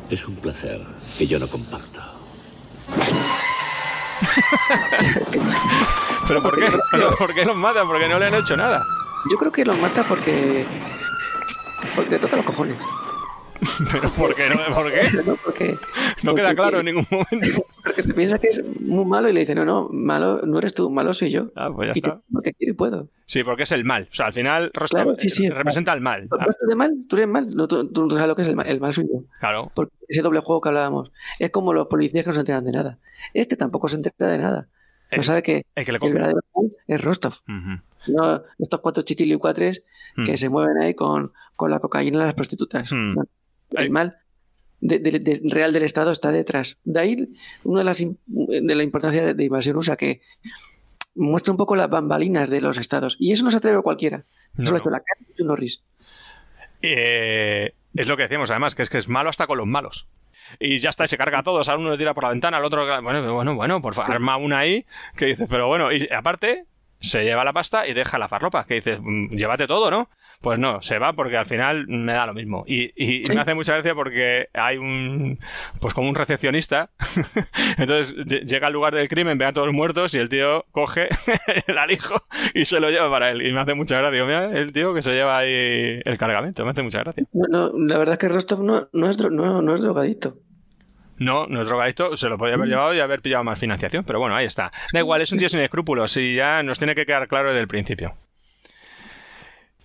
[0.09, 0.81] Es un placer
[1.19, 2.01] que yo no comparto.
[6.29, 6.67] ¿Pero por qué?
[6.93, 7.85] ¿Pero ¿Por qué los mata?
[7.85, 8.87] Porque no le han hecho nada.
[9.29, 10.65] Yo creo que lo mata porque.
[11.97, 12.79] Porque le toca los cojones.
[13.93, 14.49] ¿Pero por qué?
[14.51, 14.75] ¿No?
[14.75, 15.11] ¿Por qué?
[15.25, 15.79] No, porque,
[16.25, 17.65] No queda claro en ningún momento.
[17.85, 20.75] porque se piensa que es muy malo y le dice, no, no, malo no eres
[20.75, 21.51] tú, malo soy yo.
[21.57, 22.21] Ah, pues ya y está.
[22.33, 23.09] porque quiero y puedo.
[23.25, 24.09] Sí, porque es el mal.
[24.11, 26.29] O sea, al final Rostov Claro, sí, sí, representa el mal.
[26.29, 26.95] ¿Tú eres de mal?
[27.09, 27.55] ¿Tú eres mal?
[27.55, 29.23] No, tú, tú no sabes lo que es el mal, el mal soy yo.
[29.41, 29.71] Claro.
[29.75, 32.73] Porque ese doble juego que hablábamos es como los policías que no se enteran de
[32.73, 32.99] nada.
[33.35, 34.69] Este tampoco se entera de nada.
[35.13, 36.19] No El- sabe que El que le el compra.
[36.27, 37.35] verdadero mal es Rostov.
[38.09, 39.83] No estos cuatro chiquilicuatres
[40.25, 40.37] que Mm.
[40.37, 42.91] se mueven ahí con, con la cocaína y las prostitutas.
[42.93, 43.15] Mm.
[43.15, 43.25] No.
[43.71, 44.17] El mal
[44.81, 46.79] de- de- de- real del Estado está detrás.
[46.85, 47.29] De ahí
[47.65, 50.21] una de las de la importancia de, invasión USA que
[51.15, 53.17] muestra un poco las bambalinas de los estados.
[53.19, 54.25] Y eso no se atreve cualquiera.
[54.55, 55.83] No, Eso lo ha hecho la cara de Norris.
[56.83, 60.07] Eh, es lo que decíamos, además, que es que es malo hasta con los malos.
[60.61, 61.69] Y ya está, y se carga a todos.
[61.69, 62.87] A uno le tira por la ventana, al otro.
[63.03, 64.85] Bueno, bueno, bueno, por favor, arma una ahí
[65.17, 66.65] que dices, pero bueno, y aparte.
[67.01, 68.65] Se lleva la pasta y deja la farlopa.
[68.65, 70.09] Que dices, "Mm, llévate todo, ¿no?
[70.41, 72.65] Pues no, se va porque al final me da lo mismo.
[72.67, 73.33] Y, y Sí.
[73.35, 75.39] me hace mucha gracia porque hay un.
[75.81, 76.91] Pues como un recepcionista.
[77.79, 81.09] Entonces lle- llega al lugar del crimen, ve a todos muertos y el tío coge
[81.67, 82.15] el alijo
[82.55, 83.47] y se lo lleva para él.
[83.47, 84.13] Y me hace mucha gracia.
[84.17, 86.65] Digo, mira, el tío que se lleva ahí el cargamento.
[86.65, 87.25] Me hace mucha gracia.
[87.33, 90.37] No, no, la verdad es que Rostov no, no, es, no, no es drogadicto.
[91.19, 94.19] No, no es drogadicto, se lo podía haber llevado y haber pillado más financiación, pero
[94.19, 94.71] bueno, ahí está.
[94.93, 97.61] Da igual, es un tío sin escrúpulos y ya nos tiene que quedar claro desde
[97.61, 98.15] el principio.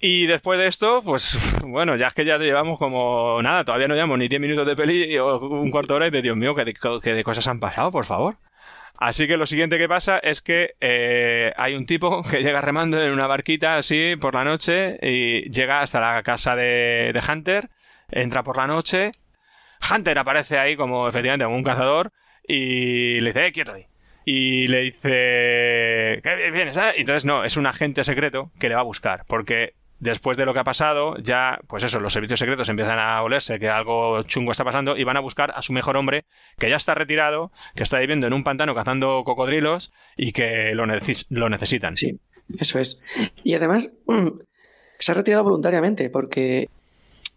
[0.04, 3.94] Y después de esto, pues bueno, ya es que ya llevamos como nada, todavía no
[3.94, 6.56] llevamos ni 10 minutos de peli o un cuarto de hora y de Dios mío,
[6.56, 8.36] que de, que de cosas han pasado, por favor.
[8.98, 13.02] Así que lo siguiente que pasa es que eh, hay un tipo que llega remando
[13.02, 17.70] en una barquita así por la noche y llega hasta la casa de, de Hunter,
[18.12, 19.12] entra por la noche.
[19.90, 22.12] Hunter aparece ahí como efectivamente como un cazador
[22.48, 23.86] y le dice, eh, quieto ahí.
[24.26, 26.78] Y le dice, ¿qué vienes?
[26.78, 26.94] eh?".
[26.98, 30.54] Entonces no, es un agente secreto que le va a buscar, porque después de lo
[30.54, 34.52] que ha pasado, ya, pues eso, los servicios secretos empiezan a olerse que algo chungo
[34.52, 36.26] está pasando y van a buscar a su mejor hombre,
[36.58, 40.86] que ya está retirado, que está viviendo en un pantano cazando cocodrilos y que lo,
[40.86, 41.96] neces- lo necesitan.
[41.98, 42.20] Sí,
[42.60, 43.00] eso es.
[43.44, 43.92] Y además,
[45.00, 46.68] se ha retirado voluntariamente, porque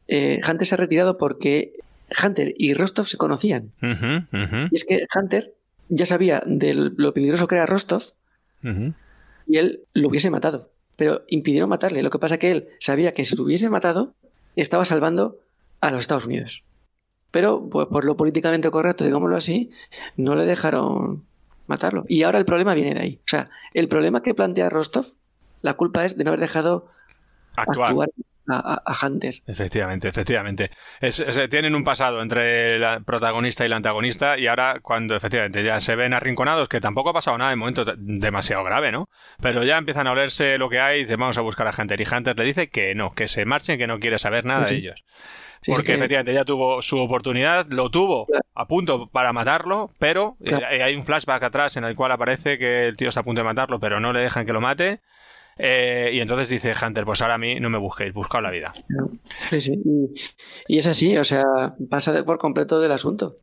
[0.08, 1.72] eh, Hunter se ha retirado porque
[2.22, 3.72] Hunter y Rostov se conocían.
[3.82, 5.54] Y es que Hunter
[5.88, 8.02] ya sabía de lo peligroso que era Rostov
[9.46, 10.70] y él lo hubiese matado.
[10.96, 12.02] Pero impidieron matarle.
[12.02, 14.14] Lo que pasa que él sabía que si lo hubiese matado,
[14.54, 15.38] estaba salvando
[15.80, 16.62] a los Estados Unidos.
[17.30, 19.70] Pero pues, por lo políticamente correcto, digámoslo así,
[20.16, 21.24] no le dejaron
[21.66, 22.04] matarlo.
[22.08, 23.20] Y ahora el problema viene de ahí.
[23.24, 25.06] O sea, el problema que plantea Rostov,
[25.62, 26.86] la culpa es de no haber dejado
[27.56, 27.90] Actuar.
[27.90, 28.10] actuar
[28.48, 29.36] a, a- Hunter.
[29.46, 30.70] Efectivamente, efectivamente.
[31.00, 35.62] Es- es- tienen un pasado entre el protagonista y la antagonista y ahora cuando efectivamente
[35.64, 39.08] ya se ven arrinconados, que tampoco ha pasado nada en momento demasiado grave, ¿no?
[39.40, 42.00] Pero ya empiezan a olerse lo que hay y dicen vamos a buscar a Hunter.
[42.00, 44.74] Y Hunter le dice que no, que se marchen, que no quiere saber nada Sí,
[44.74, 45.04] de ellos.
[45.60, 49.90] Sí, sí, Porque que- efectivamente ya tuvo su oportunidad, lo tuvo a punto para matarlo,
[49.98, 53.24] pero eh, hay un flashback atrás en el cual aparece que el tío está a
[53.24, 55.00] punto de matarlo, pero no le dejan que lo mate.
[55.58, 58.72] Eh, y entonces dice Hunter, pues ahora a mí no me busquéis, buscaos la vida.
[59.50, 59.72] Sí, sí.
[59.84, 61.44] Y, y es así, o sea,
[61.88, 63.36] pasa por completo del asunto.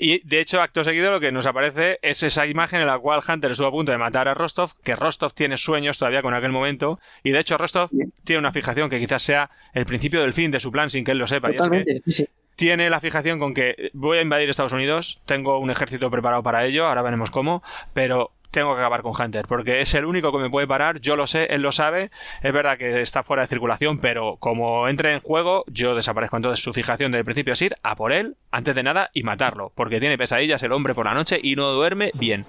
[0.00, 3.20] Y de hecho, acto seguido, lo que nos aparece es esa imagen en la cual
[3.26, 6.52] Hunter estuvo a punto de matar a Rostov, que Rostov tiene sueños todavía con aquel
[6.52, 7.90] momento, y de hecho Rostov
[8.22, 11.10] tiene una fijación que quizás sea el principio del fin de su plan sin que
[11.10, 11.48] él lo sepa.
[11.48, 12.28] y es que Totalmente, sí.
[12.54, 16.64] tiene la fijación con que voy a invadir Estados Unidos, tengo un ejército preparado para
[16.64, 20.38] ello, ahora veremos cómo, pero tengo que acabar con Hunter, porque es el único que
[20.38, 22.10] me puede parar, yo lo sé, él lo sabe,
[22.42, 26.36] es verdad que está fuera de circulación, pero como entre en juego, yo desaparezco.
[26.36, 29.22] Entonces su fijación desde el principio es ir a por él, antes de nada, y
[29.22, 32.46] matarlo, porque tiene pesadillas el hombre por la noche y no duerme bien.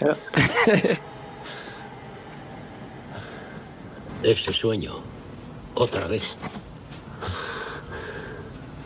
[4.24, 4.96] Ese sueño.
[5.74, 6.36] Otra vez.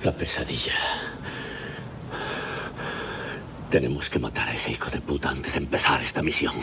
[0.03, 0.75] La pesadilla.
[3.71, 6.55] Tenemos que matar a ese hijo de puta antes de empezar esta misión.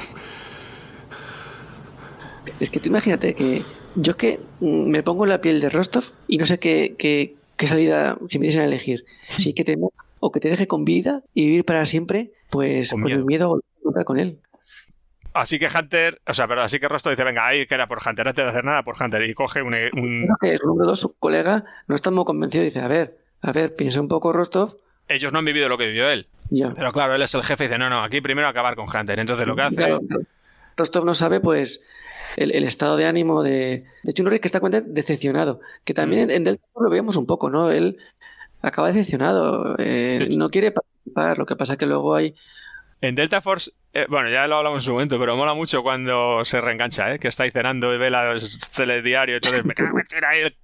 [2.59, 3.63] Es que tú imagínate que
[3.95, 6.95] yo es que mm, me pongo en la piel de Rostov y no sé qué,
[6.97, 9.77] qué, qué salida, si me diesen a elegir, si que te
[10.19, 13.59] o que te deje con vida y vivir para siempre, pues Con con, el miedo
[13.95, 14.39] a con él.
[15.33, 17.99] Así que Hunter, o sea, perdón, así que Rostov dice, venga, ahí que era por
[18.05, 19.73] Hunter, antes de hacer nada por Hunter, y coge un...
[19.73, 22.87] un- Creo que su número dos, su colega, no está muy convencido y dice, a
[22.87, 24.77] ver, a ver, piensa un poco Rostov.
[25.07, 26.27] Ellos no han vivido lo que vivió él.
[26.49, 29.19] Pero claro, él es el jefe y dice, no, no, aquí primero acabar con Hunter.
[29.19, 29.75] Entonces lo que hace...
[29.75, 30.23] Claro, claro.
[30.77, 31.83] Rostov no sabe, pues,
[32.37, 35.59] el, el estado de ánimo de, de Norris, que está cuenta decepcionado.
[35.83, 37.71] Que también en Delta lo veíamos un poco, ¿no?
[37.71, 37.97] Él
[38.61, 41.37] acaba decepcionado, eh, no quiere participar.
[41.37, 42.35] Lo que pasa que luego hay.
[43.01, 46.43] En Delta Force, eh, bueno, ya lo hablamos en su momento, pero mola mucho cuando
[46.45, 47.19] se reengancha, ¿eh?
[47.19, 48.41] que está ahí cenando y ve la- el
[48.75, 50.55] telediario y entonces me cago tira ahí el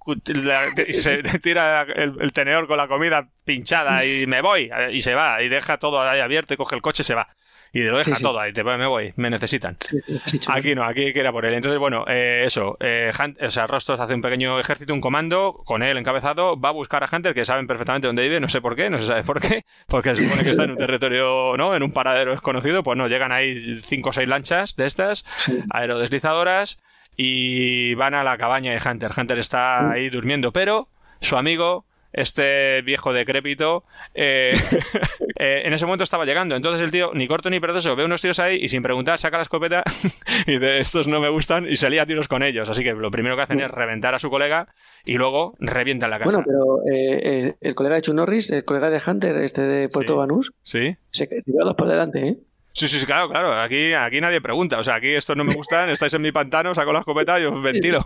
[0.94, 5.14] se tira el, el tenedor con la comida pinchada y me voy eh, y se
[5.14, 7.28] va y deja todo ahí abierto y coge el coche y se va.
[7.72, 9.76] Y lo deja Sí, todo ahí, te, me voy, me necesitan.
[10.48, 11.54] Aquí no, aquí hay que ir a por él.
[11.54, 12.76] Entonces, bueno, eh, eso.
[12.80, 16.70] Eh, Hunt- o sea, Rostos hace un pequeño ejército, un comando, con él encabezado, va
[16.70, 19.06] a buscar a Hunter, que saben perfectamente dónde vive, no sé por qué, no se
[19.06, 21.76] sabe por qué, porque se supone que está en un territorio, ¿no?
[21.76, 25.24] En un paradero desconocido, pues no, llegan ahí cinco o seis lanchas de estas,
[25.70, 26.80] aerodeslizadoras,
[27.16, 29.10] y van a la cabaña de Hunter.
[29.16, 30.88] Hunter está ahí durmiendo, pero
[31.20, 34.52] su amigo, este viejo decrépito, eh,
[35.38, 36.56] eh, en ese momento estaba llegando.
[36.56, 39.36] Entonces el tío, ni corto ni perezoso, ve unos tíos ahí y sin preguntar saca
[39.36, 39.82] la escopeta
[40.46, 42.68] y de estos no me gustan y se lía a tiros con ellos.
[42.70, 44.68] Así que lo primero que hacen es reventar a su colega
[45.04, 46.42] y luego revientan la casa.
[46.42, 50.14] Bueno, pero eh, el colega de Chuck Norris, el colega de Hunter, este de Puerto
[50.14, 50.18] Sí.
[50.18, 50.96] Banús, ¿Sí?
[51.10, 51.28] se,
[51.76, 52.38] por delante, ¿eh?
[52.72, 53.54] Sí, sí, sí, claro, claro.
[53.54, 54.78] Aquí, aquí nadie pregunta.
[54.78, 57.44] O sea, aquí estos no me gustan, estáis en mi pantano, saco la escopeta y
[57.44, 58.00] os ventilo.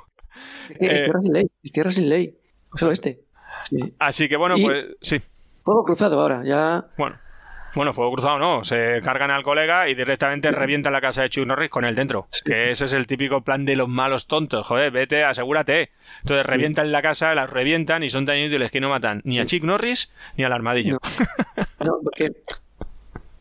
[0.71, 2.39] Es, que es tierra sin ley, es tierra sin ley.
[2.75, 3.21] Es el oeste.
[3.65, 3.95] Sí.
[3.99, 5.21] Así que bueno, Y- pues sí.
[5.65, 6.85] Fuego cruzado ahora, ya.
[6.97, 7.17] Bueno.
[7.75, 11.47] Bueno, fuego cruzado no, se cargan al colega y directamente revientan la casa de Chuck
[11.47, 12.27] Norris con él dentro.
[12.45, 14.67] Que ese es el típico plan de los malos tontos.
[14.67, 15.91] Joder, vete, asegúrate.
[16.21, 19.47] Entonces revientan la casa, las revientan y son tan inútiles que no matan ni a
[19.47, 20.99] Chuck Norris ni al armadillo.
[21.83, 22.33] No, porque.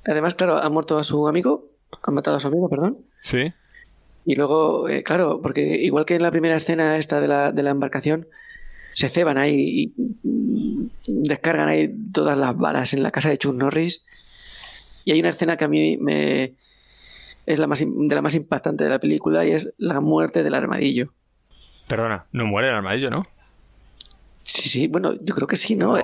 [0.05, 1.65] Además, claro, ha muerto a su amigo,
[2.01, 2.99] han matado a su amigo, perdón.
[3.19, 3.51] Sí.
[4.25, 7.63] Y luego, eh, claro, porque igual que en la primera escena esta de la, de
[7.63, 8.27] la embarcación,
[8.93, 9.93] se ceban ahí y
[11.07, 14.03] descargan ahí todas las balas en la casa de Chuck Norris.
[15.05, 16.53] Y hay una escena que a mí me
[17.45, 20.53] es la más de la más impactante de la película y es la muerte del
[20.53, 21.13] armadillo.
[21.87, 23.23] Perdona, no muere el armadillo, ¿no?
[24.43, 25.95] Sí, sí, bueno, yo creo que sí, ¿no?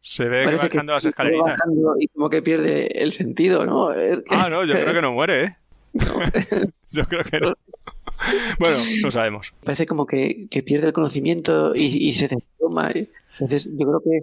[0.00, 1.58] se, ve bajando las escaleritas.
[1.98, 3.90] Y como que pierde el sentido, ¿no?
[4.30, 5.56] Ah, no, yo creo que no muere, ¿eh?
[6.92, 7.54] yo creo que no.
[8.58, 9.54] Bueno, no sabemos.
[9.64, 12.90] Parece como que, pierde el conocimiento y, se desploma.
[12.92, 14.20] Entonces, yo creo que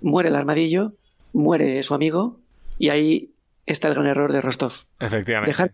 [0.00, 0.92] muere el armadillo,
[1.32, 2.38] muere su amigo
[2.78, 3.30] y ahí
[3.66, 4.72] está el gran error de Rostov.
[4.98, 5.50] Efectivamente.
[5.50, 5.72] Dejar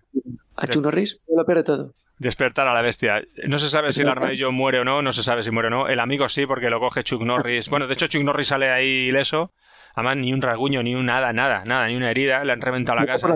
[0.56, 1.94] a Chuck Norris lo pierde todo.
[2.18, 3.22] Despertar a la bestia.
[3.46, 5.70] No se sabe si el armadillo muere o no, no se sabe si muere o
[5.70, 5.88] no.
[5.88, 7.68] El amigo sí, porque lo coge Chuck Norris.
[7.68, 9.52] Bueno, de hecho, Chuck Norris sale ahí ileso.
[9.96, 12.44] Además, ni un rasguño, ni un nada, nada, nada, ni una herida.
[12.44, 13.34] Le han reventado la casa.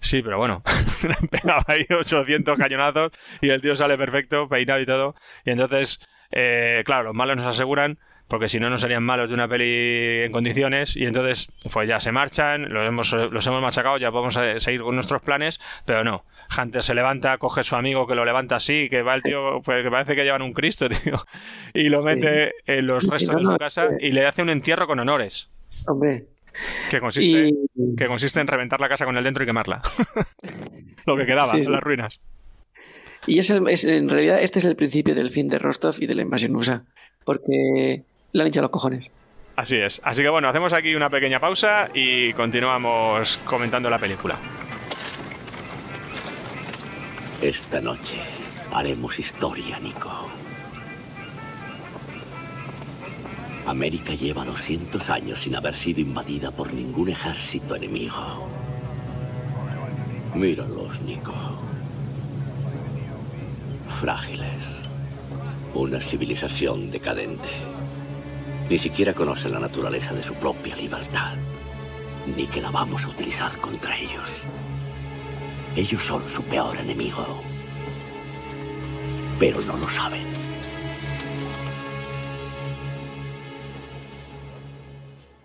[0.00, 0.62] Sí, pero bueno,
[1.02, 3.10] le han pegado ahí 800 cañonazos
[3.40, 5.14] y el tío sale perfecto, peinado y todo.
[5.44, 7.98] Y entonces, eh, claro, los malos nos aseguran
[8.28, 10.96] porque si no, no serían malos de una peli en condiciones.
[10.96, 14.82] Y entonces, pues ya se marchan, los hemos, los hemos machacado, ya podemos eh, seguir
[14.82, 16.24] con nuestros planes, pero no.
[16.56, 19.60] Hunter se levanta, coge a su amigo que lo levanta así, que va el tío,
[19.62, 21.24] pues que parece que llevan un Cristo, tío,
[21.72, 24.98] y lo mete en los restos de su casa y le hace un entierro con
[25.00, 25.50] honores.
[25.86, 26.26] Hombre.
[26.88, 27.52] Que consiste,
[27.96, 29.82] que consiste en reventar la casa con el dentro y quemarla.
[31.06, 32.20] lo que quedaba, las ruinas.
[33.26, 36.22] Y es, en realidad este es el principio del fin de Rostov y de la
[36.22, 36.84] invasión USA.
[37.24, 39.10] Porque le han hinchado los cojones.
[39.56, 40.00] Así es.
[40.04, 44.38] Así que bueno, hacemos aquí una pequeña pausa y continuamos comentando la película.
[47.40, 48.18] Esta noche
[48.72, 50.33] haremos historia, Nico.
[53.66, 58.46] América lleva 200 años sin haber sido invadida por ningún ejército enemigo.
[60.34, 61.32] Míralos, Nico.
[64.00, 64.82] Frágiles.
[65.72, 67.48] Una civilización decadente.
[68.68, 71.34] Ni siquiera conocen la naturaleza de su propia libertad,
[72.36, 74.42] ni que la vamos a utilizar contra ellos.
[75.74, 77.42] Ellos son su peor enemigo,
[79.38, 80.43] pero no lo saben.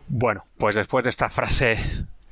[0.10, 1.77] Bueno, pues después de esta frase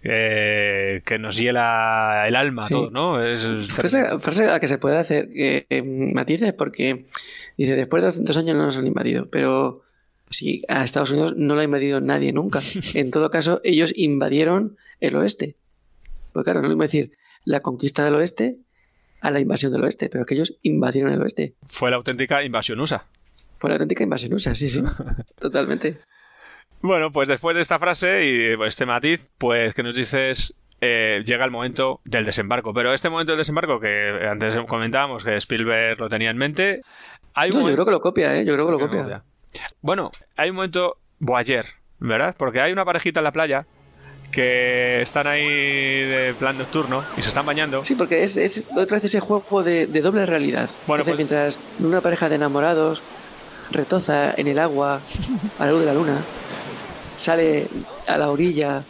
[0.04, 3.24] eh, que nos hiela el alma a todos, ¿no?
[3.24, 7.06] Es, frase, a que se puede hacer que matices porque
[7.58, 9.84] dice, después de 200 años no nos han invadido, pero
[10.30, 12.60] Sí, a Estados Unidos no lo ha invadido nadie nunca.
[12.94, 15.56] En todo caso, ellos invadieron el oeste.
[16.34, 17.12] Pues claro, no lo mismo decir
[17.45, 18.58] la conquista del oeste
[19.22, 21.56] a la invasión del oeste, pero que ellos invadieron el oeste.
[21.66, 23.06] Fue la auténtica invasión USA.
[23.58, 24.84] Fue la auténtica invasión USA, sí, sí.
[25.40, 25.99] Totalmente.
[26.82, 31.44] Bueno, pues después de esta frase y este matiz, pues que nos dices eh, llega
[31.44, 32.74] el momento del desembarco.
[32.74, 36.82] Pero este momento del desembarco que antes comentábamos que Spielberg lo tenía en mente.
[37.34, 38.45] Hay no, yo creo que lo copia, ¿eh?
[38.45, 39.24] Yo creo que lo copia.
[39.82, 41.66] Bueno, hay un momento Boyer,
[41.99, 42.36] ¿verdad?
[42.38, 43.66] Porque hay una parejita en la playa
[44.32, 47.84] que están ahí de plan nocturno y se están bañando.
[47.84, 50.70] Sí, porque es, otra vez ese juego de, doble realidad.
[50.86, 53.02] Bueno, pues- mientras una pareja de enamorados
[53.72, 55.02] retoza en el agua
[55.60, 56.22] a la luz de la luna,
[57.18, 57.68] sale
[58.07, 58.84] a la orilla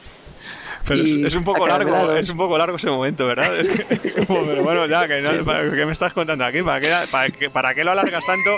[0.88, 3.60] pero es, un poco largo, es un poco largo ese momento, ¿verdad?
[3.60, 6.62] Es que, como, pero bueno, ya, que ¿qué me estás contando aquí?
[6.62, 6.80] ¿Para
[7.30, 8.52] qué, para, qué, lo alargas tanto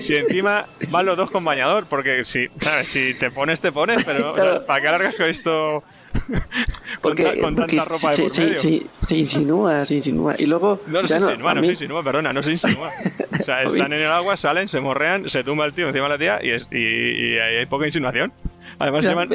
[0.00, 1.86] si encima van los dos con bañador?
[1.86, 2.88] Porque si, ¿sabes?
[2.88, 5.84] si te pones, te pones, pero ¿para qué alargas esto
[7.02, 8.58] porque, con, tanta ropa de por medio?
[8.58, 10.34] se insinúa, se insinúa.
[10.38, 10.80] Y luego.
[10.86, 12.90] No, se insinúa, no, se insinúa, perdona, no se insinúa.
[13.38, 16.10] O sea, están en el agua, salen, se morrean, se tumba el tío encima de
[16.10, 18.32] la tía y, es, y, hay poca insinuación.
[18.78, 19.28] Además, llevan,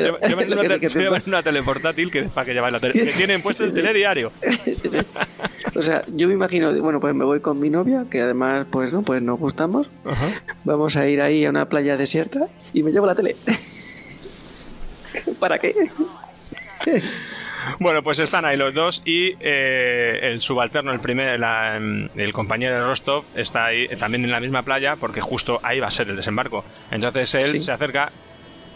[1.25, 4.31] una, teleportátil que, para que lleváis la tele, que tienen puesto el telediario.
[5.73, 8.91] O sea, yo me imagino, bueno, pues me voy con mi novia, que además, pues
[8.91, 9.87] no, pues nos gustamos.
[10.65, 13.37] Vamos a ir ahí a una playa desierta y me llevo la tele.
[15.39, 15.73] ¿Para qué?
[17.79, 22.81] Bueno, pues están ahí los dos y eh, el subalterno, el primer, el compañero de
[22.81, 26.15] Rostov, está ahí también en la misma playa porque justo ahí va a ser el
[26.15, 26.65] desembarco.
[26.89, 28.11] Entonces él se acerca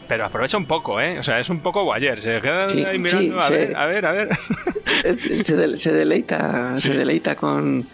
[0.07, 1.19] pero aprovecha un poco, ¿eh?
[1.19, 2.21] O sea, es un poco guayer.
[2.21, 4.29] Se queda ahí mirando, a, ver, a ver, a ver,
[5.17, 7.87] Se, deleita, se deleita con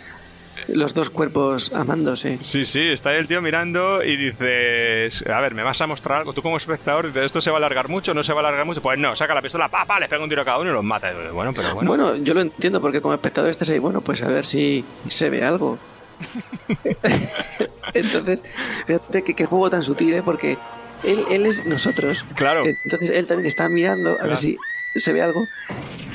[0.67, 2.37] los dos cuerpos amándose.
[2.41, 6.19] Sí, sí, está ahí el tío mirando y dices, a ver, ¿me vas a mostrar
[6.19, 6.33] algo?
[6.33, 8.13] Tú como espectador dices, ¿esto se va a alargar mucho?
[8.13, 8.81] ¿No se va a alargar mucho?
[8.81, 10.73] Pues no, saca la pistola, pa, pa, les pega un tiro a cada uno y
[10.73, 11.13] los mata.
[11.31, 11.87] Bueno, pero bueno.
[11.87, 15.29] Bueno, yo lo entiendo porque como espectador estás ahí, bueno, pues a ver si se
[15.29, 15.77] ve algo.
[17.93, 18.43] Entonces,
[18.85, 20.21] fíjate que, juego tan sutil, ¿eh?
[20.23, 20.57] Porque
[21.03, 22.23] él, él es nosotros.
[22.35, 22.63] Claro.
[22.65, 24.57] Entonces él también está mirando a ver si
[24.95, 25.45] se ve algo.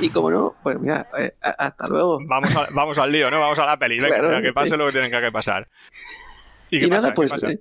[0.01, 2.19] Y como no, pues mira, eh, hasta luego.
[2.27, 3.40] Vamos, vamos al lío, ¿no?
[3.40, 3.98] Vamos a la peli.
[3.98, 5.69] Venga, que pase lo que tiene que pasar.
[6.70, 7.61] ¿Y, nada, pues, eh,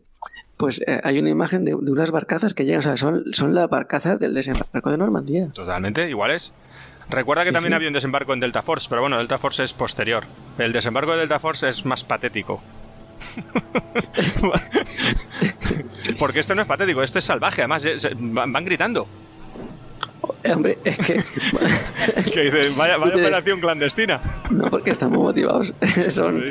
[0.57, 3.53] pues eh, hay una imagen de, de unas barcazas que llegan, o sea, son, son
[3.53, 5.47] las barcazas del desembarco de Normandía.
[5.53, 6.53] Totalmente, iguales.
[7.09, 7.75] Recuerda que Sí, también sí.
[7.75, 10.23] había un desembarco en Delta Force, pero bueno, Delta Force es posterior.
[10.57, 12.61] El desembarco de Delta Force es más patético.
[16.19, 17.87] Porque este no es patético, este es salvaje, además
[18.19, 19.07] van gritando.
[20.43, 21.13] Eh, hombre, es que
[22.33, 24.21] Que dice, vaya, operación clandestina.
[24.49, 25.73] no porque están muy motivados,
[26.09, 26.43] son,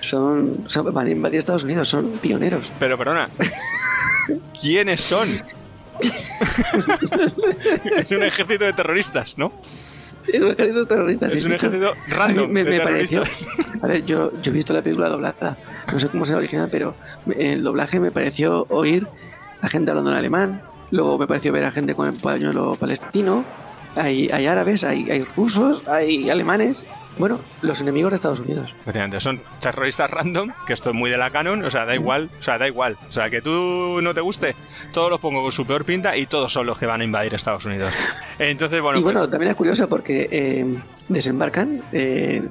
[0.00, 2.70] son, son- van a invadir Estados Unidos, son pioneros.
[2.78, 3.28] Pero perdona,
[4.60, 5.28] ¿quiénes son?
[7.96, 9.52] es un ejército de terroristas, ¿no?
[10.26, 11.26] Es un ejército terrorista.
[11.26, 13.22] Es un ejército random Me, de me pareció.
[13.82, 15.56] A ver, yo, yo he visto la película doblada.
[15.92, 16.96] No sé cómo será original, pero
[17.38, 19.06] el doblaje me pareció oír
[19.62, 20.62] a gente hablando en alemán.
[20.90, 23.44] Luego me pareció ver a gente con el pañuelo palestino.
[23.96, 26.86] Hay, hay árabes, hay, hay rusos, hay alemanes.
[27.18, 28.74] Bueno, los enemigos de Estados Unidos.
[28.82, 32.28] Efectivamente, son terroristas random, que esto es muy de la canon, o sea, da igual,
[32.38, 32.98] o sea, da igual.
[33.08, 34.54] O sea, que tú no te guste,
[34.92, 37.32] todos los pongo con su peor pinta y todos son los que van a invadir
[37.32, 37.94] Estados Unidos.
[38.38, 41.80] Entonces, bueno, y bueno, pues, también es curioso porque eh, desembarcan.
[41.92, 42.42] eh,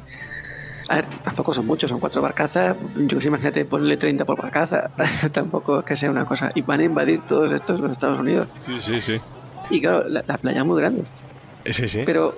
[0.88, 2.76] a ver, tampoco son muchos, son cuatro barcazas.
[2.96, 4.90] Yo que sé, imagínate, ponle 30 por barcaza.
[5.34, 6.52] tampoco es que sea una cosa.
[6.56, 8.48] Y van a invadir todos estos los Estados Unidos.
[8.58, 9.20] sí, sí, sí.
[9.70, 11.04] Y claro, la, la playa es muy grande.
[11.64, 12.04] Eh, Sí, sí.
[12.06, 12.36] Pero,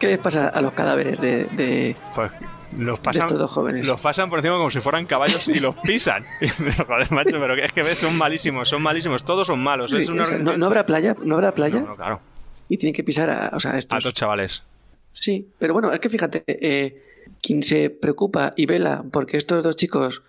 [0.00, 2.32] ¿qué les pasa a los cadáveres de, de, Pues
[2.76, 3.86] los pasan, estos dos jóvenes?
[3.86, 6.24] los pasan por encima como si fueran caballos y los pisan.
[6.86, 9.92] Joder, macho, pero es que ves, son malísimos, son malísimos, todos son malos.
[9.92, 12.20] Sí, es una o sea, no, no habrá playa, no habrá playa No, no, claro.
[12.68, 14.04] y tienen que pisar a, o sea, estos.
[14.04, 14.64] A chavales.
[15.12, 17.03] Sí, pero bueno, es que fíjate, eh,
[17.44, 20.22] quien se preocupa y vela porque estos dos chicos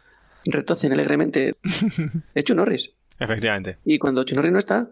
[0.45, 1.55] retocen alegremente
[2.35, 2.91] es Chuck Norris.
[3.19, 4.89] Efectivamente, Y cuando Chuck Norris no está,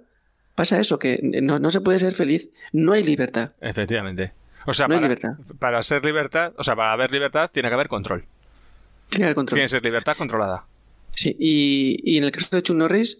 [0.55, 3.51] pasa eso, que no, no se puede ser feliz, no hay libertad.
[3.61, 4.31] efectivamente.
[4.65, 5.57] O sea, No hay para, libertad.
[5.59, 8.23] para ser libertad, o sea, para haber libertad tiene que haber control.
[9.09, 9.57] Tiene el control.
[9.57, 10.65] Tiene que ser libertad controlada.
[11.15, 13.19] Sí, y, y en el caso de Chuck Norris,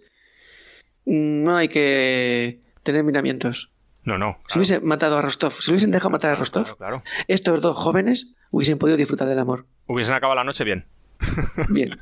[1.06, 3.70] no hay que tener miramientos.
[4.06, 4.38] No, no.
[4.48, 7.04] Si hubiese matado a Rostov, si hubiesen dejado matar a Rostov, Claro, claro.
[7.28, 9.66] estos dos jóvenes hubiesen podido disfrutar del amor.
[9.88, 10.86] Hubiesen acabado la noche bien.
[11.70, 11.98] Bien.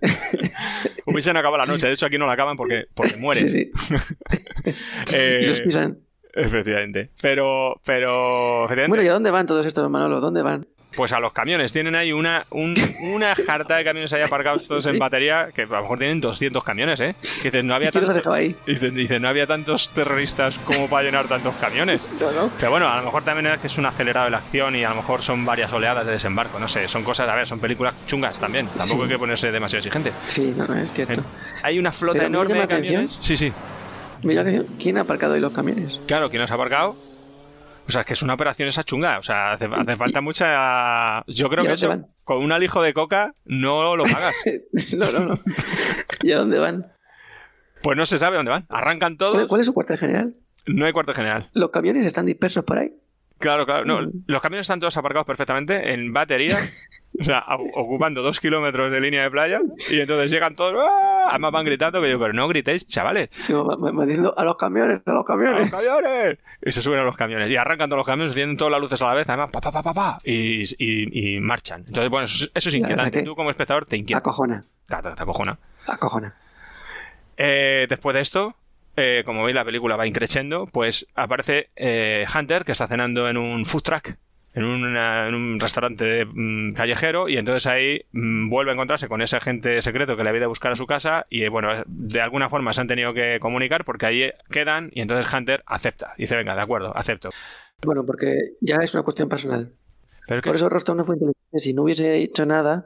[1.06, 1.86] Hubiesen acabado la noche.
[1.88, 3.49] De hecho, aquí no la acaban porque, porque mueren.
[3.49, 3.72] Sí, sí.
[5.14, 5.99] Eh, los pisan.
[6.34, 7.10] Efectivamente.
[7.22, 10.22] Pero, pero, efectivamente, Bueno, ¿y a dónde van todos estos, Manolo?
[10.22, 10.65] ¿Dónde van?
[10.95, 11.72] Pues a los camiones.
[11.72, 15.65] Tienen ahí una, un- una jarta de camiones ahí aparcados todos en batería, que a
[15.65, 17.15] lo mejor tienen 200 camiones, ¿eh?
[17.41, 18.55] Que dices, no había ¿Quién los ha tanto- dejado ahí?
[18.68, 22.09] Dicen, dicen, no había tantos terroristas como para llenar tantos camiones.
[22.19, 22.49] No, no.
[22.57, 24.84] Pero bueno, a lo mejor también es que es un acelerado de la acción y
[24.84, 26.59] a lo mejor son varias oleadas de desembarco.
[26.59, 28.68] No sé, son cosas, a ver, son películas chungas también.
[28.68, 29.03] Tampoco Sí.
[29.03, 30.11] hay que ponerse demasiado exigente.
[30.27, 31.23] Sí, no, no, es cierto.
[31.63, 33.18] Hay una flota Pero enorme de atención- camiones.
[33.22, 33.53] Sí, sí.
[34.23, 34.43] Mira,
[34.80, 35.99] ¿quién ha aparcado ahí los camiones?
[36.05, 36.95] Claro, ¿quién los ha aparcado?
[37.91, 39.19] O sea, es que es una operación esa chunga.
[39.19, 41.23] O sea, hace, hace falta mucha.
[41.27, 42.07] Yo creo ¿Y a que eso, van?
[42.23, 44.35] con un alijo de coca no lo pagas.
[44.95, 45.34] no, no, no.
[46.23, 46.88] ¿Y a dónde van?
[47.84, 48.65] Pues no se sabe dónde van.
[48.69, 49.47] Arrancan ¿Cuál, todos.
[49.47, 50.34] cuál es su cuartel general?
[50.68, 51.49] No hay cuartel general.
[51.53, 52.93] ¿Los camiones están dispersos por ahí?
[53.39, 53.85] Claro, claro.
[53.85, 54.23] No, Mm.
[54.27, 56.57] los camiones están todos aparcados perfectamente en batería.
[57.20, 59.60] O sea, ocupando dos kilómetros de línea de playa.
[59.90, 60.74] Y entonces llegan todos.
[60.80, 61.28] ¡ah!
[61.30, 63.30] Además van gritando que yo, pero no gritéis, chavales.
[63.50, 63.76] No,
[64.06, 65.70] diciendo, a los camiones, a los ¡A los camiones.
[65.72, 66.38] camiones!
[66.64, 67.50] Y se suben a los camiones.
[67.52, 69.72] Y arrancan todos los camiones, tienen todas las luces a la vez, además, pa, pa,
[69.72, 71.84] pa, pa, pa, y, y- y marchan.
[71.86, 73.24] Entonces, bueno, eso, es- eso es inquietante.
[73.24, 74.20] Tú como espectador te inquieta.
[74.20, 75.60] Acojona, te, te acojona.
[75.88, 76.34] acojona.
[77.38, 78.56] Eh, después de esto,
[78.96, 83.38] eh, como veis, la película va increciendo, pues aparece eh, Hunter, que está cenando en
[83.38, 84.10] un food truck,
[84.53, 89.21] en, una- en un restaurante mm, callejero, y entonces ahí mm, vuelve a encontrarse con
[89.21, 91.70] ese agente secreto que le había ido a buscar a su casa, y eh, bueno,
[91.86, 96.13] de alguna forma se han tenido que comunicar porque ahí quedan, y entonces Hunter acepta.
[96.18, 97.30] Dice, venga, de acuerdo, acepto.
[97.84, 99.71] Bueno, porque ya es una cuestión personal.
[100.28, 101.60] Pero Por eso Rostov no fue inteligente.
[101.60, 102.86] Si no hubiese hecho nada,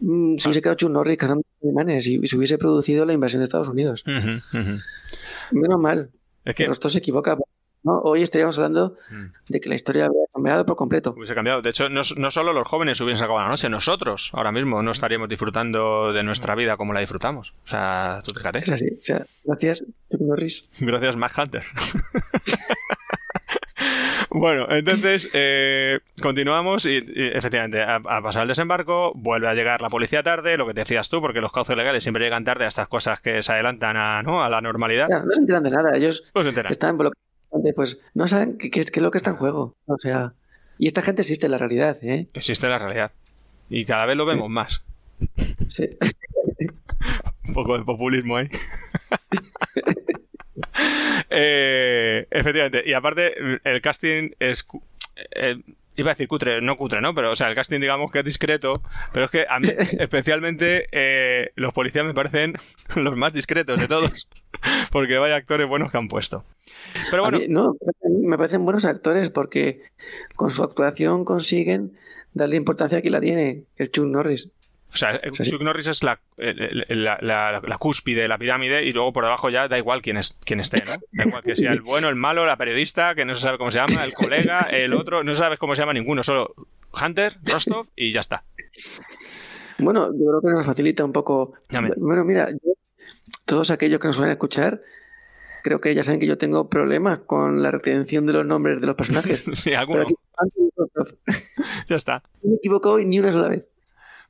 [0.00, 3.44] mm, se hubiese quedado Chuck Norris cazando alemanes y se hubiese producido la invasión de
[3.44, 4.02] Estados Unidos.
[5.50, 6.10] Menos mal.
[6.44, 7.36] Es que Rostov se equivoca.
[7.84, 7.98] ¿No?
[8.00, 9.24] Hoy estaríamos hablando Mm.
[9.48, 11.14] de que la historia había cambiado por completo.
[11.16, 11.62] hubiese cambiado.
[11.62, 14.90] De hecho, no, no solo los jóvenes hubiesen sacado la noche, nosotros ahora mismo no
[14.90, 17.54] estaríamos disfrutando de nuestra vida como la disfrutamos.
[17.64, 18.58] O sea, tú fíjate.
[18.60, 18.86] Es así.
[18.98, 20.68] O sea, gracias, Norris.
[20.80, 21.62] Gracias, Matt Hunter.
[24.30, 29.80] bueno, entonces eh, continuamos y, y, efectivamente a, a pasar el desembarco, vuelve a llegar
[29.82, 32.64] la policía tarde, lo que te decías tú, porque los cauces legales siempre llegan tarde
[32.64, 34.42] a estas cosas que se adelantan a, ¿no?
[34.42, 35.06] a la normalidad.
[35.10, 35.96] Ya, no se enteran de nada.
[35.96, 36.72] Ellos No se enteran.
[36.72, 37.21] están bloqueados.
[37.74, 39.76] Pues no saben qué, qué es lo que está en juego.
[39.86, 40.32] O sea,
[40.78, 42.28] y esta gente existe en la realidad, ¿eh?
[42.34, 43.12] Existe la realidad.
[43.68, 44.84] Y cada vez lo vemos más.
[45.68, 45.88] Sí.
[47.48, 48.48] Un poco de populismo ahí.
[51.34, 52.82] Eh, efectivamente.
[52.84, 54.66] Y aparte, el casting es.
[55.34, 55.56] eh,
[55.96, 57.14] iba a decir cutre, no cutre, ¿no?
[57.14, 58.74] Pero, o sea, el casting, digamos que es discreto,
[59.12, 62.54] pero es que a mí, especialmente, eh, los policías me parecen
[62.96, 64.28] los más discretos de todos,
[64.92, 66.44] porque vaya actores buenos que han puesto.
[67.10, 67.40] Pero bueno.
[67.48, 67.76] no,
[68.08, 69.82] me parecen buenos actores porque
[70.36, 71.92] con su actuación consiguen
[72.34, 74.48] darle importancia que la tiene, que es Chuck Norris.
[74.92, 77.18] O sea, Chuck Norris es la, la,
[77.62, 80.84] la, cúspide, la pirámide, y luego por debajo ya da igual quién, es, quién esté,
[80.84, 80.92] ¿no?
[81.12, 83.70] Da igual que sea el bueno, el malo, la periodista, que no se sabe cómo
[83.70, 86.54] se llama, el colega, el otro, no sabes cómo se llama ninguno, solo
[87.02, 88.44] Hunter, Rostov y ya está.
[89.78, 91.54] Bueno, yo creo que nos facilita un poco.
[91.96, 92.50] Bueno, mira,
[93.44, 94.82] todos aquellos que nos van a escuchar,
[95.62, 98.86] creo que ya saben que yo tengo problemas con la retención de los nombres de
[98.86, 99.44] los personajes.
[99.54, 100.06] sí, alguno.
[101.88, 102.22] ya está.
[102.42, 103.68] No me equivoco ni una sola vez.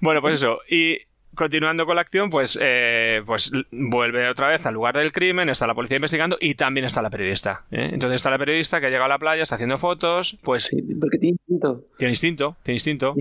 [0.00, 0.58] Bueno, pues eso.
[0.68, 0.98] Y
[1.34, 5.66] continuando con la acción, pues, eh, pues vuelve otra vez al lugar del crimen, está
[5.66, 7.64] la policía investigando y también está la periodista.
[7.70, 7.90] ¿eh?
[7.92, 10.64] Entonces está la periodista que ha llegado a la playa, está haciendo fotos, pues...
[10.64, 11.84] Sí, porque tiene instinto.
[11.96, 13.14] Tiene instinto, tiene instinto.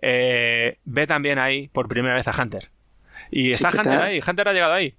[0.00, 2.68] Eh, ve también ahí por primera vez a Hunter.
[3.30, 4.94] Y está Hunter ahí, Hunter ha llegado ahí.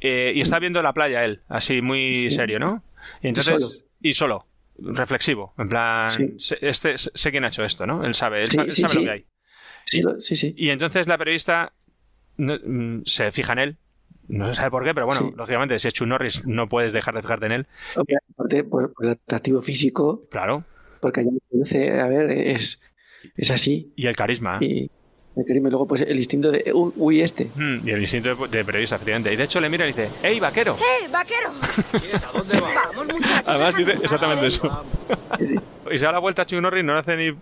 [0.00, 2.82] y está viendo la playa él, así muy serio, ¿no?
[3.22, 3.84] Y entonces...
[4.00, 4.46] Y solo.
[4.78, 6.10] reflexivo, en plan,
[6.60, 8.04] este sé quién ha hecho esto, ¿no?
[8.04, 9.26] Él sabe, él sabe, sabe lo que hay.
[9.84, 10.54] Sí, sí, sí.
[10.56, 11.72] Y entonces la periodista
[12.36, 13.76] mm, se fija en él.
[14.28, 17.14] No se sabe por qué, pero bueno, lógicamente, si es Chuck Norris, no puedes dejar
[17.14, 17.66] de fijarte en él.
[18.34, 20.26] Aparte, por, el atractivo físico.
[20.30, 20.64] Claro.
[21.00, 22.82] Porque allá a ver, es,
[23.36, 23.92] es así.
[23.96, 24.58] Y el carisma.
[24.60, 24.90] Y
[25.46, 27.50] Y luego, pues, el instinto de, uy, este.
[27.54, 29.32] Mm, y el instinto de, periodista, efectivamente.
[29.32, 30.76] Y de hecho le mira y dice, ¡Ey, vaquero!
[30.78, 31.50] ¡Hey, vaquero!
[32.28, 32.70] ¿A dónde va?
[32.74, 33.42] Vamos, muchachos.
[33.46, 34.84] Además dice exactamente eso.
[35.90, 37.36] Y se da la vuelta a Chuck Norris, no le hace ni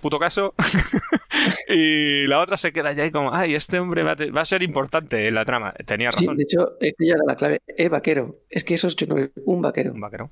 [0.00, 0.54] puto caso.
[1.68, 5.28] y la otra se queda ya ahí como, ay, este hombre va a, ser importante
[5.28, 5.72] en la trama.
[5.84, 6.36] Tenía razón.
[6.36, 8.36] de hecho, ella da la clave, es vaquero.
[8.50, 8.96] Es que eso es
[9.44, 9.92] un vaquero.
[9.92, 10.30] Un vaquero.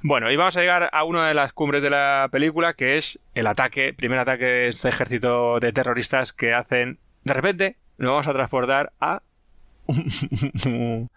[0.00, 3.20] Bueno, y vamos a llegar a una de las cumbres de la película, que es
[3.34, 7.00] el ataque, primer ataque de este ejército de terroristas que hacen.
[7.24, 9.22] De repente, nos vamos a transportar a
[9.88, 11.08] un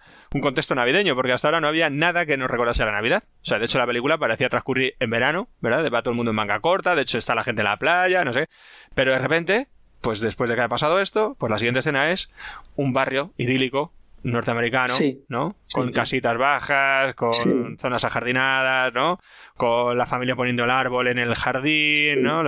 [0.42, 3.24] contexto navideño, porque hasta ahora no había nada que nos recordase a la Navidad.
[3.28, 5.88] O sea, de hecho la película parecía transcurrir en verano, ¿verdad?
[5.94, 8.26] Va todo el mundo en manga corta, de hecho está la gente en la playa,
[8.26, 8.48] no sé.
[8.96, 9.68] Pero de repente,
[10.02, 12.34] pues después de que haya pasado esto, pues la siguiente escena es
[12.76, 13.94] un barrio idílico
[14.24, 14.94] norteamericano,
[15.30, 15.56] ¿no?
[15.74, 19.20] Con casitas bajas, con zonas ajardinadas, ¿no?
[19.56, 22.44] Con la familia poniendo el árbol en el jardín, ¿no?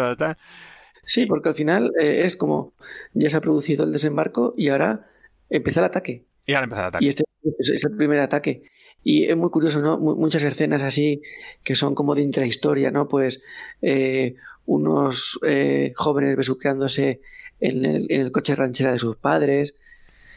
[1.06, 2.74] Sí, porque al final eh, es como
[3.14, 5.08] ya se ha producido el desembarco y ahora
[5.50, 6.26] empieza el ataque.
[6.46, 7.06] Y ahora empieza el ataque.
[7.06, 7.24] Y este
[7.60, 8.64] es el primer ataque.
[9.04, 9.98] Y es muy curioso, ¿no?
[9.98, 11.22] muchas escenas así
[11.64, 13.10] que son como de intrahistoria, ¿no?
[13.10, 13.44] Pues
[13.82, 14.36] eh,
[14.66, 17.20] unos eh, jóvenes besuqueándose
[17.60, 19.76] en el, en el, coche ranchera de sus padres,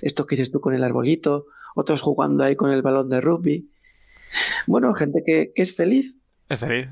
[0.03, 3.71] esto que dices tú con el arbolito, otros jugando ahí con el balón de rugby.
[4.67, 6.17] Bueno, gente que, que es feliz.
[6.49, 6.89] Es feliz.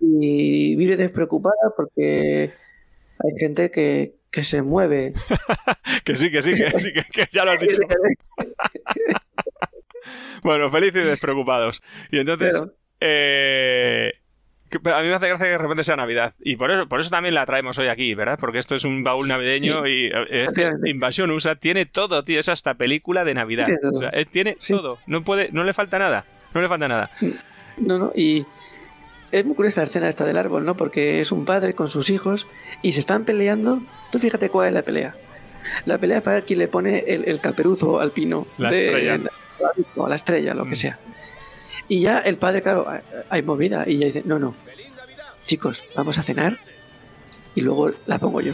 [0.00, 2.52] Y vive despreocupada porque
[3.18, 5.14] hay gente que, que se mueve.
[6.04, 7.80] que sí, que sí, que sí, que, ya lo has dicho.
[10.42, 11.82] bueno, felices y despreocupados.
[12.10, 12.64] Y entonces,
[13.00, 14.12] eh,
[14.76, 16.34] a mí me hace gracia que de repente sea Navidad.
[16.40, 18.38] Y por eso, por eso también la traemos hoy aquí, ¿verdad?
[18.38, 20.46] Porque esto es un baúl navideño y eh,
[20.86, 22.40] Invasión USA tiene todo, tío.
[22.40, 23.68] Es hasta película de Navidad.
[23.92, 24.98] O sea, tiene todo.
[25.06, 26.24] No, puede, no le falta nada.
[26.54, 27.10] No le falta nada.
[27.76, 28.44] No, no, y
[29.30, 30.76] es muy curiosa la escena esta del árbol, ¿no?
[30.76, 32.46] Porque es un padre con sus hijos
[32.82, 33.82] y se están peleando.
[34.10, 35.14] Tú fíjate cuál es la pelea.
[35.84, 38.46] La pelea es para quien le pone el, el caperuzo al pino.
[38.56, 39.18] La estrella.
[39.18, 40.74] La, la estrella, lo que mm.
[41.88, 42.86] Y ya el padre, claro,
[43.30, 43.84] hay movida.
[43.86, 44.54] Y ya dice, no, no.
[45.44, 46.58] Chicos, vamos a cenar
[47.54, 48.52] y luego la pongo yo.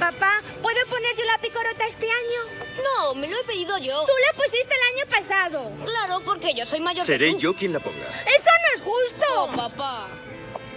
[0.00, 2.82] Papá, ¿puedo poner yo la picorota este año?
[2.82, 4.04] No, me lo he pedido yo.
[4.04, 5.70] Tú la pusiste el año pasado.
[5.86, 7.38] Claro, porque yo soy mayor Seré que tú.
[7.38, 7.98] yo quien la ponga.
[7.98, 9.24] ¡Eso no es justo!
[9.38, 10.08] Oh, papá.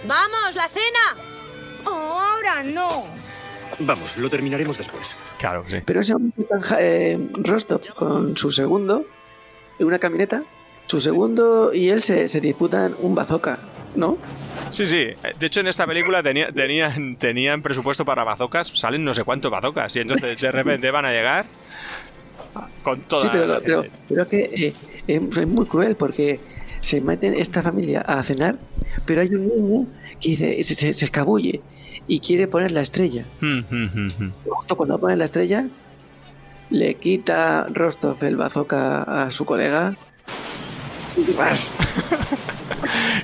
[0.06, 1.16] ¡Vamos, la cena!
[1.84, 3.04] Oh, ahora no.
[3.80, 5.08] Vamos, lo terminaremos después.
[5.38, 5.78] Claro, sí.
[5.84, 6.14] Pero ese
[6.78, 9.04] eh, Rostov con su segundo,
[9.78, 10.42] en una camioneta,
[10.86, 13.58] su segundo y él se, se disputan un bazooka,
[13.94, 14.18] ¿no?
[14.70, 15.08] Sí, sí.
[15.38, 19.50] De hecho, en esta película tenía, tenían, tenían presupuesto para bazocas, salen no sé cuántos
[19.50, 21.46] bazocas, y entonces de repente van a llegar
[22.82, 24.74] con toda sí, pero, la pero, pero que eh,
[25.06, 26.40] es muy cruel porque
[26.80, 28.56] se meten esta familia a cenar,
[29.06, 29.86] pero hay un niño
[30.20, 31.60] que dice, se, se, escabulle
[32.06, 33.24] y quiere poner la estrella.
[33.40, 35.66] Hmm, hmm, hmm, Justo cuando pone la estrella,
[36.70, 39.96] le quita Rostov el bazooka a su colega.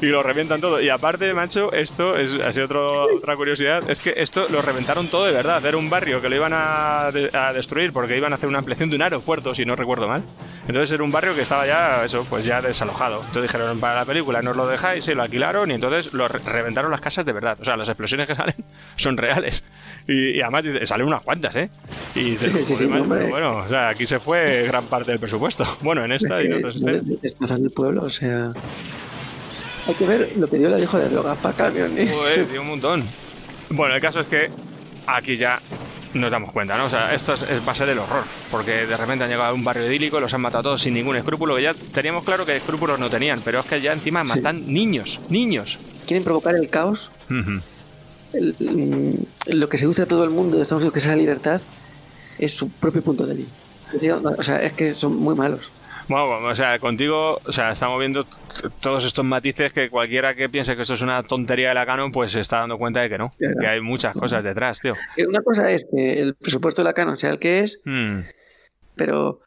[0.00, 0.80] Y lo revientan todo.
[0.80, 5.24] Y aparte, macho, esto es así otro, otra curiosidad, es que esto lo reventaron todo
[5.26, 5.64] de verdad.
[5.64, 8.58] Era un barrio que lo iban a, de- a destruir porque iban a hacer una
[8.58, 10.22] ampliación de un aeropuerto, si no recuerdo mal.
[10.66, 13.18] Entonces era un barrio que estaba ya, eso, pues ya desalojado.
[13.20, 16.40] Entonces dijeron, para la película nos lo dejáis, y lo alquilaron y entonces lo re-
[16.40, 17.56] reventaron las casas de verdad.
[17.60, 18.56] O sea, las explosiones que salen
[18.96, 19.62] son reales.
[20.08, 21.70] Y, y además salen unas cuantas, ¿eh?
[22.14, 25.20] Y dices, Sí, sí, sí, pero bueno, o sea, aquí se fue gran parte del
[25.20, 25.64] presupuesto.
[25.82, 27.04] Bueno, en esta y en otras escenas.
[27.06, 28.52] De- de- destrozar el pueblo, o sea.
[29.86, 32.12] Hay que ver lo que dio la hijo de drogas para camiones.
[32.12, 33.04] Joder, dio un montón.
[33.70, 34.50] Bueno, el caso es que
[35.06, 35.60] aquí ya
[36.14, 36.84] nos damos cuenta, ¿no?
[36.84, 39.50] O sea, esto es, es- va a ser el horror, porque de repente han llegado
[39.50, 42.44] a un barrio idílico, los han matado todos sin ningún escrúpulo, que ya teníamos claro
[42.44, 44.36] que escrúpulos no tenían, pero es que ya encima Sí.
[44.38, 45.78] matan niños, niños.
[46.06, 47.10] Quieren provocar el caos.
[47.30, 47.60] Ujú.
[48.34, 51.16] El- mm, lo que seduce a todo el mundo de Estados Unidos, que es la
[51.16, 51.60] libertad,
[52.38, 53.48] es su propio punto débil.
[54.38, 55.60] O sea, es que son muy malos.
[56.08, 58.26] Bueno, o sea, contigo, o sea, estamos viendo
[58.80, 62.10] todos estos matices que cualquiera que piense que esto es una tontería de la canon,
[62.10, 63.54] pues se está dando cuenta de que no, Claro.
[63.60, 64.94] que hay muchas cosas detrás, tío.
[65.16, 68.20] Eh, Una cosa es que el presupuesto de la Canon sea el que es, Mm.
[68.96, 69.40] pero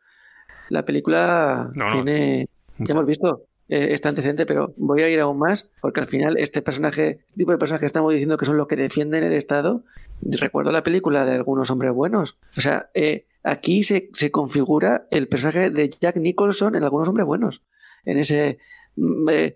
[0.70, 1.94] la película No, no.
[2.04, 2.48] tiene.
[2.78, 6.38] Ya hemos visto eh, este antecedente, pero voy a ir aún más, porque al final
[6.38, 9.34] este personaje, este tipo de personajes que estamos diciendo que son los que defienden el
[9.34, 9.84] Estado,
[10.22, 12.38] recuerdo la película de algunos hombres buenos.
[12.58, 17.26] O sea, eh, aquí se, se configura el personaje de Jack Nicholson en algunos hombres
[17.26, 17.62] buenos.
[18.06, 18.60] En ese.
[18.96, 19.56] mm, eh,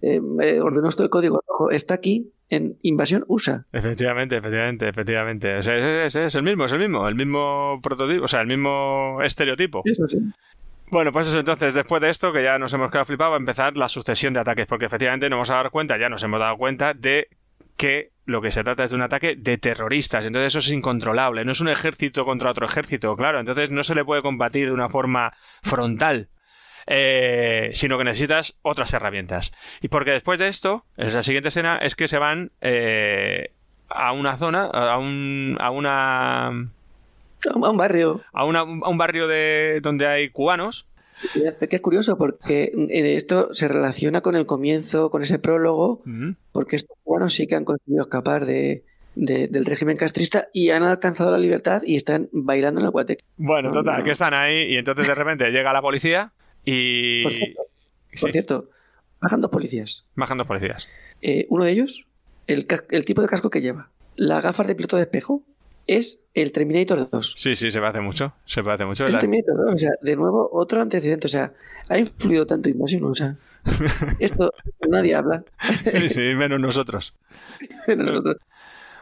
[0.00, 1.70] eh, eh, ordenó esto el código rojo.
[1.72, 3.66] Está aquí en Invasión USA.
[3.72, 5.56] Efectivamente, efectivamente, efectivamente.
[5.56, 8.40] O sea, es, es- es el mismo, es el mismo, el mismo prototipo, o sea,
[8.40, 9.82] el mismo estereotipo.
[9.84, 10.18] Eso sí.
[10.90, 13.40] Bueno, pues eso, entonces, después de esto, que ya nos hemos quedado flipados, va a
[13.40, 16.40] empezar la sucesión de ataques, porque efectivamente nos vamos a dar cuenta, ya nos hemos
[16.40, 17.28] dado cuenta de
[17.76, 21.44] que lo que se trata es de un ataque de terroristas, entonces eso es incontrolable,
[21.44, 24.72] no es un ejército contra otro ejército, claro, entonces no se le puede combatir de
[24.72, 26.30] una forma frontal,
[26.86, 29.52] eh, sino que necesitas otras herramientas.
[29.82, 33.52] Y porque después de esto, en la siguiente escena, es que se van eh,
[33.90, 36.70] a una zona, a un, a una
[37.50, 38.20] A un barrio.
[38.32, 40.86] a, una- a un barrio de donde hay cubanos.
[41.34, 46.34] Que es curioso porque eh, esto se relaciona con el comienzo, con ese prólogo, Ujú.
[46.52, 48.84] porque estos cubanos sí que han conseguido escapar de,
[49.16, 53.24] de- del régimen castrista y han alcanzado la libertad y están bailando en el Guateque.
[53.36, 56.30] Bueno, total, que están ahí y entonces de repente llega la policía
[56.64, 57.62] y Por cierto,
[58.20, 58.70] por cierto,
[59.20, 60.04] bajan dos policías.
[60.14, 60.88] bajan dos policías.
[61.20, 62.04] Eh, uno de ellos,
[62.46, 65.42] el, el tipo de casco que lleva, las gafas de piloto de espejo,
[65.88, 67.32] es el Terminator 2.
[67.36, 69.06] Sí, sí, se parece mucho, se parece mucho.
[69.06, 71.52] El La- Terminator 2, o sea, de nuevo, otro antecedente, o sea,
[71.88, 73.36] ha influido tanto Invasión, o sea,
[74.20, 74.52] esto
[74.88, 75.42] nadie habla.
[75.86, 77.14] Sí, sí, menos nosotros.
[77.86, 78.36] Pero nosotros-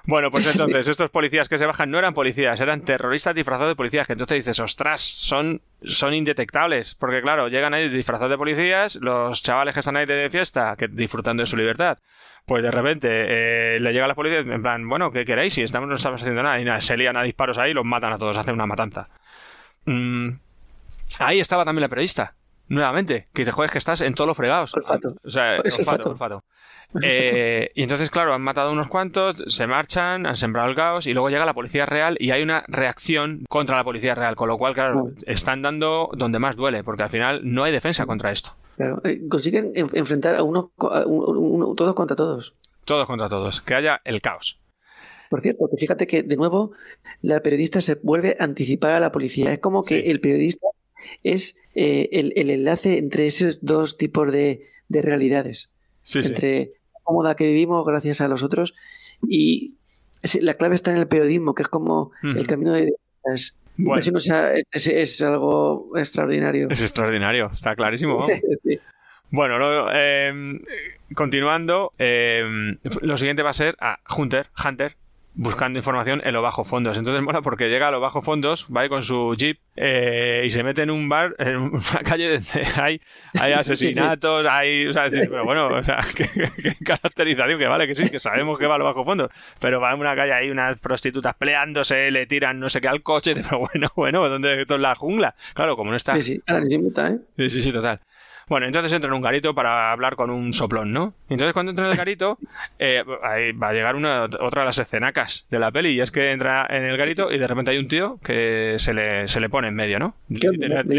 [0.06, 3.76] Bueno, pues entonces, estos policías que se bajan no eran policías, eran terroristas disfrazados de
[3.76, 8.96] policías, que entonces dices, ostras, son, son indetectables, porque claro, llegan ahí disfrazados de policías,
[8.96, 11.98] los chavales que están ahí de fiesta, que disfrutando de su libertad,
[12.46, 15.54] pues de repente eh, le llega la policía en plan, bueno, ¿qué queréis?
[15.54, 17.84] Si estamos, no estamos haciendo nada, y nada, se lían a disparos ahí y los
[17.84, 19.08] matan a todos, hacen una matanza.
[19.86, 20.30] Mm,
[21.18, 22.35] ahí estaba también la periodista,
[22.68, 24.72] nuevamente, que dice, joder, es que estás en todos los fregados.
[25.24, 26.34] O sea, Es olfato, olfato.
[26.36, 26.44] olfato.
[27.02, 31.12] Eh, y entonces, claro, han matado unos cuantos, se marchan, han sembrado el caos y
[31.12, 34.56] luego llega la policía real y hay una reacción contra la policía real, con lo
[34.56, 38.50] cual, claro, están dando donde más duele, porque al final no hay defensa contra esto.
[38.76, 42.54] Claro, eh, consiguen en- enfrentar a uno, co- a un- un- todos contra todos.
[42.84, 44.60] Todos contra todos, que haya el caos.
[45.28, 46.70] Por cierto, que fíjate que de nuevo
[47.20, 49.52] la periodista se vuelve a anticipar a la policía.
[49.52, 50.68] Es como que el periodista
[51.22, 55.72] es eh, el, el enlace entre esos dos tipos de, de realidades.
[56.02, 56.28] Sí, sí.
[56.28, 56.58] entre
[56.94, 58.74] la cómoda que vivimos gracias a los otros
[59.28, 59.74] y
[60.40, 62.92] la clave está en el periodismo, que es como el camino de
[63.34, 64.00] es, Bueno.
[64.00, 66.68] Eso no sea- es, es algo extraordinario.
[66.70, 68.18] Es extraordinario, está clarísimo.
[68.18, 68.38] vamos.
[68.62, 68.78] Sí.
[69.30, 69.58] Bueno,
[69.92, 70.32] eh,
[71.14, 72.44] continuando, eh,
[73.02, 74.96] lo siguiente va a ser a Hunter, Hunter,
[75.36, 76.96] buscando información en los bajos fondos.
[76.96, 80.50] Entonces mola porque llega a los bajos fondos, va ahí con su jeep eh, y
[80.50, 83.00] se mete en un bar, en una calle donde hay,
[83.38, 84.86] hay asesinatos, hay...
[84.86, 86.26] O sea, decir, pero bueno, o sea, qué,
[86.84, 89.92] caracterización, que vale, que sí, que sabemos que va a los bajos fondos, pero va
[89.92, 93.58] en una calle ahí unas prostitutas peleándose, le tiran no sé qué al coche, pero
[93.58, 95.34] bueno, bueno, ¿dónde esto es la jungla?
[95.54, 96.14] Claro, como no está...
[96.14, 97.18] Sí, sí, inventa, ¿eh?
[97.36, 98.00] Sí, sí, sí, total.
[98.48, 101.14] Bueno, entonces entra en un garito para hablar con un soplón, ¿no?
[101.28, 102.38] Entonces cuando entra en el garito,
[102.78, 106.12] eh, ahí va a llegar una, otra de las escenacas de la peli, y es
[106.12, 109.40] que entra en el garito y de repente hay un tío que se le, se
[109.40, 110.14] le pone en medio, ¿no?
[110.28, 110.92] Literalmente.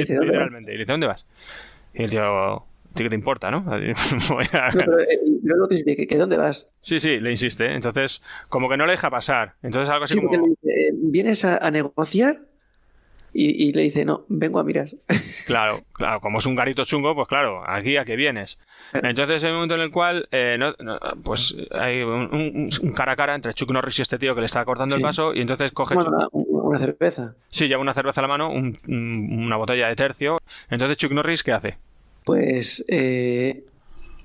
[0.74, 1.26] Y le dice, ¿dónde vas?
[1.94, 3.62] Y el tío, ¿a ti qué te importa, no?
[4.30, 6.68] Voy a- No, pero, eh, luego te dice que, ¿dónde vas?
[6.82, 7.72] Sí, sí, le insiste.
[7.74, 9.54] Entonces, como que no le deja pasar.
[9.64, 10.48] Entonces algo así Sí, como...
[10.50, 12.42] dice, eh, ¿vienes a, a negociar?
[13.40, 14.90] Y, y le dice, no, vengo a mirar.
[15.46, 18.60] Claro, claro, como es un garito chungo, pues claro, aquí a que vienes.
[18.94, 22.92] Entonces hay un momento en el cual, eh, no- no, pues hay un, un- un
[22.94, 25.34] cara a cara entre Chuck Norris y este tío que le está cortando el paso
[25.34, 25.96] y entonces coge...
[25.96, 27.36] Una, una cerveza.
[27.50, 30.38] Sí, lleva una cerveza a la mano, un- un- una botella de tercio.
[30.70, 31.78] Entonces Chuck Norris, ¿qué hace?
[32.26, 33.64] Pues eh,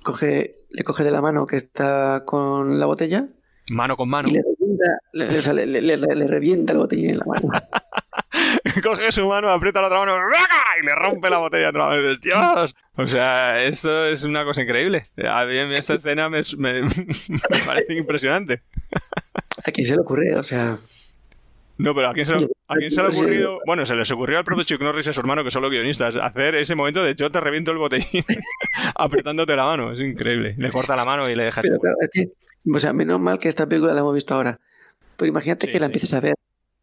[0.02, 3.26] coge, le coge de la mano que está con la botella
[3.70, 4.28] Mano con mano.
[4.28, 7.24] y le revienta, le, o sea, le- le- le- le revienta la botella en la
[7.26, 7.48] mano.
[8.82, 10.14] coge su mano, aprieta la otra mano
[10.80, 12.20] y le rompe la botella otra vez.
[12.20, 12.74] ¡Dios!
[12.96, 15.04] O sea, esto es una cosa increíble.
[15.28, 18.62] A mí esta escena me, me- me parece impresionante.
[19.64, 20.36] ¿A quién se le ocurre?
[20.36, 20.76] O sea,
[21.78, 23.58] No, pero ¿a quién, se, ¿a quién se le ha ocurrido?
[23.66, 25.70] Bueno, se les ocurrió al propio Chuck Norris y a su hermano, que son los
[25.70, 28.24] guionistas, hacer ese momento de yo te reviento el botellín
[28.94, 29.92] apretándote la mano.
[29.92, 30.54] Es increíble.
[30.58, 32.28] Le corta la mano y le deja pero claro, es que,
[32.72, 34.58] o sea, menos mal que esta película la hemos visto ahora.
[35.16, 35.90] Pero imagínate Sí, que la sí.
[35.92, 36.34] empieces a ver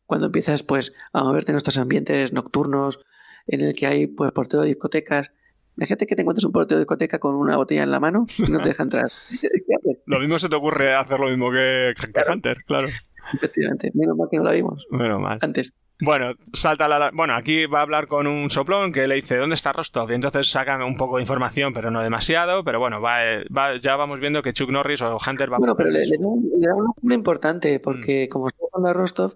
[0.10, 3.00] cuando empiezas pues a moverte en estos ambientes nocturnos
[3.48, 5.32] en el que hay pues portero de discotecas.
[5.78, 8.52] Imagínate que te encuentres un portero de discoteca con una botella en la mano y
[8.52, 9.06] no te deja entrar.
[10.08, 12.88] Lo mismo se te ocurre hacer lo mismo que, que Hunter, claro.
[13.34, 15.38] Efectivamente, menos mal que no la vimos Bueno, mal.
[15.42, 15.74] antes.
[16.02, 17.12] Bueno, salta la...
[17.14, 20.10] Bueno, aquí va a hablar con un soplón que le dice, ¿dónde está Rostov?
[20.10, 22.64] Y entonces sacan un poco de información, pero no demasiado.
[22.64, 23.18] Pero bueno, va,
[23.56, 26.06] va- ya vamos viendo que Chuck Norris o Hunter va Bueno, a pero le, da
[26.26, 28.32] un, le da un nombre importante porque Mm.
[28.32, 29.36] como está jugando a Rostov,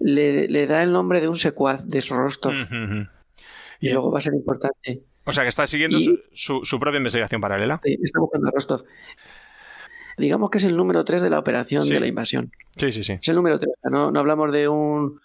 [0.00, 2.52] le, le da el nombre de un secuaz de Rostov
[3.80, 5.02] y luego va a ser importante.
[5.24, 7.80] O sea, que está siguiendo Y- su, su- su propia investigación paralela.
[7.84, 8.84] Sí, está buscando a Rostov.
[10.16, 11.92] Digamos que es el número 3 de la operación Sí.
[11.94, 12.52] de la invasión.
[12.76, 13.14] Sí, sí, sí.
[13.14, 13.72] Es el número 3.
[13.90, 15.20] No, no hablamos de un...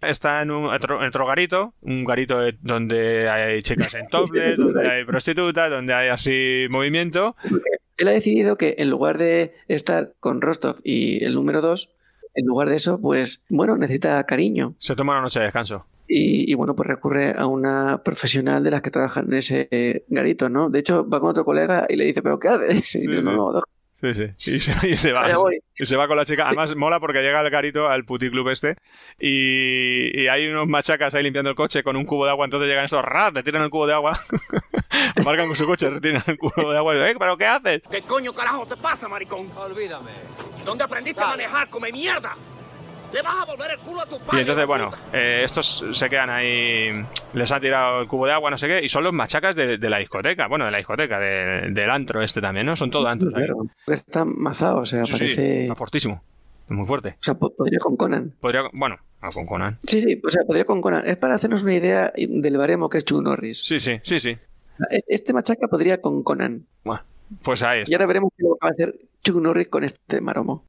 [0.00, 4.56] Está en un otro, en otro garito, un garito de- donde hay chicas en topless,
[4.58, 7.36] donde hay prostitutas, donde hay así movimiento.
[7.96, 11.90] Él ha decidido que en lugar de estar con Rostov y el número 2,
[12.36, 14.74] en lugar de eso, pues, bueno, necesita cariño.
[14.78, 15.86] Se toma una noche de descanso.
[16.08, 20.04] Y, y, bueno, pues recurre a una profesional de las que trabajan en ese eh,
[20.08, 20.70] garito, ¿no?
[20.70, 22.78] De hecho, va con otro colega y le dice, ¿pero qué haces?
[22.78, 23.26] Y Sí, dice, sí.
[23.26, 23.62] no, no, no.
[23.94, 24.52] Sí, sí.
[24.54, 25.26] Y se, y se va.
[25.78, 26.46] Y se va con la chica.
[26.46, 28.76] Además, mola porque llega al garito, al puticlub este,
[29.18, 32.44] y, y hay unos machacas ahí limpiando el coche con un cubo de agua.
[32.44, 34.12] Entonces llegan estos, ras, le tiran el cubo de agua.
[35.16, 36.94] Aparcan con su coche, retiran el cubo de agua.
[36.94, 37.82] Y dicen, "Eh, ¿pero qué haces?
[37.90, 39.50] ¿Qué coño carajo te pasa, maricón?
[39.56, 40.10] Olvídame.
[40.66, 42.34] ¿Dónde aprendiste a manejar, come mierda?
[43.12, 44.40] ¿Le vas a volver el culo a tu Y padre?
[44.40, 46.90] entonces, bueno, eh, estos se quedan ahí,
[47.34, 49.78] les han tirado el cubo de agua, no sé qué, y son los machacas de,
[49.78, 52.74] de la discoteca, bueno, de la discoteca, de- del antro este también, ¿no?
[52.74, 53.44] Son todo antros ahí.
[53.44, 55.62] Claro, está mazado, o sea, Sí, sí, parece...
[55.62, 56.20] está fortísimo,
[56.64, 57.10] es muy fuerte.
[57.10, 58.32] O sea, po- podría con Conan.
[58.40, 59.78] Podría, bueno, ah, con Conan.
[59.84, 61.06] Sí, sí, o sea, podría con Conan.
[61.06, 63.64] Es para hacernos una idea del baremo que es Chuck Norris.
[63.64, 64.30] Sí, sí, sí, sí.
[64.90, 66.66] E- Este machaca podría con Conan.
[66.84, 67.02] Bueno,
[67.42, 67.96] pues ahí Y está.
[67.96, 70.64] ahora veremos qué va a hacer Chuck Norris con este maromo.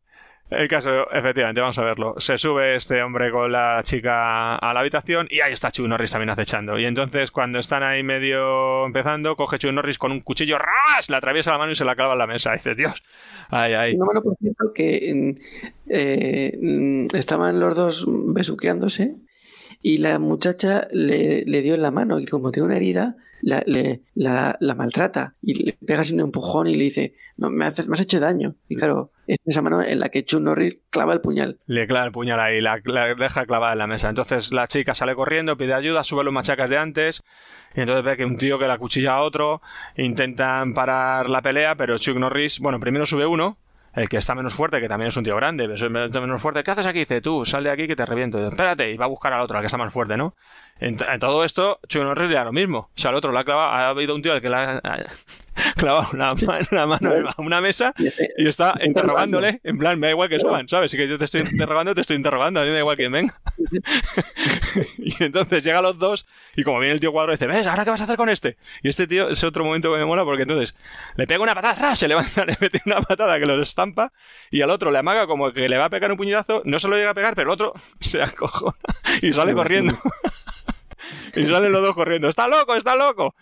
[0.50, 2.16] El caso, efectivamente, vamos a verlo.
[2.20, 6.12] Se sube este hombre con la chica a la habitación y ahí está Chuck Norris
[6.12, 6.80] también acechando.
[6.80, 11.10] Y entonces, cuando están ahí medio empezando, coge Chuck Norris con un cuchillo, ¡ras!
[11.10, 12.54] Le atraviesa la mano y se la clava en la mesa.
[12.54, 13.04] dice, Dios,
[13.50, 13.96] ay, ay.
[13.96, 15.42] Una mano, por cierto, que mm,
[15.90, 19.16] eh, mm, estaban los dos besuqueándose
[19.82, 23.64] y la muchacha le, le dio en la mano y como tiene una herida, la,
[23.66, 27.88] le- la, la maltrata y le pega un empujón y le dice, no, me, haces,
[27.88, 28.56] me has hecho daño.
[28.68, 31.60] Y claro, es esa mano en la que Chuck Norris clava el puñal.
[31.68, 34.10] Le clava el puñal ahí, la, la deja clavada en la mesa.
[34.10, 37.24] Entonces la chica sale corriendo, pide ayuda, sube los machacas de antes.
[37.76, 39.62] Y entonces ve que un tío que la cuchilla a otro.
[39.98, 43.58] Intentan parar la pelea, pero Chuck Norris, bueno, primero sube uno,
[43.94, 46.64] el que está menos fuerte, que también es un tío grande, pero es menos fuerte.
[46.64, 47.00] ¿Qué haces aquí?
[47.00, 48.38] Dice, tú, sal de aquí que te reviento.
[48.38, 50.36] Dice, Espérate, y va a buscar al otro, al que está más fuerte, ¿no?
[50.80, 52.80] En, en todo esto, Chuck Norris le da lo mismo.
[52.80, 54.82] O sea, al otro le ha clavado, ha habido un tío al que le ha,
[54.84, 55.04] ha
[55.76, 56.08] clavado
[56.72, 57.94] la mano a una mesa
[58.38, 59.60] y está interrogándole.
[59.64, 60.92] En plan, me da igual que suban, ¿sabes?
[60.92, 62.60] Si que yo te estoy interrogando, te estoy interrogando.
[62.60, 63.40] A mí me da igual que venga.
[64.98, 67.66] y entonces llega los dos y como viene el tío cuadro dice, ¿ves?
[67.68, 68.58] ¿Ahora qué vas a hacer con este?
[68.84, 70.76] Y este tío es otro momento que me mola porque entonces
[71.16, 74.12] le pega una patada, se levanta, le mete una patada que lo estampa
[74.52, 76.88] y al otro le amaga como que le va a pegar un puñetazo, no se
[76.88, 78.78] lo llega a pegar, pero el otro se acojona
[79.22, 79.98] y sale corriendo.
[81.36, 83.36] Y salen los dos corriendo, ¡está loco, está loco!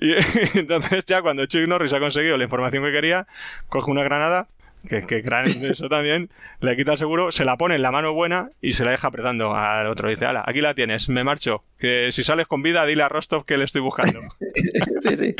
[0.00, 0.12] Y
[0.58, 3.26] entonces ya cuando Chuck Norris ha conseguido la información que quería,
[3.68, 4.48] coge una granada,
[4.88, 5.22] que, que
[5.68, 6.30] eso también,
[6.60, 9.08] le quita el seguro, se la pone en la mano buena y se la deja
[9.08, 10.08] apretando al otro.
[10.08, 13.44] Dice, ala, aquí la tienes, me marcho, que si sales con vida dile a Rostov
[13.44, 14.20] que le estoy buscando.
[15.00, 15.34] sí, sí.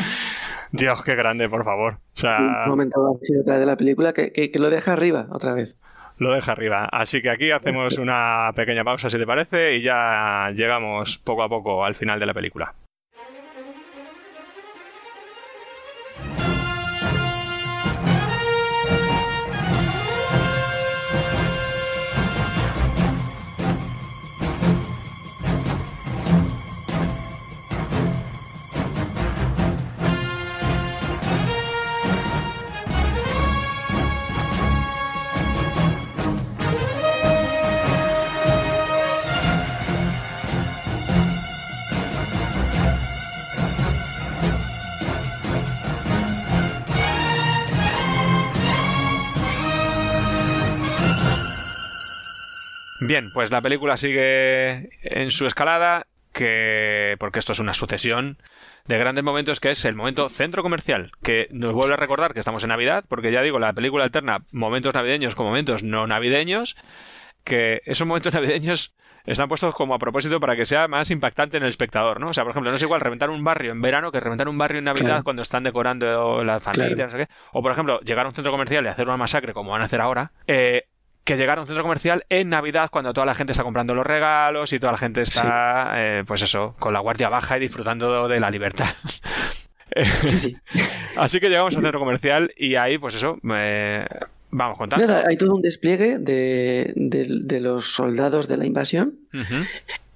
[0.71, 1.93] Dios, qué grande, por favor.
[1.93, 5.53] O sea, Un momento así de la película que, que, que lo deja arriba otra
[5.53, 5.75] vez.
[6.17, 6.87] Lo deja arriba.
[6.91, 11.49] Así que aquí hacemos una pequeña pausa, si te parece, y ya llegamos poco a
[11.49, 12.73] poco al final de la película.
[53.07, 58.37] Bien, pues la película sigue en su escalada, que porque esto es una sucesión
[58.85, 62.39] de grandes momentos que es el momento centro comercial, que nos vuelve a recordar que
[62.39, 66.77] estamos en Navidad, porque ya digo, la película alterna momentos navideños con momentos no navideños,
[67.43, 68.95] que esos momentos navideños
[69.25, 72.29] están puestos como a propósito para que sea más impactante en el espectador, ¿no?
[72.29, 74.57] O sea, por ejemplo, no es igual reventar un barrio en verano que reventar un
[74.57, 75.23] barrio en Navidad Claro.
[75.25, 77.11] cuando están decorando la familia, Claro.
[77.11, 77.33] no sé qué.
[77.51, 79.85] O, por ejemplo, llegar a un centro comercial y hacer una masacre como van a
[79.85, 80.83] hacer ahora, eh,
[81.27, 84.05] que llegar a un centro comercial en Navidad cuando toda la gente está comprando los
[84.05, 88.27] regalos y toda la gente está, eh, pues eso, con la guardia baja y disfrutando
[88.27, 88.87] de la libertad.
[91.15, 94.05] Así que llegamos al centro comercial y ahí, pues eso, eh,
[94.51, 95.05] vamos contando.
[95.07, 99.13] Nada, hay todo un despliegue de, de- de los soldados de la invasión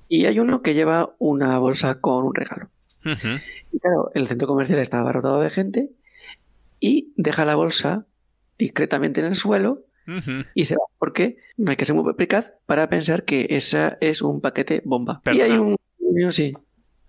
[0.07, 2.67] y hay uno que lleva una bolsa con un regalo.
[3.03, 5.89] Y claro, el centro comercial está abarrotado de gente
[6.79, 8.05] y deja la bolsa
[8.59, 9.79] discretamente en el suelo
[10.55, 10.81] Y se va.
[10.99, 15.21] Porque no hay que ser muy perspicaz para pensar que esa es un paquete bomba.
[15.31, 15.77] Y hay un...
[16.31, 16.53] Sí.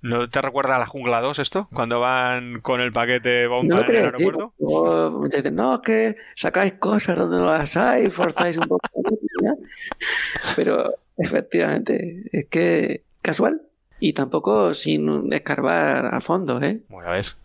[0.03, 1.69] ¿No te recuerda a la Jungla 2 esto?
[1.73, 4.53] Cuando van con el paquete No bomba lo en el aeropuerto.
[4.59, 8.89] muchos dicen, no, es que sacáis cosas donde no las hay, forzáis un poco.
[10.57, 13.63] Pero efectivamente, es que casual.
[14.01, 16.81] Y tampoco sin escarbar a fondo, ¿eh?
[16.89, 17.39] Bueno, ves.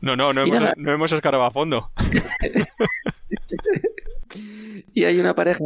[0.00, 0.74] No, no, no Y hemos, nada.
[0.78, 1.90] no hemos escarbado a fondo.
[4.94, 5.64] Y hay una pareja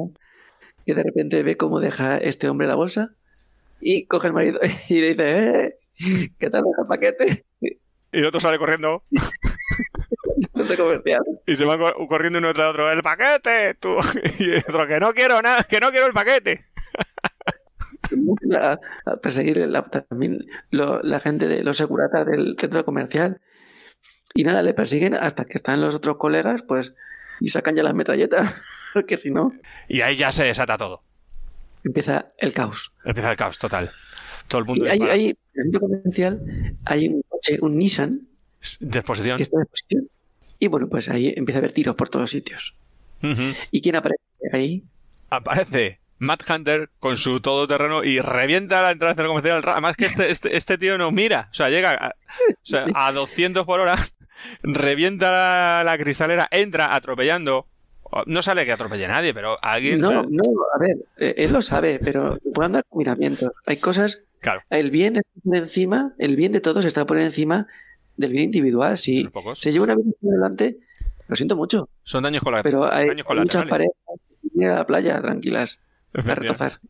[0.86, 3.10] que de repente ve cómo deja este hombre la bolsa
[3.81, 7.44] y coge el marido y le dice, eh, ¿qué tal el paquete?
[7.60, 9.02] Y el otro sale corriendo
[11.47, 12.91] y se van co- corriendo uno tras otro.
[12.91, 13.75] ¡El paquete!
[13.75, 13.97] Tú.
[14.39, 16.65] Y el otro, que no quiero nada, que no quiero el paquete.
[18.59, 23.41] a, a perseguir la- también lo- la gente de los seguratas del centro comercial.
[24.34, 26.94] Y nada, le persiguen hasta que están los otros colegas, pues,
[27.40, 28.54] y sacan ya las metralletas,
[28.94, 29.52] porque si no,
[29.88, 31.02] Y ahí ya se desata todo.
[31.84, 32.92] empieza el caos.
[33.04, 33.90] Empieza el caos total.
[34.48, 38.20] Todo el mundo Y hay, hay- en el centro comercial hay un coche, un Nissan,
[38.80, 39.36] de exposición.
[39.36, 40.08] que está de exposición.
[40.58, 42.74] Y bueno, pues ahí empieza a haber tiros por todos sitios.
[43.22, 43.54] Ujú.
[43.70, 44.22] ¿Y quién aparece
[44.52, 44.82] ahí?
[45.30, 49.62] Aparece Matt Hunter con su todoterreno y revienta la entrada del comercial.
[49.64, 51.48] Además que este, este, este tío no mira.
[51.50, 53.96] O sea, llega a, o sea, a 200 por hora,
[54.62, 57.66] revienta la, la cristalera, entra atropellando.
[58.26, 60.00] No sale que atropelle a nadie, pero alguien...
[60.00, 60.42] No, no,
[60.74, 63.50] a ver, eh, él lo sabe, pero puede andar con miramientos.
[63.66, 64.22] Hay cosas.
[64.38, 64.60] Claro.
[64.70, 67.66] El bien está por encima, el bien de todos está por encima
[68.16, 68.98] del bien individual.
[68.98, 70.76] Si se lleva una vida por delante,
[71.26, 71.88] lo siento mucho.
[72.04, 72.72] Son daños colaterales.
[72.72, 73.94] Pero hay daños muchas parejas
[74.56, 75.80] que a la playa tranquilas
[76.15, 76.65] a Efectivamente.
[76.65, 76.81] retozar.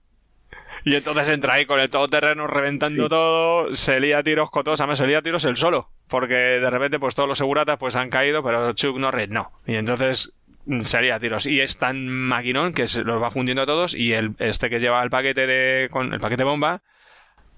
[0.86, 4.81] Y entonces entra ahí con el todoterreno reventando todo, se lía a tiros con todos,
[4.81, 7.97] además se lía a tiros él solo, porque de repente pues todos los seguratas pues
[7.97, 9.51] han caído, pero Chuck Norris no.
[9.67, 10.35] Y entonces
[10.67, 11.47] mm, se lía a tiros.
[11.47, 14.78] Y es tan maquinón que se los va fundiendo a todos y el, este que
[14.78, 16.83] lleva el paquete de con el paquete bomba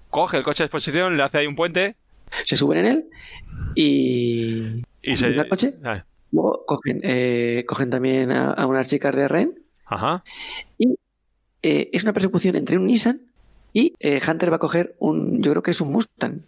[0.09, 1.97] coge el coche de exposición, le hace ahí un puente
[2.45, 3.05] Se suben en él
[3.75, 4.83] y.
[5.01, 5.39] y ¿Suben se...
[5.41, 5.73] al coche?
[6.31, 10.23] Luego cogen, eh, cogen también a, a unas chicas de Ren Ajá.
[10.77, 10.95] y
[11.69, 13.19] eh, es una persecución entre un Nissan
[13.73, 15.41] y eh, Hunter va a coger un.
[15.43, 16.39] Yo creo que es un Mustang.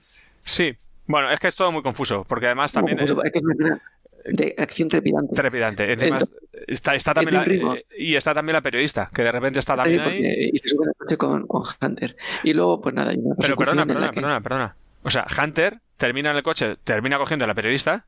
[0.44, 0.74] Sí.
[1.08, 3.44] Bueno, es que es todo muy confuso, porque además también Como- es es que es
[3.46, 3.82] una
[4.26, 5.34] de acción trepidante.
[5.36, 5.92] trepidante.
[5.94, 6.32] Entonces,
[6.68, 9.74] está, está también es la, eh, y está también la periodista, que de repente está
[9.74, 10.50] Sí, también porque- ahí.
[10.54, 12.16] y se sube coche con, con Hunter.
[12.44, 14.76] Y luego, pues nada, Pero perdona, perdona, que- perdona, perdona.
[15.04, 18.06] O sea, Hunter termina en el coche, termina cogiendo a la periodista.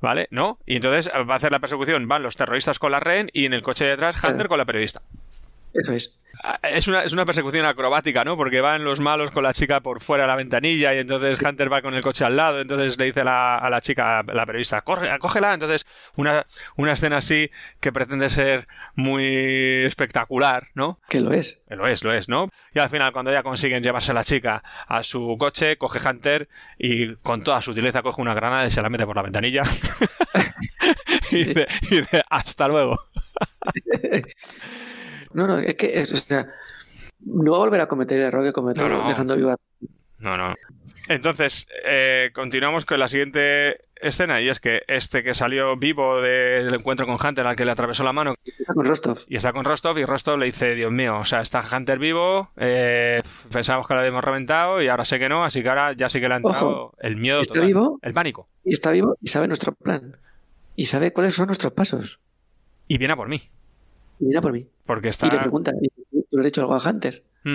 [0.00, 0.26] ¿Vale?
[0.32, 0.58] ¿No?
[0.66, 2.08] Y entonces va a hacer la persecución.
[2.08, 4.48] Van los terroristas con la rehén y en el coche de detrás Hunter Claro.
[4.48, 5.00] con la periodista.
[5.74, 6.18] Eso es.
[6.42, 8.36] Ah, Es una, es una persecución acrobática, ¿no?
[8.36, 11.70] Porque van los malos con la chica por fuera de la ventanilla y entonces Hunter
[11.72, 12.60] va con el coche al lado.
[12.60, 15.54] Entonces le dice a la, a la chica, a la periodista, corre, cógela.
[15.54, 15.86] Entonces,
[16.16, 19.24] una, una escena así que pretende ser muy
[19.84, 21.00] espectacular, ¿no?
[21.08, 21.60] Que lo es.
[21.68, 22.48] Que Lo es, lo es, ¿no?
[22.74, 26.48] Y al final, cuando ya consiguen llevarse a la chica a su coche, coge Hunter
[26.78, 29.62] y con toda sutileza coge una granada y se la mete por la ventanilla.
[31.30, 32.98] y, dice, y dice, hasta luego.
[35.34, 36.46] No, no, es que es, o sea,
[37.24, 39.08] no va a volver a cometer el error que cometió No, no.
[39.08, 39.56] dejando viva.
[40.18, 40.54] No, no.
[41.08, 46.72] Entonces, eh, continuamos con la siguiente escena y es que este que salió vivo del
[46.74, 49.18] encuentro con Hunter al que le atravesó la mano Está con Rostov.
[49.28, 52.50] y está con Rostov y Rostov le dice, Dios mío, o sea, está Hunter vivo,
[52.56, 53.20] eh,
[53.52, 56.20] pensábamos que lo habíamos reventado y ahora sé que no, así que ahora ya sí
[56.20, 57.98] que le ha entrado Ojo, el miedo está total, vivo.
[58.02, 58.48] el pánico.
[58.64, 60.16] Y está vivo y sabe nuestro plan.
[60.76, 62.18] Y sabe cuáles son nuestros pasos.
[62.88, 63.40] Y viene a por mí,
[64.24, 64.66] Mira por mí.
[64.86, 65.26] porque está...
[65.26, 65.88] Y le pregunta, ¿y
[66.30, 67.22] ¿tú le has dicho algo a Hunter?
[67.44, 67.50] Y,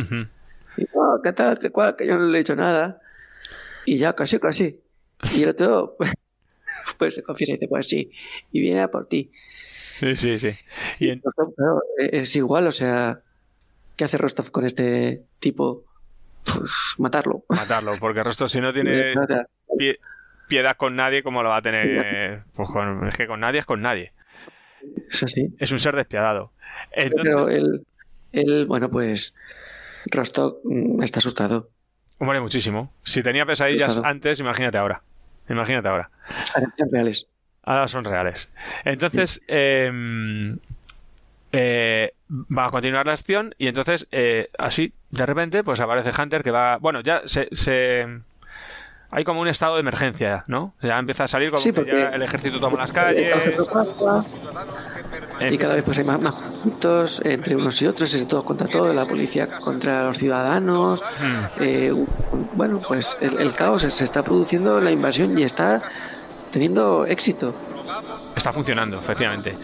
[0.94, 1.60] no, ¿qué tal?
[1.60, 1.96] ¿Qué cual?
[1.96, 3.00] Que yo no le he dicho nada.
[3.86, 4.80] Y ya, casi, casi.
[5.36, 5.96] Y el otro,
[6.98, 8.12] pues se confiesa y dice, pues sí.
[8.52, 9.32] Y viene a por ti.
[10.00, 10.52] Sí, sí, sí.
[11.00, 13.22] Y en- Claro, es igual, o sea,
[13.96, 15.86] ¿qué hace Rostov con este tipo?
[16.46, 17.44] Pues matarlo.
[17.50, 19.14] Matarlo, porque Rostov si no tiene
[19.78, 20.00] pie-
[20.48, 22.44] piedad con nadie, ¿cómo lo va a tener?
[22.54, 24.12] Pues con- es que con nadie es con nadie.
[25.10, 25.54] Es así.
[25.60, 26.52] Es un ser despiadado.
[26.92, 27.86] Entonces, Pero él,
[28.32, 29.34] él, bueno, pues
[30.12, 31.70] Rostov mm, está asustado.
[32.20, 32.92] hombre, muchísimo.
[33.04, 34.12] Si tenía pesadillas Asustado.
[34.12, 35.02] antes, imagínate ahora.
[35.50, 36.10] Imagínate ahora.
[36.78, 37.28] Son reales.
[37.64, 38.50] Ahora son reales.
[38.86, 39.92] Entonces, eh,
[41.52, 46.44] eh, va a continuar la acción y entonces, eh, así, de repente, pues aparece Hunter
[46.44, 46.78] que va...
[46.78, 47.48] Bueno, ya se...
[47.52, 48.06] se-
[49.10, 50.74] hay como un estado de emergencia, ¿no?
[50.82, 53.36] Ya empieza a salir como Sí, que porque- ya el ejército toma las calles.
[55.52, 58.68] Y cada vez pues hay más, más conflictos entre unos y otros, es todo contra
[58.68, 61.02] todo, la policía contra los ciudadanos.
[61.20, 61.46] Hmm.
[61.62, 61.94] Eh,
[62.54, 65.82] bueno, pues el, el caos se está produciendo la invasión y está
[66.52, 67.54] teniendo éxito.
[68.36, 69.56] Está funcionando, efectivamente.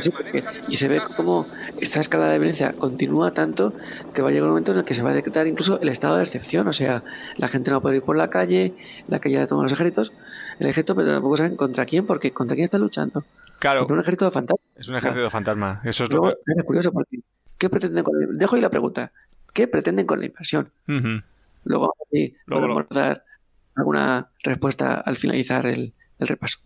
[0.00, 1.46] Sí, porque- Y se ve como
[1.80, 3.74] esta escala de violencia continúa tanto
[4.14, 5.88] que va a llegar un momento en el que se va a decretar incluso el
[5.88, 6.66] estado de excepción.
[6.68, 7.02] O sea,
[7.36, 8.74] la gente no puede ir por la calle,
[9.08, 10.12] la calle la toman los ejércitos,
[10.58, 13.24] el ejército, pero tampoco saben contra quién, porque contra quién está luchando.
[13.58, 14.62] Claro, Contra un ejército fantasma.
[14.76, 15.80] es un ejército fantasma.
[15.84, 16.62] Eso es lo que...
[16.64, 17.18] curioso porque
[17.58, 19.12] ¿qué pretenden con Dejo ahí la pregunta.
[19.52, 20.70] ¿Qué pretenden con la invasión?
[20.88, 21.22] Ujú.
[21.64, 23.24] Luego sí, Luego podemos dar
[23.76, 26.58] alguna respuesta al finalizar el, el repaso.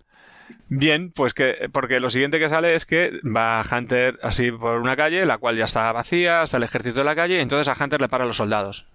[0.68, 4.97] Bien, pues que porque lo siguiente que sale es que va Hunter así por una
[4.97, 7.83] calle, la cual ya está vacía, está el ejército de la calle, y entonces a
[7.83, 8.86] Hunter le paran los soldados.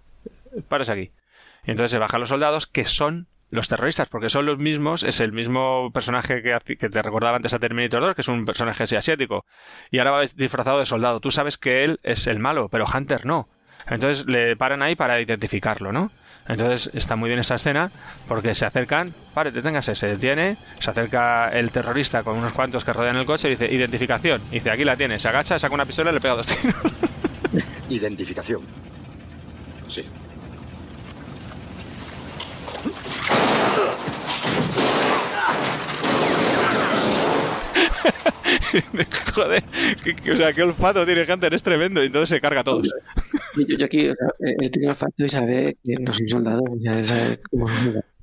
[0.68, 1.10] Párese aquí.
[1.64, 5.20] Y entonces se bajan los soldados que son los terroristas, porque son los mismos, es
[5.20, 8.84] el mismo personaje que, que te recordaba antes a Terminator 2, que es un personaje
[8.84, 9.44] así asiático,
[9.90, 11.20] y ahora va disfrazado de soldado.
[11.20, 13.48] Tú sabes que él es el malo, pero Hunter no.
[13.88, 16.10] Entonces le paran ahí para identificarlo, ¿no?
[16.48, 17.90] Entonces está muy bien esa escena
[18.26, 22.92] porque se acercan, pare, deténgase, se detiene, se acerca el terrorista con unos cuantos que
[22.92, 24.42] rodean el coche y dice, identificación.
[24.50, 26.76] Y dice, aquí la tiene, se agacha, saca una pistola y le pega dos tiros.
[27.88, 28.62] Identificación.
[29.88, 30.04] Sí.
[39.34, 39.62] Joder,
[40.04, 42.02] que- que- o sea, qué olfato tiene Hunter, es tremendo.
[42.02, 42.88] Y entonces se carga a todos.
[43.56, 47.02] Yo, yo aquí, o sea, él tiene olfato y sabe que no soy soldado, ya
[47.04, 47.66] sabe cómo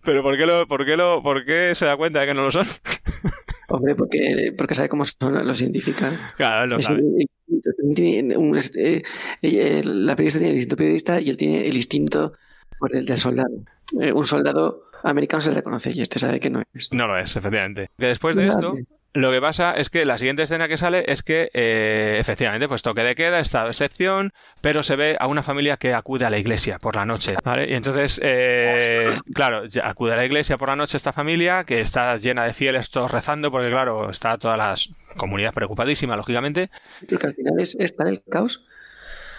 [0.03, 2.43] Pero ¿por qué, lo, por, qué lo, ¿por qué se da cuenta de que no
[2.43, 2.66] lo son?
[3.69, 6.17] Hombre, porque, porque sabe cómo son, los identifican.
[6.38, 6.99] Claro, lo sabe.
[6.99, 7.16] el-
[7.48, 9.01] el- tiene un- eh,
[9.83, 12.33] la periodista tiene el instinto periodista y él tiene el instinto
[12.80, 13.49] pues, del, del soldado.
[13.99, 16.90] Eh, un soldado americano se le reconoce y este sabe que no es.
[16.93, 17.90] No lo es, efectivamente.
[17.98, 18.75] Después de esto,
[19.14, 22.84] lo que pasa es que la siguiente escena que sale es que, eh, efectivamente, pues
[22.84, 26.30] toque de queda, estado de excepción, pero se ve a una familia que acude a
[26.30, 27.72] la iglesia por la noche, ¿vale?
[27.72, 31.82] Y entonces, eh, claro, ya acude a la iglesia por la noche esta familia, que
[31.82, 34.76] está llena de fieles todos rezando, porque claro, está toda la
[35.18, 36.70] comunidad preocupadísima, lógicamente.
[37.10, 38.64] Porque al final es, es tal el caos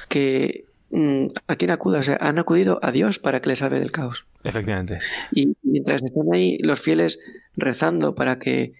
[0.08, 3.78] que mm, a quién acude, o sea, han acudido a Dios para que les salve
[3.78, 4.26] del caos.
[4.42, 4.98] Efectivamente.
[5.32, 7.20] Y mientras están ahí los fieles
[7.56, 8.72] rezando para que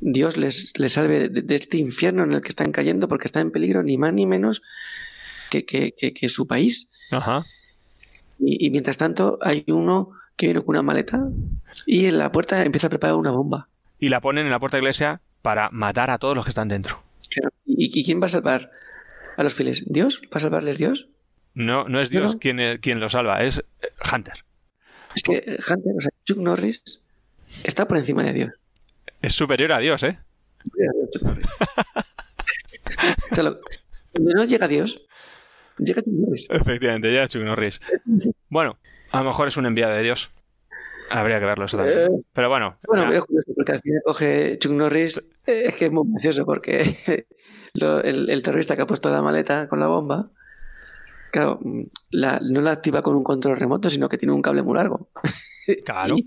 [0.00, 3.40] Dios les, les salve de, de este infierno en el que están cayendo, porque está
[3.40, 4.62] en peligro ni más ni menos
[5.50, 6.90] que, que- que- que su país.
[7.10, 7.44] Ajá.
[8.38, 11.20] Y, y mientras tanto hay uno que viene con una maleta
[11.86, 13.68] y en la puerta empieza a preparar una bomba.
[13.98, 16.50] Y la ponen en la puerta de la iglesia para matar a todos los que
[16.50, 17.02] están dentro.
[17.30, 17.52] Claro.
[17.66, 18.70] ¿Y, y quién va a salvar
[19.36, 19.82] a los fieles?
[19.86, 20.22] ¿Dios?
[20.32, 21.08] ¿Va a salvarles Dios?
[21.52, 24.44] No, no es Dios quien, quien lo salva, es eh, Hunter.
[25.14, 26.82] Es que eh, Hunter, o sea, Chuck Norris
[27.64, 28.52] está por encima de Dios.
[29.22, 30.18] Es superior a Dios, ¿eh?
[33.30, 33.56] O sea, lo-
[34.12, 35.00] cuando no llega Dios,
[35.78, 36.46] llega Chuck Norris.
[36.50, 37.80] Efectivamente, ya Chuck Norris.
[38.48, 38.78] Bueno,
[39.12, 40.30] a lo mejor es un enviado de Dios.
[41.10, 41.98] Habría que verlo eso también.
[41.98, 45.74] Eh, Pero bueno, Bueno, pero es curioso porque al final coge Chuck Norris, eh, es
[45.74, 47.26] que es muy gracioso porque
[47.74, 50.30] lo- el, el terrorista que ha puesto la maleta con la bomba,
[51.32, 51.82] claro, mm,
[52.12, 55.08] la- no la activa con un control remoto, sino que tiene un cable muy largo.
[55.84, 56.16] Claro.
[56.18, 56.24] Y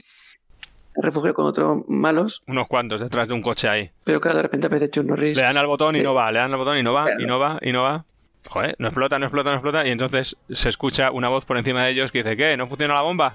[0.94, 3.90] se refugia con otros malos, unos cuantos detrás de un coche ahí.
[4.04, 5.38] pero claro, de repente aparece Chuck Norris.
[5.38, 7.22] Le dan al botón y no va, le dan al botón y no va, claro.
[7.22, 8.06] y no va, y no va.
[8.46, 9.88] Joder, no explota, no explota, no explota.
[9.88, 12.58] Y entonces se escucha una voz por encima de ellos que dice, ¿qué?
[12.58, 13.34] ¿No funciona la bomba?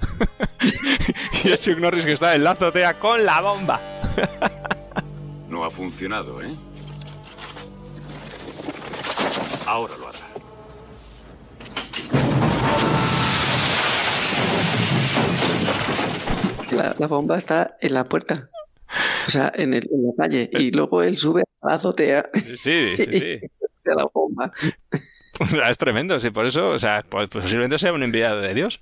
[1.45, 3.81] y es Chuck Norris que está en la azotea con la bomba.
[5.49, 6.55] No ha funcionado, ¿eh?
[9.67, 10.08] Ahora lo
[16.73, 18.49] La, la bomba está en la puerta.
[19.27, 20.49] O sea, en, el- en la calle.
[20.53, 23.19] Y luego él sube a la azotea Sí, sí, sí.
[23.21, 24.53] de la bomba.
[25.71, 28.81] Es tremendo, sí, por eso, o sea, pues posiblemente sea un enviado de Dios.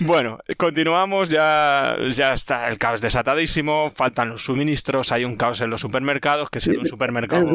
[0.00, 5.68] Bueno, continuamos, ya, ya está el caos desatadísimo, faltan los suministros, hay un caos en
[5.68, 7.46] los supermercados, que en un supermercado...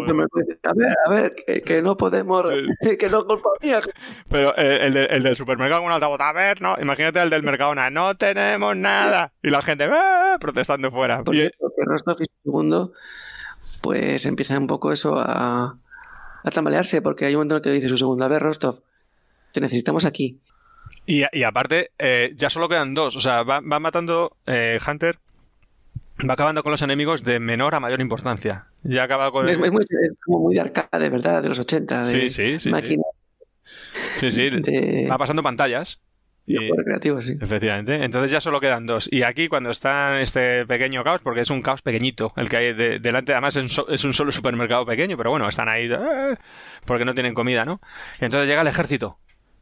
[0.64, 2.46] A ver, a ver, que, que no podemos,
[3.00, 3.82] que no culpa mía.
[4.30, 7.30] Pero eh, el, de- el del supermercado con un altavoz, a ver, no, imagínate el
[7.32, 9.32] del Mercadona, no tenemos nada.
[9.42, 11.24] Y la gente "Ah", protestando fuera.
[11.24, 12.94] Por Y- cierto, que Rostov y su segundo,
[13.82, 15.76] pues empieza un poco eso a,
[16.44, 18.82] a tambalearse, porque hay un momento en el que dice su segundo, a ver, Rostov,
[19.54, 20.40] te necesitamos aquí.
[21.06, 23.16] Y, y aparte, eh, ya solo quedan dos.
[23.16, 25.18] O sea, va, va matando eh, Hunter.
[26.28, 28.66] Va acabando con los enemigos de menor a mayor importancia.
[28.84, 29.48] Ya acaba con.
[29.48, 31.44] Es, es muy, es como muy de arcade, ¿verdad?
[31.44, 32.70] De los 80, de Sí, sí, sí, sí.
[32.72, 33.04] máquina
[34.18, 34.50] Sí, sí.
[34.50, 36.02] de Va pasando pantallas.
[36.50, 37.34] Y- recreativo, sí.
[37.42, 38.04] Efectivamente.
[38.06, 39.10] Entonces ya solo quedan dos.
[39.12, 42.56] Y aquí, cuando está en este pequeño caos, porque es un caos pequeñito, el que
[42.58, 45.68] hay de- delante, además es un, so- es un solo supermercado pequeño, pero bueno, están
[45.68, 46.36] ahí eh,
[46.86, 47.82] porque no tienen comida, ¿no?
[48.22, 49.20] Y entonces llega el ejército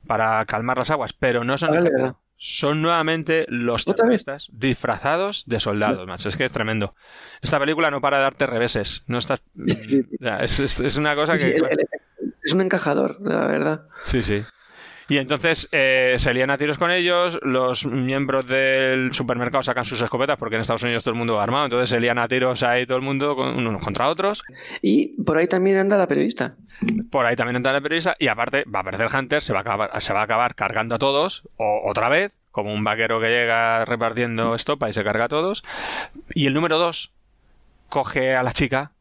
[0.07, 2.13] para calmar las aguas, pero no son Vale.
[2.37, 6.27] Son nuevamente los terroristas disfrazados de soldados, macho.
[6.27, 6.93] Es que es tremendo.
[7.41, 9.03] Esta película no para de darte reveses.
[9.07, 9.41] No estás.
[10.41, 11.55] Es, es- es una cosa que.
[11.55, 11.87] el- el-
[12.43, 13.87] es un encajador, la verdad.
[14.03, 14.43] Sí, sí.
[15.07, 20.01] Y entonces eh, se lían a tiros con ellos, los miembros del supermercado sacan sus
[20.01, 22.63] escopetas porque en Estados Unidos todo el mundo va armado, entonces se lían a tiros
[22.63, 24.43] ahí todo el mundo con- unos contra otros.
[24.81, 26.55] Y por ahí también anda la periodista.
[27.11, 29.61] Por ahí también entra la periodista y aparte va a perder Hunter, se va a
[29.61, 33.27] acabar, se va a acabar cargando a todos o, otra vez, como un vaquero que
[33.27, 35.63] llega repartiendo estopa y se carga a todos.
[36.33, 37.11] Y el número dos
[37.89, 38.91] coge a la chica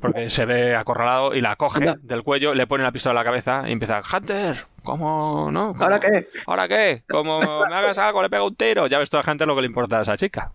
[0.00, 1.96] porque se ve acorralado y la coge Anda.
[2.02, 5.72] del cuello, le pone la pistola en la cabeza y empieza, Hunter, ¿cómo no?
[5.72, 6.28] ¿Cómo- ¿Ahora qué?
[6.46, 7.02] ¿Ahora qué?
[7.10, 8.86] Como me hagas algo, le pego un tiro.
[8.86, 10.52] Ya ves toda la gente lo que le importa a esa chica.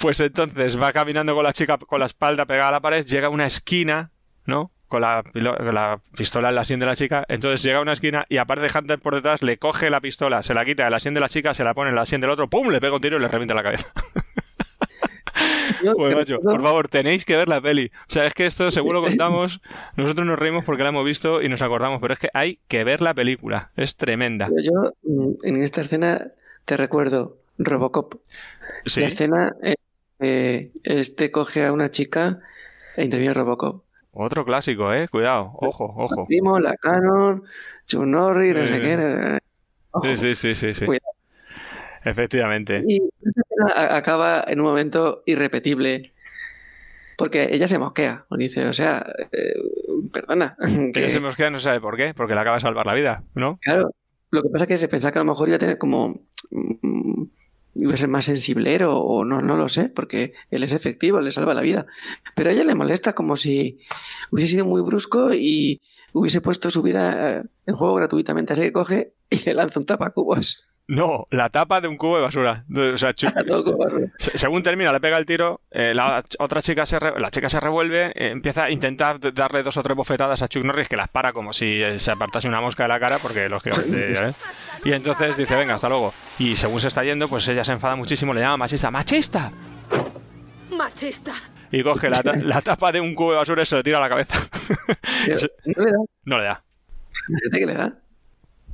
[0.00, 3.26] Pues entonces va caminando con la chica con la espalda pegada a la pared, llega
[3.26, 4.10] a una esquina,
[4.46, 4.70] ¿no?
[4.88, 7.24] Con la, la pistola en la sien de la chica.
[7.28, 10.52] Entonces llega a una esquina y aparte Hunter por detrás le coge la pistola, se
[10.54, 12.30] la quita de la sien de la chica, se la pone en la sien del
[12.30, 12.68] otro, ¡pum!
[12.70, 13.92] Le pega un tiro y le revienta la cabeza.
[15.84, 17.90] Yo Pues macho, por favor, tenéis que ver la peli.
[18.02, 19.60] O sea, es que esto según lo contamos,
[19.96, 22.84] nosotros nos reímos porque la hemos visto y nos acordamos, pero es que hay que
[22.84, 23.70] ver la película.
[23.76, 24.48] Es tremenda.
[24.48, 26.28] Pero yo mm, en esta escena
[26.64, 28.14] te recuerdo Robocop.
[28.86, 29.00] Sí.
[29.00, 29.76] La escena eh,
[30.20, 32.40] eh, este coge a una chica
[32.96, 33.84] e interviene Robocop.
[34.12, 35.08] Otro clásico, eh.
[35.08, 36.26] Cuidado, ojo, ojo.
[36.28, 37.44] Vimos la Canon,
[37.86, 40.16] Chuck Norris, no sé qué.
[40.16, 40.86] sí, sí, sí, sí.
[40.86, 41.09] cuidado.
[42.04, 42.82] Efectivamente.
[42.86, 42.96] Y
[43.26, 46.12] esta escena a- acaba en un momento irrepetible.
[47.16, 48.24] Porque ella se mosquea.
[48.30, 49.52] Dice, o sea, eh,
[50.12, 50.56] perdona.
[50.94, 52.94] Que ya se nos queda, no sabe por qué, porque le acaba de salvar la
[52.94, 53.58] vida, ¿no?
[53.60, 53.90] Claro,
[54.30, 56.22] lo que pasa es que se pensaba que a lo mejor iba a tener como.
[56.50, 57.24] mm,
[57.74, 61.30] iba a ser más sensiblero o no, no lo sé, porque él es efectivo, le
[61.30, 61.86] salva la vida.
[62.34, 63.78] Pero a ella le molesta como si
[64.30, 65.80] hubiese sido muy brusco y
[66.14, 68.54] hubiese puesto su vida eh, en juego gratuitamente.
[68.54, 70.64] Así que coge y le lanza un tapacubos.
[70.92, 72.64] No, la tapa de un cubo de basura.
[72.74, 73.14] O sea,
[74.18, 77.60] según termina, le pega el tiro, eh, la otra chica se re- la chica se
[77.60, 81.08] revuelve, eh, empieza a intentar darle dos o tres bofetadas a Chuck Norris que las
[81.08, 84.12] para como si eh, se apartase una mosca de la cara, porque lógicamente.
[84.30, 84.32] ¿eh?
[84.84, 86.12] Y entonces dice, venga, hasta luego.
[86.40, 89.52] Y según se está yendo, pues ella se enfada muchísimo, le llama machista, ¡machista!
[90.76, 91.34] Machista.
[91.70, 93.98] Y coge la, ta- la tapa de un cubo de basura y se lo tira
[93.98, 94.34] a la cabeza.
[95.66, 95.98] No le da.
[96.24, 96.62] No le da.
[97.52, 97.92] Que le da.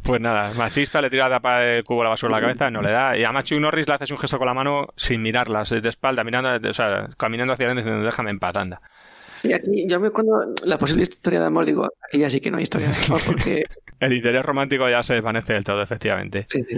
[0.07, 2.71] Pues nada, machista, le tira la tapa del cubo de la basura a la cabeza,
[2.71, 3.17] no le da.
[3.17, 6.23] Y a Machu Norris le haces un gesto con la mano sin mirarlas, de espalda,
[6.23, 8.81] mirando, o sea, caminando hacia adelante diciendo, déjame en paz, anda.
[9.43, 12.51] Y aquí, yo me cuando la posible historia de amor, digo, aquí ya sí que
[12.51, 13.65] no hay historia de amor, porque.
[14.01, 16.47] El interés romántico ya se desvanece del todo, efectivamente.
[16.51, 16.77] Sí, sí.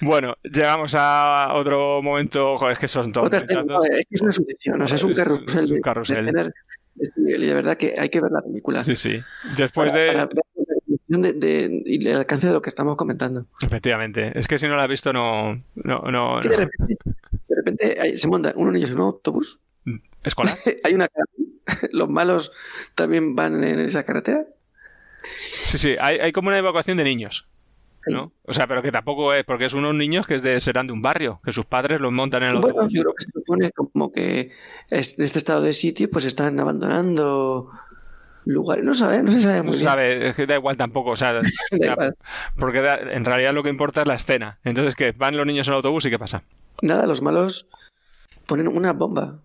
[0.00, 4.20] Bueno, llegamos a otro momento, joder, es que son todos Otra no, es que es
[4.20, 5.64] una sucesión, o sea, es un carrusel.
[5.64, 6.26] es un carrusel.
[6.26, 8.82] de de nivel, y de verdad que hay que ver la película.
[8.84, 9.20] Sí, sí.
[9.56, 10.34] Después Para- para de...
[10.34, 10.44] ver
[11.22, 13.46] de, de- y el alcance de lo que estamos comentando.
[13.62, 14.32] Efectivamente.
[14.38, 15.54] Es que si no la has visto, no...
[15.76, 16.96] no, no, de repente,
[17.48, 19.58] de repente hay- se monta unos niños en un autobús,
[20.22, 20.56] ¿Escolar?
[20.84, 21.08] hay una
[21.92, 22.52] los malos
[22.94, 24.44] también van en esa carretera.
[25.64, 25.96] Sí, sí.
[26.00, 27.46] Hay, hay como una evacuación de niños.
[28.06, 28.32] ¿no?
[28.42, 30.92] O sea, pero que tampoco es, porque es unos niños que es de, serán de
[30.92, 32.92] un barrio, que sus padres los montan en el Bueno, autobús.
[32.92, 34.50] yo creo que se supone como que en
[34.90, 37.70] este estado de sitio pues están abandonando
[38.46, 39.88] lugares, no sabe, no se sabe No muy se bien.
[39.88, 41.42] sabe, es que da igual tampoco, o sea, Da
[41.78, 42.14] ya, igual.
[42.56, 44.58] porque da- en realidad lo que importa es la escena.
[44.64, 45.12] Entonces, ¿qué?
[45.12, 46.42] Van los niños en el autobús y ¿qué pasa?
[46.82, 47.66] Nada, los malos
[48.46, 49.38] ponen una bomba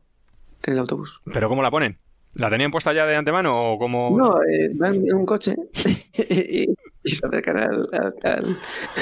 [0.64, 1.20] en el autobús.
[1.34, 1.98] ¿Pero cómo la ponen?
[2.36, 4.16] ¿La tenían puesta ya de antemano o cómo...?
[4.18, 5.56] No, eh, van en un coche
[6.30, 6.66] y,
[7.04, 7.90] y se acercan al,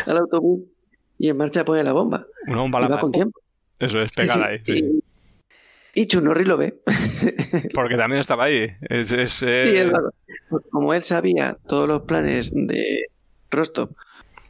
[0.05, 0.61] al- autobús
[1.19, 2.25] y en marcha ponen la bomba.
[2.47, 3.39] Una bomba Y va con tiempo.
[3.79, 4.79] Eso es, pegada sí, ahí.
[4.81, 5.03] sí.
[5.97, 6.79] Y, Chunorri lo ve.
[7.73, 8.69] Porque también estaba ahí.
[8.81, 9.93] Es, es, Y eh, él,
[10.69, 13.07] como él sabía todos los planes de
[13.49, 13.89] Rostov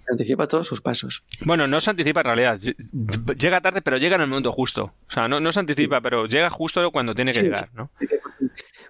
[0.10, 1.24] anticipa todos sus pasos.
[1.46, 2.60] Bueno, no se anticipa en realidad.
[3.38, 4.94] Llega tarde, pero llega en el momento justo.
[5.08, 7.92] O sea, no, no se anticipa, pero llega justo cuando tiene que Sí, llegar, ¿no?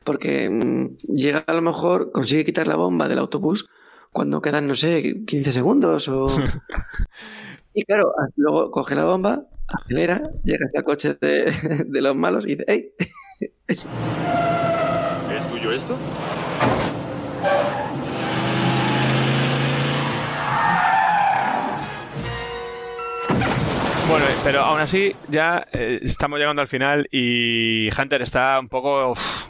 [0.03, 3.67] Porque mm, llega a lo mejor, consigue quitar la bomba del autobús
[4.11, 6.27] cuando quedan, no sé, 15 segundos o...
[7.73, 12.45] y claro, luego coge la bomba, acelera, llega hacia el coche de, de los malos
[12.45, 12.91] y dice, ¡Ey!
[13.67, 13.85] ¿Es
[15.49, 15.97] tuyo esto?
[24.09, 29.11] Bueno, pero aún así ya eh, estamos llegando al final y Hunter está un poco
[29.11, 29.47] uf,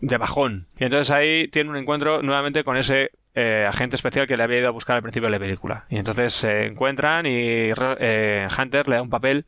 [0.00, 0.66] de bajón.
[0.78, 4.58] Y entonces ahí tiene un encuentro nuevamente con ese eh, agente especial que le había
[4.58, 5.84] ido a buscar al principio de la película.
[5.90, 7.30] Y entonces se encuentran y
[8.00, 9.44] eh, Hunter le da un papel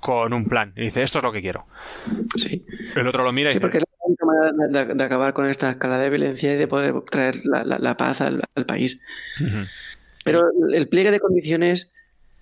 [0.00, 0.72] con un plan.
[0.76, 1.64] Y dice, esto es lo que quiero.
[2.36, 2.64] Sí.
[2.96, 5.32] El otro lo mira y Sí, dice, porque es la única manera de, de acabar
[5.32, 8.66] con esta escala de violencia y de poder traer la, la- la paz al, al
[8.66, 8.98] país.
[10.24, 11.90] Pero el pliegue de condiciones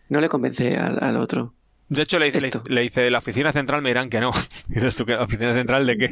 [0.09, 1.55] no le convence al, al otro.
[1.89, 4.31] De hecho, le, le- le dice, la oficina central me dirán que no.
[4.69, 6.11] Dices tú, ¿que ¿la oficina central de qué?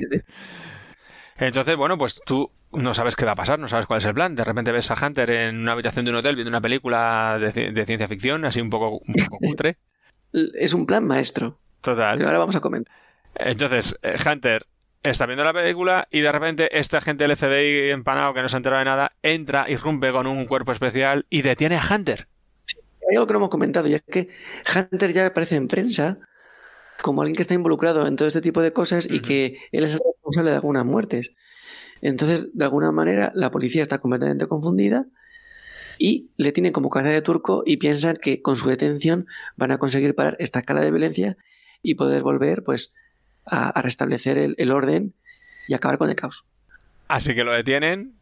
[1.38, 4.14] Entonces, bueno, pues tú no sabes qué va a pasar, no sabes cuál es el
[4.14, 4.34] plan.
[4.34, 7.48] De repente ves a Hunter en una habitación de un hotel viendo una película de,
[7.52, 9.76] ci- de ciencia ficción, así un poco, un poco cutre.
[10.32, 11.58] Es un plan maestro.
[11.80, 12.16] Total.
[12.16, 12.94] Pero ahora vamos a comentar.
[13.36, 14.66] Entonces, eh, Hunter
[15.02, 18.56] está viendo la película y de repente este agente del FBI empanado que no se
[18.56, 22.26] ha enterado de nada entra, irrumpe con un cuerpo especial y detiene a Hunter.
[23.08, 24.28] Hay algo que no hemos comentado y es que
[24.74, 26.18] Hunter ya aparece en prensa
[27.02, 29.92] como alguien que está involucrado en todo este tipo de cosas y que él es
[29.92, 31.32] el responsable de algunas muertes.
[32.00, 35.06] Entonces, de alguna manera, la policía está completamente confundida
[35.98, 39.78] y le tienen como cabeza de turco y piensan que con su detención van a
[39.78, 41.36] conseguir parar esta escala de violencia
[41.82, 42.94] y poder volver pues
[43.44, 45.14] a, a restablecer el, el orden
[45.66, 46.44] y acabar con el caos.
[47.08, 48.17] Así que lo detienen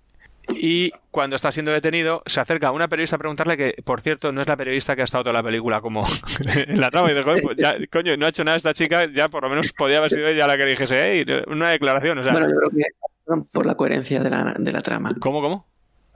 [0.49, 4.31] y cuando está siendo detenido se acerca a una periodista a preguntarle que, por cierto,
[4.33, 6.05] no es la periodista que ha estado toda la película como
[6.55, 7.10] en la trama.
[7.10, 9.49] Y dice, "Joder, pues ya, coño, no ha hecho nada esta chica, ya por lo
[9.50, 12.18] menos podía haber sido ella la que le dijese, hey, una declaración.
[12.18, 15.12] O sea, Bueno, yo creo que por la coherencia de la, de la trama.
[15.18, 15.66] ¿Cómo, cómo?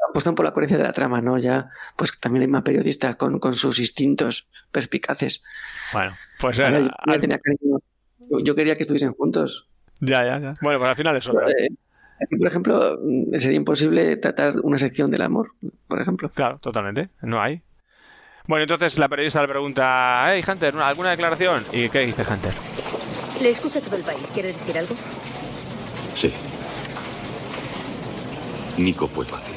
[0.09, 1.37] Apuestan por la coherencia de la trama, ¿no?
[1.39, 5.43] Ya, pues también hay más periodistas con, con sus instintos perspicaces.
[5.93, 7.79] Bueno, pues eh, yo, ya al- tenía cariño.
[8.31, 9.69] Yo- yo quería que estuviesen juntos.
[10.01, 10.55] ya, ya, ya.
[10.63, 11.33] Bueno, pues al final eso.
[11.43, 11.69] Eh,
[12.23, 15.53] aquí, por ejemplo, mm, sería imposible tratar una sección del amor,
[15.89, 16.29] por ejemplo.
[16.31, 17.09] Claro, totalmente.
[17.23, 17.63] No hay.
[18.47, 21.65] Bueno, entonces la periodista le pregunta, hey, Hunter, ¿una- ¿alguna declaración?
[21.73, 22.53] ¿Y qué dice Hunter?
[23.41, 24.29] Le escucha todo el país.
[24.35, 24.95] ¿Quiere decir algo?
[26.15, 26.33] Sí.
[28.77, 29.55] Nico fue fácil.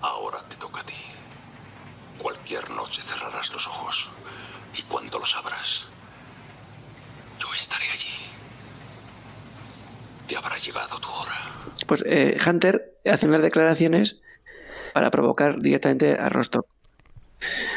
[0.00, 0.94] Ahora te toca a ti.
[2.18, 4.08] Cualquier noche cerrarás los ojos.
[4.76, 5.84] Y cuando los abras,
[7.38, 8.08] yo estaré allí.
[10.32, 11.34] Te habrá llegado tu hora.
[11.86, 14.18] Pues eh, Hunter hace unas declaraciones
[14.94, 16.66] para provocar directamente a Rostock.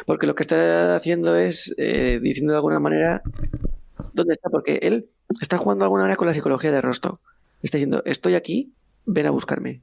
[0.06, 3.22] Porque lo que está haciendo es eh, diciendo de alguna manera
[4.14, 5.10] dónde está, porque él
[5.42, 7.20] está jugando de alguna manera con la psicología de Rostock.
[7.62, 8.72] Está diciendo, estoy aquí,
[9.06, 9.82] ven a buscarme.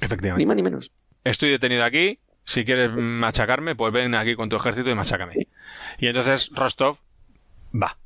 [0.00, 0.38] Efectivamente.
[0.42, 0.90] Ni más ni menos.
[1.24, 2.20] Estoy detenido aquí.
[2.44, 5.46] Si quieres machacarme, pues ven aquí con tu ejército y machácame.
[5.98, 6.96] Y entonces Rostov
[7.74, 7.98] va.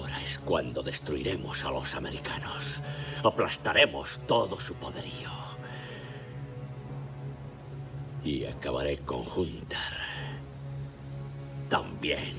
[0.00, 2.80] Ahora es cuando destruiremos a los americanos.
[3.22, 5.28] Aplastaremos todo su poderío.
[8.24, 9.78] Y acabaré con Hunter.
[11.68, 12.32] También.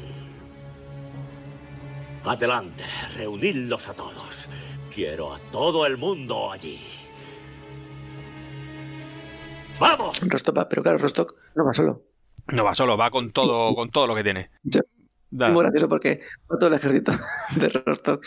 [2.23, 2.83] Adelante,
[3.15, 4.49] reunidlos a todos.
[4.93, 6.80] Quiero a todo el mundo allí.
[9.80, 10.19] ¡Vamos!
[10.19, 12.01] Rostock va, pero claro, Rostock no va solo.
[12.53, 14.49] No va solo, va con todo, con todo lo que tiene.
[15.32, 15.48] Da.
[15.48, 17.14] Es muy gracioso porque va todo el ejército
[17.56, 18.24] de Rostock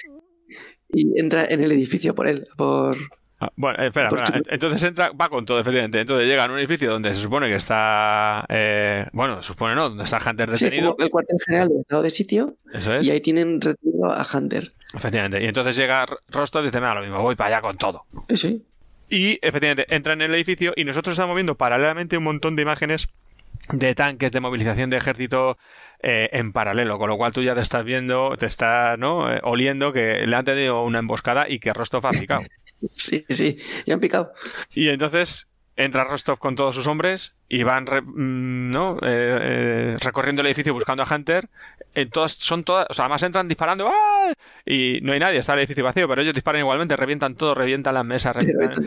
[0.92, 2.96] y entra en el edificio por él, por...
[3.40, 4.42] Ah, Bueno, eh, espera, Por espera.
[4.48, 6.00] Entonces entra, va con todo, efectivamente.
[6.00, 8.44] Entonces llega a un edificio donde se supone que está.
[8.48, 10.92] eh, bueno, se supone no, donde está Hunter Sí, detenido.
[10.94, 13.06] como el cuartel general del estado de sitio Eso es.
[13.06, 14.72] y ahí tienen retenido a Hunter.
[14.94, 15.42] Efectivamente.
[15.42, 18.04] Y entonces llega Rostov y dice: Nada, lo mismo, voy para allá con todo.
[18.28, 18.62] Sí, sí.
[19.10, 23.08] Y efectivamente entra en el edificio y nosotros estamos viendo paralelamente un montón de imágenes
[23.72, 25.58] de tanques de movilización de ejército
[26.06, 29.32] eh, en paralelo, con lo cual tú ya te estás viendo, te estás ¿no?
[29.32, 32.42] Eh, oliendo que le han tenido una emboscada y que Rostov ha picado.
[32.96, 34.32] Sí, sí, ya han picado.
[34.74, 38.98] Y entonces entra Rostov con todos sus hombres y van re- mm, ¿no?
[39.00, 41.48] Eh, recorriendo el edificio buscando a Hunter.
[42.12, 44.32] Todas, son todas, o sea, además entran disparando ¡ah!
[44.66, 47.94] y no hay nadie, está el edificio vacío, pero ellos disparan igualmente, revientan todo, revientan
[47.94, 48.84] las mesas, revientan,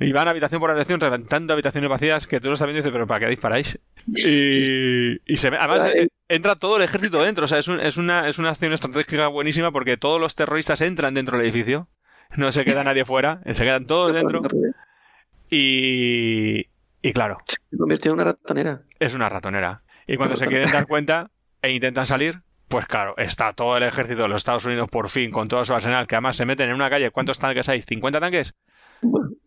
[0.00, 2.92] y van habitación por habitación reventando habitaciones vacías que tú lo estás viendo y dices,
[2.92, 3.78] pero ¿para qué disparáis?
[4.14, 5.92] Y, y se ve, además
[6.28, 9.28] entra todo el ejército dentro, o sea, es, un- es, una, es una acción estratégica
[9.28, 11.88] buenísima porque todos los terroristas entran dentro del edificio
[12.36, 14.42] no se queda nadie fuera, se quedan todos dentro.
[15.50, 16.66] Y,
[17.02, 17.38] y claro.
[17.46, 18.82] Se convirtió en una ratonera.
[18.98, 19.82] Es una ratonera.
[20.06, 21.30] Y cuando se quieren dar cuenta
[21.62, 25.30] e intentan salir, pues claro, está todo el ejército de los Estados Unidos por fin
[25.30, 27.10] con todo su arsenal, que además se meten en una calle.
[27.10, 27.80] ¿Cuántos tanques hay?
[27.80, 28.54] ¿50 tanques?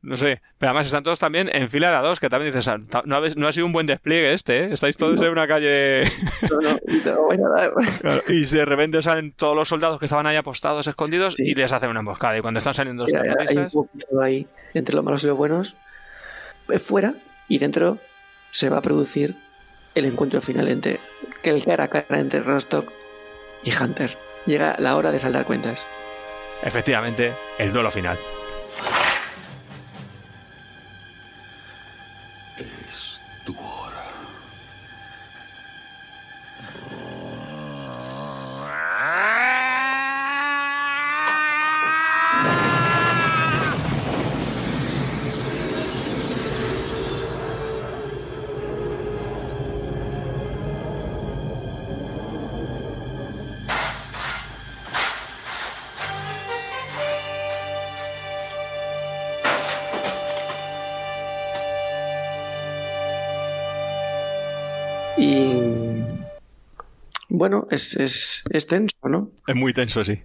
[0.01, 2.67] No sé, pero además están todos también en fila de a dos, que también dices,
[2.67, 4.69] "Ah, no ha, no ha sido un buen despliegue este, ¿eh?
[4.71, 6.03] Estáis todos en una calle...
[6.49, 7.71] No, no, no voy a dar.
[8.01, 11.71] Claro, y de repente salen todos los soldados que estaban ahí apostados, escondidos, y les
[11.71, 12.38] hacen una emboscada.
[12.38, 13.73] Y cuando están saliendo los terroristas...
[13.73, 15.75] poquito ahí entre los malos y los buenos.
[16.69, 17.13] Es fuera
[17.47, 17.97] y dentro
[18.51, 19.35] se va a producir
[19.95, 20.99] el encuentro final entre
[21.43, 22.89] que el cara a cara entre Rostock
[23.63, 24.15] y Hunter.
[24.45, 25.85] Llega la hora de saldar cuentas.
[26.63, 28.17] Efectivamente, el duelo final.
[67.41, 69.31] Bueno, es, es, es tenso, ¿no?
[69.47, 70.21] Es muy tenso, sí.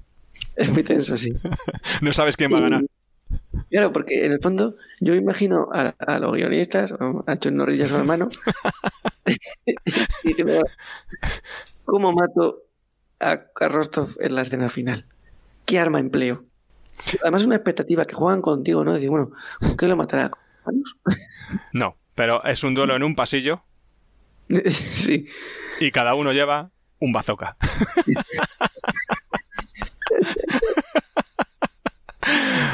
[0.54, 1.32] Es muy tenso, sí.
[2.02, 2.82] No sabes quién va a ganar.
[3.70, 7.82] Claro, porque en el fondo yo imagino a, a los guionistas, a John Norris y
[7.84, 8.28] a su hermano,
[10.24, 10.60] diciendo,
[11.86, 12.64] ¿cómo mato
[13.18, 15.06] a, a Rostov en la escena final?
[15.64, 16.44] ¿Qué arma empleo?
[17.22, 18.92] Además es una expectativa que juegan contigo, ¿no?
[18.92, 20.32] Decir, bueno, ¿con qué lo matará?
[21.72, 23.62] No, pero es un duelo en un pasillo
[24.92, 25.24] sí.
[25.80, 27.56] y cada uno lleva un bazooka.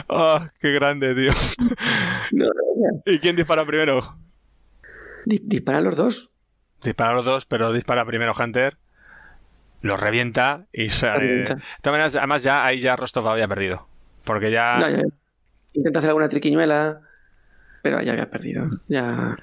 [0.09, 1.33] oh, qué grande, tío.
[2.33, 4.17] No, no, ¿Y quién dispara primero?
[5.27, 6.31] Di- Disparan los dos.
[6.83, 8.77] Dispara los dos, pero dispara primero Hunter.
[9.81, 11.45] Los revienta y sale.
[11.85, 13.89] Maneras, además, ya ahí ya Rostov había perdido.
[14.25, 14.79] Porque ya.
[14.79, 15.03] No, ya-
[15.75, 17.01] Intenta hacer alguna triquiñuela,
[17.83, 18.67] pero ya había perdido.
[18.89, 19.37] Ya,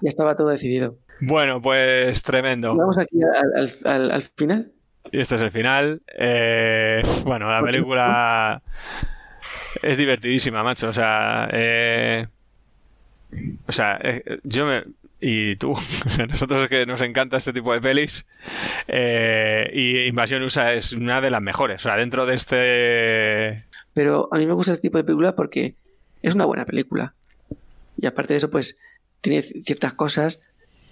[0.00, 0.98] ya estaba todo decidido.
[1.20, 2.74] Bueno, pues tremendo.
[2.76, 4.72] Vamos aquí al, al- al- al final.
[5.12, 6.02] Y este es el final.
[6.18, 8.62] Eh, bueno, la película
[9.82, 10.88] es divertidísima, macho.
[10.88, 12.26] O sea, eh,
[13.66, 14.84] o sea, eh, yo me
[15.18, 15.72] y tú,
[16.20, 18.26] a nosotros es que nos encanta este tipo de pelis.
[18.88, 21.80] eh, y Invasión USA es una de las mejores.
[21.80, 23.64] O sea, dentro de este
[23.94, 25.74] Pero a mí me gusta este tipo de película porque
[26.22, 27.14] es una buena película.
[27.96, 28.76] Y aparte de eso, pues
[29.22, 30.42] tiene ciertas cosas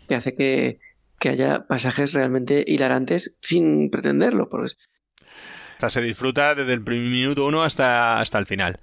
[0.06, 0.78] que hace que,
[1.18, 4.48] que haya pasajes realmente hilarantes sin pretenderlo.
[4.48, 4.72] Porque
[5.72, 8.80] Esta se disfruta desde el primer minuto uno hasta, hasta el final.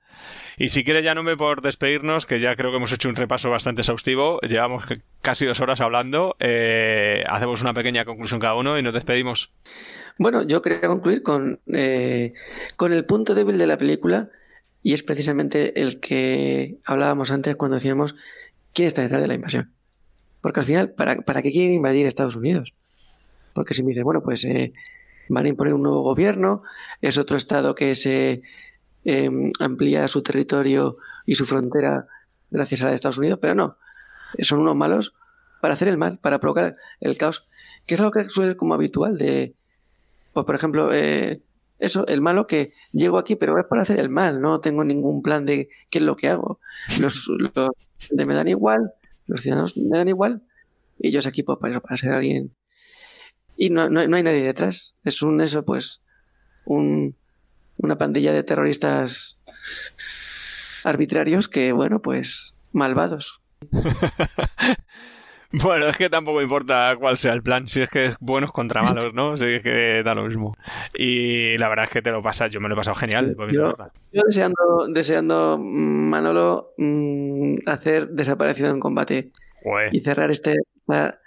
[0.57, 3.15] Y si quieres ya no me por despedirnos, que ya creo que hemos hecho un
[3.15, 4.83] repaso bastante exhaustivo, llevamos
[5.21, 9.51] casi dos horas hablando, eh, hacemos una pequeña conclusión cada uno y nos despedimos.
[10.17, 12.33] Bueno, yo quería concluir con, eh,
[12.75, 14.29] con el punto débil de la película
[14.83, 18.13] y es precisamente el que hablábamos antes cuando decíamos
[18.73, 19.73] quién está detrás de la invasión.
[20.41, 22.73] Porque al final, ¿para, para qué quieren invadir Estados Unidos?
[23.53, 24.73] Porque si me dices, bueno, pues eh,
[25.29, 26.63] van a imponer un nuevo gobierno,
[27.01, 28.41] es otro estado que se
[29.05, 29.29] eh,
[29.59, 32.07] amplía su territorio y su frontera
[32.49, 33.77] gracias a la de Estados Unidos, pero no,
[34.39, 35.13] son unos malos
[35.61, 37.47] para hacer el mal, para provocar el caos,
[37.85, 39.53] que es algo que suele ser como habitual de,
[40.33, 41.41] pues por ejemplo, eh,
[41.79, 45.21] eso, el malo que llego aquí, pero es para hacer el mal, no tengo ningún
[45.21, 46.59] plan de qué es lo que hago.
[46.99, 47.71] Los, los
[48.11, 48.93] de me dan igual,
[49.31, 50.41] los ciudadanos me dan igual,
[50.99, 52.53] y ellos aquí pues para, para ser alguien.
[53.55, 54.95] Y no, no, no hay nadie detrás.
[55.03, 56.01] Es un eso, pues,
[56.65, 57.15] un,
[57.77, 59.37] una pandilla de terroristas
[60.83, 63.41] arbitrarios que, bueno, pues, malvados.
[65.63, 68.83] Bueno, es que tampoco importa cuál sea el plan, si es que es buenos contra
[68.83, 69.35] malos, ¿no?
[69.35, 70.55] Si es que da lo mismo.
[70.97, 73.35] Y la verdad es que te lo pasas, yo me lo he pasado genial.
[73.51, 73.75] Yo,
[74.13, 79.31] yo deseando, deseando, mm, Manolo, mm, hacer desaparecido en combate
[79.91, 81.19] y cerrar este, esta,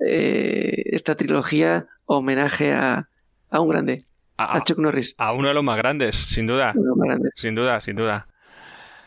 [0.00, 3.08] eh, esta trilogía homenaje a,
[3.50, 4.04] a un grande,
[4.36, 5.14] a, a Chuck Norris.
[5.16, 6.72] A uno de los más grandes, sin duda.
[6.74, 7.32] Uno de los más grandes.
[7.36, 8.26] Sin duda, sin duda.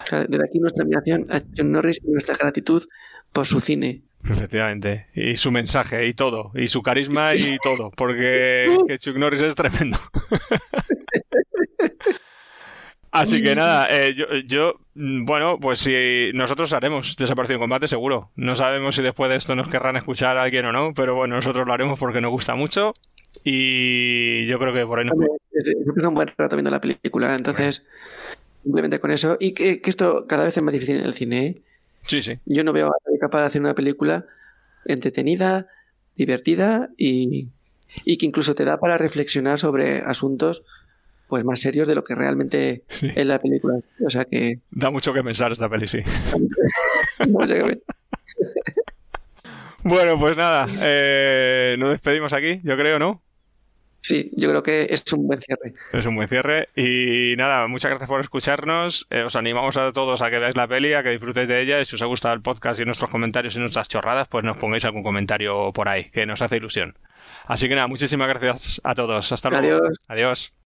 [0.02, 2.84] O sea, desde aquí nuestra admiración a Chuck Norris y nuestra gratitud
[3.34, 4.04] por su cine.
[4.24, 5.08] Efectivamente.
[5.14, 6.52] Y su mensaje y todo.
[6.56, 7.92] Y su carisma y todo.
[7.92, 9.98] Porque que Chuck Norris es tremendo.
[13.12, 17.88] Así que nada, eh, yo, yo, mm, bueno, pues si nosotros haremos Desaparecido en Combate,
[17.88, 18.32] seguro.
[18.36, 21.36] No sabemos si después de esto nos querrán escuchar a alguien o no, pero bueno,
[21.36, 22.94] nosotros lo haremos porque nos gusta mucho.
[23.44, 25.16] Y yo creo que por ahí nos...
[25.52, 27.84] Es un buen rato viendo la película, entonces
[28.64, 29.38] simplemente con eso.
[29.40, 31.46] Y que, que esto cada vez es más difícil en el cine.
[31.48, 31.62] ¿eh?
[32.02, 32.40] Sí, sí.
[32.46, 34.26] Yo no veo a nadie capaz de hacer una película
[34.86, 35.68] entretenida,
[36.16, 37.48] divertida y,
[38.06, 40.64] y que incluso te da para reflexionar sobre asuntos
[41.28, 43.10] pues más serios de lo que realmente Sí.
[43.14, 43.80] es la película.
[44.06, 46.00] O sea que Da mucho que pensar esta peli, sí.
[49.84, 53.22] Bueno, pues nada, eh, nos despedimos aquí, yo creo, ¿no?
[54.08, 55.74] Sí, yo creo que es un buen cierre.
[55.92, 56.70] Es un buen cierre.
[56.78, 59.06] Y nada, muchas gracias por escucharnos.
[59.10, 61.82] Eh, os animamos a todos a que veáis la peli, a que disfrutéis de ella.
[61.82, 64.58] Y si os ha gustado el podcast y nuestros comentarios y nuestras chorradas, pues nos
[64.58, 66.98] pongáis algún comentario por ahí, que nos hace ilusión.
[67.48, 69.30] Así que nada, muchísimas gracias a todos.
[69.30, 69.76] Hasta luego.
[69.76, 70.00] Adiós.
[70.08, 70.67] Adiós.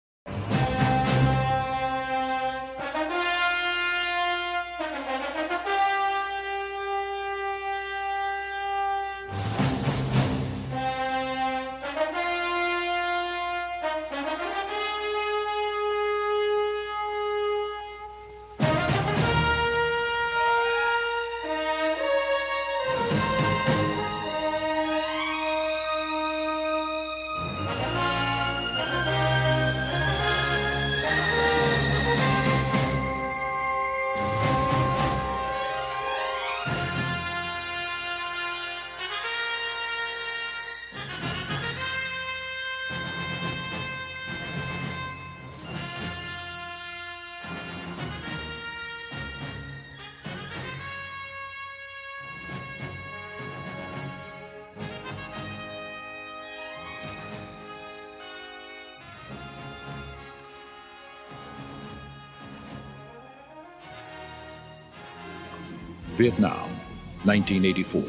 [67.36, 68.02] 1984.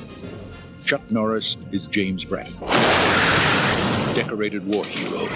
[0.85, 2.61] Chuck Norris is James Braddock,
[4.15, 5.27] decorated war hero,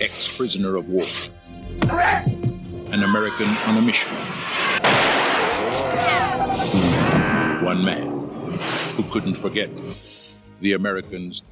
[0.00, 1.04] ex prisoner of war,
[2.90, 4.10] an American on a mission.
[7.62, 8.08] One man
[8.96, 9.68] who couldn't forget
[10.62, 11.42] the Americans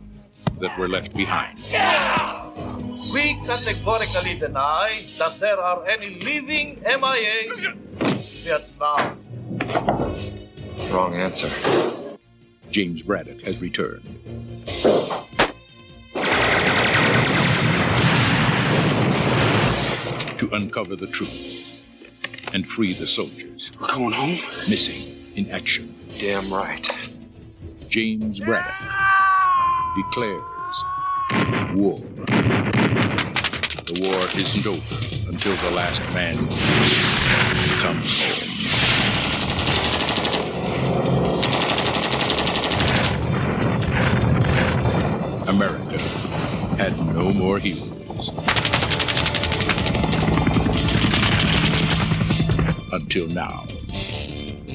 [0.61, 1.59] that were left behind.
[3.13, 7.77] We categorically deny that there are any living MIAs in
[8.49, 9.19] Vietnam.
[10.91, 11.49] Wrong answer.
[12.71, 14.03] James Braddock has returned.
[20.39, 21.87] To uncover the truth
[22.53, 23.71] and free the soldiers.
[23.81, 24.39] We're going home?
[24.69, 25.95] Missing in action.
[26.19, 26.89] Damn right.
[27.89, 28.75] James Braddock
[29.95, 30.85] declares
[31.73, 32.01] war.
[33.87, 36.37] The war isn't over until the last man
[37.79, 38.50] comes home.
[47.33, 48.33] No more heroes.
[52.93, 53.65] Until now.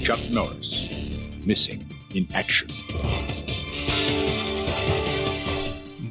[0.03, 2.69] Chuck Norris, missing in action.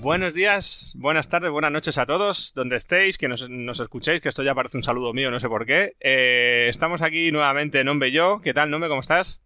[0.03, 4.29] Buenos días, buenas tardes, buenas noches a todos, donde estéis, que nos, nos escuchéis, que
[4.29, 5.97] esto ya parece un saludo mío, no sé por qué.
[6.01, 8.41] Eh, estamos aquí nuevamente, Nombe y yo.
[8.43, 8.89] ¿Qué tal, Nombe?
[8.89, 9.43] ¿Cómo estás?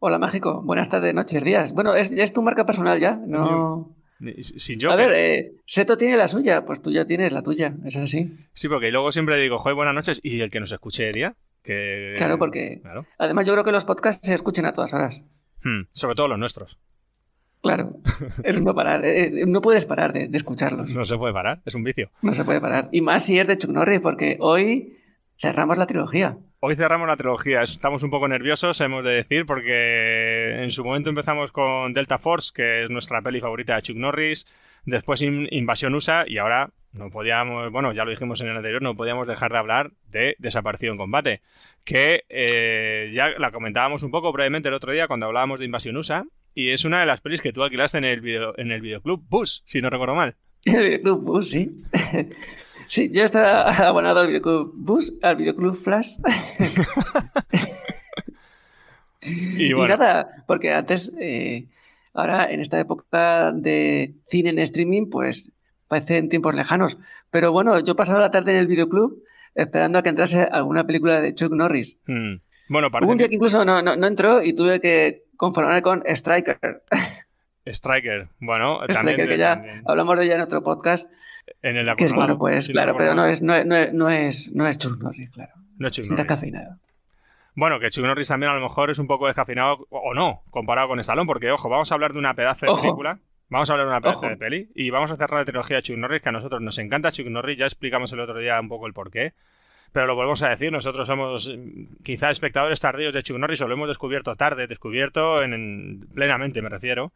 [0.00, 0.60] Hola, Mágico.
[0.62, 1.72] Buenas tardes, noches, días.
[1.72, 3.12] Bueno, es, es tu marca personal ya.
[3.14, 3.97] No.
[4.40, 4.90] Sin yo.
[4.90, 7.74] A ver, eh, Seto tiene la suya, pues tú ya tienes la tuya.
[7.84, 8.32] Es así.
[8.52, 11.36] Sí, porque luego siempre digo, joder, buenas noches, y el que nos escuche día.
[11.62, 12.14] Que...
[12.16, 12.80] Claro, porque.
[12.82, 13.06] Claro.
[13.18, 15.22] Además, yo creo que los podcasts se escuchen a todas horas.
[15.62, 16.78] Hmm, sobre todo los nuestros.
[17.62, 17.96] Claro.
[18.44, 19.04] Es no parar.
[19.04, 20.90] eh, no puedes parar de, de escucharlos.
[20.90, 22.10] No se puede parar, es un vicio.
[22.22, 22.88] No se puede parar.
[22.92, 24.96] Y más si es de Chuck Norris, porque hoy
[25.40, 26.38] cerramos la trilogía.
[26.60, 27.62] Hoy cerramos la trilogía.
[27.62, 32.50] Estamos un poco nerviosos, hemos de decir, porque en su momento empezamos con Delta Force,
[32.54, 34.44] que es nuestra peli favorita de Chuck Norris.
[34.84, 38.82] Después In- Invasión USA y ahora no podíamos, bueno, ya lo dijimos en el anterior,
[38.82, 41.42] no podíamos dejar de hablar de Desaparecido en Combate,
[41.84, 45.96] que eh, ya la comentábamos un poco brevemente el otro día cuando hablábamos de Invasión
[45.96, 48.80] USA y es una de las pelis que tú alquilaste en el video, en el
[48.80, 50.34] videoclub Bus, si no recuerdo mal.
[50.64, 51.82] El videoclub Bus, sí.
[52.88, 56.16] Sí, yo estaba abonado al videoclub Bus, al videoclub Flash.
[59.20, 59.96] Y Y, bueno.
[59.96, 61.66] nada, porque antes, eh,
[62.14, 65.52] ahora en esta época de cine en streaming, pues
[65.88, 66.98] parecen tiempos lejanos.
[67.30, 69.18] Pero bueno, yo he pasado la tarde en el videoclub
[69.54, 71.98] esperando a que entrase alguna película de Chuck Norris.
[72.06, 72.36] Hmm.
[72.68, 73.30] Bueno, Hubo parece un día que...
[73.30, 76.58] que incluso no, no, no entró y tuve que conformarme con Striker.
[77.66, 81.10] Striker, bueno, también, Striker, que ya hablamos de ella en otro podcast.
[81.62, 84.52] En el Que es bueno, pues si claro, pero no es, no, no no es,
[84.54, 85.52] no es Chuck Norris, claro.
[85.78, 86.28] No es Chuck Está Norris.
[86.28, 86.76] cafeinado.
[87.54, 90.88] Bueno, que Chuck Norris también a lo mejor es un poco descafinado, o no, comparado
[90.88, 92.82] con Stallone, porque, ojo, vamos a hablar de una pedazo de Ojo.
[92.82, 93.18] película.
[93.50, 94.28] Vamos a hablar de una pedazo Ojo.
[94.28, 94.70] de peli.
[94.74, 97.26] Y vamos a cerrar la trilogía de Chuck Norris, que a nosotros nos encanta Chuck
[97.26, 97.58] Norris.
[97.58, 99.32] Ya explicamos el otro día un poco el porqué.
[99.90, 103.66] pero lo volvemos a decir, nosotros somos mm, quizá espectadores tardíos de Chuck Norris o
[103.68, 107.12] lo hemos descubierto tarde, descubierto en, plenamente me refiero.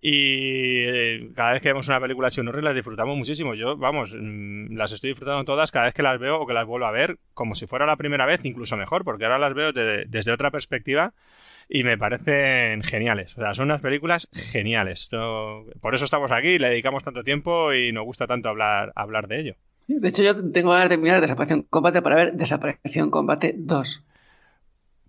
[0.00, 3.54] Y eh, cada vez que vemos una película Norris las disfrutamos muchísimo.
[3.54, 6.66] Yo, vamos, mm, las estoy disfrutando todas cada vez que las veo o que las
[6.66, 9.72] vuelvo a ver, como si fuera la primera vez, incluso mejor, porque ahora las veo
[9.72, 11.14] desde otra perspectiva
[11.68, 13.36] y me parecen geniales.
[13.36, 15.08] O sea, son unas películas geniales.
[15.80, 19.40] por eso estamos aquí, le dedicamos tanto tiempo y nos gusta tanto hablar, hablar de
[19.40, 19.56] ello.
[19.88, 24.04] De hecho, yo tengo ganas de mirar Desaparición Combate para ver Desaparición Combate 2.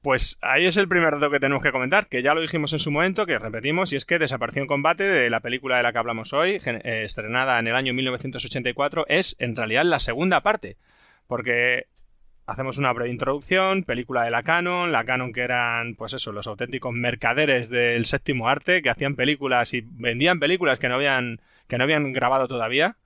[0.02, 2.80] Pues ahí es el primer dato que tenemos que comentar, que ya lo dijimos en
[2.80, 5.98] su momento, que repetimos, y es que Desaparición Combate, de la película de la que
[5.98, 10.78] hablamos hoy, eh, estrenada en el año 1984, es en realidad la segunda parte.
[11.26, 11.88] Porque
[12.46, 16.48] hacemos una breve introducción, película de la Canon, la Canon que eran, pues eso, los
[16.48, 21.78] auténticos mercaderes del séptimo arte, que hacían películas y vendían películas que no habían, que
[21.78, 22.98] no habían grabado todavía.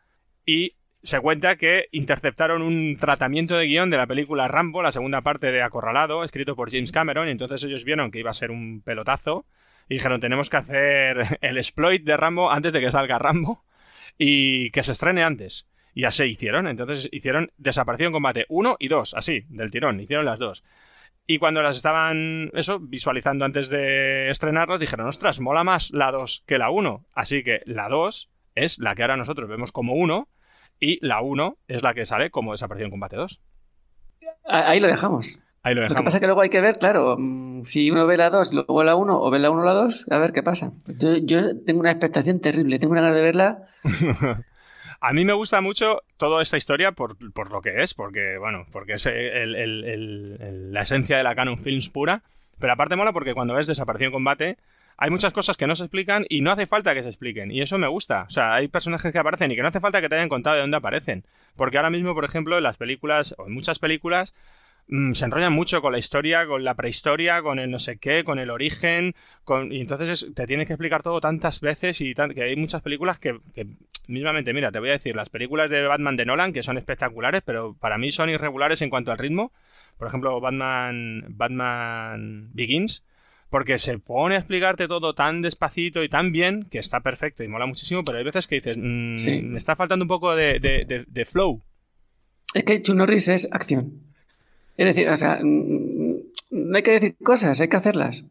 [0.46, 5.22] Y se cuenta que interceptaron un tratamiento de guion de la película Rambo, la segunda
[5.22, 8.52] parte de Acorralado, escrito por James Cameron, y entonces ellos vieron que iba a ser
[8.52, 9.46] un pelotazo
[9.90, 13.66] y dijeron tenemos que hacer el exploit de Rambo antes de que salga Rambo
[14.18, 15.68] y que se estrene antes.
[15.94, 20.40] Y así hicieron, entonces hicieron Desaparición Combate 1 y 2, así, del tirón, hicieron las
[20.40, 20.64] dos.
[21.28, 26.44] Y cuando las estaban, eso, visualizando antes de estrenarlas, dijeron, ostras, mola más la 2
[26.46, 27.06] que la 1.
[27.14, 30.28] Así que la 2 es la que ahora nosotros vemos como 1
[30.82, 33.42] y la 1 es la que sale como Desaparición Combate 2.
[34.44, 35.40] Ahí lo dejamos.
[35.64, 35.98] Ahí lo dejamos.
[35.98, 38.30] Lo que pasa es que luego hay que ver, claro, mm, si uno ve la
[38.32, 40.72] 2, luego la 1 o ve la 1 o la 2, a ver qué pasa.
[40.98, 43.68] Yo, yo tengo una expectación terrible, tengo ganas de verla.
[45.04, 48.68] A mí me gusta mucho toda esta historia por, por lo que es, porque, bueno,
[48.72, 52.22] porque es el, el, la esencia de la Canon Films pura.
[52.60, 54.58] Pero aparte mola porque cuando ves Desaparición Combate,
[55.02, 57.50] hay muchas cosas que no se explican y no hace falta que se expliquen.
[57.50, 58.26] Y eso me gusta.
[58.28, 60.58] O sea, hay personajes que aparecen y que no hace falta que te hayan contado
[60.58, 61.26] de dónde aparecen.
[61.56, 64.36] Porque ahora mismo, por ejemplo, en las películas, o en muchas películas,
[64.90, 68.24] mm, se enrollan mucho con la historia, con la prehistoria, con el no sé qué,
[68.24, 69.72] con el origen, con...
[69.72, 73.40] y entonces te tienes que explicar todo tantas veces y que hay muchas películas que,
[73.56, 73.66] que,
[74.08, 77.42] mismamente, mira, te voy a decir, las películas de Batman de Nolan, que son espectaculares,
[77.44, 79.52] pero para mí son irregulares en cuanto al ritmo.
[79.98, 83.04] Por ejemplo, Batman, Batman Begins,
[83.52, 87.50] porque se pone a explicarte todo tan despacito y tan bien que está perfecto y
[87.50, 91.62] mola muchísimo, pero hay veces que dices, mm, me está faltando un poco de, flow.
[92.54, 93.92] Es que Chuck Norris es acción.
[94.78, 98.26] Es decir, o sea, no hay que decir cosas, hay que hacerlas.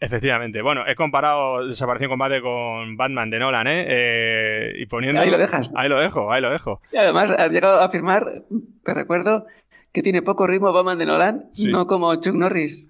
[0.00, 0.62] Efectivamente.
[0.62, 3.84] Bueno, he comparado Desaparición Combate con Batman de Nolan, ¿eh?
[3.86, 5.20] eh y poniendo...
[5.20, 5.72] Ahí lo dejas.
[5.76, 6.80] Ahí lo dejo, ahí lo dejo.
[6.90, 8.42] Y además has llegado a afirmar,
[8.82, 9.46] te recuerdo,
[9.92, 12.88] que tiene poco ritmo Batman de Nolan, no como Chuck Norris.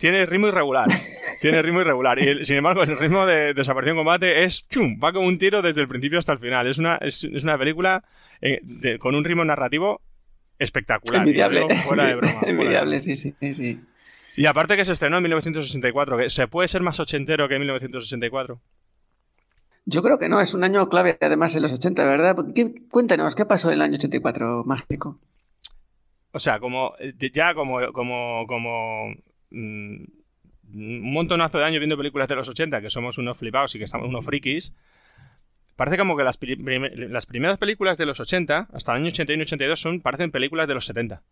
[0.00, 0.88] Tiene ritmo irregular.
[1.42, 2.18] Tiene ritmo irregular.
[2.18, 5.82] Y sin embargo, el ritmo de Desaparición Combate es chum, va como un tiro desde
[5.82, 6.66] el principio hasta el final.
[6.66, 8.02] Es una, es, una película
[8.40, 8.62] eh,
[8.98, 10.00] con un ritmo narrativo
[10.58, 11.20] espectacular.
[11.20, 11.76] Envidiable.
[11.84, 12.40] Fuera de broma.
[12.46, 13.78] Envidiable, sí, sí, sí.
[14.36, 17.60] Y aparte que se estrenó en 1964, que ¿se puede ser más ochentero que en
[17.60, 18.58] 1964?
[19.84, 22.36] Yo creo que no, es un año clave además en los 80, ¿verdad?
[22.90, 25.18] cuéntanos, ¿qué pasó en el año 84, mágico?
[26.32, 29.12] O sea, como ya como, como, como
[29.50, 30.04] Mm,
[30.72, 33.84] un montonazo de años viendo películas de los 80, que somos unos flipados y que
[33.84, 34.74] estamos unos frikis,
[35.76, 39.46] parece como que las, las primeras películas de los 80, hasta el año 81 y
[39.46, 41.22] 82, son, parecen películas de los 70.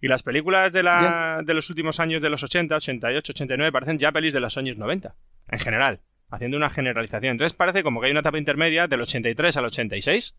[0.00, 3.98] Y las películas de, la, de los últimos años de los 80, 88, 89, parecen
[3.98, 5.14] ya pelis de los años 90,
[5.48, 6.00] en general,
[6.30, 7.32] haciendo una generalización.
[7.32, 10.36] Entonces parece como que hay una etapa intermedia del 83 al 86,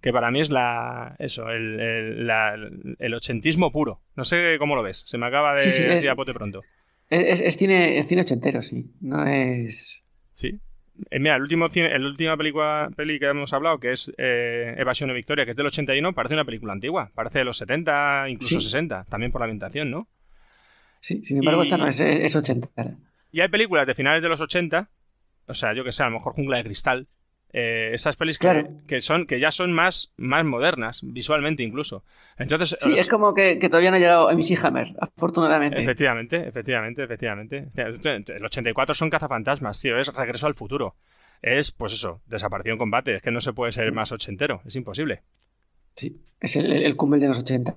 [0.00, 4.00] que para mí es la eso, el, el, el, ochentismo puro.
[4.14, 6.62] No sé cómo lo ves, se me acaba de decir a pote pronto.
[7.08, 8.90] Es, es, cine, es cine ochentero, sí.
[9.00, 10.04] No es.
[10.32, 10.58] Sí.
[11.10, 14.74] Eh, mira, el último cine, la última película peli que hemos hablado, que es eh,
[14.78, 17.10] Evasión y Victoria, que es del 81, parece una película antigua.
[17.14, 20.08] Parece de los 70, incluso 60, también por la ambientación, ¿no?
[21.00, 22.68] Sí, sin embargo, esta no es, es 80.
[23.30, 24.88] Y hay películas de finales de los 80,
[25.46, 27.06] o sea, yo que sé, a lo mejor Jungla de Cristal,
[27.52, 32.04] eh, esas pelis que, son, que ya son más, más modernas, visualmente incluso.
[32.38, 35.80] Entonces, sí, es como que, todavía no ha llegado MC Hammer, afortunadamente.
[35.80, 37.68] Efectivamente, efectivamente, efectivamente.
[38.36, 40.96] El 84 son cazafantasmas, tío, es regreso al futuro.
[41.42, 43.16] Es, pues eso, desaparición combate.
[43.16, 45.22] Es que no se puede ser más ochentero, es imposible.
[45.94, 47.76] Sí, es el, el cumple de los 80.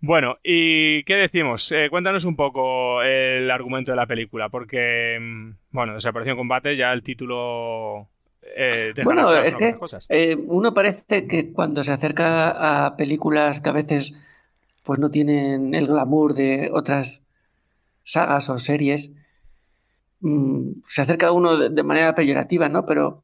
[0.00, 1.72] Bueno, ¿y qué decimos?
[1.72, 6.92] Eh, cuéntanos un poco el argumento de la película, porque, mm, bueno, Desaparición Combate, ya
[6.92, 8.08] el título
[8.56, 9.76] eh, bueno, es que
[10.08, 14.14] eh, uno parece que cuando se acerca a películas que a veces
[14.84, 17.24] pues no tienen el glamour de otras
[18.04, 19.12] sagas o series,
[20.20, 22.86] mm, se acerca a uno de, manera peyorativa, ¿no?
[22.86, 23.22] Pero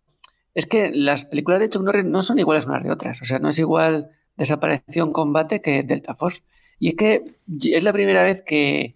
[0.54, 3.22] es que las películas de Chuck Norris no son iguales unas de otras.
[3.22, 6.42] O sea, no es igual Desaparición Combate que Delta Force.
[6.78, 7.22] Y es que
[7.62, 8.94] es la primera vez que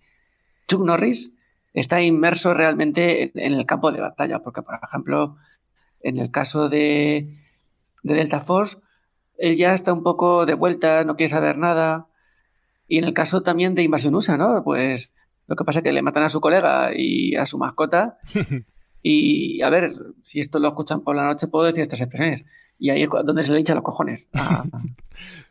[0.67, 1.35] Chuck Norris
[1.73, 5.37] está inmerso realmente en, el campo de batalla, porque, por ejemplo,
[6.01, 7.29] en el caso de,
[8.03, 8.79] Delta Force,
[9.37, 12.07] él ya está un poco de vuelta, no quiere saber nada.
[12.87, 14.63] Y en el caso también de Invasión USA, ¿no?
[14.65, 15.13] Pues
[15.47, 18.19] lo que pasa es que le matan a su colega y a su mascota.
[19.03, 22.45] y a ver, si esto lo escuchan por la noche, puedo decir estas expresiones.
[22.79, 24.29] Y ahí es donde se le hincha los cojones.
[24.35, 24.65] Ah.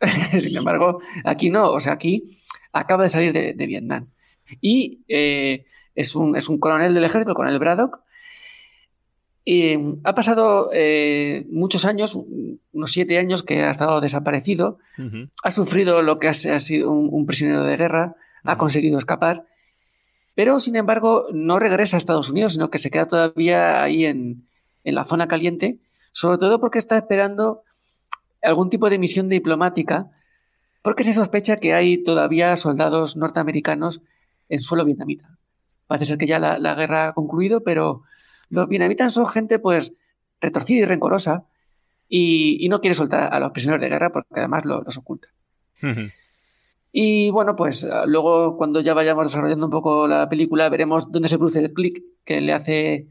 [0.38, 1.70] Sin embargo, aquí no.
[1.70, 2.24] O sea, aquí
[2.72, 4.08] acaba de salir de, Vietnam.
[4.60, 8.00] Y eh, es, un, es un coronel del ejército, el coronel Braddock,
[9.50, 12.14] y ha pasado eh, muchos años,
[12.72, 14.78] unos siete años que ha estado desaparecido,
[15.42, 19.46] ha sufrido lo que ha, sido un, prisionero de guerra, ha conseguido escapar,
[20.34, 24.46] pero sin embargo no regresa a Estados Unidos, sino que se queda todavía ahí en,
[24.84, 25.78] la zona caliente,
[26.12, 27.62] sobre todo porque está esperando
[28.42, 30.10] algún tipo de misión diplomática,
[30.82, 34.02] porque se sospecha que hay todavía soldados norteamericanos
[34.50, 35.38] en suelo vietnamita.
[35.86, 38.02] Parece ser que ya la guerra ha concluido, pero
[38.50, 39.92] los vietnamitas son gente, pues,
[40.40, 41.44] retorcida y rencorosa
[42.08, 45.28] y, no quiere soltar a los prisioneros de guerra porque además los oculta.
[46.90, 51.36] Y bueno, pues luego cuando ya vayamos desarrollando un poco la película veremos dónde se
[51.36, 53.08] produce el clic que le hace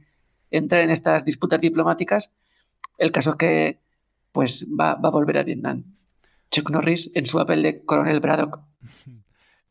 [0.50, 2.32] entrar en estas disputas diplomáticas.
[2.98, 3.80] El caso es que
[4.32, 5.84] pues va, va a volver a Vietnam.
[6.50, 8.60] Chuck Norris en su papel de coronel Braddock.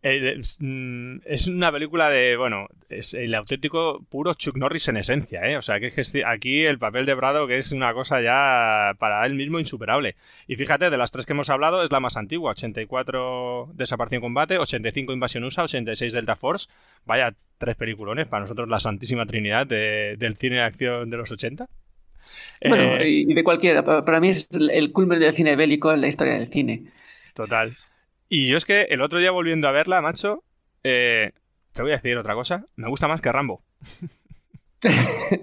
[0.07, 5.57] es, una película de, bueno, es el auténtico puro Chuck Norris en esencia, ¿eh?
[5.57, 8.94] O sea, que es que aquí el papel de Brado que es una cosa ya
[8.99, 10.15] para él mismo insuperable.
[10.47, 12.52] Y fíjate, de las tres que hemos hablado, es la más antigua.
[12.52, 16.68] 84 Desaparición Combate, 85 Invasión USA, 86 Delta Force.
[17.05, 21.67] Vaya, tres peliculones, para nosotros la santísima trinidad del cine de acción de los 80.
[22.68, 23.85] Bueno, eh, y de cualquiera.
[23.85, 26.85] Para mí es el culmen del cine bélico en la historia del cine.
[27.35, 27.73] Total.
[28.28, 30.42] Y yo es que el otro día volviendo a verla, macho,
[30.82, 31.32] eh,
[31.72, 32.66] te voy a decir otra cosa.
[32.76, 33.62] Me gusta más que Rambo.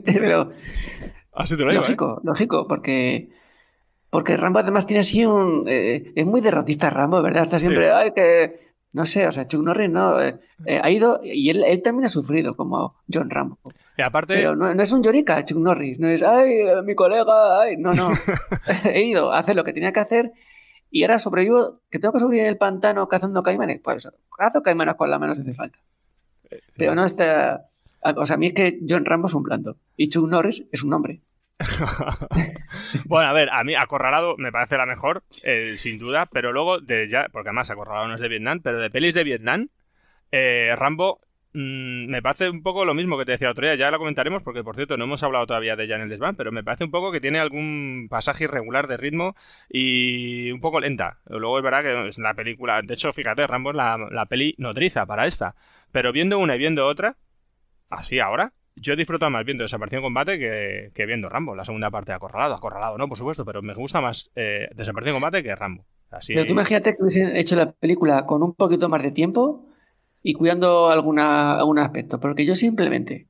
[0.05, 0.51] Pero.
[1.33, 2.21] Así te lo digo, lógico, ¿eh?
[2.23, 3.29] lógico, porque.
[4.09, 5.65] Porque Rambo además tiene así un.
[5.67, 7.43] Eh, es muy derrotista Rambo, ¿verdad?
[7.43, 7.91] Está siempre.
[7.91, 8.73] Ay, que.
[8.91, 10.17] No sé, o sea, Chuck Norris no.
[10.17, 11.19] ha ido.
[11.23, 13.57] Y él, él, también ha sufrido, como John Rambo.
[13.97, 14.35] Y aparte.
[14.35, 15.99] Pero no, no es un llorica, Chuck Norris.
[15.99, 16.21] No es.
[16.21, 17.61] Ay, mi colega.
[17.61, 17.77] Ay.
[17.77, 18.09] No, no.
[18.85, 20.31] He ido a hacer lo que tenía que hacer
[20.93, 23.81] y ahora sobrevivo, que tengo que subir en el pantano cazando caimanes.
[23.83, 24.07] Pues
[24.37, 25.79] cazo caimanes con la mano si hace falta.
[26.51, 27.65] Eh, Pero no está.
[28.15, 29.75] O sea, a mí es que John Rambo es un planto.
[29.97, 31.21] Y Chuck Norris es un hombre.
[33.05, 36.79] bueno, a ver, a mí Acorralado me parece la mejor, eh, sin duda, pero luego,
[36.79, 39.69] de ya, porque además Acorralado no es de Vietnam, pero de pelis de Vietnam,
[40.31, 41.21] eh, Rambo
[41.53, 44.41] Mm, me parece un poco lo mismo que te decía otro día, ya lo comentaremos
[44.41, 46.83] porque por cierto no hemos hablado todavía de ella en el desván, pero me parece
[46.83, 49.35] un poco que tiene algún pasaje irregular de ritmo
[49.69, 51.19] y un poco lenta.
[51.27, 54.55] Luego es verdad que es la película, de hecho fíjate, Rambo es la, la peli
[54.57, 55.55] nodriza para esta,
[55.91, 57.17] pero viendo una y viendo otra,
[57.89, 62.15] así ahora, yo disfruto más viendo Desaparición Combate que, viendo Rambo, la segunda parte de
[62.15, 62.55] Acorralado.
[62.55, 65.85] Acorralado, no, por supuesto, pero me gusta más eh, Desaparición Combate que Rambo.
[66.09, 66.33] Así...
[66.33, 69.67] Pero tú imagínate que hubiesen hecho la película con un poquito más de tiempo
[70.23, 73.27] y cuidando alguna, algún aspecto, porque yo simplemente,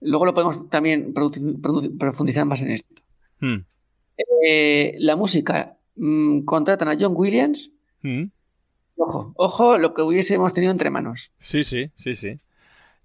[0.00, 3.02] luego lo podemos también profundizar más en esto.
[3.40, 3.58] Hmm.
[4.44, 7.70] Eh, la música, mm, contratan a John Williams.
[8.02, 8.24] Hmm.
[8.96, 11.30] Ojo, ojo lo que hubiésemos tenido entre manos.
[11.38, 12.40] Sí, sí, sí, sí.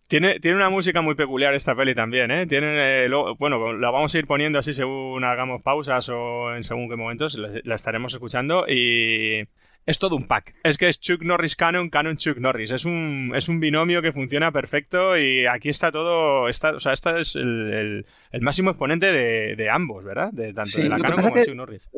[0.07, 2.45] Tiene, tiene una música muy peculiar esta peli también, ¿eh?
[2.45, 3.09] Tiene, eh,
[3.39, 7.37] bueno, la vamos a ir poniendo así según hagamos pausas o en según qué momentos
[7.37, 9.47] la estaremos escuchando y
[9.85, 10.55] es todo un pack.
[10.63, 12.71] Es que es Chuck Norris Canon, Canon Chuck Norris.
[12.71, 16.47] Es un, es un binomio que funciona perfecto y aquí está todo.
[16.47, 18.05] Está, o sea, esta es el,
[18.41, 20.31] máximo exponente de, ambos, ¿verdad?
[20.31, 21.89] De tanto de la Canon como de Chuck Norris.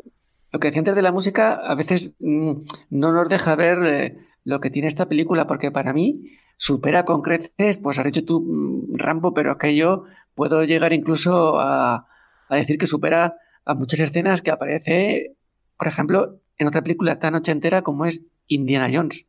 [0.51, 2.53] Lo que decía antes de la música, a veces mm,
[2.90, 7.22] no nos deja ver eh, lo que tiene esta película, porque para mí supera con
[7.22, 12.08] creces, pues has dicho tú, mm, Rambo, pero aquello puedo llegar incluso a,
[12.50, 15.35] a decir que supera a muchas escenas que aparece,
[15.77, 19.25] por ejemplo, en otra película tan ochentera como es Indiana Jones.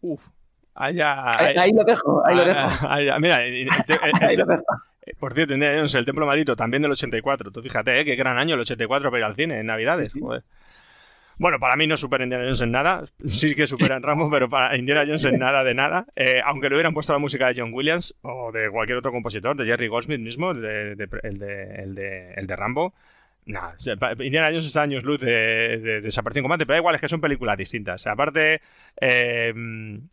[0.00, 0.28] Uf.
[0.74, 3.20] Ahí, ahí, lo dejo, ahí lo dejo.
[3.20, 3.40] mira,
[5.18, 7.52] por cierto, Indiana Jones, el Templo Maldito, también del 84.
[7.52, 8.04] Tú fíjate, ¿eh?
[8.04, 10.12] qué gran año el 84 para ir al cine, en Navidades.
[11.38, 13.04] Bueno, para mí no supera Indiana Jones en nada.
[13.26, 16.06] Sí que supera en Ramos, pero para Indiana Jones en nada de nada.
[16.16, 19.56] Eh, aunque le hubieran puesto la música de John Williams o de cualquier otro compositor,
[19.56, 21.38] de Jerry Goldsmith mismo, el, de, el,
[21.94, 22.94] de, el de Rambo,
[23.46, 23.60] no,
[24.20, 27.58] Indiana Jones está años luz de, Desaparición Combate, pero da igual, es que son películas
[27.58, 28.06] distintas.
[28.06, 28.62] Aparte,
[28.96, 30.08] em,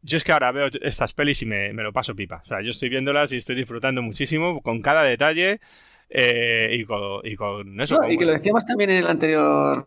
[0.00, 2.36] yo es que ahora veo estas pelis y me, lo paso pipa.
[2.36, 5.60] O sea, yo estoy viéndolas y estoy disfrutando muchísimo con cada detalle
[6.08, 7.98] eh, y, con, eso.
[8.08, 9.86] y que lo decíamos también en el anterior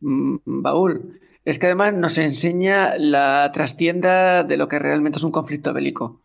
[0.00, 1.20] baúl.
[1.44, 6.20] Es que además nos enseña la trastienda de lo que realmente es un conflicto bélico.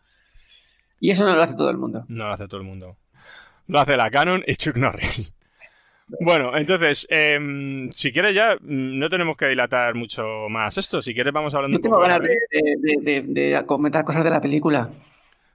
[1.00, 2.06] Y eso no lo hace todo el mundo.
[2.08, 2.98] No lo hace todo el mundo.
[3.67, 5.33] Lo hace la Canon y Chuck Norris.
[6.19, 11.01] Bueno, entonces, em, si quieres ya, mm, no tenemos que dilatar mucho más esto.
[11.01, 12.38] Si quieres, vamos hablando Yo tengo un poco ganas de-
[12.82, 14.90] de, de- de- de comentar cosas de la película.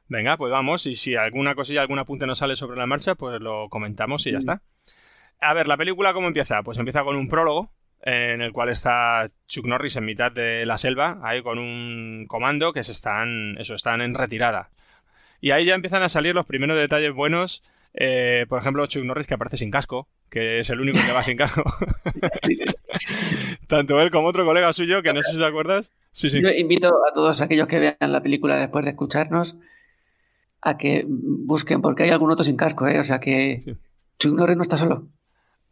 [0.09, 0.87] Venga, pues vamos.
[0.87, 4.33] Y si alguna cosilla, algún apunte nos sale sobre la marcha, pues lo comentamos y
[4.33, 4.63] ya está.
[5.43, 6.63] A ver, la película, ¿cómo empieza?
[6.63, 7.71] Pues empieza con un prólogo
[8.09, 12.73] en el cual está Chuck Norris en mitad de la selva, ahí con un comando
[12.73, 14.71] que se están, eso, están en retirada.
[15.41, 17.63] Y ahí ya empiezan a salir los primeros detalles buenos.
[17.95, 21.23] eh, por ejemplo, Chuck Norris que aparece sin casco, que es el único que va
[21.25, 21.65] sin casco.
[23.69, 25.91] Tanto él como otro colega suyo, que no sé si te acuerdas.
[26.13, 26.41] Sí, sí.
[26.43, 29.57] Yo invito a todos aquellos que vean la película después de escucharnos
[30.63, 32.99] a que busquen, porque hay algún otro sin casco, ¿eh?
[32.99, 33.59] O sea que
[34.19, 35.07] Chuck Norris no está solo.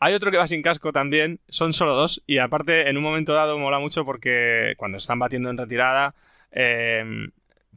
[0.00, 3.32] Hay otro que va sin casco también, son solo dos, y aparte en un momento
[3.32, 6.14] dado mola mucho porque cuando están batiendo en retirada,
[6.52, 7.04] eh,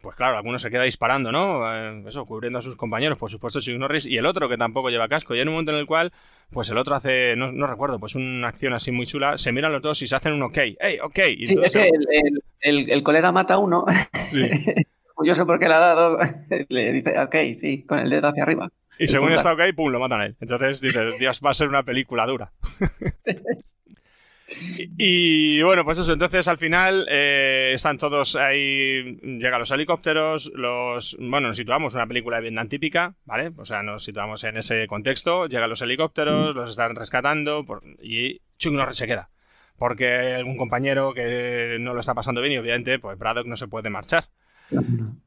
[0.01, 1.63] pues claro, alguno se queda disparando, ¿no?
[1.73, 4.89] Eh, eso, cubriendo a sus compañeros, por supuesto Chuck Norris, y el otro que tampoco
[4.89, 6.11] lleva casco, y hay un momento en el cual,
[6.51, 9.71] pues el otro hace, no, no recuerdo, pues una acción así muy chula, se miran
[9.71, 11.19] los dos y se hacen un ok, ¡hey, ok!
[11.37, 13.85] Y Sí, es que el, el- el- el colega mata a uno.
[14.25, 14.41] Sí.
[15.15, 16.19] Orgulloso porque le ha dado.
[16.69, 18.69] Le dice, ok, sí, con el dedo hacia arriba.
[18.99, 20.35] Y según está ok, pum, lo matan a él.
[20.39, 22.51] Entonces dices, Dios, va a ser una película dura.
[24.97, 30.51] y, y, bueno, pues eso, entonces al final eh, están todos ahí, llegan los helicópteros,
[30.55, 31.17] los...
[31.19, 33.51] Bueno, nos situamos en una película de Vietnam típica, ¿vale?
[33.57, 38.41] O sea, nos situamos en ese contexto, llegan los helicópteros, los están rescatando por- y
[38.57, 39.29] Chuck Norris se queda.
[39.77, 43.57] Porque hay algún compañero que no lo está pasando bien y obviamente, pues Braddock no
[43.57, 44.23] se puede marchar.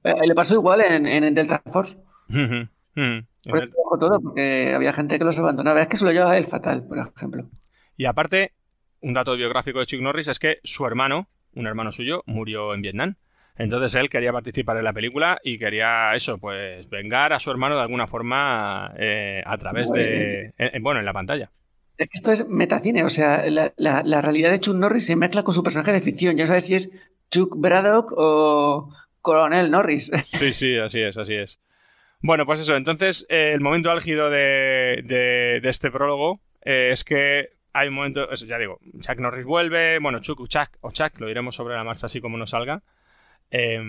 [0.03, 1.97] Eh, le pasó igual en, en Delta Force.
[2.31, 3.27] Ujú, ujú.
[3.49, 5.81] Por eso dejó todo, porque había gente que los abandonaba.
[5.83, 7.49] Es que se lo llevaba él fatal, por ejemplo.
[7.97, 8.53] Y aparte,
[9.01, 12.83] un dato biográfico de Chuck Norris es que su hermano, un hermano suyo, murió en
[12.83, 13.15] Vietnam.
[13.57, 17.77] Entonces él quería participar en la película y quería eso, pues vengar a su hermano
[17.77, 20.53] de alguna forma eh, a través de...
[20.57, 21.51] en- en- bueno, en la pantalla.
[21.99, 25.17] Es que esto es metacine, o sea, la, la- la realidad de Chuck Norris se
[25.17, 26.37] mezcla con su personaje de ficción.
[26.37, 26.91] Ya sabes si es
[27.31, 30.11] Chuck Braddock o Coronel Norris.
[30.25, 31.61] Sí, sí, así es, así es.
[32.23, 37.03] Bueno, pues eso, entonces eh, el momento álgido de, de- de este prólogo eh, es
[37.05, 40.91] que hay un momento, eso, ya digo, Chuck Norris vuelve, bueno, Chuck o Chuck, o
[40.91, 42.83] Chuck, lo iremos sobre la marcha así como nos salga.
[43.51, 43.81] Eh,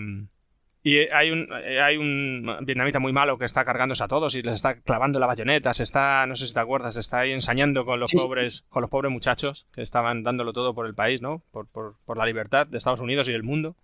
[0.84, 4.56] y hay un, hay un vietnamita muy malo que está cargándose a todos y les
[4.56, 7.84] está clavando la bayoneta, se está, no sé si te acuerdas, se está ahí ensañando
[7.84, 8.24] con los Sí, sí.
[8.26, 11.42] pobres, con los pobres muchachos que estaban dándolo todo por el país, ¿no?
[11.52, 13.76] Por, por, por la libertad de Estados Unidos y del mundo.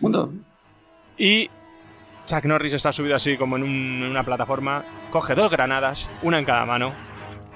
[0.00, 0.32] Mundo.
[1.16, 1.48] Y
[2.26, 6.38] Chuck Norris está subido así como en, un- en una plataforma, coge dos granadas, una
[6.38, 6.92] en cada mano,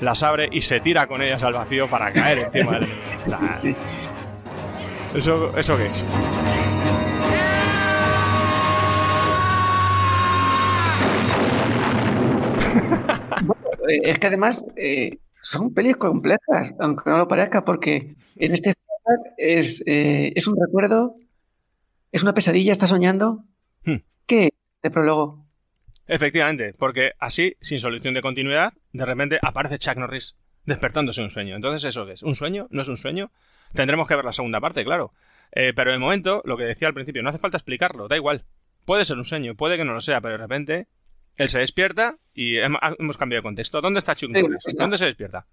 [0.01, 3.03] las abre y se tira con ellas al vacío para caer encima del enemigo.
[3.25, 3.61] O sea,
[5.15, 6.05] ¿Eso, ¿Eso qué es?
[13.89, 18.75] Eh, Es que además eh, son pelis complejas, aunque no lo parezca, porque en este
[19.39, 21.17] es, eh, es un recuerdo,
[22.13, 23.45] es una pesadilla, está soñando.
[23.85, 23.97] Hmm.
[24.29, 25.45] ¿Qué es este prólogo?
[26.07, 31.31] Efectivamente, porque así, sin solución de continuidad, de repente aparece Chuck Norris despertándose de un
[31.31, 31.57] sueño.
[31.57, 32.23] Entonces, ¿eso qué es?
[32.23, 32.67] ¿Un sueño?
[32.71, 33.31] ¿No es un sueño?
[33.75, 35.13] Tendremos que ver la segunda parte, claro.
[35.53, 38.45] Eh, pero de momento, lo que decía al principio, no hace falta explicarlo, da igual.
[38.85, 40.89] Puede ser un sueño, puede que no lo sea, pero de repente
[41.37, 43.81] él se despierta y hem- hemos cambiado de contexto.
[43.81, 44.65] ¿Dónde está Chuck Norris?
[44.79, 45.47] ¿Dónde se despierta?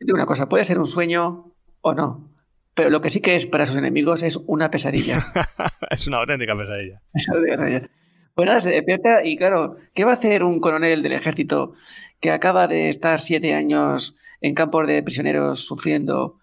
[0.00, 2.30] Digo una cosa, puede ser un sueño o no,
[2.74, 5.18] pero lo que sí que es para sus enemigos es una pesadilla.
[5.90, 7.00] es una auténtica pesadilla.
[8.34, 8.34] Verdad.
[8.34, 11.74] Pues nada, se despierta y claro, ¿qué va a hacer un coronel del ejército
[12.20, 16.38] que acaba de estar siete años en campos de prisioneros sufriendo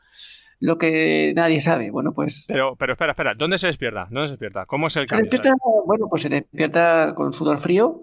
[0.59, 1.89] lo que nadie sabe?
[1.89, 4.07] Bueno, pues Pero, pero espera, espera, ¿dónde se despierta?
[4.11, 4.65] ¿Dónde se despierta?
[4.65, 5.31] ¿Cómo es el se cambio?
[5.31, 8.01] despierta, bueno, pues se despierta con sudor frío,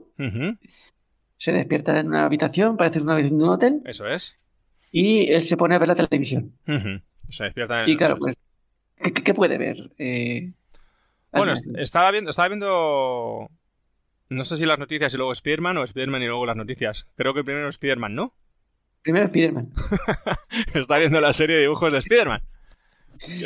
[1.36, 4.39] se despierta en una habitación, parece una habitación de un hotel, Eso es.
[4.90, 6.52] y él se pone a ver la televisión.
[7.28, 8.36] Se despierta en Y claro, pues,
[9.02, 9.90] ¿qué, qué- puede ver?
[9.98, 10.52] Eh,
[11.32, 13.50] Bueno, estaba viendo, estaba viendo.
[14.29, 17.13] No sé si las noticias y luego Spiderman o Spiderman y luego las noticias.
[17.17, 18.33] Creo que primero Spiderman, ¿no?
[19.03, 19.73] primero Spiderman.
[20.75, 22.43] Está viendo la serie de dibujos de Spiderman.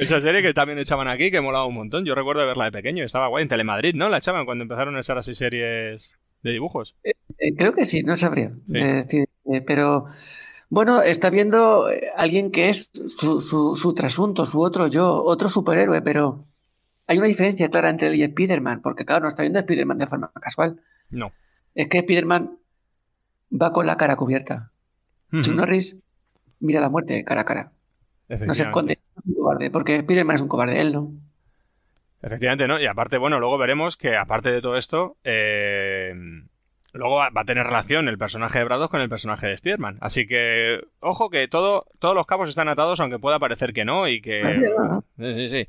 [0.00, 2.04] Esa serie que también echaban aquí, que molaba un montón.
[2.04, 3.42] Yo recuerdo verla de pequeño, estaba guay.
[3.42, 4.08] En Telemadrid, ¿no?
[4.08, 6.96] La echaban cuando empezaron a echar así series de dibujos.
[7.04, 8.78] Eh, creo que sí, no sabría Sí.
[8.78, 9.06] eh,
[9.52, 10.06] eh, pero
[10.70, 15.48] bueno, está viendo eh, alguien que es su, su, su trasunto, su otro yo, otro
[15.48, 16.42] superhéroe, pero
[17.10, 19.98] hay una diferencia clara entre él y Spider-Man, porque claro, no está viendo a Spider-Man
[19.98, 20.80] de forma casual.
[21.10, 21.32] No.
[21.74, 22.56] Es que Spider-Man
[23.60, 24.70] va con la cara cubierta.
[25.32, 25.54] Chuck Ujú.
[25.54, 25.98] Norris
[26.60, 27.72] mira la muerte cara a cara.
[28.28, 31.10] No se esconde, es un cobarde, porque Spider-Man es un cobarde, él no.
[32.22, 32.80] Efectivamente, ¿no?
[32.80, 36.14] Y aparte, bueno, luego veremos que aparte de todo esto, eh,
[36.92, 39.98] luego va, va a tener relación el personaje de Braddock con el personaje de Spider-Man.
[40.00, 44.06] Así que, ojo que todo, todos los cabos están atados, aunque pueda parecer que no,
[44.06, 44.70] y que...
[45.18, 45.68] Sí, sí, sí.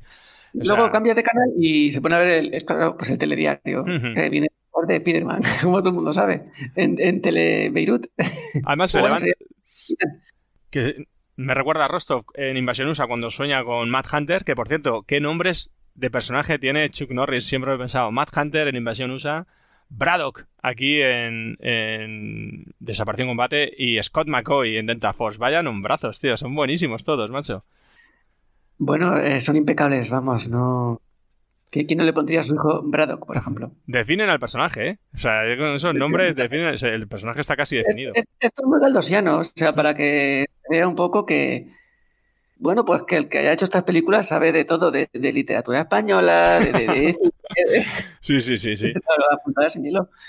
[0.54, 2.64] O Luego cambia de canal y se pone a ver el,
[2.96, 4.14] pues el telediario, Ujú.
[4.14, 4.48] que viene
[4.86, 8.06] de Spiderman, como todo el mundo sabe, en, en Tele Beirut.
[8.64, 9.26] Además se levanta...
[10.70, 11.06] Que
[11.36, 15.04] me recuerda a Rostov en Invasión USA cuando sueña con Matt Hunter, que por cierto,
[15.06, 17.44] ¿qué nombres de personaje tiene Chuck Norris?
[17.44, 18.10] Siempre he pensado.
[18.10, 19.46] Matt Hunter en Invasión USA,
[19.88, 25.38] Braddock aquí en, en Desaparición Combate y Scott McCoy en Delta Force.
[25.38, 27.64] Vaya nombrazos, tío, son buenísimos todos, macho.
[28.78, 31.00] Bueno, eh, son impecables, vamos, no...
[31.70, 33.72] ¿Qui- ¿Quién no le pondría a su hijo Braddock, por ejemplo?
[33.86, 34.98] Definen al personaje, ¿eh?
[35.14, 38.12] O sea, con esos nombres definen, el personaje está casi definido.
[38.14, 41.68] Es- Esto es muy galdosiano, o sea, para que vea un poco que,
[42.56, 45.80] bueno, pues que el que haya hecho estas películas sabe de todo, de, de literatura
[45.80, 46.72] española, de...
[46.72, 47.16] de, de-
[47.72, 47.84] de-
[48.20, 48.92] Sí, sí, sí, sí.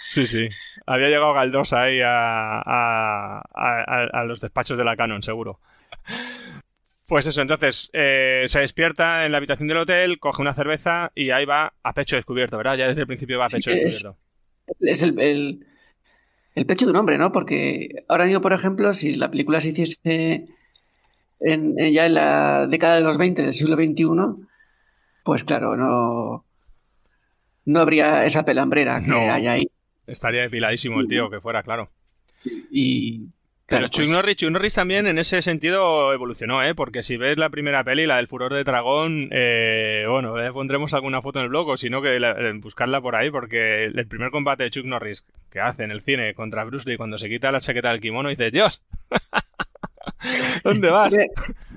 [0.10, 0.48] Sí, sí.
[0.86, 5.60] Había llegado Galdós ahí a, a- a- a los despachos de la Canon, seguro.
[7.14, 11.30] Pues eso, entonces eh, se despierta en la habitación del hotel, coge una cerveza y
[11.30, 12.76] ahí va a pecho descubierto, ¿verdad?
[12.76, 14.20] Ya desde el principio va a Sí, pecho es- descubierto.
[14.80, 15.68] Es el, el-
[16.56, 17.32] el pecho de un hombre, ¿no?
[17.32, 20.48] Porque ahora mismo, por ejemplo, si la película se hiciese
[21.40, 24.08] en, en- ya en la década de los 20 del siglo XXI,
[25.24, 26.46] pues claro, no,
[27.66, 29.32] no habría esa pelambrera que No.
[29.32, 29.72] hay ahí.
[30.08, 31.92] Estaría depiladísimo el tío, que fuera, claro.
[32.72, 33.28] Y
[33.66, 36.76] Pero Chuck Norris, Chuck Norris también en ese sentido evolucionó, ¿eh?
[36.76, 40.94] Porque si ves la primera peli, la del furor de dragón, eh, bueno, eh, pondremos
[40.94, 43.86] alguna foto en el blog, o si no, que la- eh, buscarla por ahí, porque
[43.86, 47.18] el primer combate de Chuck Norris que hace en el cine contra Bruce Lee cuando
[47.18, 48.84] se quita la chaqueta del kimono, dice, Dios,
[50.64, 51.16] ¿dónde vas?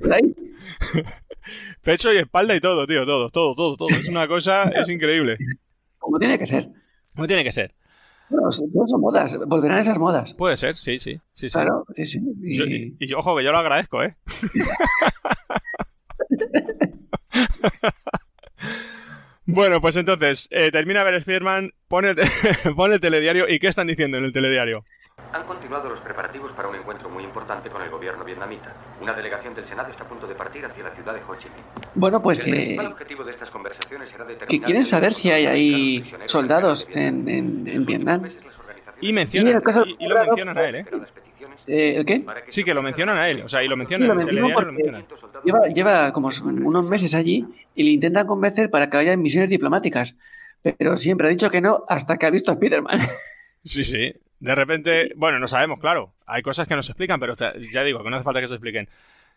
[1.82, 3.88] Pecho y espalda y todo, tío, todo, todo, todo, todo.
[3.96, 5.36] Es una cosa, es increíble.
[5.98, 6.68] como tiene que ser.
[7.14, 7.74] ¿Cómo tiene que ser?
[8.28, 10.34] Bueno, son todas son modas, volverán esas modas.
[10.34, 11.54] Puede ser, sí, sí, sí, sí.
[11.54, 12.20] Claro, sí, sí.
[12.42, 14.16] Y- Yo- y, y ojo, que yo lo agradezco, ¿eh?
[19.46, 22.16] bueno, pues entonces, eh, termina ver Spiderman, pone el,
[22.76, 24.84] pone el telediario y ¿qué están diciendo en el telediario?
[25.32, 28.72] Han continuado los preparativos para un encuentro muy importante con el gobierno vietnamita.
[29.00, 31.48] Una delegación del Senado está a punto de partir hacia la ciudad de Ho Chi
[31.48, 31.85] Minh.
[31.96, 35.46] Bueno, pues que, principal objetivo de estas conversaciones será que determinar quieren saber si hay
[35.46, 38.22] ahí soldados en, en, en Vietnam.
[39.00, 40.86] Y mencionan, Mira, el caso- y, y lo mencionan a él, ¿eh?
[41.66, 42.24] Eh, ¿El qué?
[42.48, 44.26] Sí, que lo mencionan a él, o sea, y lo Sí, mencionan lo en el
[44.26, 45.42] menciono telediario, lo porque mencionan.
[45.44, 47.44] lleva, lleva como unos meses allí
[47.74, 50.16] y le intentan convencer para que vaya en misiones diplomáticas.
[50.62, 52.98] Pero siempre ha dicho que no hasta que ha visto a Spider-Man.
[53.64, 54.14] Sí, sí.
[54.38, 56.12] De repente, bueno, no sabemos, claro.
[56.24, 57.34] Hay cosas que no se explican, pero
[57.72, 58.88] ya digo que no hace falta que se expliquen.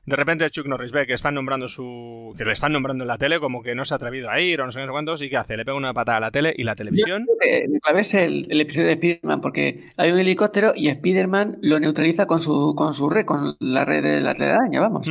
[0.05, 2.33] De repente Chuck Norris ve que están nombrando su.
[2.37, 4.59] que le están nombrando en la tele, como que no se ha atrevido a ir
[4.61, 5.55] o no sé cuántos, y ¿qué hace?
[5.55, 7.25] Le pega una patada a la tele y la televisión.
[7.27, 10.73] Yo creo que la clave es el, el episodio de Spider-Man, porque hay un helicóptero
[10.75, 14.79] y Spider-Man lo neutraliza con su, con su red, con la red de la telaraña,
[14.81, 15.07] vamos.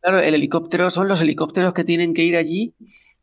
[0.00, 2.74] Claro, el helicóptero son los helicópteros que tienen que ir allí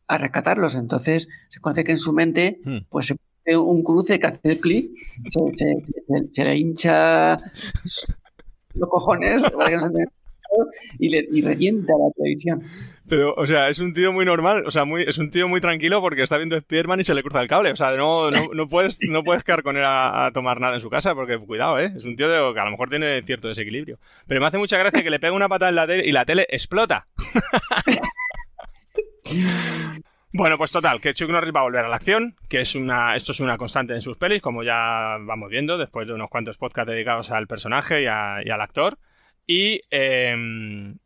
[0.08, 0.76] a rescatarlos.
[0.76, 4.92] Entonces, se conoce que en su mente, pues se pone un cruce que hace clic,
[5.30, 7.38] se, se- se- se le hincha
[8.76, 9.90] los cojones para que no se
[11.00, 12.62] y, le, y revienta la televisión.
[13.08, 15.62] Pero, o sea, es un tío muy normal, o sea, muy, es un tío muy
[15.62, 17.72] tranquilo porque está viendo Spiderman y se le cruza el cable.
[17.72, 20.90] O sea, no, no, puedes, no puedes quedar con él a, tomar nada en su
[20.90, 21.94] casa porque, cuidado, ¿eh?
[21.96, 24.00] Es un tío que a lo mejor tiene cierto desequilibrio.
[24.28, 26.26] Pero me hace mucha gracia que le pegue una patada en la tele y la
[26.26, 27.08] tele explota.
[30.36, 33.16] Bueno, pues total, que Chuck Norris va a volver a la acción, que es una,
[33.16, 36.58] esto es una constante en sus pelis, como ya vamos viendo, después de unos cuantos
[36.58, 38.98] podcasts dedicados al personaje y al actor.
[39.48, 40.98] Y em,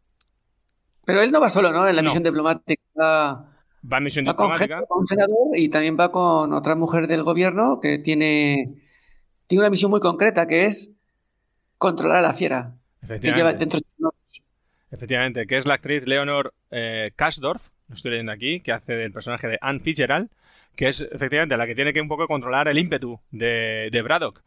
[1.05, 1.87] Pero él no va solo, ¿no?
[1.87, 2.07] En la No.
[2.07, 2.81] misión diplomática.
[2.99, 4.81] va en misión Va diplomática.
[4.87, 8.75] con un senador y también va con otra mujer del gobierno que tiene,
[9.47, 10.93] tiene una misión muy concreta que es
[11.77, 13.37] controlar a la fiera que Efectivamente.
[13.39, 13.79] lleva dentro
[14.89, 19.11] Efectivamente, que es la actriz Leonor eh, Kasdorf, lo estoy leyendo aquí, que hace del
[19.11, 20.29] personaje de Anne Fitzgerald,
[20.75, 24.43] que es efectivamente la que tiene que un poco controlar el ímpetu de, de Braddock.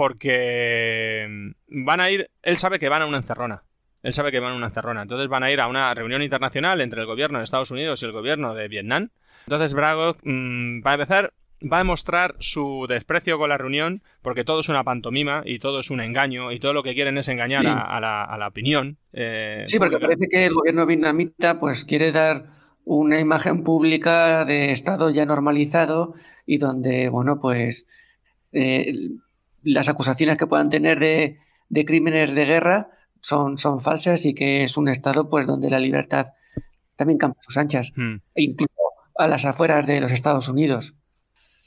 [0.00, 3.64] Porque mm, van a ir, él sabe que van a una encerrona.
[4.02, 5.02] Él sabe que van a una encerrona.
[5.02, 8.06] Entonces van a ir a una reunión internacional entre el gobierno de Estados Unidos y
[8.06, 9.10] el gobierno de Vietnam.
[9.46, 14.60] Entonces Braddock, mm, para empezar, va a demostrar su desprecio con la reunión porque todo
[14.60, 17.60] es una pantomima y todo es un engaño y todo lo que quieren es engañar
[17.62, 17.68] Sí.
[17.68, 18.96] a, a la, a la opinión.
[19.12, 20.06] eh, Sí, porque pública.
[20.16, 22.46] parece que el gobierno vietnamita pues quiere dar
[22.86, 26.14] una imagen pública de Estado ya normalizado
[26.46, 27.86] y donde, bueno, pues
[28.52, 28.94] eh,
[29.62, 32.90] las acusaciones que puedan tener de, de crímenes de guerra
[33.20, 36.28] son, son falsas y que es un Estado pues donde la libertad
[36.96, 38.16] también campa a sus anchas, Hmm.
[38.34, 38.72] e incluso
[39.16, 40.94] a las afueras de los Estados Unidos.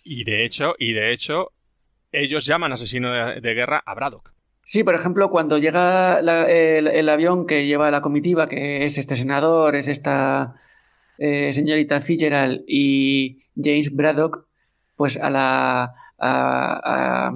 [0.03, 1.51] Y de hecho, y de hecho,
[2.11, 4.33] ellos llaman asesino de, de guerra a Braddock.
[4.65, 8.97] Sí, por ejemplo, cuando llega la- el, el avión que lleva la comitiva, que es
[8.97, 10.55] este senador, es esta
[11.17, 14.45] eh, señorita Fitzgerald y James Braddock,
[14.95, 16.81] pues a la a-
[17.30, 17.31] a-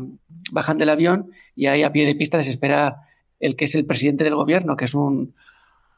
[0.51, 2.97] bajan del avión y ahí a pie de pista les espera
[3.39, 5.33] el que es el presidente del gobierno, que es un,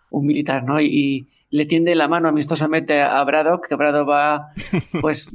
[0.10, 0.80] un militar, ¿no?
[0.82, 4.48] Y, y le tiende la mano amistosamente a Braddock, que Braddock va
[5.02, 5.30] pues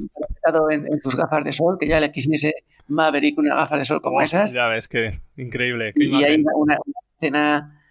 [0.71, 2.53] en, en sus gafas de sol, que ya le quisiese
[2.87, 4.51] Maverick una gafa de sol como esas.
[4.53, 5.91] Ya ves, que increíble.
[5.95, 6.41] qué Y hay imagen.
[6.41, 7.81] una, una- una escena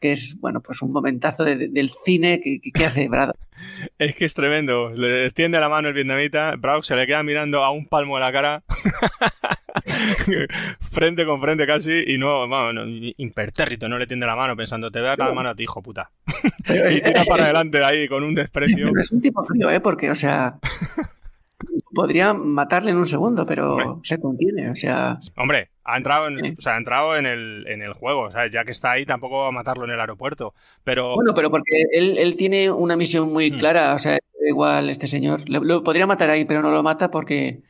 [0.00, 3.36] que es, bueno, pues un momentazo de- de- del cine que, que- hace Braddock.
[3.98, 4.90] Es que es tremendo.
[4.90, 8.20] Le extiende la mano el vietnamita, Braddock se le queda mirando a un palmo de
[8.20, 8.62] la cara,
[10.80, 12.82] frente con frente casi, y no, vamos, no,
[13.16, 15.64] impertérrito, no le tiende la mano pensando, te voy a dar la mano a ti,
[15.64, 16.10] hijo puta.
[16.90, 18.88] y tira para adelante ahí con un desprecio.
[18.90, 19.80] Pero es un tipo frío, ¿eh?
[19.80, 20.58] Porque, o sea,
[21.94, 25.18] podría matarle en un segundo, pero se contiene, o sea...
[25.36, 28.52] Hombre, ha entrado en, o sea, ha entrado en el, en el juego, ¿sabes?
[28.52, 30.54] Ya que está ahí, tampoco va a matarlo en el aeropuerto.
[30.82, 33.58] Pero Bueno, pero porque él, él tiene una misión muy Mm.
[33.58, 35.48] clara, o sea, igual este señor.
[35.48, 37.60] Lo, lo podría matar ahí, pero no lo mata porque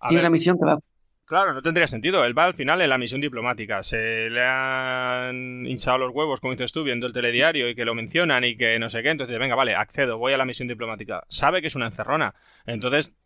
[0.00, 0.24] A tiene ver.
[0.26, 0.78] una misión que va...
[1.32, 2.26] Claro, no tendría sentido.
[2.26, 3.82] Él va al final en la misión diplomática.
[3.82, 7.94] Se le han hinchado los huevos, como dices tú, viendo el telediario y que lo
[7.94, 9.08] mencionan y que no sé qué.
[9.08, 11.24] Entonces, venga, vale, accedo, voy a la misión diplomática.
[11.28, 12.34] Sabe que es una encerrona.
[12.66, 13.16] Entonces,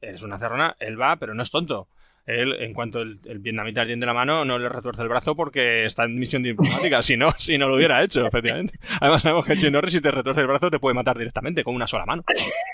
[0.00, 1.88] es una encerrona, él va, pero no es tonto.
[2.26, 5.34] Él, en cuanto el, el vietnamita le tiende la mano, no le retuerce el brazo
[5.34, 7.02] porque está en misión diplomática.
[7.02, 8.78] si no, si no lo hubiera hecho, efectivamente.
[9.00, 11.74] Además, sabemos que Chuck Norris, si te retuerce el brazo, te puede matar directamente con
[11.74, 12.22] una sola mano.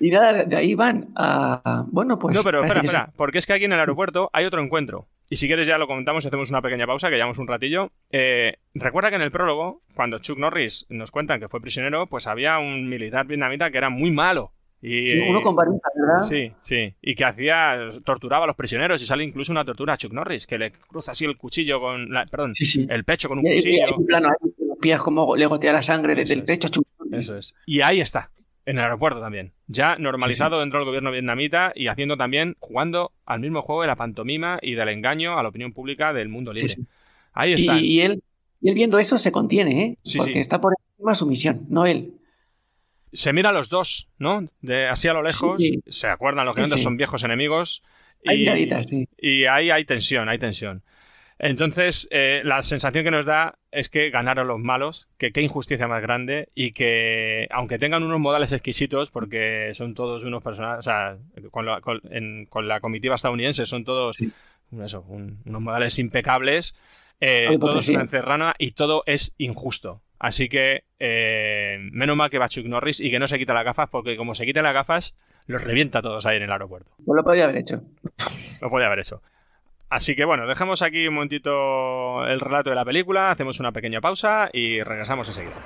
[0.00, 1.84] Y nada, de ahí van a...
[1.88, 2.34] Bueno, pues...
[2.34, 5.08] no, pero espera, espera, porque es que aquí en el aeropuerto hay otro encuentro.
[5.28, 7.92] Y si quieres ya lo comentamos y hacemos una pequeña pausa, que llevamos un ratillo.
[8.10, 12.26] Eh, recuerda que en el prólogo, cuando Chuck Norris nos cuentan que fue prisionero, pues
[12.26, 14.52] había un militar vietnamita que era muy malo.
[14.82, 16.24] Y, Sí, uno con varita, ¿verdad?
[16.26, 16.94] Sí, sí.
[17.02, 20.46] Y que hacía, torturaba a los prisioneros y sale incluso una tortura a Chuck Norris,
[20.46, 22.54] que le cruza así el cuchillo con, la- perdón,
[22.88, 23.86] el pecho con un Y- y- y cuchillo.
[23.86, 26.68] hay un plano ahí, los pies como le gotea la sangre desde el pecho.
[26.70, 27.54] chu- Eso es.
[27.66, 28.30] Y ahí está,
[28.70, 29.52] en el aeropuerto también.
[29.66, 33.96] Ya normalizado dentro del gobierno vietnamita y haciendo también, jugando al mismo juego de la
[33.96, 36.68] pantomima y del engaño a la opinión pública del mundo libre.
[36.68, 36.86] sí.
[37.32, 37.78] Ahí está.
[37.78, 38.22] y él,
[38.60, 39.98] y él viendo eso se contiene, ¿eh?
[40.02, 42.14] Sí, Porque está por encima su misión, no él.
[43.12, 44.48] Se mira a los dos, ¿no?
[44.60, 45.62] De así a lo lejos.
[45.86, 47.82] Se acuerdan, los que son viejos enemigos.
[48.26, 49.08] Hay y, miraditas, sí.
[49.18, 50.82] y ahí hay tensión, hay tensión.
[51.42, 55.88] Entonces, eh, la sensación que nos da es que ganaron los malos, que qué injusticia
[55.88, 60.82] más grande y que, aunque tengan unos modales exquisitos, porque son todos unos personajes, o
[60.82, 61.16] sea,
[61.50, 64.18] con la, con, en- con la comitiva estadounidense son todos
[64.84, 66.74] eso, un- unos modales impecables,
[67.20, 70.02] eh, porque todo es una encerrana y todo es injusto.
[70.18, 73.64] Así que, eh, menos mal que va Chuck Norris y que no se quita las
[73.64, 76.90] gafas, porque como se quita las gafas, los revienta a todos ahí en el aeropuerto.
[77.06, 77.82] No lo podría haber hecho.
[78.60, 79.22] Lo podía haber hecho.
[79.90, 84.00] Así que bueno, dejamos aquí un momentito el relato de la película, hacemos una pequeña
[84.00, 85.56] pausa y regresamos enseguida.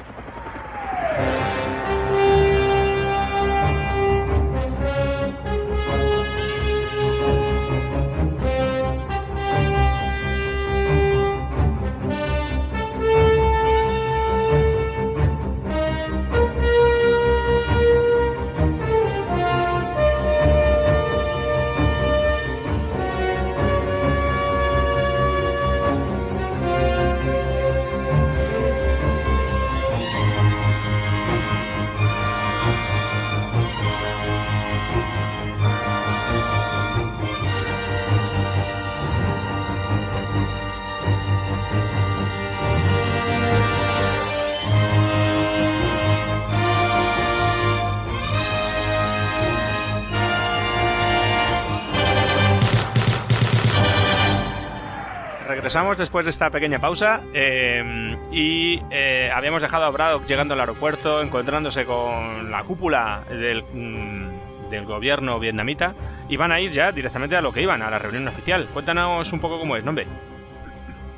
[55.74, 60.60] Regresamos después de esta pequeña pausa eh, y eh, habíamos dejado a Braddock llegando al
[60.60, 65.96] aeropuerto, encontrándose con la cúpula del, mm, del gobierno vietnamita
[66.28, 68.68] y van a ir ya directamente a lo que iban, a la reunión oficial.
[68.72, 70.06] Cuéntanos un poco cómo es, nombre.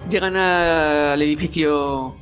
[0.09, 2.17] Llegan al edificio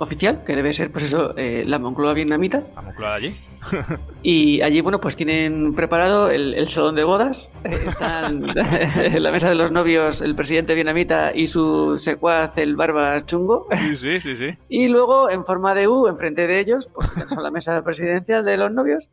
[0.00, 2.62] oficial, que debe ser, pues eso, eh, la Moncloa vietnamita.
[2.74, 3.40] La Moncloa de allí.
[4.22, 7.50] Y allí, bueno, pues tienen preparado el, el salón de bodas.
[7.64, 8.42] Eh, Están
[8.96, 13.66] en la mesa de los novios el presidente vietnamita y su secuaz, el Barbas Chungo.
[13.72, 14.48] Sí, sí, sí, sí.
[14.68, 17.08] Y luego, en forma de U, enfrente de ellos, pues
[17.40, 19.08] la mesa presidencial de los novios,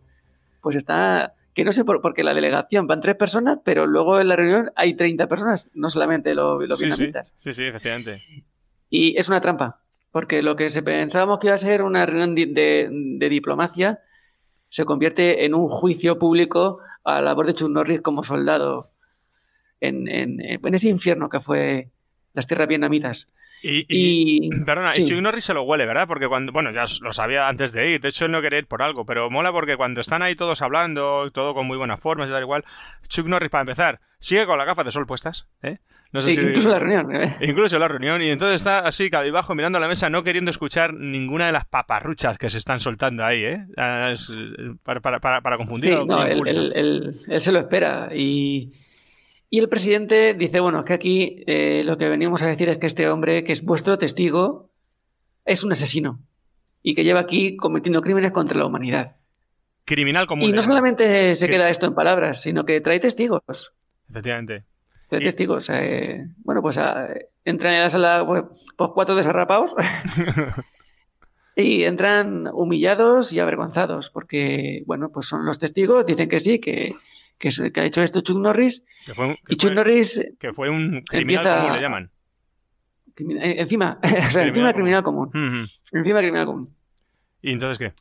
[0.62, 4.28] pues está, que no sé por porque la delegación van tres personas, pero luego en
[4.28, 7.34] la reunión hay 30 personas, no solamente lo- los sí, sí, vietnamitas.
[7.38, 8.22] sí, sí, efectivamente.
[8.90, 9.80] Y es una trampa,
[10.18, 14.00] Porque lo que se pensábamos que iba a ser una reunión de, de- de diplomacia
[14.68, 18.90] se convierte en un juicio público a la labor de Chuck Norris como soldado
[19.80, 21.92] en, en- en ese infierno que fue
[22.34, 23.32] las tierras vietnamitas.
[23.62, 25.04] Y, y- Y, perdona, sí.
[25.04, 26.08] y Chuck Norris se lo huele, ¿verdad?
[26.08, 28.66] Porque cuando, bueno, ya lo sabía antes de ir, de hecho él no quería ir
[28.68, 32.28] por algo, pero mola porque cuando están ahí todos hablando, todo con muy buenas formas
[32.28, 32.64] y tal igual,
[33.08, 35.78] Chuck Norris para empezar, sigue con las gafas de sol puestas, ¿eh?
[36.14, 37.16] No sé Sí, si- incluso la reunión.
[37.16, 37.36] ¿eh?
[37.42, 40.94] Incluso la reunión, y entonces está así cabibajo mirando a la mesa, no queriendo escuchar
[40.94, 43.66] ninguna de las paparruchas que se están soltando ahí, ¿eh?
[43.76, 47.52] Ah, es, eh, para, para, para, para confundir Sí, no, él, él- él- él se
[47.52, 48.10] lo espera.
[48.16, 48.74] Y,
[49.50, 52.78] y el presidente dice, bueno, es que aquí eh, lo que venimos a decir es
[52.78, 54.70] que este hombre, que es vuestro testigo,
[55.46, 56.20] es un asesino.
[56.84, 59.08] Y que lleva aquí cometiendo crímenes contra la humanidad.
[59.84, 60.44] Criminal común.
[60.44, 60.64] Y no llaman.
[60.64, 63.74] solamente se Que- queda esto en palabras, sino que trae testigos.
[64.10, 64.64] Efectivamente.
[65.10, 65.70] Trae testigos.
[65.72, 67.08] eh, bueno, pues ah,
[67.46, 68.44] entran en la sala pues,
[68.76, 69.74] pues cuatro desarrapados
[71.56, 76.96] y entran humillados y avergonzados porque, bueno, pues son los testigos, dicen que sí, que,
[77.38, 78.84] que, que ha hecho esto Chuck Norris.
[79.06, 81.82] Que fue un, que Y Chuck fue- Norris que fue un criminal empieza- común, le
[81.82, 82.12] llaman.
[83.42, 85.32] Eh, Encima, o sea, encima criminal común.
[85.92, 86.76] Encima criminal común.
[87.42, 87.94] ¿Y entonces qué?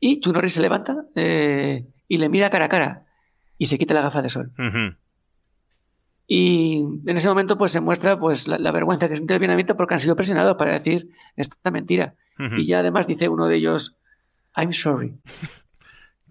[0.00, 3.04] Y Chuck Norris se levanta eh, y le mira cara a cara
[3.58, 4.50] y se quita la gafa de sol.
[4.58, 4.96] Ujú.
[6.32, 6.76] Y
[7.06, 9.94] en ese momento pues se muestra pues la, la vergüenza que siente el vietnamita porque
[9.94, 12.14] han sido presionados para decir esta mentira.
[12.38, 12.54] Ujú.
[12.54, 13.96] Y ya además dice uno de ellos,
[14.56, 15.14] I'm sorry.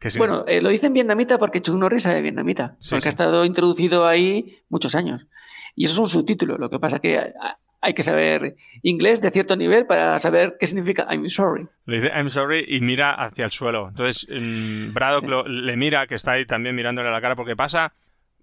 [0.02, 0.18] Sí.
[0.18, 3.08] Bueno, eh, lo dice en vietnamita porque Chuck Norris sabe vietnamita, Sí, porque sí.
[3.08, 5.28] ha estado introducido ahí muchos años.
[5.76, 7.34] Y eso es un subtítulo, lo que pasa que
[7.82, 11.68] hay que saber inglés de cierto nivel para saber qué significa I'm sorry.
[11.86, 13.90] Le dice I'm sorry y mira hacia el suelo.
[13.90, 17.58] Entonces mm, Braddock lo- le mira, que está ahí también mirándole a la cara, porque
[17.58, 17.92] pasa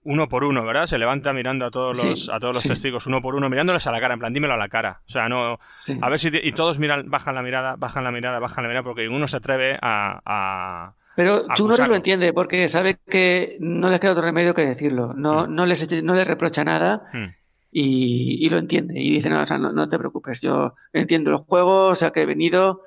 [0.07, 0.87] uno por uno, ¿verdad?
[0.87, 2.69] Se levanta mirando a todos Sí, los, a todos los sí.
[2.71, 5.01] testigos, uno por uno, mirándoles a la cara, en plan, dímelo a la cara.
[5.07, 5.59] O sea, no.
[5.77, 5.99] Sí.
[6.01, 6.31] A ver si.
[6.31, 9.29] te- y todos miran, bajan la mirada, bajan la mirada, bajan la mirada, porque ninguno
[9.29, 10.21] se atreve a.
[10.25, 11.89] a- Pero a Norris acusarlo.
[11.93, 15.13] lo entiende porque sabe que no les queda otro remedio que decirlo.
[15.15, 17.35] No, no, les, no les reprocha nada Hmm.
[17.73, 19.01] y, y lo entiende.
[19.01, 22.11] Y dice, no, o sea, no, no te preocupes, yo entiendo el juego, o sea,
[22.11, 22.83] que he venido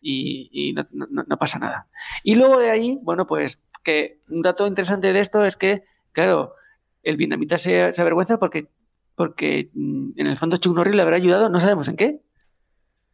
[0.00, 1.86] y, y no, no- no pasa nada.
[2.22, 5.82] Y luego de ahí, bueno, pues que un dato interesante de esto es que,
[6.14, 6.54] claro,
[7.02, 8.68] el vietnamita se, se avergüenza porque,
[9.14, 12.20] porque mm, en el fondo Chuck Norris le habrá ayudado, no sabemos en qué.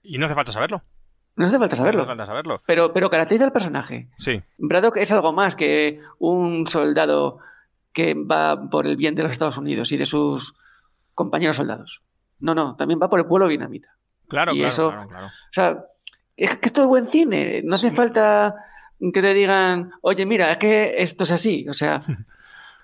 [0.03, 0.83] Y no hace falta saberlo.
[1.37, 2.03] No hace falta No saberlo.
[2.03, 2.61] hace falta saberlo.
[2.67, 4.09] Pero, pero caracteriza al personaje.
[4.17, 4.41] Sí.
[4.59, 7.39] Braddock es algo más que un soldado
[7.93, 10.55] que va por el bien de los Estados Unidos y de sus
[11.15, 12.03] compañeros soldados.
[12.39, 13.89] No, no, también va por el pueblo vietnamita.
[14.29, 15.27] Claro, Y claro, eso- claro, claro.
[15.27, 15.85] O sea,
[16.37, 17.63] es que esto es buen cine.
[17.65, 18.55] No hace falta
[18.99, 21.67] que te digan, oye, mira, es que esto es así.
[21.69, 22.01] O sea,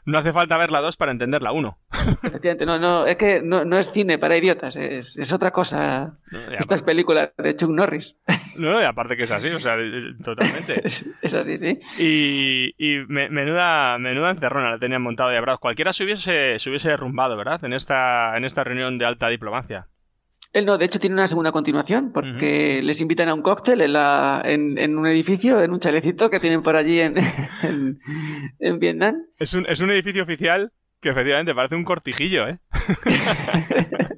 [0.06, 1.78] No hace falta ver la 2 para entender la 1.
[2.22, 6.16] efectivamente, no, no, es que no, no es cine para idiotas, es, es otra cosa.
[6.58, 8.16] Estas películas de Chuck Norris.
[8.56, 9.76] No, no, y aparte que es así, o sea,
[10.24, 10.80] totalmente.
[10.86, 11.78] es, así, sí.
[11.98, 15.58] Y, y me- menuda, menuda encerrona la tenían montado ya, Brad.
[15.58, 17.62] Cualquiera se hubiese, se hubiese derrumbado, ¿verdad?
[17.64, 19.88] En esta, en esta reunión de alta diplomacia.
[20.56, 23.92] Él no, de hecho tiene una segunda continuación porque les invitan a un cóctel en,
[23.92, 27.16] la, en, en un edificio, en un chalecito que tienen por allí en,
[27.62, 27.98] en,
[28.58, 29.16] en Vietnam.
[29.38, 32.58] Es un, es un edificio oficial que efectivamente parece un cortijillo, ¿eh?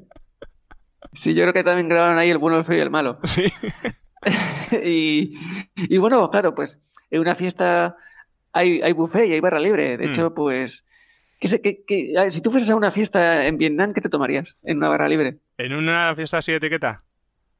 [1.13, 3.19] Sí, yo creo que también grabaron ahí el bueno, el feo y el malo.
[3.25, 3.45] Sí.
[4.85, 5.33] y,
[5.77, 7.97] y bueno, claro, pues en una fiesta
[8.53, 9.97] hay, hay buffet y hay barra libre.
[9.97, 10.11] De Mm.
[10.11, 10.87] hecho, pues,
[11.39, 14.01] ¿qué sé- qué- qué- a ver, si tú fueras a una fiesta en Vietnam, ¿qué
[14.01, 15.39] te tomarías en una barra libre?
[15.57, 17.03] En una fiesta así de etiqueta.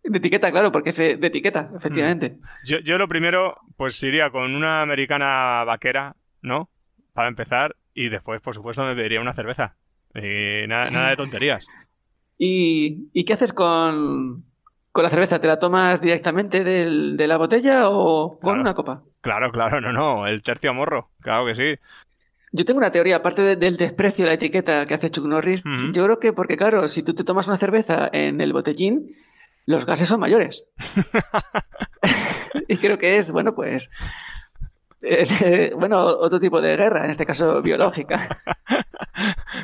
[0.05, 2.39] De etiqueta, claro, porque es de etiqueta, efectivamente.
[2.65, 6.71] Yo, yo lo primero, pues iría con una americana vaquera, ¿no?
[7.13, 7.77] Para empezar.
[7.95, 9.77] Y después, por supuesto, me pediría una cerveza.
[10.15, 11.67] Y nada, nada de tonterías.
[12.39, 14.45] ¿Y, y qué haces con,
[14.93, 15.41] con la cerveza?
[15.41, 18.61] ¿Te la tomas directamente del- de la botella o con Claro.
[18.61, 19.03] una copa?
[19.21, 20.27] Claro, claro, no, no.
[20.27, 21.11] El tercio morro.
[21.21, 21.75] Claro que sí.
[22.53, 25.63] Yo tengo una teoría, aparte de- del desprecio a la etiqueta que hace Chuck Norris,
[25.93, 29.15] yo creo que porque, claro, si tú te tomas una cerveza en el botellín,
[29.67, 30.65] los gases son mayores.
[32.69, 33.91] y creo que es, bueno, pues,
[35.03, 38.41] eh, bueno, otro tipo de guerra, en este caso biológica.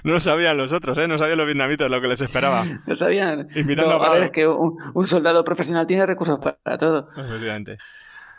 [0.02, 1.06] No lo sabían los otros, ¿eh?
[1.06, 2.64] No sabían los vietnamitas lo que les esperaba.
[2.86, 3.48] No sabían.
[3.54, 7.08] Invitando No, a a ver, es que un, un soldado profesional tiene recursos para todo.
[7.16, 7.78] Efectivamente.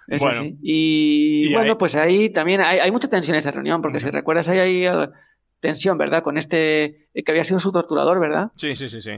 [0.07, 0.37] Es Bueno.
[0.39, 0.57] así.
[0.61, 3.99] Y, Y bueno, ahí- pues ahí también hay, hay mucha tensión en esa reunión, porque
[3.99, 5.09] si recuerdas, ahí hay eh,
[5.59, 6.21] tensión, ¿verdad?
[6.23, 8.51] Con este eh, que había sido su torturador, ¿verdad?
[8.55, 9.13] Sí, sí, sí, sí.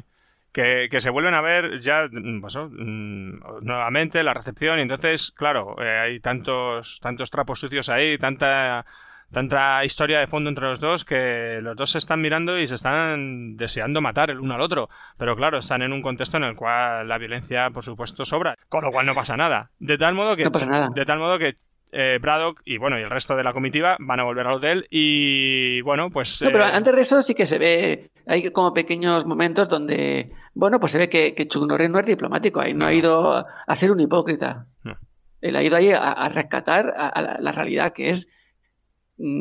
[0.52, 4.84] Que, que se vuelven a ver ya mm, pues, oh, mm, nuevamente la recepción y
[4.84, 8.86] entonces, claro, eh, hay tantos, tantos trapos sucios ahí, tanta,
[9.32, 12.76] tanta historia de fondo entre los dos que los dos se están mirando y se
[12.76, 14.90] están deseando matar el uno al otro.
[15.18, 18.84] Pero claro, están en un contexto en el cual la violencia, por supuesto, sobra, con
[18.84, 19.72] lo cual no pasa nada.
[19.80, 20.90] De tal modo que, No pasa nada.
[20.94, 21.56] De tal modo que
[21.92, 24.88] eh, Braddock y bueno y el resto de la comitiva van a volver al hotel
[24.90, 28.74] y bueno pues No, pero eh, antes de eso sí que se ve, hay como
[28.74, 32.74] pequeños momentos donde, bueno, pues se ve que, que Chuck Norris no es diplomático, ahí
[32.74, 34.66] no, ha ido a, ser un hipócrita.
[34.84, 34.98] No.
[35.40, 38.28] Él ha ido ahí a, a rescatar a, a la, la realidad que es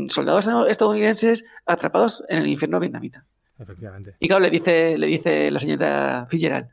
[0.08, 3.24] soldados estadounidenses atrapados en el infierno vietnamita.
[3.58, 6.68] efectivamente Y claro, le dice, le dice la señorita Fitzgerald,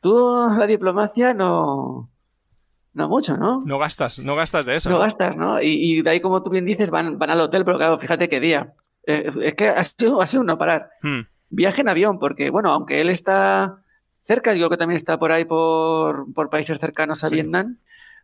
[0.00, 2.10] tú la diplomacia no,
[2.92, 3.62] no mucho, ¿no?
[3.64, 5.60] no gastas no gastas de eso No gastas, ¿no?
[5.60, 8.28] Y, y de ahí, como tú bien dices, van, van al hotel, pero claro, fíjate
[8.28, 8.74] qué día.
[9.06, 10.90] Eh, es que ha sido, ha sido no parar.
[11.02, 11.22] Hmm.
[11.50, 13.78] Viaje en avión, porque, bueno, aunque él está
[14.22, 17.34] cerca, digo que también está por ahí por, por países cercanos a Sí.
[17.36, 17.78] Vietnam,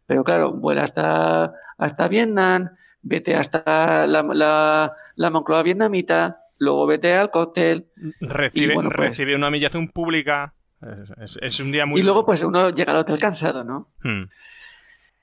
[0.07, 2.71] pero claro, vuela hasta, hasta Vietnam,
[3.03, 7.87] vete hasta la, la, la Moncloa vietnamita, luego vete al cóctel.
[8.21, 12.25] recibe bueno, pues- recibe una humillación pública es, es- es un día muy Y luego,
[12.25, 13.87] pues uno llega al hotel cansado, ¿no?
[14.03, 14.25] Hmm.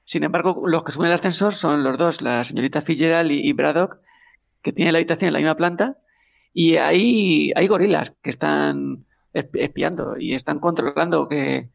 [0.04, 3.54] Sin embargo, los que suben el ascensor son los dos, la señorita Fitzgerald y, y
[3.54, 3.98] Braddock,
[4.62, 5.98] que tienen la habitación en la misma planta,
[6.54, 11.70] y ahí hay gorilas que están esp- espiando y están controlando que...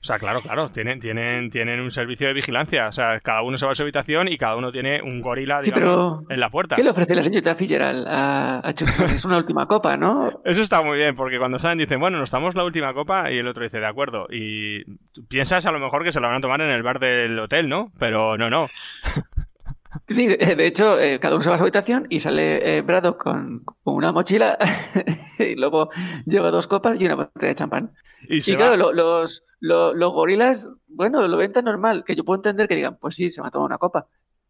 [0.00, 2.88] O sea, claro, claro, tienen, tienen, tienen un servicio de vigilancia.
[2.88, 5.60] O sea, cada uno se va a su habitación y cada uno tiene un gorila,
[5.62, 6.74] Sí, digamos, pero en la puerta.
[6.76, 9.24] ¿Qué le ofrece la señorita Fitzgerald a, a Chuck Norris?
[9.26, 10.40] Una última copa, ¿no?
[10.46, 13.36] Eso está muy bien, porque cuando salen dicen, bueno, nos damos la última copa y
[13.38, 14.26] el otro dice, de acuerdo.
[14.30, 14.84] Y
[15.28, 17.68] piensas a lo mejor que se lo van a tomar en el bar del hotel,
[17.68, 17.92] ¿no?
[17.98, 18.68] Pero no, no.
[20.06, 22.82] Sí, de de hecho, eh, cada uno se va a su habitación y sale eh,
[22.82, 24.56] Braddock con, con una mochila
[25.38, 25.90] y luego
[26.26, 27.90] lleva dos copas y una botella de champán.
[28.28, 32.38] Y claro, lo- los, lo- los gorilas, bueno, lo ven tan normal que yo puedo
[32.38, 34.06] entender que digan, pues sí, se me ha tomado una copa.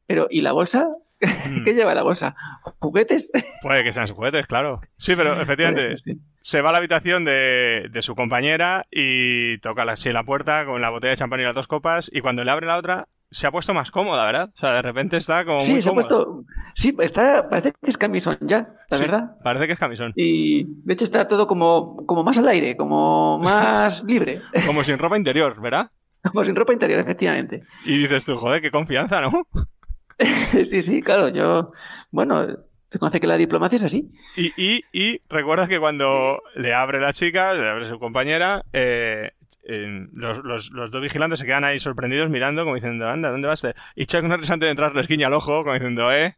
[0.06, 0.88] Pero, ¿y la bolsa?
[1.20, 1.64] Mm.
[1.64, 2.34] ¿Qué lleva la bolsa?
[2.78, 3.30] ¿Juguetes?
[3.60, 4.80] Puede que sean sus juguetes, claro.
[4.96, 6.20] Sí, pero efectivamente ser, sí.
[6.40, 10.80] se va a la habitación de, de su compañera y toca así la puerta con
[10.80, 13.46] la botella de champán y las dos copas y cuando le abre la otra se
[13.46, 14.50] ha puesto más cómoda, ¿verdad?
[14.54, 16.44] O sea, de repente está como Sí, muy se ha puesto.
[16.74, 19.36] Sí, está, parece que es camisón ya, la Sí, verdad.
[19.42, 20.12] Parece que es camisón.
[20.16, 24.42] Y de hecho está todo como, como más al aire, como más libre.
[24.66, 25.90] Como sin ropa interior, ¿verdad?
[26.22, 27.62] Como sin ropa interior, efectivamente.
[27.86, 29.46] Y dices tú, joder, qué confianza, ¿no?
[30.64, 31.72] Sí, sí, claro, yo.
[32.10, 32.46] Bueno,
[32.90, 34.10] se conoce que la diplomacia es así.
[34.36, 39.30] Y, y, y recuerdas que cuando le abre la chica, le abre su compañera, eh,
[39.70, 43.48] eh, los, los- los dos vigilantes se quedan ahí sorprendidos mirando, como diciendo, anda, ¿dónde
[43.48, 43.66] vas?
[43.94, 46.36] Y Chuck Norris antes de entrar les guiña el ojo, como diciendo, eh,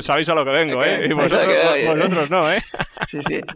[0.00, 2.62] sabéis a lo que vengo, eh, y vosotros, no, eh.
[3.08, 3.40] Sí, sí.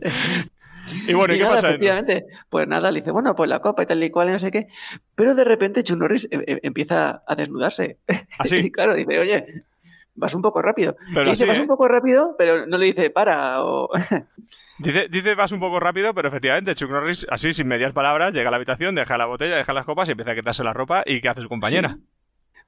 [1.06, 1.68] Y bueno, ¿y qué nada, pasa?
[1.68, 4.38] Efectivamente, pues nada, le dice, bueno, pues la copa y tal y cual, y no
[4.40, 4.66] sé qué.
[5.14, 7.98] Pero de repente Chuck Norris eh, eh, empieza a desnudarse.
[8.36, 8.56] Así.
[8.66, 9.62] Y claro, dice, oye,
[10.14, 10.96] vas un poco rápido.
[11.12, 11.62] Pero Le dice, vas ¿eh?
[11.62, 13.88] un poco rápido, pero no le dice, para, o...
[14.78, 18.48] Dice, dice vas un poco rápido, pero efectivamente Chuck Norris, así sin medias palabras, llega
[18.48, 21.04] a la habitación, deja la botella, deja las copas y empieza a quitarse la ropa.
[21.06, 21.98] ¿Y qué hace su compañera?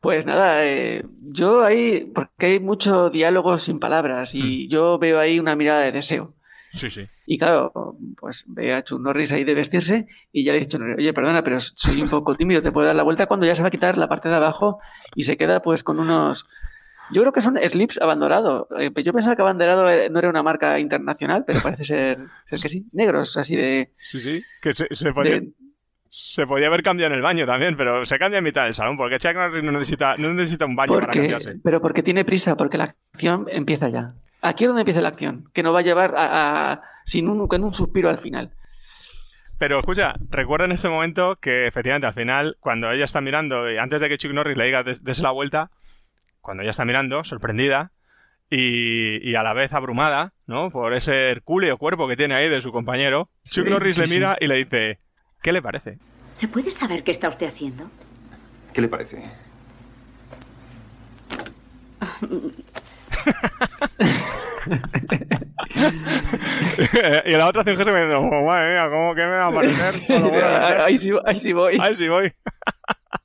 [0.00, 5.40] Pues nada, eh, yo ahí, porque hay mucho diálogo sin palabras y yo veo ahí
[5.40, 6.34] una mirada de deseo.
[6.70, 7.08] Sí, sí.
[7.26, 10.78] Y claro, pues ve a Chuck Norris ahí de vestirse y ya le he dicho,
[10.78, 13.62] oye, perdona, pero soy un poco tímido, te puedo dar la vuelta cuando ya se
[13.62, 14.78] va a quitar la parte de abajo
[15.14, 16.46] y se queda pues con unos...
[17.10, 18.68] Yo creo que son slips abandonado.
[18.78, 22.60] Eh, Yo pensaba que abandonado eh, no era una marca internacional, pero parece ser, ser
[22.60, 22.86] que sí.
[22.92, 23.92] Negros, así de...
[23.98, 24.42] Sí, sí.
[24.62, 25.52] Que se, se podía, de-
[26.08, 28.96] se podía haber cambiado en el baño también, pero se cambia en mitad del salón,
[28.96, 31.56] porque Chuck Norris no necesita, no necesita un baño para porque, cambiarse.
[31.62, 34.14] pero porque tiene prisa, porque la acción empieza ya.
[34.40, 37.46] Aquí es donde empieza la acción, que nos va a llevar a, a- sin un,
[37.48, 38.52] con un suspiro al final.
[39.58, 43.78] Pero escucha, recuerda en este momento que efectivamente al final, cuando ella está mirando, y
[43.78, 45.70] antes de que Chuck Norris le diga des, dese la vuelta,
[46.44, 47.90] cuando ella está mirando, sorprendida,
[48.50, 50.70] y, y a la vez abrumada, ¿no?
[50.70, 54.06] Por ese hercúleo cuerpo que tiene ahí de su compañero, Chuck Sí, Norris sí, le
[54.08, 54.12] sí.
[54.14, 55.00] mira y le dice,
[55.42, 55.98] ¿qué le parece?
[56.34, 57.90] ¿Se puede saber qué está usted haciendo?
[58.74, 59.22] ¿Qué le parece?
[67.24, 69.46] y la otra hace un gesto me dice, oh, madre mía, ¿cómo que me va
[69.46, 70.02] a parecer?
[70.08, 70.44] Bueno que es".
[70.44, 71.78] ahí, sí, ahí sí voy.
[71.80, 72.32] Ahí sí voy.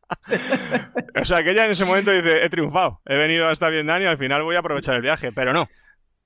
[1.22, 4.06] o sea, que ella en ese momento dice, he triunfado, he venido hasta Vietnam y
[4.06, 5.68] al final voy a aprovechar el viaje, pero no.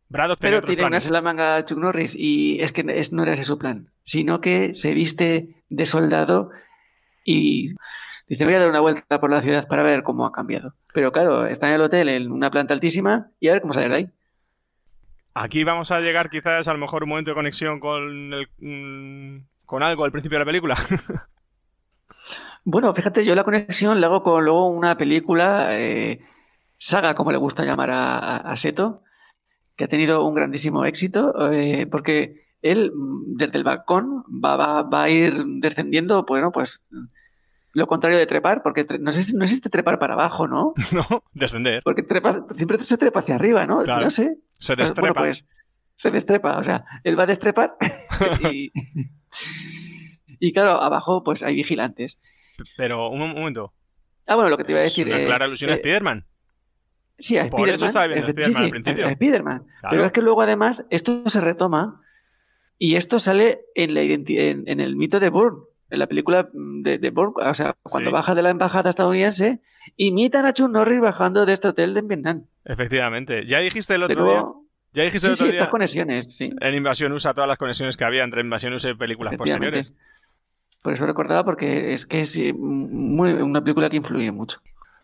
[0.10, 3.44] Braddock Pero tiene una la manga Chuck Norris y es que es, no era ese
[3.44, 6.52] su plan, sino que se viste de soldado
[7.26, 7.74] y
[8.28, 10.76] dice voy a dar una vuelta por la ciudad para ver cómo ha cambiado.
[10.94, 13.90] Pero claro, está en el hotel en una planta altísima y a ver cómo sale
[13.90, 14.10] de ahí.
[15.34, 19.46] Aquí vamos a llegar quizás a lo mejor un momento de conexión con el, mm,
[19.66, 20.76] con algo al principio de la película.
[22.66, 26.22] Bueno, fíjate, yo la conexión la hago con luego una película, eh,
[26.78, 29.02] saga, como le gusta llamar a, a- a Seto,
[29.76, 34.84] que ha tenido un grandísimo éxito, eh, porque él mm, desde el balcón va, va,
[34.84, 36.84] va, a ir descendiendo, bueno, pues
[37.74, 40.74] lo contrario de trepar, porque tre no, sé, no existe trepar para abajo, ¿no?
[40.94, 41.82] No, descender.
[41.84, 43.82] Porque trepa, siempre se trepa hacia arriba, ¿no?
[43.82, 44.04] Claro.
[44.06, 44.38] No sé.
[44.60, 45.02] Se destrepa.
[45.02, 45.46] Bueno, pues,
[45.96, 47.76] se destrepa, o sea, él va a destrepar
[48.54, 48.72] y,
[50.40, 52.20] y claro, abajo pues hay vigilantes.
[52.78, 53.74] Pero, un, un momento.
[54.28, 55.08] Ah, bueno, lo que te iba a decir.
[55.08, 56.26] Es una eh, clara alusión a eh, Spider-Man.
[57.18, 57.88] Sí, a Por eso Spider-Man.
[57.88, 59.06] estaba viendo Spider-Man sí, al principio.
[59.06, 59.64] a Spider-Man.
[59.80, 59.90] Claro.
[59.92, 62.02] Pero es que luego además esto se retoma
[62.80, 65.60] y esto sale en, la en, en el mito de Bourne,
[65.90, 68.14] en la película de, de Bourne, o sea, cuando Sí.
[68.14, 69.62] baja de la embajada estadounidense,
[69.96, 72.46] imitan a Chuck Norris bajando de este hotel de Vietnam.
[72.66, 73.46] Efectivamente.
[73.46, 74.44] Ya dijiste el otro Pero- día.
[74.96, 75.60] Ya dijiste el Sí, otro sí, día.
[75.62, 76.52] estas conexiones, sí.
[76.62, 79.94] En Invasión USA todas las conexiones que había entre Invasión USA y películas posteriores.
[80.84, 84.60] Por eso recordaba, porque es que es muy, una película que influye mucho.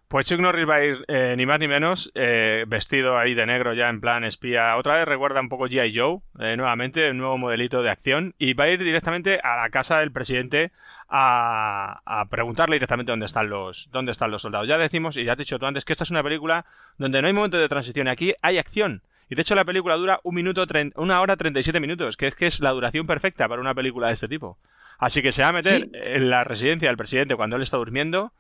[0.10, 3.46] Pues Chuck Norris va a ir eh, ni más ni menos eh, vestido ahí de
[3.46, 4.76] negro ya en plan espía.
[4.76, 5.96] Otra vez recuerda un poco G.I.
[5.96, 8.34] Joe, eh, nuevamente, un nuevo modelito de acción.
[8.40, 10.72] Y va a ir directamente a la casa del presidente
[11.08, 14.68] a, a preguntarle directamente dónde están los dónde están los soldados.
[14.68, 16.66] Ya decimos, y ya has dicho tú antes, que esta es una película
[16.98, 18.08] donde no hay momento de transición.
[18.08, 19.04] Aquí hay acción.
[19.30, 22.48] Y de hecho la película dura un minuto, una hora 37 minutos, que es que
[22.48, 24.58] es la duración perfecta para una película de este tipo.
[24.98, 25.92] Así que se va a meter Sí.
[25.94, 28.34] en la residencia del presidente cuando él está durmiendo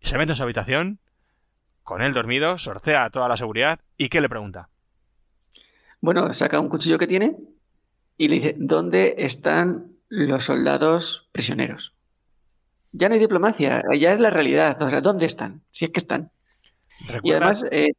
[0.00, 0.98] y se mete en su habitación
[1.84, 4.68] con él dormido, sorcea toda la seguridad y ¿qué le pregunta?
[6.00, 7.36] Bueno, saca un cuchillo que tiene
[8.18, 11.94] y le dice, ¿dónde están los soldados prisioneros?
[12.92, 14.80] Ya no hay diplomacia, ya es la realidad.
[14.82, 15.62] O sea, ¿dónde están?
[15.70, 16.30] Si es que están.
[17.22, 17.92] Y además, eh,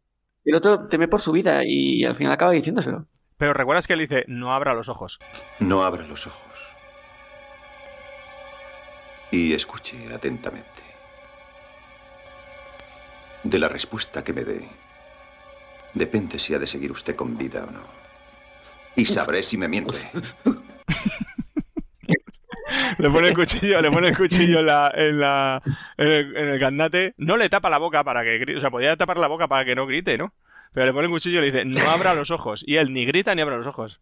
[0.45, 3.07] el otro teme por su vida y al final acaba diciéndoselo.
[3.38, 5.19] Pero recuerdas que él dice, no abra los ojos.
[5.59, 6.59] No abra los ojos.
[9.31, 10.67] Y escuche atentamente.
[13.43, 14.67] De la respuesta que me dé,
[15.93, 17.81] depende si ha de seguir usted con vida o no.
[18.95, 20.09] Y sabré si me miente.
[22.97, 25.61] Le pone el cuchillo, le pone el cuchillo en, la, en, la,
[25.97, 27.13] en, el, en el candate.
[27.17, 28.57] No le tapa la boca para que grite.
[28.57, 30.33] O sea, podía tapar la boca para que no grite, ¿no?
[30.73, 32.63] Pero le pone el cuchillo y le dice, no abra los ojos.
[32.67, 34.01] Y él ni grita ni abre los ojos.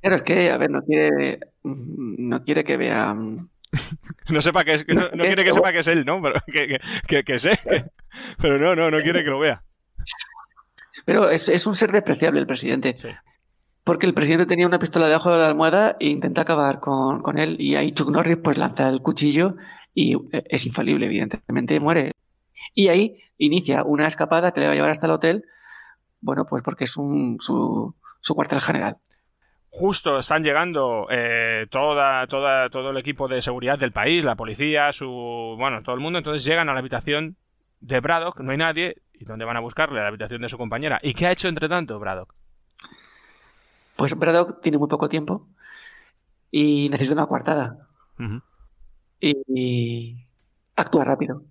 [0.00, 3.48] Pero es que, a ver, no quiere, no quiere que vean.
[4.30, 6.22] No sepa que es, no, no quiere que sepa que es él, ¿no?
[6.22, 7.50] Pero que, que, que, que sé.
[7.68, 7.84] que-
[8.40, 9.62] pero no, no, no quiere que lo vea.
[11.04, 12.96] Pero es, es un ser despreciable el presidente.
[13.84, 17.38] Porque el presidente tenía una pistola debajo de la almohada e intenta acabar con, con
[17.38, 17.56] él.
[17.60, 19.56] Y ahí Chuck Norris pues lanza el cuchillo
[19.92, 22.12] y eh, es infalible, evidentemente, muere.
[22.74, 25.44] Y ahí inicia una escapada que le va a llevar hasta el hotel.
[26.20, 28.96] Bueno, pues porque es un, su, su cuartel general.
[29.68, 34.92] Justo están llegando eh, toda, toda, todo el equipo de seguridad del país, la policía,
[34.92, 36.18] su, bueno, todo el mundo.
[36.18, 37.36] Entonces llegan a la habitación
[37.80, 40.56] de Braddock, no hay nadie, y donde van a buscarle a la habitación de su
[40.56, 41.00] compañera.
[41.02, 42.34] ¿Y qué ha hecho entre tanto Braddock?
[43.96, 45.48] Pues Braddock tiene muy poco tiempo
[46.50, 47.88] y necesita una coartada.
[49.20, 50.26] Y, y
[50.76, 51.42] actúa rápido.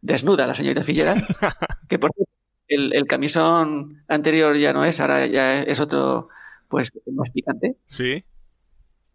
[0.00, 1.14] Desnuda a la señorita Figuera,
[1.88, 2.10] que por
[2.68, 6.28] el, el camisón anterior ya no es, ahora ya es otro,
[6.68, 7.76] pues, más picante.
[7.84, 8.24] Sí.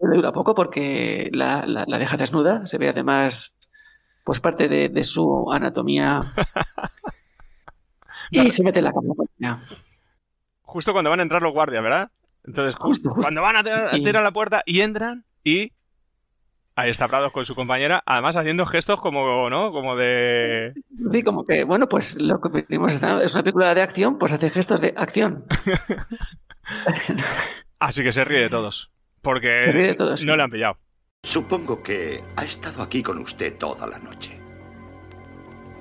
[0.01, 3.55] Le dura poco porque la, la- la deja desnuda, se ve además,
[4.23, 6.21] pues, parte de, de su anatomía.
[8.31, 9.13] Y se mete en la cama.
[10.61, 12.11] Justo cuando van a entrar los guardias, ¿verdad?
[12.49, 15.71] Entonces, justo, cuando van a tirar, a Y- tirar la puerta y entran y
[16.75, 19.71] ahí está Braddock con su compañera, además haciendo gestos como, ¿no?
[19.71, 20.73] Como de...
[21.11, 24.31] Sí, como que, bueno, pues lo que venimos haciendo es una película de acción, pues
[24.31, 25.45] hace gestos de acción.
[27.79, 28.91] Así que se ríe de todos.
[29.21, 30.37] Porque Se ríe de todos, no sí.
[30.37, 30.75] le han pillado.
[31.23, 34.39] Supongo que ha estado aquí con usted toda la noche.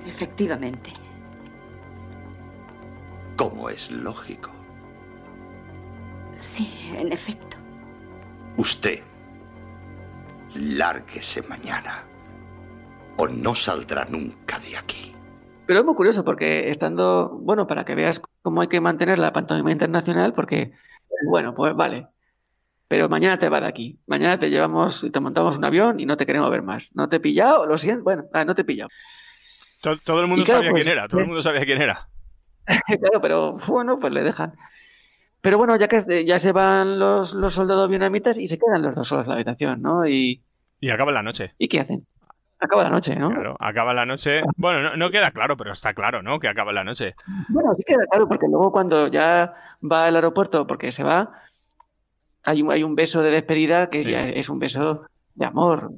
[0.07, 0.93] Efectivamente.
[3.37, 4.51] Como es lógico.
[6.39, 7.57] Sí, en efecto.
[8.57, 9.01] Usted,
[10.55, 12.05] lárguese mañana.
[13.17, 15.13] O no saldrá nunca de aquí.
[15.67, 19.33] Pero es muy curioso porque estando, bueno, para que veas cómo hay que mantener la
[19.33, 20.73] pantomima internacional, porque,
[21.29, 22.07] bueno, pues vale.
[22.87, 23.99] Pero mañana te va de aquí.
[24.07, 26.91] Mañana te llevamos y te montamos un avión y no te queremos ver más.
[26.95, 27.67] ¿No te he pillado?
[27.67, 28.03] Lo siento.
[28.05, 28.89] Bueno, ah, no te he pillado.
[29.83, 31.65] To- Todo, el mundo Y claro, sabía pues, quién era, todo el eh, mundo sabía
[31.67, 32.09] quién era.
[32.87, 34.55] claro, pero bueno, pues le dejan.
[35.41, 38.95] Pero bueno, ya que ya se van los, los soldados vietnamitas y se quedan los
[38.95, 40.07] dos solos en la habitación, ¿no?
[40.07, 40.43] Y,
[40.81, 41.55] Y acaba la noche.
[41.59, 42.05] ¿y qué hacen?
[42.61, 43.31] Acaba la noche, ¿no?
[43.31, 44.43] Claro, acaba la noche.
[44.57, 46.41] Bueno, no, no queda claro, pero está claro, ¿no?
[46.41, 47.15] Que acaba la noche.
[47.49, 51.31] Bueno, sí queda claro, porque luego cuando ya va al aeropuerto, porque se va,
[52.43, 54.11] hay un, hay un beso de despedida que Sí.
[54.11, 55.03] ya es un beso
[55.37, 55.93] de amor.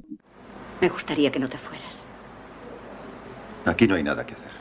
[0.81, 2.05] Me gustaría que no te fueras.
[3.65, 4.51] Aquí no hay nada que hacer.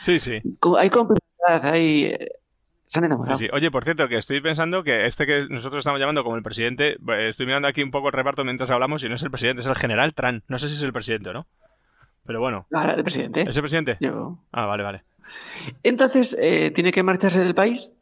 [0.00, 0.42] Sí, sí.
[0.78, 2.14] Hay complicidad, hay...
[2.90, 3.36] Se han enamorado.
[3.36, 3.50] Sí, sí.
[3.52, 6.96] Oye, por cierto, que estoy pensando que este que nosotros estamos llamando como el presidente,
[7.08, 9.60] eh, estoy mirando aquí un poco el reparto mientras hablamos y no es el presidente,
[9.62, 10.42] es el general Tran.
[10.48, 11.46] No sé si es el presidente o no.
[12.26, 12.66] Pero bueno.
[12.74, 13.42] Ah, el presidente.
[13.42, 13.96] ¿Es el presidente?
[14.00, 14.40] Yo.
[14.50, 15.04] Ah, vale, vale.
[15.84, 17.92] Entonces, eh, tiene que marcharse del país,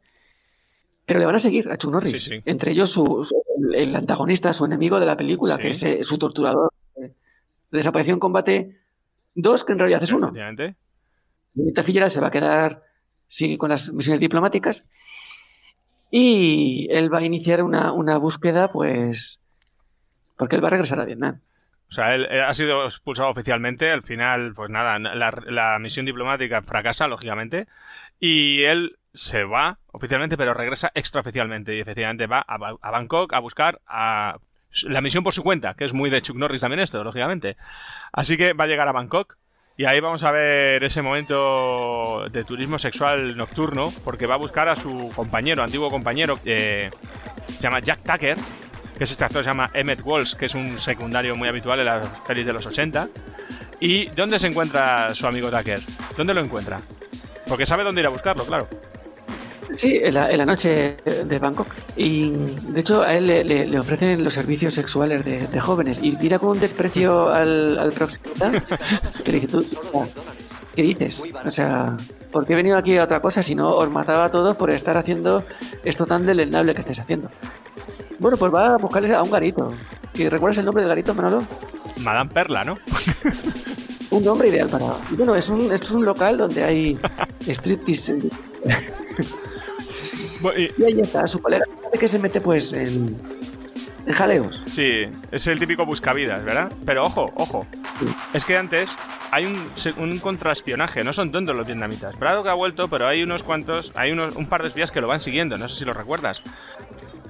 [1.05, 2.11] pero le van a seguir a Chuck Norris.
[2.11, 2.41] Sí, sí.
[2.45, 3.43] Entre ellos su, su-
[3.75, 5.61] el, antagonista, su enemigo de la película, Sí.
[5.61, 6.73] que es eh, su torturador.
[6.95, 7.13] eh,
[7.69, 8.79] Desapareció en combate
[9.35, 10.29] 2, que en realidad es uno.
[10.29, 10.75] Efectivamente.
[11.83, 12.88] Fitzgerald se va a quedar
[13.29, 14.89] sigue con las misiones diplomáticas
[16.11, 19.39] y él va a iniciar una, una búsqueda, pues,
[20.35, 21.39] porque él va a regresar a Vietnam.
[21.87, 23.91] O sea, él ha sido expulsado oficialmente.
[23.91, 27.67] Al final, pues nada, la, la misión diplomática fracasa, lógicamente.
[28.19, 31.75] Y él se va oficialmente, pero regresa extraoficialmente.
[31.75, 34.37] Y efectivamente va a, a Bangkok a buscar a
[34.83, 37.57] la misión por su cuenta, que es muy de Chuck Norris también esto, lógicamente.
[38.11, 39.37] Así que va a llegar a Bangkok.
[39.79, 44.67] Y ahí vamos a ver ese momento de turismo sexual nocturno, porque va a buscar
[44.67, 46.89] a su compañero, antiguo compañero, eh,
[47.47, 48.35] se llama Jack Tucker,
[48.97, 51.85] que es este actor, se llama Emmett Walsh, que es un secundario muy habitual en
[51.85, 53.07] las pelis de los 80.
[53.79, 55.79] ¿Y dónde se encuentra su amigo Tucker?
[56.17, 56.81] ¿Dónde lo encuentra?
[57.47, 58.67] Porque sabe dónde ir a buscarlo, claro.
[59.75, 61.67] Sí, en la, en la noche de Bangkok.
[61.95, 65.99] Y de hecho a él le, le- le ofrecen los servicios sexuales de, de jóvenes.
[66.01, 68.51] Y mira con un desprecio al, al proxeneta
[69.23, 69.63] que le dice, tú,
[70.75, 71.23] ¿qué dices?
[71.45, 71.95] O sea,
[72.31, 74.69] ¿por qué he venido aquí a otra cosa si no os mataba a todos por
[74.71, 75.43] estar haciendo
[75.83, 77.29] esto tan deleznable que estáis haciendo?
[78.17, 79.71] Bueno, pues va a buscarles a un garito.
[80.13, 81.43] ¿Que ¿Recuerdas el nombre del garito, Manolo?
[81.97, 82.77] Madame Perla, ¿no?
[84.11, 84.85] Un nombre ideal para...
[85.11, 86.97] y Bueno, es un, es un local donde hay
[87.47, 88.17] striptease.
[90.57, 91.65] Y ahí está, su colega
[91.99, 93.19] que se mete pues en,
[94.05, 94.63] en jaleos.
[94.69, 95.01] Sí,
[95.31, 96.71] es el típico buscavidas, ¿verdad?
[96.85, 97.67] Pero ojo, ojo.
[98.33, 98.97] Es que antes
[99.31, 102.17] hay un, un contraespionaje, no son tontos los vietnamitas.
[102.17, 105.07] Braddock ha vuelto, pero hay unos cuantos, hay unos, un par de espías que lo
[105.07, 106.41] van siguiendo, no sé si lo recuerdas.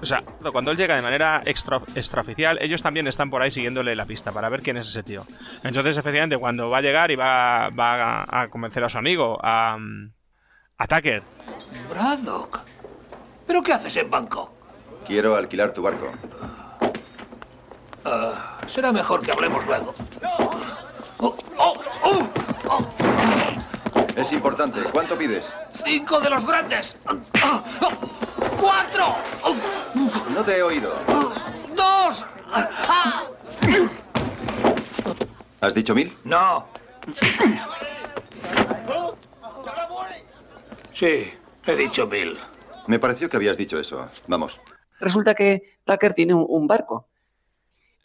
[0.02, 0.24] O sea,
[0.54, 4.32] cuando él llega de manera extra, extraoficial, ellos también están por ahí siguiéndole la pista
[4.32, 5.26] para ver quién es ese tío.
[5.64, 9.38] Entonces, efectivamente, cuando va a llegar y va, va a, a convencer a su amigo,
[9.44, 9.78] a,
[10.78, 11.22] a Tucker,
[11.90, 12.62] Braddock.
[13.50, 14.52] ¿Pero qué haces en Bangkok?
[15.08, 16.12] Quiero alquilar tu barco.
[18.06, 19.96] Ah, será mejor que hablemos luego.
[21.18, 22.28] Oh, oh, oh,
[22.70, 22.82] oh.
[24.16, 24.82] Es importante.
[24.92, 25.58] ¿Cuánto pides?
[25.84, 26.96] ¡Cinco de los grandes!
[28.62, 29.16] ¡Cuatro!
[30.32, 30.94] No te he oído.
[31.76, 32.28] ¡Dos!
[32.54, 33.24] Ah,
[35.60, 36.16] ¿Has dicho mil?
[36.24, 36.68] No.
[40.94, 41.34] Sí,
[41.66, 42.38] he dicho mil.
[42.90, 44.10] Me pareció que habías dicho eso.
[44.28, 44.60] Vamos.
[45.00, 47.08] Resulta que Tucker tiene un, un barco.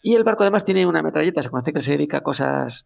[0.02, 2.84] Y el barco además tiene una metralleta, se conoce que se dedica a cosas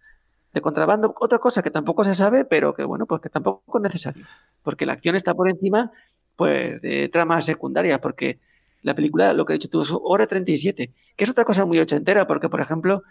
[0.54, 3.82] de contrabando, otra cosa que tampoco se sabe, pero que bueno, pues que tampoco es
[3.82, 4.24] necesario.
[4.62, 5.90] Porque la acción está por encima
[6.36, 8.38] pues de tramas secundarias, porque
[8.82, 11.80] la película, lo que he dicho tú, es hora 37, que es otra cosa muy
[11.80, 13.02] ochentera, porque por ejemplo,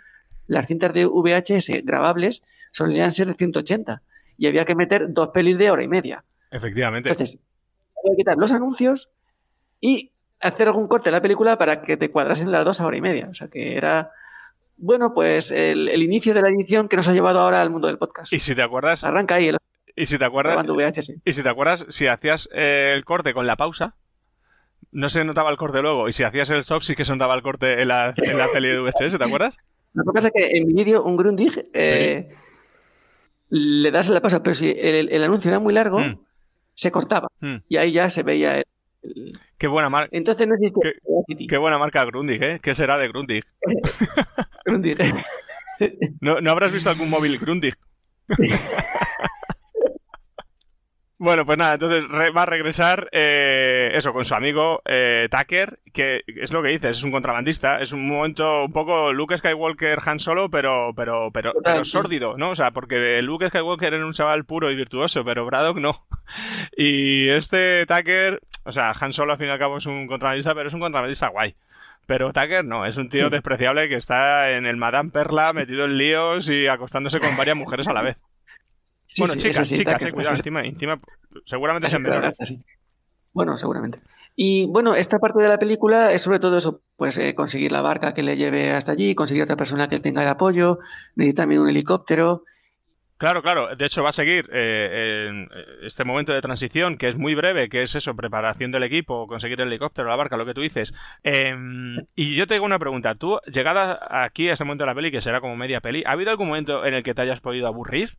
[0.47, 2.41] las cintas de VHS grabables
[2.71, 4.01] solían ser de 180
[4.37, 6.23] y había que meter dos pelis de hora y media.
[6.51, 7.09] efectivamente.
[7.09, 7.37] Entonces,
[8.03, 9.09] había que quitar los anuncios
[9.81, 12.97] y hacer algún corte en la película para que te cuadrasen las dos a hora
[12.97, 13.27] y media.
[13.29, 14.11] O sea que era,
[14.77, 17.87] bueno, pues el, el inicio de la edición que nos ha llevado ahora al mundo
[17.87, 18.31] del podcast.
[18.33, 19.03] Y si te acuerdas.
[19.03, 19.57] Arranca ahí el.
[19.95, 20.63] Y si te acuerdas.
[20.65, 21.13] VHS.
[21.25, 23.95] Y si te acuerdas, si hacías eh, el corte con la pausa,
[24.91, 26.07] no se notaba el corte luego.
[26.07, 28.47] Y si hacías el stop, sí que se notaba el corte en la, en la
[28.51, 29.57] peli de VHS, ¿te acuerdas?
[29.93, 32.29] Lo que pasa es que en mi vídeo, un Grundig, eh,
[33.49, 36.19] le das la pausa, pero si el, el anuncio era muy largo, Mm.
[36.77, 37.27] Se cortaba.
[37.41, 37.55] Mm.
[37.67, 38.65] Y ahí ya se veía el.
[39.01, 40.09] el- Qué buena marca.
[40.15, 40.93] Entonces no existe.
[41.27, 42.59] Qué, qué buena marca Grundig, ¿eh?
[42.61, 43.43] ¿Qué será de Grundig?
[44.65, 44.97] Grundig.
[46.21, 47.73] ¿No, ¿No habrás visto algún móvil Grundig?
[51.19, 56.21] Bueno, pues nada, entonces va a regresar eh, eso con su amigo eh, Tucker, que
[56.27, 60.19] es lo que dices, es un contrabandista, es un momento un poco Luke Skywalker Han
[60.19, 62.51] Solo, pero pero pero, pero sórdido, ¿no?
[62.51, 66.05] O sea, porque Luke Skywalker era un chaval puro y virtuoso, pero Braddock no.
[66.77, 70.53] Y este Tucker, o sea, Han Solo al fin y al cabo es un contrabandista,
[70.53, 71.55] pero es un contrabandista guay.
[72.05, 75.97] Pero Tucker no, es un tío despreciable que está en el Madame Perla metido en
[75.97, 78.17] líos y acostándose con varias mujeres a la vez.
[79.07, 80.99] Sí, bueno, sí, chicas, chicas, eh, cuidado, encima, encima,
[81.45, 82.35] seguramente sean menores.
[83.33, 83.99] Bueno, seguramente.
[84.35, 87.81] Y bueno, esta parte de la película es sobre todo eso, pues eh, conseguir la
[87.81, 90.77] barca que le lleve hasta allí, conseguir otra persona que tenga el apoyo,
[91.15, 92.43] necesita también un helicóptero.
[93.17, 93.75] Claro, claro.
[93.75, 95.49] De hecho, va a seguir eh, en
[95.81, 99.59] este momento de transición, que es muy breve, que es eso, preparación del equipo, conseguir
[99.59, 100.93] el helicóptero, la barca, lo que tú dices.
[101.23, 101.55] Eh,
[102.15, 103.15] y yo te hago una pregunta.
[103.15, 106.11] Tú, llegada aquí a este momento de la peli, que será como media peli, ¿ha
[106.11, 108.09] habido algún momento en el que te hayas podido aburrir?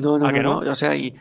[0.00, 0.70] No, no, ¿A que no, no?
[0.70, 1.14] O sea, y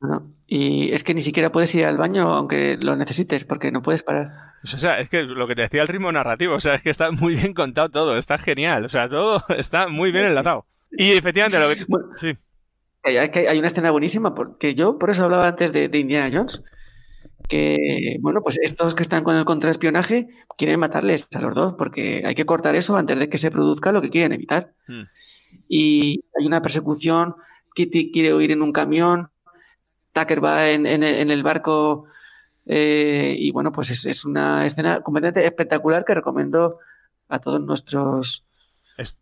[0.00, 0.30] No.
[0.46, 4.02] Y es que ni siquiera puedes ir al baño aunque lo necesites, porque no puedes
[4.02, 4.32] parar.
[4.64, 6.90] O sea, es que lo que te decía el ritmo narrativo, o sea, es que
[6.90, 10.66] está muy bien contado todo, está genial, o sea, todo está muy bien enlatado.
[10.90, 11.86] Y efectivamente lo que...
[12.16, 12.34] sí.
[13.02, 16.62] Hay, hay una escena buenísima, porque yo por eso hablaba antes de, de Indiana Jones,
[17.48, 22.22] que, bueno, pues estos que están con el contraespionaje quieren matarles a los dos, porque
[22.24, 24.72] hay que cortar eso antes de que se produzca lo que quieren evitar.
[24.86, 25.04] Hmm.
[25.68, 27.34] Y hay una persecución,
[27.74, 29.30] Kitty quiere huir en un camión,
[30.12, 32.06] Tucker va en, en- en el barco
[32.66, 36.78] eh, y bueno, pues es, es una escena completamente espectacular que recomiendo
[37.28, 38.44] a todos nuestros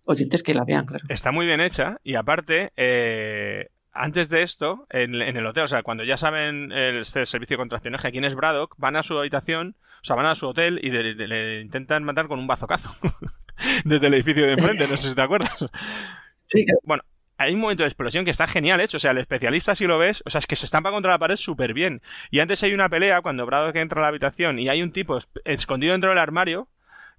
[0.04, 1.04] oyentes que la vean, claro.
[1.08, 5.68] Está muy bien hecha y aparte, eh, antes de esto, en, en el hotel, o
[5.68, 9.18] sea, cuando ya saben el, este servicio de contraespionaje, quién es Braddock, van a su
[9.18, 12.46] habitación, o sea, van a su hotel y de- de- le intentan matar con un
[12.46, 12.90] bazocazo
[13.84, 15.64] desde el edificio de enfrente, no sé si te acuerdas.
[16.46, 17.02] Sí, Bueno,
[17.38, 18.96] hay un momento de explosión que está genial hecho.
[18.98, 21.18] O sea, el especialista, si lo ves, o sea, es que se estampa contra la
[21.18, 22.02] pared súper bien.
[22.30, 25.16] Y antes hay una pelea cuando Braddock entra a la habitación y hay un tipo
[25.16, 26.68] es- escondido dentro del armario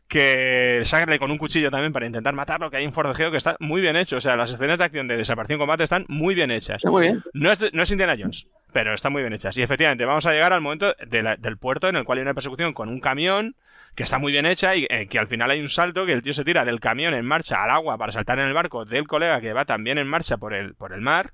[0.08, 3.56] que sale con un cuchillo también para intentar matarlo, que hay un forcejeo que está
[3.60, 4.18] muy bien hecho.
[4.18, 6.78] O sea, las escenas de acción de desaparición y combate están muy bien hechas.
[6.78, 7.24] Está muy bien.
[7.34, 9.56] No es, no es Indiana Jones, pero están muy bien hechas.
[9.58, 12.24] Y efectivamente, vamos a llegar al momento de la- del puerto en el cual hay
[12.24, 13.56] una persecución con un camión
[13.96, 16.22] que está muy bien hecha y eh, que al final hay un salto que el
[16.22, 19.08] tío se tira del camión en marcha al agua para saltar en el barco del
[19.08, 21.34] colega que va también en marcha por el, por el mar.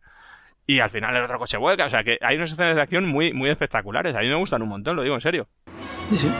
[0.67, 1.85] Y al final el otro coche vuelca.
[1.85, 4.16] O sea que hay unas escenas de acción muy, muy espectaculares.
[4.16, 5.48] A mí me gustan un montón, lo digo en serio.
[6.09, 6.32] Sí, sí.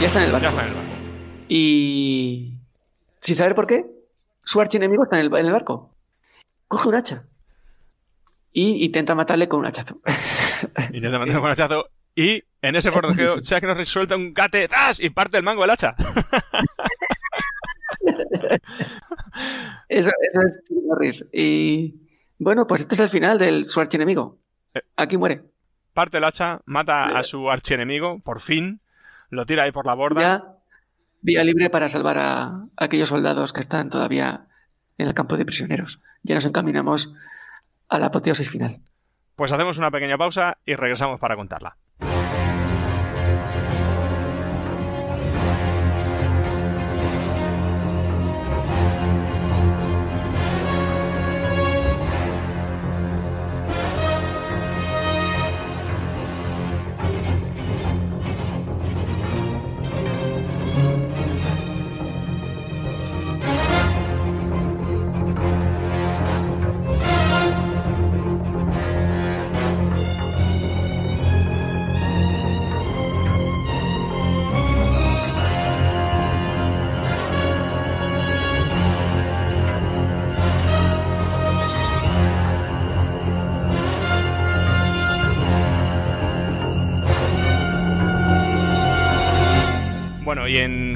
[0.00, 0.44] Ya está en el barco.
[0.44, 0.90] Ya está en el barco.
[1.48, 2.54] Y.
[3.20, 3.84] Sin saber por qué,
[4.50, 5.94] su archienemigo está en el, en el barco.
[6.66, 7.22] Coge un hacha.
[8.52, 10.00] Y intenta matarle con un hachazo.
[10.92, 11.88] Intenta mandar un hachazo.
[12.16, 15.94] Y en ese forcejeo, Chuck Norris suelta un cate y parte el mango del hacha.
[19.88, 21.24] Eso, eso es Chuck Norris.
[21.32, 21.94] Y.
[22.40, 24.40] Bueno, pues este es el final del su archienemigo.
[24.96, 25.44] Aquí muere.
[25.94, 28.80] Parte el hacha, mata a su archienemigo, por fin.
[29.28, 30.20] Lo tira ahí por la borda.
[30.20, 30.59] Ya
[31.20, 34.46] vía libre para salvar a, a aquellos soldados que están todavía
[34.98, 36.00] en el campo de prisioneros.
[36.22, 37.12] Ya nos encaminamos
[37.88, 38.80] a la apoteosis final.
[39.36, 41.76] Pues hacemos una pequeña pausa y regresamos para contarla.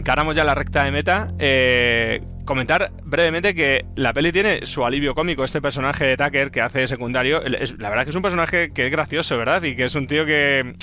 [0.05, 1.29] Encaramos ya la recta de meta.
[1.39, 5.45] Eh, comentar brevemente que la peli tiene su alivio cómico.
[5.45, 8.85] Este personaje de Tucker que hace secundario, es- la verdad que es un personaje que
[8.85, 9.63] es gracioso, ¿verdad?
[9.63, 10.75] Y que es un tío que.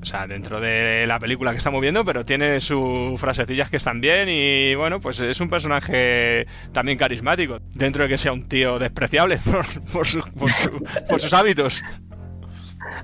[0.00, 4.00] O sea, dentro de la película que estamos viendo, pero tiene sus frasecillas que están
[4.00, 8.78] bien y bueno, pues es un personaje también carismático, dentro de que sea un tío
[8.78, 11.82] despreciable por, por su- por su- por sus hábitos.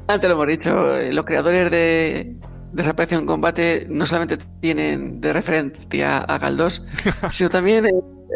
[0.07, 2.37] Antes lo hemos dicho, eh, los creadores de
[2.77, 6.83] Desaparición en Combate no solamente tienen de referencia a Galdós,
[7.33, 7.87] sino también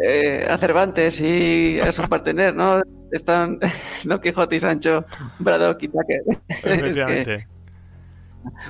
[0.03, 2.81] eh, a Cervantes y a su partener, ¿no?
[3.11, 3.59] Están
[4.03, 5.05] Don Quijote y Sancho,
[5.39, 6.21] Braddock y Tucker.
[6.49, 7.47] Es que- Efectivamente.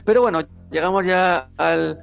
[0.04, 2.00] Pero bueno, llegamos ya al-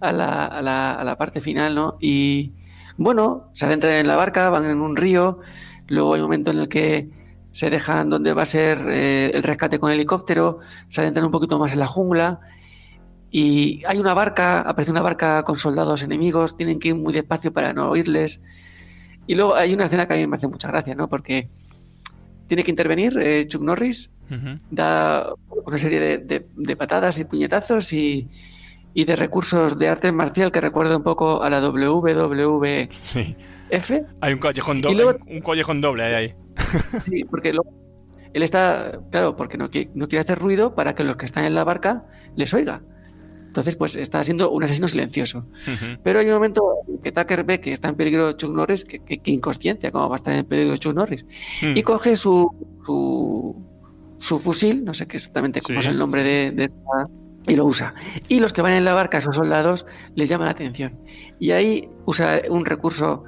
[0.00, 1.96] a, la, a la- a la parte final, ¿no?
[2.00, 2.54] Y
[2.96, 5.40] bueno, se adentran en la barca, van en un río,
[5.88, 7.10] luego hay un momento en el que
[7.50, 11.58] se dejan donde va a ser eh, el rescate con helicóptero, se adentran un poquito
[11.58, 12.40] más en la jungla
[13.32, 17.52] y hay una barca, aparece una barca con soldados enemigos, tienen que ir muy despacio
[17.52, 18.40] para no oírles.
[19.26, 21.08] Y luego hay una escena que a mí me hace mucha gracia, ¿no?
[21.08, 21.48] Porque
[22.46, 24.10] tiene que intervenir eh, Chuck Norris
[24.70, 25.32] da
[25.66, 28.28] una serie de, de- de patadas y puñetazos y,
[28.94, 32.90] y de recursos de arte marcial que recuerda un poco a la WWF.
[32.90, 33.36] Sí.
[34.20, 36.14] Hay un collejón doble, luego- un collejón doble ahí.
[36.14, 36.34] ahí.
[37.02, 37.70] Sí, porque luego
[38.34, 41.44] él está, claro, porque no quiere, no quiere hacer ruido para que los que están
[41.44, 42.04] en la barca
[42.36, 42.82] les oiga.
[43.52, 45.44] Entonces, pues está siendo un asesino silencioso.
[46.02, 49.00] Pero hay un momento en que Tucker ve que está en peligro Chuck Norris, que,
[49.00, 51.26] que- que inconsciencia, cómo va a estar en peligro Chuck Norris,
[51.60, 51.76] Hmm.
[51.76, 52.48] y coge su,
[52.86, 53.54] su,
[54.18, 56.70] su fusil, no sé qué exactamente cómo Sí, es el nombre de, de
[57.46, 57.92] y lo usa.
[58.28, 60.98] Y los que van en la barca, esos soldados, les llama la atención.
[61.38, 63.24] Y ahí usa un recurso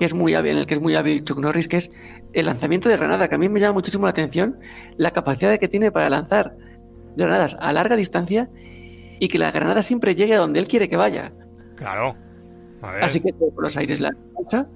[0.00, 1.90] que es muy hábil, en el que es muy hábil Chuck Norris, que es
[2.32, 4.58] el lanzamiento de granada, que a mí me llama muchísimo la atención
[4.96, 6.56] la capacidad que tiene para lanzar
[7.16, 8.48] granadas a larga distancia
[9.20, 11.32] y que la granada siempre llegue a donde él quiere que vaya.
[11.76, 12.16] Claro.
[13.00, 14.66] Así que por los aires la lanza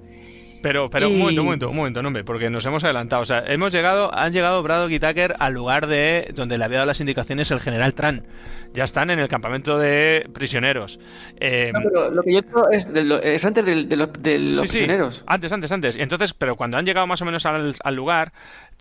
[0.65, 3.21] pero, pero un momento, un momento, un momento, no, porque nos hemos adelantado.
[3.21, 6.77] O sea, hemos llegado, han llegado Braddock y Tucker al lugar de donde le había
[6.77, 8.25] dado las indicaciones el general Tran.
[8.73, 10.99] Ya están en el campamento de prisioneros.
[11.39, 12.89] Eh, no, pero lo que yo creo es,
[13.21, 15.23] es antes de, los prisioneros.
[15.27, 15.97] antes, antes, antes.
[15.97, 18.33] Y entonces, pero cuando han llegado más o menos al, al lugar,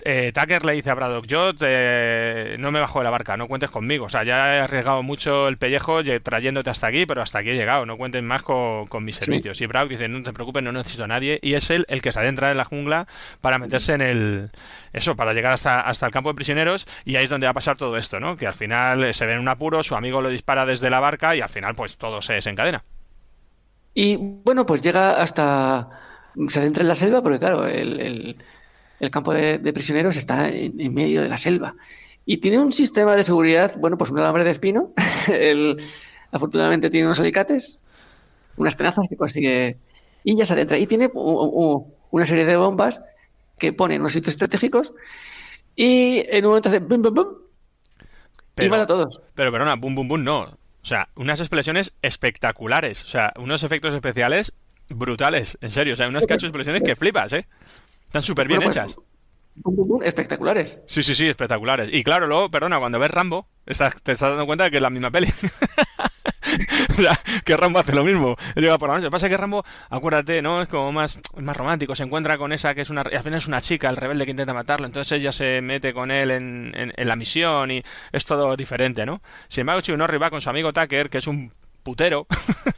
[0.02, 3.70] eh, Tucker le dice a Braddock, yo no me bajo de la barca, no cuentes
[3.70, 4.06] conmigo.
[4.06, 7.54] O sea, ya he arriesgado mucho el pellejo trayéndote hasta aquí, pero hasta aquí he
[7.54, 9.60] llegado, no cuentes más con, mis servicios.
[9.60, 11.38] Y Braddock dice, no te preocupes, no necesito a nadie.
[11.42, 13.06] Y es él el que se adentra en la jungla
[13.40, 14.50] para meterse en el...
[14.92, 17.54] Eso, para llegar hasta, hasta el campo de prisioneros y ahí es donde va a
[17.54, 18.36] pasar todo esto, ¿no?
[18.36, 21.34] Que al final se ve en un apuro, su amigo lo dispara desde la barca
[21.34, 22.84] y al final pues todo se desencadena.
[23.92, 25.88] Y bueno, pues llega hasta...
[26.48, 28.36] Se adentra en la selva porque claro, el el
[29.10, 31.74] campo de, prisioneros está en, medio de la selva.
[32.26, 34.92] Y tiene un sistema de seguridad, bueno, pues un alambre de espino.
[36.32, 37.82] afortunadamente tiene unos alicates,
[38.56, 39.78] unas tenazas que consigue.
[40.24, 40.78] Y ya se adentra.
[40.78, 43.02] Y tiene una serie de bombas
[43.58, 44.92] que pone en unos sitios estratégicos.
[45.76, 47.26] Y en un momento hace bum, bum, bum.
[48.54, 49.20] Pero, y van a todos.
[49.34, 50.42] Pero, perdona, bum, bum, bum, no.
[50.42, 53.04] O sea, unas explosiones espectaculares.
[53.04, 54.52] O sea, unos efectos especiales
[54.88, 55.58] brutales.
[55.60, 55.94] En serio.
[55.94, 57.46] O sea, unas cacho explosiones que flipas, ¿eh?
[58.14, 58.96] Están súper bien pues, hechas.
[60.04, 60.78] espectaculares.
[60.86, 61.88] Sí, sí, sí, espectaculares.
[61.90, 64.90] Y claro, luego, perdona, cuando ves Rambo, te estás dando cuenta de que es la
[64.90, 65.26] misma peli.
[66.90, 68.36] o sea, que Rambo hace lo mismo.
[68.54, 69.06] Llega por la noche.
[69.06, 70.62] Lo que pasa es que Rambo, acuérdate, ¿no?
[70.62, 71.96] Es como más, más romántico.
[71.96, 73.00] Se encuentra con esa que es una.
[73.00, 74.86] Al final es una chica, el rebelde que intenta matarlo.
[74.86, 79.22] Entonces ella se mete con él en, en, la misión y es todo diferente, ¿no?
[79.48, 81.50] Sin embargo, Chuck Norris va con su amigo Tucker, que es un
[81.82, 82.28] putero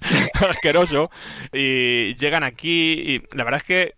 [0.48, 1.10] asqueroso.
[1.52, 3.95] Y llegan aquí y la verdad es que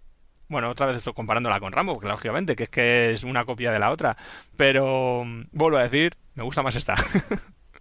[0.48, 3.70] bueno, otra vez estoy comparándola con Rambo, porque lógicamente, que es que es una copia
[3.70, 4.16] de la otra.
[4.56, 6.94] Pero mm, vuelvo a decir, me gusta más esta.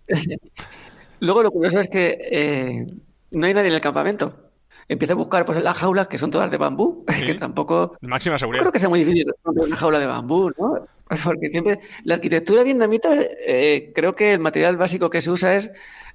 [1.20, 2.88] Luego lo curioso es que eh,
[3.32, 4.52] no hay nadie en el campamento.
[4.90, 7.98] Empieza a buscar pues, las jaulas que son todas de bambú, que tampoco...
[8.02, 8.64] Máxima seguridad.
[8.64, 10.86] creo que sea muy difícil una jaula de bambú, ¿no?
[11.24, 13.10] Porque siempre la arquitectura vietnamita,
[13.46, 15.72] eh, creo que el material básico que se usa es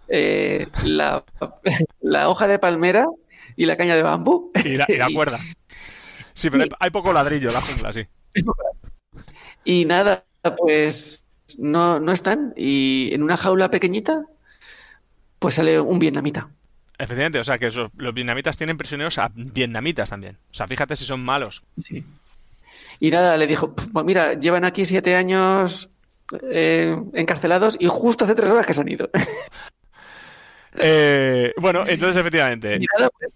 [0.08, 1.24] eh, la,
[2.26, 3.06] hoja de palmera
[3.56, 4.52] y la caña de bambú.
[4.64, 5.38] Y la, y la cuerda.
[6.34, 8.06] Sí, pero hay poco ladrillo la jungla, sí.
[9.64, 10.24] Y nada,
[10.58, 11.24] pues
[11.58, 12.52] no, no están.
[12.56, 14.24] Y en una jaula pequeñita,
[15.38, 16.48] pues sale un vietnamita.
[16.98, 20.38] Efectivamente, o sea que los vietnamitas tienen prisioneros a vietnamitas también.
[20.50, 21.62] O sea, fíjate si son malos.
[21.82, 22.04] Sí.
[23.00, 25.90] Y nada, le dijo, pues mira, llevan aquí siete años
[26.50, 29.10] eh, encarcelados y justo hace tres horas que se han ido.
[30.74, 32.76] Eh, bueno, entonces efectivamente.
[32.76, 33.30] Y nada, pues,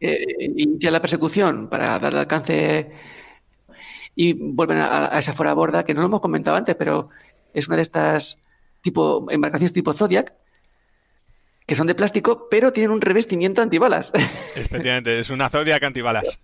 [0.00, 2.92] eh, inicia la persecución para darle alcance
[4.14, 7.08] y vuelven a, esa fuera borda que no lo hemos comentado antes, pero
[7.54, 8.38] es una de estas
[8.82, 10.32] tipo embarcaciones tipo Zodiac
[11.66, 14.10] que son de plástico, pero tienen un revestimiento antibalas.
[14.56, 16.38] Efectivamente, es una Zodiac antibalas.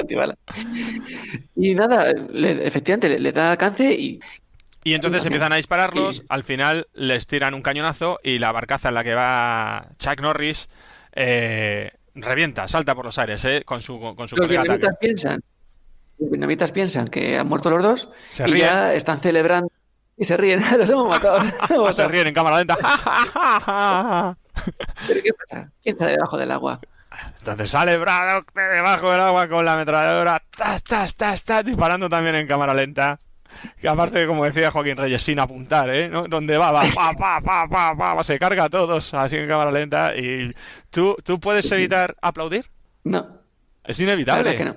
[0.00, 0.38] antibalas.
[1.56, 4.20] Y nada, efectivamente, le, da alcance y
[4.84, 8.94] y entonces empiezan a dispararlos, al final les tiran un cañonazo y la barcaza en
[8.94, 10.68] la que va Chuck Norris
[11.20, 15.42] eh, revienta, salta por los aires eh, con su, con su los vietnamitas piensan,
[16.18, 18.08] Los vietnamitas piensan que han muerto los dos
[18.46, 19.68] y ya están celebrando
[20.16, 20.62] y se ríen.
[20.78, 21.92] los hemos matado.
[21.92, 22.76] se ríen en cámara lenta.
[25.08, 25.70] ¿Pero qué pasa?
[25.82, 26.78] ¿Quién sale debajo del agua?
[27.40, 30.40] Entonces sale Braddock de debajo del agua con la ametralladora,
[31.64, 33.18] disparando también en cámara lenta.
[33.80, 36.08] Que aparte, como decía Joaquín Reyes, sin apuntar, ¿eh?
[36.08, 36.26] ¿No?
[36.28, 39.70] Donde va, va, pa, pa, pa, pa, pa, se carga a todos así en cámara
[39.70, 40.16] lenta.
[40.16, 40.54] ¿Y
[40.90, 42.66] tú, tú puedes evitar aplaudir?
[43.04, 43.26] No.
[43.84, 44.56] Es inevitable.
[44.56, 44.76] que no.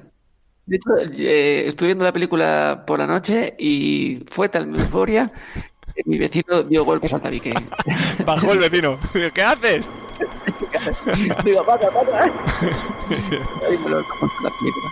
[0.66, 5.32] De hecho, eh, estuve viendo la película por la noche y fue tal mi euforia
[5.96, 7.54] que mi vecino dio golpes al tabique.
[8.26, 8.98] Bajó el vecino.
[9.34, 9.90] ¿Qué haces?
[11.44, 12.24] Digo, pata, pata.
[12.24, 14.92] Ahí me lo la película.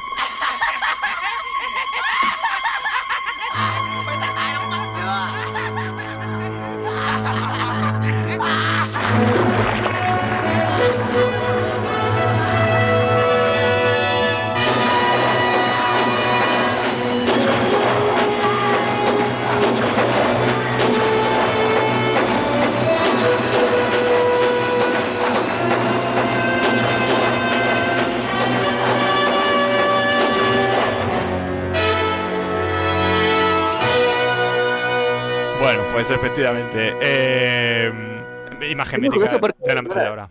[36.10, 36.94] Pues efectivamente.
[37.02, 37.92] Eh,
[38.72, 40.30] imagen mítica de la ametralladora.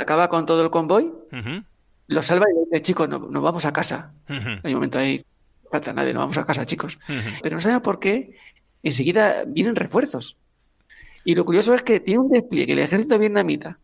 [0.00, 1.62] Acaba con todo el convoy, Ujú,
[2.08, 4.12] lo salva y dice, chicos, no- nos vamos a casa.
[4.28, 5.24] ujú, Hay un momento ahí,
[5.64, 6.98] no falta nadie, nos vamos a casa, chicos.
[7.42, 8.36] Pero no sabemos por qué
[8.82, 10.36] enseguida vienen refuerzos.
[11.24, 13.78] Y lo curioso es que tiene un despliegue el ejército vietnamita,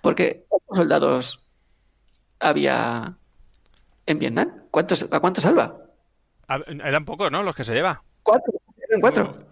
[0.00, 1.40] porque ¿cuántos soldados
[2.38, 3.14] había
[4.06, 4.62] en Vietnam?
[4.70, 5.76] ¿Cuántos, ¿A cuántos salva?
[6.48, 7.42] Eran pocos, ¿no?
[7.42, 8.02] Los que se lleva.
[8.22, 8.52] Cuatro,
[8.88, 9.50] eran cuatro.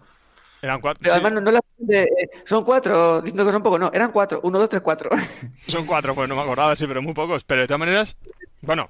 [0.61, 0.99] Eran cuatro.
[1.01, 3.89] Pero sí, además no, no la de, eh, son cuatro, diciendo que son pocos, no,
[3.93, 5.09] eran cuatro, uno, dos, tres, cuatro.
[5.67, 7.43] Son cuatro, pues no me acordaba, sí, pero muy pocos.
[7.45, 8.17] Pero de todas maneras,
[8.61, 8.89] bueno,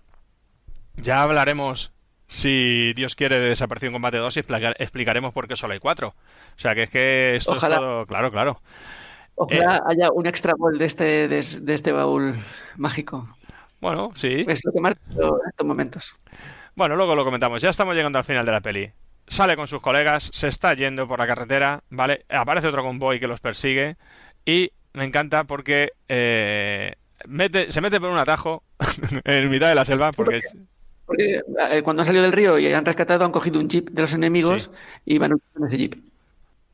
[0.95, 1.91] ya hablaremos,
[2.27, 6.09] si Dios quiere, de Desaparición Combate 2 y explicar- explicaremos por qué solo hay cuatro.
[6.09, 7.75] O sea, que es que esto Ojalá.
[7.75, 8.05] es todo...
[8.07, 8.61] Claro, claro.
[9.35, 12.35] Ojalá haya un extra ball de este, de, de este baúl
[12.77, 13.29] mágico.
[13.79, 14.43] Bueno, sí.
[14.47, 16.15] Es lo que marca en estos momentos.
[16.75, 17.61] Bueno, luego lo comentamos.
[17.61, 18.91] Ya estamos llegando al final de la peli.
[19.29, 22.25] Sale con sus colegas, se está yendo por la carretera, ¿vale?
[22.29, 23.95] Aparece otro convoy que los persigue
[24.43, 26.95] y me encanta porque eh,
[27.27, 28.63] mete, se mete por un atajo
[29.23, 30.41] en mitad de la selva porque
[31.17, 34.13] eh, cuando han salido del río y han rescatado, han cogido un jeep de los
[34.13, 34.69] enemigos
[35.05, 35.95] y van en ese jeep.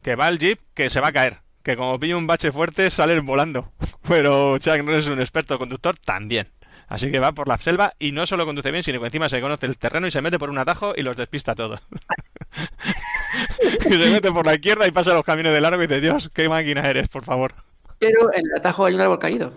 [0.01, 1.39] que va el jeep que se va a caer.
[1.63, 3.71] Que como pilla un bache fuerte salen volando.
[4.07, 6.47] Pero Chuck Norris es un experto conductor también.
[6.87, 9.41] Así que va por la selva y no solo conduce bien, sino que encima se
[9.41, 11.81] conoce el terreno y se mete por un atajo y los despista a todos.
[13.89, 16.29] y se mete por la izquierda y pasa los caminos de largo y dice, Dios,
[16.33, 17.53] qué máquina eres, por favor.
[17.99, 19.53] Pero en el atajo hay un árbol caído.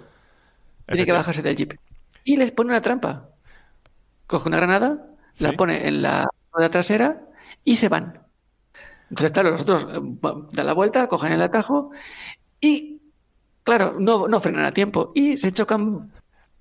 [0.86, 1.74] Tiene que bajarse del jeep.
[2.24, 3.28] Y les pone una trampa.
[4.26, 5.06] Coge una granada,
[5.38, 7.20] la pone en la rueda trasera
[7.64, 8.20] y se van.
[9.10, 10.00] Entonces, claro, los otros eh,
[10.52, 11.90] dan la vuelta, cogen el atajo
[12.60, 13.00] y,
[13.64, 16.12] claro, no, no frenan a tiempo y se chocan.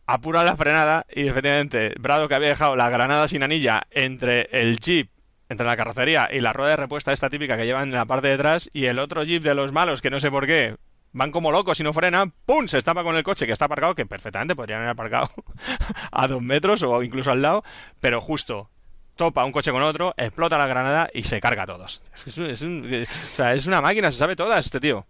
[0.05, 4.79] Apura la frenada y efectivamente Brado que había dejado la granada sin anilla entre el
[4.79, 5.09] jeep,
[5.49, 8.27] entre la carrocería y la rueda de repuesta esta típica que llevan en la parte
[8.27, 10.75] de atrás y el otro jeep de los malos que no sé por qué
[11.13, 12.67] van como locos y no frenan, ¡pum!
[12.67, 15.29] se estapa con el coche que está aparcado, que perfectamente podrían haber aparcado
[16.11, 17.63] a dos metros o incluso al lado,
[18.01, 18.69] pero justo
[19.15, 22.03] topa un coche con otro, explota la granada y se carga a todos.
[22.13, 24.79] Es, que es un- es un- o sea, es una máquina, se sabe todas este
[24.79, 25.07] tío.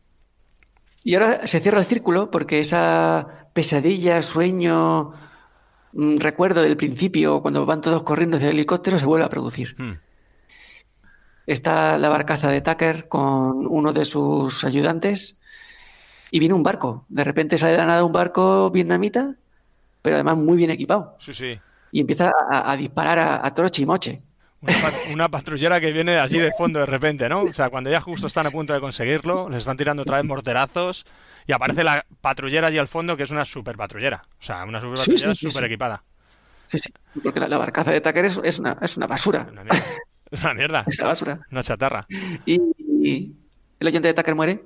[1.04, 5.12] Y ahora se cierra el círculo porque esa pesadilla, sueño,
[5.94, 9.74] mm, recuerdo del principio, cuando van todos corriendo hacia el helicóptero, se vuelve a producir.
[9.78, 9.94] Hmm.
[11.48, 15.40] Está la barcaza de Tucker con uno de sus ayudantes
[16.30, 17.06] y viene un barco.
[17.08, 19.34] De repente sale de la nada un barco vietnamita,
[20.02, 21.16] pero además muy bien equipado.
[21.20, 21.60] Sí, sí.
[21.92, 24.22] Y empieza a, a disparar a, a troche y moche.
[24.60, 27.44] Una, pat- una patrullera que viene así de fondo de repente, ¿no?
[27.44, 30.26] O sea, cuando ya justo están a punto de conseguirlo, les están tirando otra vez
[30.26, 31.06] morterazos
[31.46, 34.26] y aparece la patrullera allí al fondo que es una super patrullera.
[34.40, 35.68] O sea, una super patrullera sí, sí, super sí.
[35.68, 36.04] equipada.
[36.66, 36.92] Sí, sí.
[37.24, 39.48] Porque la, la barcaza de Tucker es, es una, es una basura.
[40.44, 40.84] una mierda.
[40.88, 41.40] Es una basura.
[41.52, 42.06] Una chatarra.
[42.46, 42.60] Y,
[43.02, 43.34] y
[43.80, 44.64] el ayudante de Tucker muere.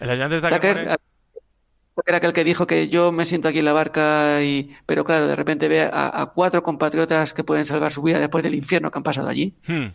[0.00, 0.90] El ayudante de Tucker Tucker, muere.
[0.92, 4.74] a- Tucker era aquel que dijo que yo me siento aquí en la barca y...
[4.86, 8.44] Pero claro, de repente ve a, a cuatro compatriotas que pueden salvar su vida después
[8.44, 9.86] del infierno que han pasado allí Hmm.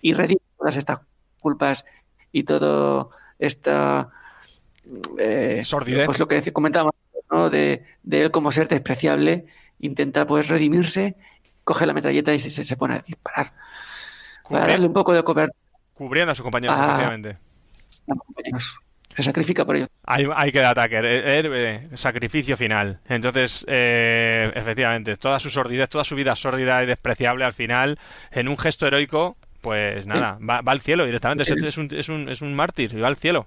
[0.00, 1.00] y redime todas estas
[1.40, 1.84] culpas
[2.32, 4.08] y todo esta...
[5.18, 6.06] eh, Sordidez.
[6.06, 6.94] Pues lo que comentábamos,
[7.30, 7.50] ¿no?
[7.50, 9.44] De, de él como ser despreciable,
[9.80, 11.16] intenta pues redimirse,
[11.64, 13.52] coge la metralleta y se, se, se pone a disparar.
[14.52, 15.56] Para darle un poco de cobertura
[15.94, 16.84] Cubriendo a sus compañeros, Ah.
[16.86, 17.30] efectivamente.
[18.08, 18.76] a los compañeros.
[19.14, 19.88] Se sacrifica por ello.
[20.04, 22.98] Ahí, ahí queda Tucker, eh, héroe, sacrificio final.
[23.08, 27.98] Entonces, eh, efectivamente, toda su sordidez, toda su vida sórdida y despreciable al final,
[28.30, 31.42] en un gesto heroico, pues nada, va, va al cielo directamente.
[31.42, 33.46] Es, es un, es, un, es un mártir y va al cielo.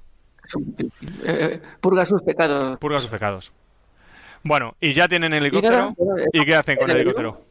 [0.78, 0.86] Eh,
[1.24, 2.78] eh, purga sus pecados.
[2.78, 3.52] Purga sus pecados.
[4.44, 5.96] Bueno, y ya tienen el helicóptero.
[6.20, 7.42] eh, ¿Y qué hacen con el helicóptero?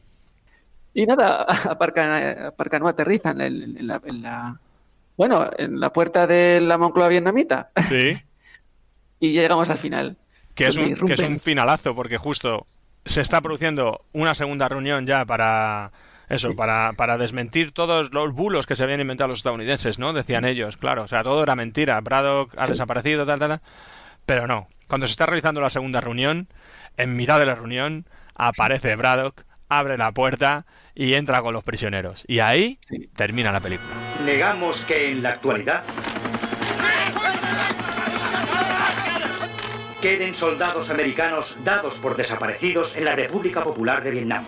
[0.95, 4.59] Y nada, aparcan, aparcan no aterrizan en, en la, en la-
[5.17, 7.71] bueno, en la puerta de la Moncloa vietnamita.
[7.83, 8.17] Sí.
[9.21, 10.19] Y ya llegamos al final.
[10.55, 12.67] Que es, un, que es un finalazo, porque justo
[13.07, 15.93] se está produciendo una segunda reunión ya para
[16.29, 20.13] eso, para, para desmentir todos los bulos que se habían inventado los estadounidenses, ¿no?
[20.13, 23.61] Decían ellos, claro, o sea, todo era mentira, Braddock ha desaparecido, tal, tal, tal.
[24.27, 26.49] Pero no, cuando se está realizando la segunda reunión,
[26.99, 32.25] en mitad de la reunión, aparece Braddock, abre la puerta y entra con los prisioneros.
[32.27, 32.79] Y ahí
[33.17, 33.91] termina la película.
[34.25, 35.85] Negamos que en la actualidad
[40.01, 44.45] queden soldados americanos dados por desaparecidos en la República Popular de Vietnam.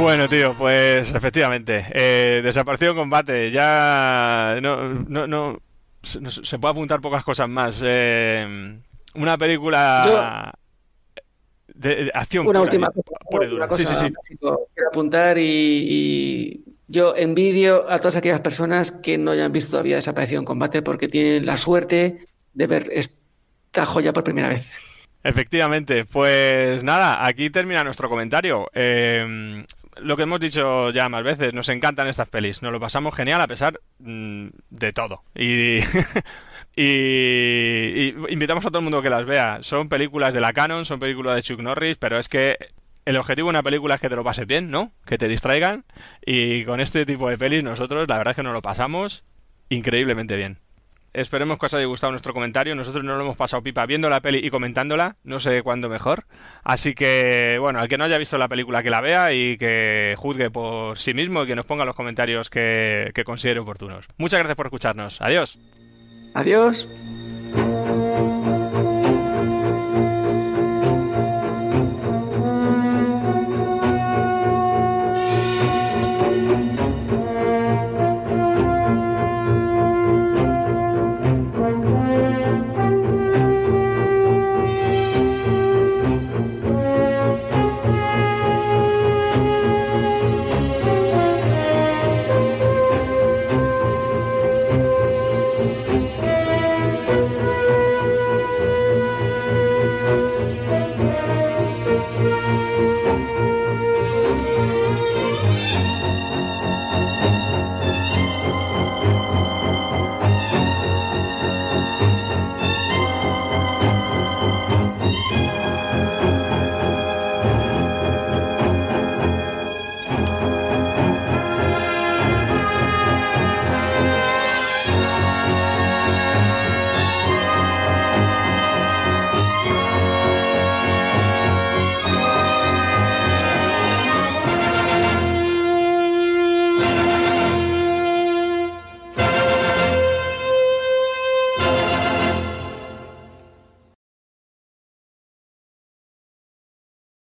[0.00, 1.84] Bueno, tío, pues efectivamente.
[1.92, 3.50] Eh, desapareció en combate.
[3.50, 5.58] Ya no, no, no
[6.02, 7.80] se, no- se puede apuntar pocas cosas más.
[7.84, 8.78] Eh,
[9.14, 10.52] una película
[11.74, 13.70] de, de acción Una pura última cosa, pura una.
[13.74, 14.12] Sí, sí, sí.
[14.38, 19.96] Quiero apuntar y, y yo envidio a todas aquellas personas que no hayan visto todavía
[19.96, 24.66] Desaparecido en combate porque tienen la suerte de ver esta joya por primera vez.
[25.22, 28.66] Efectivamente, pues nada, aquí termina nuestro comentario.
[28.72, 29.62] Eh,
[30.02, 33.40] lo que hemos dicho ya más veces, nos encantan estas pelis, nos lo pasamos genial
[33.40, 35.22] a pesar mm, de todo.
[36.76, 39.58] Y, y- invitamos a todo el mundo que las vea.
[39.62, 42.56] Son películas de la canon, son películas de Chuck Norris, pero es que
[43.04, 44.92] el objetivo de una película es que te lo pases bien, ¿no?
[45.04, 45.84] Que te distraigan.
[46.24, 49.24] Y con este tipo de pelis nosotros la verdad es que nos lo pasamos
[49.68, 50.58] increíblemente bien.
[51.12, 52.74] Esperemos que os haya gustado nuestro comentario.
[52.74, 55.16] Nosotros nos lo hemos pasado pipa viendo la peli y comentándola.
[55.24, 56.24] No sé cuándo mejor.
[56.62, 60.14] Así que, bueno, al que no haya visto la película, que la vea y que
[60.16, 64.06] juzgue por sí mismo y que nos ponga los comentarios que, que considere oportunos.
[64.18, 65.20] Muchas gracias por escucharnos.
[65.20, 65.58] Adiós.
[66.34, 66.88] Adiós.